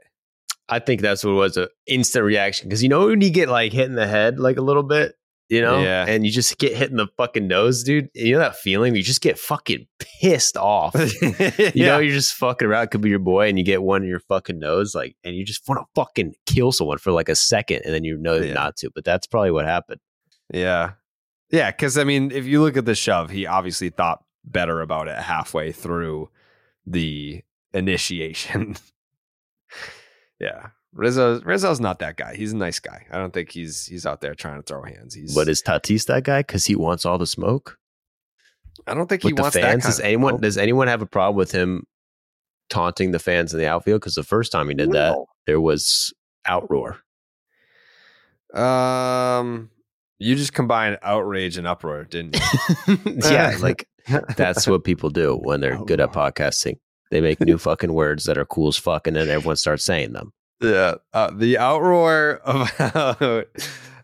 I 0.69 0.79
think 0.79 1.01
that's 1.03 1.23
what 1.25 1.33
it 1.33 1.35
was. 1.35 1.57
A 1.57 1.69
instant 1.87 2.25
reaction 2.25 2.69
because 2.69 2.83
you 2.83 2.89
know 2.89 3.07
when 3.07 3.21
you 3.21 3.31
get 3.31 3.49
like 3.49 3.73
hit 3.73 3.87
in 3.89 3.95
the 3.97 4.07
head 4.07 4.39
like 4.41 4.57
a 4.57 4.63
little 4.63 4.83
bit, 4.83 5.15
you 5.51 5.61
know, 5.61 5.83
Yeah. 5.83 6.07
and 6.09 6.25
you 6.25 6.33
just 6.33 6.57
get 6.57 6.75
hit 6.75 6.91
in 6.91 6.97
the 6.97 7.07
fucking 7.19 7.47
nose, 7.47 7.83
dude. 7.85 8.09
You 8.15 8.33
know 8.33 8.39
that 8.39 8.57
feeling? 8.57 8.97
You 8.97 9.03
just 9.03 9.21
get 9.21 9.39
fucking 9.39 9.87
pissed 10.23 10.57
off. 10.61 10.95
You 10.95 11.85
know, 11.85 11.99
you're 11.99 12.15
just 12.15 12.33
fucking 12.35 12.67
around. 12.67 12.85
It 12.85 12.91
could 12.93 13.03
be 13.03 13.11
your 13.11 13.19
boy, 13.19 13.49
and 13.49 13.59
you 13.59 13.65
get 13.65 13.83
one 13.83 14.03
in 14.03 14.09
your 14.09 14.21
fucking 14.21 14.59
nose, 14.59 14.95
like, 14.95 15.17
and 15.23 15.37
you 15.37 15.45
just 15.45 15.69
want 15.69 15.81
to 15.81 15.87
fucking 15.95 16.35
kill 16.47 16.73
someone 16.73 16.97
for 16.97 17.13
like 17.13 17.29
a 17.29 17.35
second, 17.35 17.83
and 17.85 17.93
then 17.93 18.05
you 18.05 18.17
know 18.17 18.37
Yeah. 18.37 18.55
not 18.55 18.77
to. 18.79 18.91
But 18.95 19.05
that's 19.05 19.27
probably 19.27 19.51
what 19.51 19.67
happened. 19.67 20.01
Yeah. 20.53 20.93
Yeah. 21.51 21.71
Cause 21.73 21.99
I 21.99 22.05
mean, 22.05 22.31
if 22.33 22.47
you 22.47 22.63
look 22.63 22.79
at 22.79 22.87
the 22.87 22.95
shove, 22.95 23.29
he 23.29 23.47
obviously 23.47 23.91
thought 23.91 24.25
better 24.47 24.81
about 24.81 25.09
it 25.09 25.19
halfway 25.19 25.73
through 25.73 26.31
the 26.87 27.43
initiation. 27.75 28.77
yeah. 30.41 30.69
Rizzo 30.93 31.41
Rizzo's 31.41 31.81
not 31.81 31.99
that 31.99 32.17
guy. 32.17 32.37
He's 32.37 32.53
a 32.53 32.57
nice 32.57 32.79
guy. 32.79 33.07
I 33.11 33.19
don't 33.19 33.33
think 33.33 33.51
he's 33.51 33.85
he's 33.87 34.07
out 34.07 34.21
there 34.21 34.35
trying 34.35 34.57
to 34.57 34.63
throw 34.63 34.83
hands. 34.85 35.13
He's 35.13 35.35
But 35.35 35.49
is 35.49 35.61
Tatis 35.61 36.07
that 36.07 36.23
guy? 36.23 36.41
Because 36.41 36.65
he 36.65 36.77
wants 36.77 37.05
all 37.05 37.19
the 37.19 37.27
smoke 37.27 37.79
I 38.87 38.95
don't 38.95 39.09
think 39.09 39.23
he 39.23 39.29
with 39.29 39.37
the 39.37 39.43
wants 39.43 39.57
fans. 39.57 39.85
Does 39.85 40.01
anyone 40.01 40.35
smoke. 40.35 40.43
does 40.43 40.59
anyone 40.59 40.89
have 40.89 41.03
a 41.03 41.07
problem 41.07 41.37
with 41.37 41.53
him 41.53 41.85
taunting 42.71 43.11
the 43.11 43.19
fans 43.19 43.53
in 43.53 43.59
the 43.59 43.67
outfield? 43.67 44.01
Because 44.01 44.15
the 44.15 44.23
first 44.23 44.53
time 44.53 44.69
he 44.69 44.75
did 44.75 44.93
that, 44.93 45.17
there 45.47 45.61
was 45.61 46.13
outroar. 46.47 46.99
Um 48.55 49.71
you 50.19 50.37
just 50.37 50.53
combined 50.53 50.99
outrage 51.03 51.57
and 51.57 51.67
uproar, 51.67 52.05
didn't 52.05 52.37
you? 52.87 52.99
yeah, 53.31 53.57
like 53.61 53.89
that's 54.37 54.67
what 54.67 54.85
people 54.85 55.11
do 55.11 55.37
when 55.43 55.61
they're 55.61 55.83
good 55.85 56.01
at 56.01 56.13
podcasting. 56.13 56.79
They 57.15 57.21
make 57.21 57.41
new 57.41 57.59
fucking 57.59 57.93
words 57.93 58.25
that 58.25 58.37
are 58.37 58.45
cool 58.45 58.67
as 58.67 58.77
fuck, 58.77 59.07
and 59.07 59.15
then 59.15 59.29
everyone 59.29 59.55
starts 59.55 59.85
saying 59.85 60.15
them. 60.15 60.33
Yeah, 60.61 60.97
uh, 61.13 61.31
the 61.33 61.55
outroar 61.55 62.41
about 62.45 63.47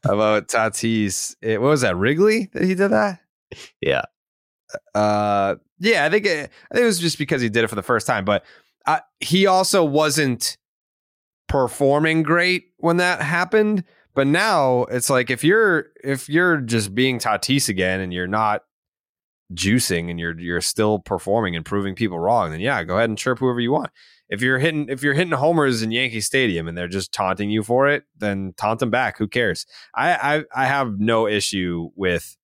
about 0.05 0.47
Tatis. 0.47 1.35
It, 1.43 1.61
what 1.61 1.71
was 1.71 1.81
that? 1.81 1.97
Wrigley 1.97 2.51
that 2.53 2.63
he 2.63 2.77
did 2.77 2.93
that. 2.93 3.19
Yeah, 3.81 4.03
Uh, 4.95 5.57
yeah, 5.81 6.05
I 6.05 6.09
think 6.09 6.25
it, 6.25 6.51
I 6.71 6.75
think 6.75 6.85
it 6.85 6.87
was 6.87 7.01
just 7.01 7.19
because 7.19 7.43
he 7.43 7.49
did 7.49 7.65
it 7.65 7.67
for 7.67 7.75
the 7.75 7.83
first 7.83 8.07
time, 8.07 8.25
but 8.25 8.45
uh, 8.87 9.01
he 9.19 9.47
also 9.49 9.85
wasn't 9.85 10.57
performing 11.49 12.23
great 12.23 12.67
when 12.77 12.99
that 12.99 13.23
happened. 13.23 13.83
But 14.15 14.29
now 14.29 14.83
it's 14.85 15.11
like 15.11 15.31
if 15.31 15.43
you're 15.43 15.87
if 16.05 16.29
you're 16.29 16.59
just 16.59 16.95
being 16.95 17.19
Tatis 17.19 17.69
again 17.69 17.99
and 17.99 18.13
you're 18.13 18.29
not 18.29 18.63
juicing 19.55 20.11
and 20.11 20.20
you're 20.20 20.38
you're 20.38 20.61
still 20.61 20.98
performing 20.98 21.57
and 21.57 21.64
proving 21.64 21.94
people 21.94 22.18
wrong, 22.18 22.51
then 22.51 22.61
yeah, 22.61 22.82
go 22.84 22.96
ahead 22.96 23.09
and 23.09 23.18
chirp 23.18 23.38
whoever 23.38 23.61
you 23.61 23.72
want. 23.72 23.90
If 24.28 24.42
you're 24.42 24.59
hitting 24.59 24.88
if 24.88 25.03
you're 25.03 25.14
hitting 25.14 25.32
homers 25.32 25.82
in 25.82 25.90
Yankee 25.90 26.20
Stadium 26.20 26.68
and 26.68 26.78
they're 26.78 26.88
just 26.88 27.12
taunting 27.12 27.51
you 27.51 27.62
for 27.62 27.88
it, 27.88 28.05
then 28.16 28.55
taunt 28.57 28.80
them 28.80 28.90
back. 28.90 29.18
Who 29.18 29.26
cares? 29.26 29.66
I 29.94 30.12
I, 30.55 30.62
I 30.62 30.66
have 30.66 31.01
no 31.01 31.26
issue 31.26 31.90
with 31.96 32.36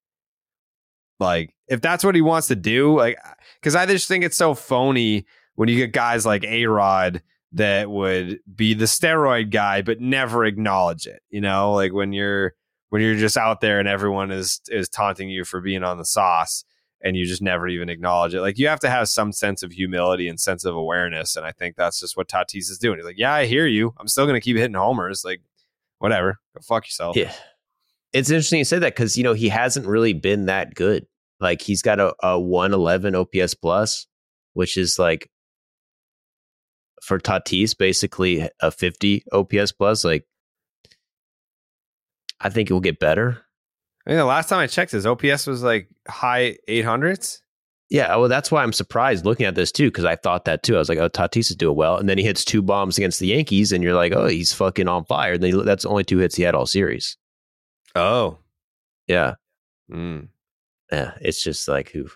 like 1.21 1.55
if 1.69 1.81
that's 1.81 2.05
what 2.05 2.15
he 2.15 2.23
wants 2.23 2.49
to 2.49 2.57
do. 2.57 2.97
Like 2.97 3.19
because 3.61 3.77
I 3.77 3.87
just 3.87 4.09
think 4.09 4.25
it's 4.25 4.37
so 4.37 4.55
phony 4.55 5.27
when 5.55 5.69
you 5.69 5.77
get 5.77 5.93
guys 5.93 6.27
like 6.27 6.45
A 6.45 6.67
Rod 6.67 7.23
that 7.53 7.89
would 7.89 8.41
be 8.55 8.75
the 8.75 8.85
steroid 8.85 9.51
guy 9.51 9.81
but 9.81 10.01
never 10.01 10.45
acknowledge 10.45 11.07
it. 11.07 11.23
You 11.31 11.41
know, 11.41 11.73
like 11.73 11.93
when 11.93 12.13
you're 12.13 12.55
when 12.89 13.01
you're 13.01 13.15
just 13.15 13.37
out 13.37 13.61
there 13.61 13.79
and 13.79 13.89
everyone 13.89 14.33
is 14.33 14.61
is 14.69 14.89
taunting 14.89 15.31
you 15.31 15.45
for 15.45 15.61
being 15.61 15.85
on 15.85 15.99
the 15.99 16.05
sauce 16.05 16.65
and 17.07 17.17
you 17.17 17.25
just 17.25 17.41
never 17.41 17.69
even 17.69 17.89
acknowledge 17.89 18.35
it. 18.35 18.41
Like 18.41 18.59
you 18.59 18.67
have 18.67 18.81
to 18.81 18.91
have 18.91 19.09
some 19.09 19.33
sense 19.33 19.63
of 19.63 19.71
humility 19.71 20.29
and 20.29 20.41
sense 20.41 20.65
of 20.65 20.75
awareness. 20.75 21.37
And 21.37 21.47
I 21.47 21.53
think 21.53 21.77
that's 21.77 22.01
just 22.01 22.17
what 22.17 22.29
Tatis 22.29 22.69
is 22.69 22.79
doing. 22.79 22.99
He's 22.99 23.05
like, 23.07 23.19
Yeah, 23.19 23.33
I 23.33 23.47
hear 23.47 23.67
you. 23.67 23.95
I'm 23.99 24.09
still 24.09 24.27
gonna 24.27 24.41
keep 24.41 24.57
hitting 24.57 24.75
homers. 24.75 25.23
Like, 25.25 25.41
whatever. 25.99 26.41
Go 26.55 26.61
fuck 26.63 26.85
yourself. 26.85 27.17
yeah. 27.17 27.33
It's 28.13 28.29
interesting 28.31 28.59
you 28.59 28.65
say 28.65 28.81
that 28.81 28.95
because 28.95 29.17
you 29.17 29.23
know 29.25 29.35
he 29.35 29.49
hasn't 29.49 29.87
really 29.87 30.15
been 30.15 30.47
that 30.47 30.75
good. 30.75 31.07
Like 31.39 31.63
he's 31.63 31.83
got 31.83 32.01
a, 32.01 32.15
a 32.23 32.41
one 32.41 32.73
eleven 32.73 33.15
OPS 33.15 33.55
plus, 33.55 34.07
which 34.55 34.77
is 34.77 34.99
like 34.99 35.31
for 37.03 37.21
Tatis 37.21 37.77
basically 37.77 38.49
a 38.61 38.71
fifty 38.73 39.23
OPS 39.33 39.73
plus. 39.73 40.05
Like 40.05 40.25
I 42.41 42.49
think 42.49 42.69
it 42.69 42.73
will 42.73 42.81
get 42.81 42.99
better. 42.99 43.46
I 44.07 44.11
mean, 44.11 44.19
the 44.19 44.25
last 44.25 44.49
time 44.49 44.61
I 44.61 44.67
checked, 44.69 44.93
his 44.93 45.05
OPS 45.07 45.47
was 45.47 45.63
like 45.63 45.89
high 46.09 46.59
800s. 46.69 47.41
Yeah, 47.89 48.15
well, 48.17 48.29
that's 48.29 48.51
why 48.51 48.63
I'm 48.63 48.73
surprised 48.73 49.25
looking 49.25 49.47
at 49.47 49.55
this 49.55 49.71
too, 49.71 49.89
because 49.91 50.05
I 50.05 50.17
thought 50.17 50.45
that 50.47 50.63
too. 50.65 50.75
I 50.75 50.79
was 50.79 50.89
like, 50.89 50.99
oh, 50.99 51.09
Tatis 51.09 51.51
is 51.51 51.57
doing 51.57 51.77
well, 51.77 51.97
and 51.97 52.09
then 52.09 52.19
he 52.19 52.25
hits 52.25 52.45
two 52.45 52.61
bombs 52.63 52.99
against 52.99 53.21
the 53.21 53.29
Yankees, 53.29 53.71
and 53.73 53.83
you're 53.85 53.95
like, 53.95 54.13
oh, 54.13 54.27
he's 54.27 54.53
fucking 54.53 54.89
on 54.89 55.05
fire. 55.05 55.35
And 55.35 55.43
then 55.43 55.65
that's 55.65 55.85
the 55.85 55.89
only 55.89 56.03
two 56.05 56.19
hits 56.19 56.35
he 56.35 56.43
had 56.43 56.55
all 56.55 56.67
series. 56.67 57.17
Oh. 57.95 58.39
Yeah, 59.07 59.35
Mm. 59.91 60.29
yeah. 60.91 61.13
It's 61.21 61.41
just 61.43 61.69
like, 61.69 61.91
who? 61.91 62.09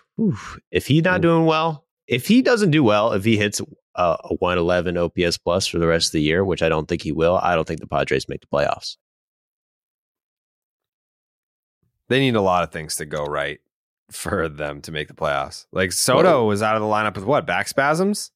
If 0.71 0.87
he's 0.87 1.03
not 1.03 1.21
doing 1.21 1.45
well, 1.45 1.85
if 2.07 2.27
he 2.27 2.41
doesn't 2.41 2.71
do 2.71 2.83
well, 2.83 3.13
if 3.13 3.23
he 3.23 3.37
hits 3.37 3.61
uh, 3.95 4.17
a 4.25 4.35
111 4.35 4.97
OPS 4.97 5.37
plus 5.37 5.67
for 5.67 5.79
the 5.79 5.87
rest 5.87 6.07
of 6.09 6.11
the 6.13 6.21
year, 6.21 6.43
which 6.43 6.61
I 6.61 6.67
don't 6.67 6.87
think 6.89 7.01
he 7.01 7.13
will, 7.13 7.37
I 7.37 7.55
don't 7.55 7.65
think 7.65 7.79
the 7.79 7.87
Padres 7.87 8.27
make 8.27 8.41
the 8.41 8.47
playoffs. 8.47 8.97
They 12.11 12.19
need 12.19 12.35
a 12.35 12.41
lot 12.41 12.63
of 12.63 12.71
things 12.71 12.97
to 12.97 13.05
go 13.05 13.23
right 13.23 13.61
for 14.11 14.49
them 14.49 14.81
to 14.81 14.91
make 14.91 15.07
the 15.07 15.13
playoffs. 15.13 15.65
Like 15.71 15.93
Soto 15.93 16.45
was 16.45 16.61
out 16.61 16.75
of 16.75 16.81
the 16.81 16.87
lineup 16.87 17.15
with 17.15 17.23
what? 17.23 17.45
Back 17.45 17.69
spasms? 17.69 18.31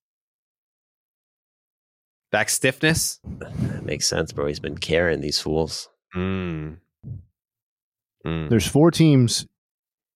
Back 2.32 2.48
stiffness? 2.48 3.20
That 3.26 3.84
makes 3.84 4.08
sense, 4.08 4.32
bro. 4.32 4.46
He's 4.48 4.62
been 4.62 4.78
carrying 4.78 5.20
these 5.20 5.42
fools. 5.42 5.90
Mm. 6.16 6.78
Mm. 8.26 8.50
There's 8.50 8.66
four 8.66 8.92
teams 8.92 9.46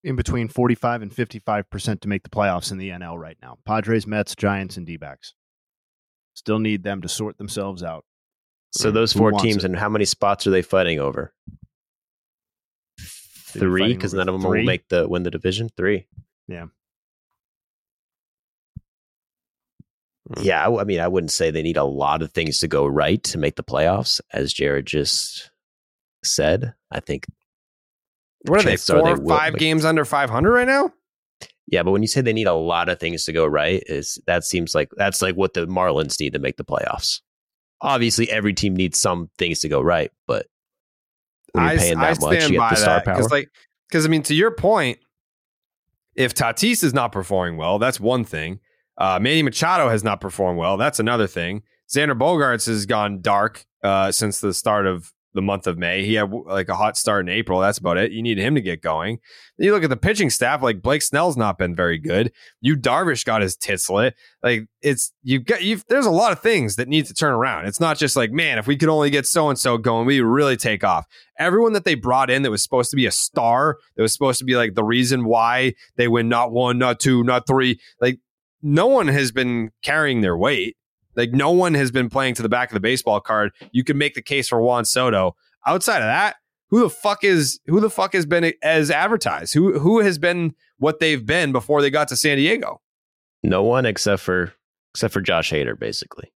in 0.06 0.16
between 0.16 0.48
45 0.48 1.02
and 1.02 1.12
55% 1.12 2.00
to 2.00 2.08
make 2.08 2.24
the 2.24 2.30
playoffs 2.30 2.72
in 2.72 2.78
the 2.78 2.92
NL 2.92 3.20
right 3.20 3.38
now 3.42 3.58
Padres, 3.66 4.08
Mets, 4.08 4.36
Giants, 4.38 4.78
and 4.78 4.86
D 4.86 4.96
backs. 4.96 5.34
Still 6.34 6.60
need 6.60 6.84
them 6.84 7.02
to 7.02 7.10
sort 7.10 7.38
themselves 7.38 7.84
out. 7.84 8.06
So 8.72 8.90
those 8.90 9.12
four 9.12 9.34
teams, 9.34 9.66
it? 9.66 9.72
and 9.72 9.76
how 9.76 9.90
many 9.90 10.06
spots 10.06 10.48
are 10.48 10.52
they 10.52 10.62
fighting 10.62 11.00
over? 11.00 11.34
They're 13.54 13.62
Three, 13.70 13.94
because 13.94 14.14
none 14.14 14.30
of 14.30 14.34
them 14.34 14.42
three? 14.42 14.60
will 14.60 14.66
make 14.66 14.88
the 14.90 15.08
win 15.08 15.24
the 15.24 15.32
division. 15.32 15.70
Three. 15.76 16.08
Yeah. 16.48 16.66
Hmm. 20.36 20.42
Yeah, 20.44 20.68
I, 20.68 20.82
I 20.82 20.84
mean, 20.84 21.00
I 21.00 21.08
wouldn't 21.08 21.32
say 21.32 21.50
they 21.52 21.62
need 21.64 21.78
a 21.78 21.84
lot 21.84 22.22
of 22.22 22.32
things 22.32 22.60
to 22.60 22.68
go 22.68 22.86
right 22.86 23.24
to 23.26 23.38
make 23.38 23.56
the 23.56 23.64
playoffs, 23.64 24.22
as 24.34 24.54
Jared 24.54 24.86
just 24.86 25.50
said. 26.24 26.74
I 26.92 27.00
think. 27.00 27.26
What 28.46 28.60
are 28.60 28.64
they? 28.64 28.72
chances 28.72 28.90
are 28.92 29.00
Four 29.00 29.10
or 29.10 29.20
will, 29.20 29.36
five 29.38 29.54
but- 29.54 29.60
games 29.60 29.86
under 29.86 30.06
500 30.06 30.52
right 30.52 30.68
now? 30.68 30.92
Yeah, 31.72 31.84
but 31.84 31.92
when 31.92 32.02
you 32.02 32.08
say 32.08 32.22
they 32.22 32.34
need 32.34 32.48
a 32.48 32.54
lot 32.54 32.90
of 32.90 33.00
things 33.00 33.26
to 33.26 33.32
go 33.34 33.46
right, 33.46 33.84
is 33.86 34.20
that 34.26 34.44
seems 34.44 34.74
like 34.74 34.90
that's 34.98 35.22
like 35.22 35.36
what 35.36 35.54
the 35.54 35.68
Marlins 35.68 36.20
need 36.20 36.34
to 36.34 36.40
make 36.40 36.58
the 36.58 36.66
playoffs. 36.66 37.22
Obviously, 37.82 38.30
every 38.32 38.54
team 38.56 38.76
needs 38.76 39.00
some 39.00 39.30
things 39.38 39.60
to 39.60 39.70
go 39.70 39.80
right, 39.80 40.10
but 40.28 40.48
when 41.54 41.64
you're 41.64 41.74
I, 41.74 41.78
paying 41.78 41.98
I 41.98 42.02
that 42.14 42.22
much, 42.22 42.38
stand 42.38 42.52
you 42.52 42.58
get 42.58 42.60
by 42.60 42.70
the 42.72 42.76
star 42.76 42.96
that 42.96 43.06
power. 43.06 43.16
because, 43.16 43.32
like, 43.32 43.50
because 43.90 44.06
I 44.06 44.10
mean, 44.10 44.24
to 44.24 44.36
your 44.36 44.52
point, 44.52 45.00
if 46.16 46.34
Tatis 46.34 46.84
is 46.84 46.94
not 46.94 47.12
performing 47.12 47.58
well, 47.58 47.80
that's 47.80 48.00
one 48.00 48.24
thing. 48.26 48.60
Uh, 48.98 49.18
Manny 49.22 49.44
Machado 49.44 49.90
has 49.90 50.04
not 50.04 50.20
performed 50.20 50.60
well. 50.60 50.76
That's 50.76 51.00
another 51.00 51.28
thing. 51.28 51.64
Xander 51.90 52.18
Bogaerts 52.18 52.68
has 52.68 52.86
gone 52.86 53.22
dark 53.22 53.66
uh, 53.84 54.12
since 54.12 54.42
the 54.42 54.54
start 54.54 54.86
of 54.86 55.14
the 55.34 55.42
month 55.42 55.68
of 55.68 55.78
May. 55.78 56.04
He 56.04 56.16
had 56.16 56.32
like 56.32 56.70
a 56.70 56.76
hot 56.76 56.98
start 56.98 57.28
in 57.28 57.30
April. 57.30 57.60
That's 57.60 57.78
about 57.78 57.98
it. 57.98 58.12
You 58.12 58.22
need 58.22 58.38
him 58.38 58.56
to 58.56 58.62
get 58.62 58.82
going. 58.82 59.20
Then 59.58 59.66
you 59.66 59.74
look 59.74 59.84
at 59.84 59.90
the 59.90 59.98
pitching 59.98 60.30
staff. 60.30 60.64
Like 60.64 60.82
Blake 60.82 61.02
Snell's 61.02 61.38
not 61.38 61.58
been 61.58 61.76
very 61.76 61.98
good. 61.98 62.32
You 62.62 62.76
Darvish 62.76 63.26
got 63.26 63.42
his 63.42 63.56
tits 63.56 63.90
lit. 63.90 64.16
Like 64.42 64.68
it's 64.82 65.14
you've 65.24 65.46
got 65.46 65.62
you've. 65.62 65.86
There's 65.88 66.06
a 66.06 66.12
lot 66.12 66.32
of 66.32 66.40
things 66.40 66.78
that 66.78 66.88
need 66.88 67.06
to 67.06 67.14
turn 67.14 67.34
around. 67.34 67.68
It's 67.68 67.80
not 67.80 67.98
just 67.98 68.16
like 68.16 68.32
man, 68.32 68.58
if 68.58 68.68
we 68.68 68.78
could 68.78 68.90
only 68.90 69.10
get 69.10 69.26
so 69.26 69.50
and 69.50 69.60
so 69.60 69.78
going, 69.78 70.08
we 70.08 70.22
really 70.22 70.58
take 70.58 70.84
off. 70.84 71.06
Everyone 71.38 71.74
that 71.74 71.86
they 71.86 71.96
brought 71.96 72.30
in 72.30 72.42
that 72.42 72.52
was 72.52 72.64
supposed 72.64 72.90
to 72.92 72.98
be 72.98 73.06
a 73.06 73.12
star, 73.12 73.78
that 73.96 74.02
was 74.02 74.14
supposed 74.14 74.40
to 74.40 74.46
be 74.46 74.56
like 74.56 74.74
the 74.74 74.84
reason 74.84 75.26
why 75.26 75.74
they 75.96 76.08
win 76.08 76.28
not 76.28 76.52
one, 76.52 76.78
not 76.78 77.00
two, 77.00 77.24
not 77.24 77.48
three. 77.48 77.80
Like 78.02 78.20
no 78.62 78.88
one 78.88 79.08
has 79.08 79.32
been 79.32 79.72
carrying 79.84 80.22
their 80.22 80.38
weight. 80.38 80.76
Like 81.20 81.32
no 81.34 81.52
one 81.52 81.74
has 81.74 81.92
been 81.92 82.10
playing 82.10 82.36
to 82.36 82.42
the 82.42 82.50
back 82.50 82.70
of 82.70 82.74
the 82.74 82.80
baseball 82.80 83.20
card. 83.20 83.52
You 83.72 83.84
can 83.84 83.98
make 83.98 84.14
the 84.14 84.22
case 84.22 84.48
for 84.48 84.62
Juan 84.62 84.86
Soto. 84.86 85.36
Outside 85.68 85.98
of 85.98 86.04
that, 86.08 86.38
who 86.70 86.80
the 86.80 86.90
fuck 86.90 87.24
is 87.24 87.60
who 87.68 87.80
the 87.80 87.90
fuck 87.90 88.14
has 88.14 88.26
been 88.26 88.54
as 88.64 88.90
advertised? 88.90 89.54
Who 89.54 89.78
who 89.80 90.00
has 90.00 90.18
been 90.18 90.56
what 90.78 91.00
they've 91.00 91.26
been 91.26 91.52
before 91.52 91.82
they 91.82 91.90
got 91.90 92.08
to 92.08 92.16
San 92.16 92.38
Diego? 92.38 92.82
no 93.44 93.64
one 93.64 93.86
except 93.86 94.22
for 94.22 94.54
except 94.94 95.14
for 95.14 95.22
Josh 95.22 95.52
Hader, 95.52 95.78
basically. 95.78 96.32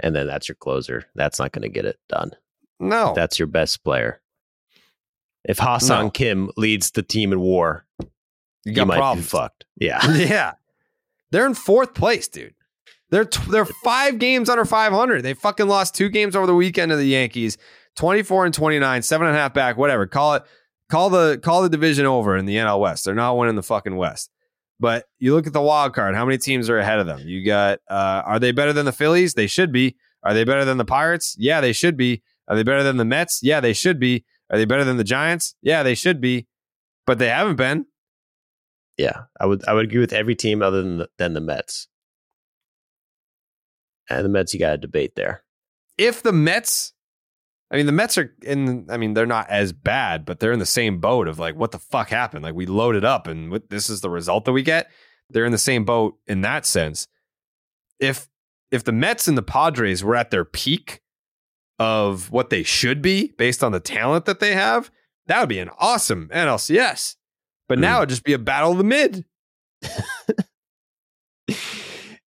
And 0.00 0.14
then 0.14 0.26
that's 0.26 0.48
your 0.48 0.56
closer. 0.56 1.04
That's 1.14 1.38
not 1.38 1.52
going 1.52 1.62
to 1.62 1.68
get 1.68 1.84
it 1.84 1.98
done. 2.08 2.32
No. 2.80 3.14
That's 3.14 3.38
your 3.38 3.46
best 3.48 3.84
player. 3.84 4.20
If 5.44 5.58
Ha-Seong 5.58 6.02
No. 6.04 6.10
Kim 6.10 6.50
leads 6.56 6.90
the 6.90 7.02
team 7.02 7.32
in 7.32 7.40
war, 7.40 7.86
you 8.00 8.08
you, 8.64 8.72
got 8.74 8.86
might 8.88 8.96
problems. 8.96 9.26
be 9.26 9.28
fucked. 9.30 9.64
Yeah. 9.76 10.12
yeah. 10.16 10.52
They're 11.30 11.46
in 11.46 11.54
fourth 11.54 11.94
place, 11.94 12.28
dude. 12.28 12.54
They're 13.10 13.24
t- 13.24 13.50
they're 13.50 13.66
five 13.66 14.18
games 14.18 14.48
under 14.48 14.64
500. 14.64 15.22
They 15.22 15.34
fucking 15.34 15.68
lost 15.68 15.94
two 15.94 16.08
games 16.08 16.34
over 16.34 16.46
the 16.46 16.54
weekend 16.54 16.90
to 16.90 16.96
the 16.96 17.06
Yankees, 17.06 17.58
24 17.96 18.46
and 18.46 18.54
29, 18.54 19.02
seven 19.02 19.26
and 19.26 19.36
a 19.36 19.38
half 19.38 19.54
back, 19.54 19.76
whatever. 19.76 20.06
Call 20.06 20.34
it 20.34 20.44
call 20.90 21.10
the 21.10 21.38
call 21.42 21.62
the 21.62 21.68
division 21.68 22.06
over 22.06 22.36
in 22.36 22.46
the 22.46 22.56
NL 22.56 22.80
West. 22.80 23.04
They're 23.04 23.14
not 23.14 23.36
winning 23.36 23.56
the 23.56 23.62
fucking 23.62 23.96
West. 23.96 24.30
But 24.80 25.04
you 25.18 25.34
look 25.34 25.46
at 25.46 25.52
the 25.52 25.60
wild 25.60 25.94
card, 25.94 26.14
how 26.14 26.24
many 26.24 26.38
teams 26.38 26.68
are 26.68 26.78
ahead 26.78 26.98
of 26.98 27.06
them? 27.06 27.20
You 27.20 27.44
got 27.44 27.78
uh 27.88 28.22
are 28.24 28.38
they 28.38 28.52
better 28.52 28.72
than 28.72 28.86
the 28.86 28.92
Phillies? 28.92 29.34
They 29.34 29.46
should 29.46 29.72
be. 29.72 29.96
Are 30.22 30.34
they 30.34 30.44
better 30.44 30.64
than 30.64 30.78
the 30.78 30.84
Pirates? 30.84 31.36
Yeah, 31.38 31.60
they 31.60 31.72
should 31.72 31.96
be. 31.96 32.22
Are 32.48 32.56
they 32.56 32.62
better 32.62 32.82
than 32.82 32.96
the 32.96 33.04
Mets? 33.04 33.40
Yeah, 33.42 33.60
they 33.60 33.72
should 33.72 34.00
be. 34.00 34.24
Are 34.50 34.58
they 34.58 34.64
better 34.64 34.84
than 34.84 34.96
the 34.96 35.04
Giants? 35.04 35.54
Yeah, 35.62 35.82
they 35.82 35.94
should 35.94 36.20
be. 36.20 36.46
But 37.06 37.18
they 37.18 37.28
haven't 37.28 37.56
been. 37.56 37.86
Yeah, 38.96 39.24
I 39.40 39.46
would 39.46 39.66
I 39.68 39.74
would 39.74 39.84
agree 39.84 40.00
with 40.00 40.12
every 40.12 40.34
team 40.34 40.62
other 40.62 40.82
than 40.82 40.98
the, 40.98 41.08
than 41.18 41.34
the 41.34 41.40
Mets. 41.40 41.88
And 44.10 44.24
the 44.24 44.28
Mets, 44.28 44.52
you 44.52 44.60
got 44.60 44.72
to 44.72 44.78
debate 44.78 45.14
there. 45.16 45.42
if 45.96 46.22
the 46.22 46.32
Mets, 46.32 46.92
I 47.70 47.76
mean, 47.76 47.86
the 47.86 47.92
Mets 47.92 48.18
are 48.18 48.34
in, 48.42 48.86
I 48.90 48.96
mean, 48.96 49.14
they're 49.14 49.26
not 49.26 49.48
as 49.48 49.72
bad, 49.72 50.24
but 50.24 50.40
they're 50.40 50.52
in 50.52 50.58
the 50.58 50.66
same 50.66 50.98
boat 50.98 51.28
of 51.28 51.38
like, 51.38 51.56
what 51.56 51.72
the 51.72 51.78
fuck 51.78 52.08
happened? 52.08 52.44
Like, 52.44 52.54
we 52.54 52.66
loaded 52.66 53.04
up 53.04 53.26
and 53.26 53.50
what, 53.50 53.70
this 53.70 53.88
is 53.88 54.00
the 54.00 54.10
result 54.10 54.44
that 54.44 54.52
we 54.52 54.62
get. 54.62 54.90
They're 55.30 55.46
in 55.46 55.52
the 55.52 55.58
same 55.58 55.84
boat 55.84 56.18
in 56.26 56.42
that 56.42 56.66
sense. 56.66 57.08
If, 57.98 58.28
if 58.70 58.84
the 58.84 58.92
Mets 58.92 59.28
and 59.28 59.38
the 59.38 59.42
Padres 59.42 60.04
were 60.04 60.16
at 60.16 60.30
their 60.30 60.44
peak 60.44 61.00
of 61.78 62.30
what 62.30 62.50
they 62.50 62.62
should 62.62 63.02
be 63.02 63.32
based 63.38 63.64
on 63.64 63.72
the 63.72 63.80
talent 63.80 64.26
that 64.26 64.40
they 64.40 64.54
have, 64.54 64.90
that 65.26 65.40
would 65.40 65.48
be 65.48 65.58
an 65.58 65.70
awesome 65.78 66.28
NLCS. 66.32 67.16
But 67.68 67.78
hmm. 67.78 67.82
now 67.82 67.98
it'd 67.98 68.10
just 68.10 68.24
be 68.24 68.34
a 68.34 68.38
battle 68.38 68.72
of 68.72 68.78
the 68.78 68.84
mid. 68.84 69.24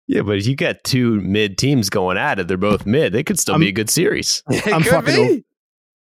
Yeah, 0.10 0.24
but 0.24 0.40
if 0.40 0.48
you 0.48 0.56
got 0.56 0.84
two 0.84 1.22
mid 1.22 1.60
teams 1.60 1.88
going 1.92 2.18
at 2.18 2.40
it, 2.40 2.48
they're 2.48 2.58
both 2.58 2.88
mid. 2.88 3.14
They 3.14 3.24
could 3.24 3.40
still 3.40 3.54
I'm- 3.54 3.62
be 3.62 3.68
a 3.68 3.72
good 3.72 3.92
series. 3.92 4.42
It 4.50 4.68
I'm 4.68 4.82
could 4.82 4.92
fucking 4.92 5.28
be. 5.28 5.46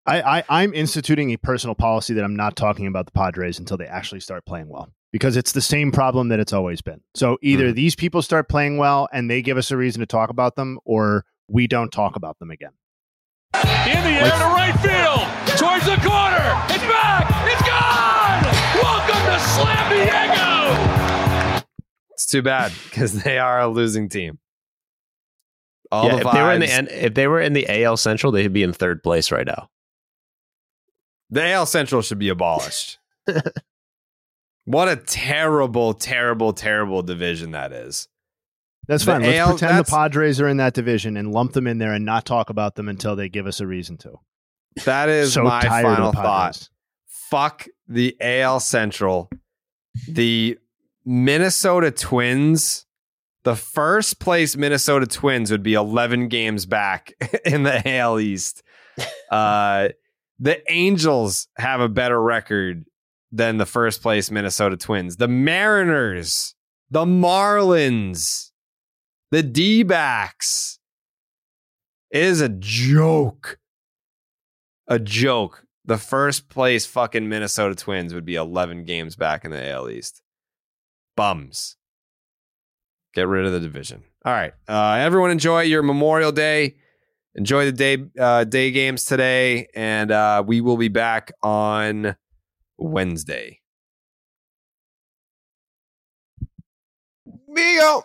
I, 0.05 0.37
I, 0.37 0.43
I'm 0.47 0.73
instituting 0.73 1.33
a 1.33 1.37
personal 1.37 1.75
policy 1.75 2.13
that 2.13 2.23
I'm 2.23 2.37
not 2.37 2.55
talking 2.55 2.87
about 2.87 3.07
the 3.07 3.11
Padres 3.11 3.59
until 3.59 3.75
they 3.75 3.85
actually 3.85 4.21
start 4.21 4.45
playing 4.45 4.69
well 4.69 4.87
because 5.11 5.35
it's 5.35 5.51
the 5.51 5.61
same 5.61 5.91
problem 5.91 6.29
that 6.29 6.39
it's 6.39 6.53
always 6.53 6.81
been. 6.81 7.01
So 7.15 7.37
either 7.41 7.65
mm-hmm. 7.65 7.75
these 7.75 7.95
people 7.97 8.21
start 8.21 8.47
playing 8.47 8.77
well 8.77 9.09
and 9.11 9.29
they 9.29 9.41
give 9.41 9.57
us 9.57 9.71
a 9.71 9.75
reason 9.75 9.99
to 9.99 10.05
talk 10.05 10.29
about 10.29 10.55
them, 10.55 10.79
or 10.85 11.25
we 11.49 11.67
don't 11.67 11.91
talk 11.91 12.15
about 12.15 12.39
them 12.39 12.49
again. 12.49 12.71
In 13.55 13.61
the 13.61 14.15
air 14.21 14.31
to 14.31 14.45
right 14.45 14.79
field, 14.79 15.57
towards 15.57 15.83
the 15.83 15.97
corner. 16.07 16.55
It's 16.69 16.85
back. 16.87 17.27
It's 17.45 17.61
gone. 17.67 18.43
Welcome 18.81 19.25
to 19.25 19.39
Slam 19.41 19.89
Diego. 19.91 21.06
It's 22.17 22.25
too 22.25 22.41
bad 22.41 22.71
because 22.85 23.21
they 23.21 23.37
are 23.37 23.61
a 23.61 23.67
losing 23.67 24.09
team. 24.09 24.39
All 25.91 26.07
yeah, 26.07 26.15
the 26.15 26.27
if 26.27 26.33
they 26.33 26.41
were 26.41 26.51
in 26.51 26.59
the 26.61 27.05
if 27.05 27.13
they 27.13 27.27
were 27.27 27.39
in 27.39 27.53
the 27.53 27.83
AL 27.83 27.97
Central, 27.97 28.31
they'd 28.31 28.51
be 28.51 28.63
in 28.63 28.73
third 28.73 29.03
place 29.03 29.31
right 29.31 29.45
now. 29.45 29.69
The 31.29 31.47
AL 31.51 31.67
Central 31.67 32.01
should 32.01 32.17
be 32.17 32.29
abolished. 32.29 32.97
what 34.65 34.89
a 34.89 34.95
terrible, 34.95 35.93
terrible, 35.93 36.53
terrible 36.53 37.03
division 37.03 37.51
that 37.51 37.71
is. 37.71 38.07
That's 38.87 39.05
The 39.05 39.11
fine. 39.11 39.21
Let's 39.21 39.37
AL 39.37 39.49
pretend 39.49 39.77
the 39.77 39.83
Padres 39.83 40.41
are 40.41 40.47
in 40.47 40.57
that 40.57 40.73
division 40.73 41.17
and 41.17 41.31
lump 41.31 41.53
them 41.53 41.67
in 41.67 41.77
there 41.77 41.93
and 41.93 42.03
not 42.03 42.25
talk 42.25 42.49
about 42.49 42.73
them 42.73 42.89
until 42.89 43.15
they 43.15 43.29
give 43.29 43.45
us 43.45 43.59
a 43.59 43.67
reason 43.67 43.97
to. 43.97 44.15
That 44.85 45.09
is 45.09 45.33
So 45.33 45.43
my 45.43 45.61
final 45.61 46.11
thought. 46.13 46.67
Fuck 47.29 47.67
the 47.87 48.17
AL 48.19 48.61
Central. 48.61 49.29
The 50.07 50.57
Minnesota 51.09 51.89
Twins, 51.89 52.85
the 53.45 53.55
first 53.55 54.19
place 54.19 54.57
Minnesota 54.57 55.07
Twins 55.07 55.49
would 55.51 55.63
be 55.63 55.73
11 55.73 56.27
games 56.27 56.65
back 56.65 57.13
in 57.45 57.63
the 57.63 57.81
AL 57.97 58.19
East. 58.19 58.61
Uh, 59.29 59.89
the 60.39 60.59
Angels 60.71 61.49
have 61.57 61.81
a 61.81 61.89
better 61.89 62.19
record 62.19 62.85
than 63.29 63.57
the 63.57 63.65
first 63.65 64.01
place 64.01 64.31
Minnesota 64.31 64.77
Twins. 64.77 65.17
The 65.17 65.27
Mariners, 65.27 66.55
the 66.89 67.03
Marlins, 67.03 68.51
the 69.31 69.43
D 69.43 69.83
backs. 69.83 70.79
It 72.09 72.23
is 72.23 72.39
a 72.39 72.47
joke. 72.47 73.59
A 74.87 74.97
joke. 74.97 75.65
The 75.83 75.97
first 75.97 76.47
place 76.47 76.85
fucking 76.85 77.27
Minnesota 77.27 77.75
Twins 77.75 78.13
would 78.13 78.25
be 78.25 78.35
11 78.35 78.85
games 78.85 79.17
back 79.17 79.43
in 79.43 79.51
the 79.51 79.69
AL 79.69 79.89
East. 79.89 80.21
Bums. 81.17 81.75
Get 83.13 83.27
rid 83.27 83.45
of 83.45 83.51
the 83.51 83.59
division. 83.59 84.03
All 84.23 84.31
right. 84.31 84.53
Uh, 84.69 84.93
everyone 84.99 85.31
enjoy 85.31 85.63
your 85.63 85.83
Memorial 85.83 86.31
Day. 86.31 86.75
Enjoy 87.35 87.65
the 87.65 87.71
day 87.71 88.05
uh, 88.19 88.45
day 88.45 88.71
games 88.71 89.03
today, 89.03 89.67
and 89.75 90.11
uh, 90.11 90.43
we 90.45 90.61
will 90.61 90.77
be 90.77 90.87
back 90.87 91.31
on 91.43 92.15
Wednesday. 92.77 93.59
Migo. 97.49 98.03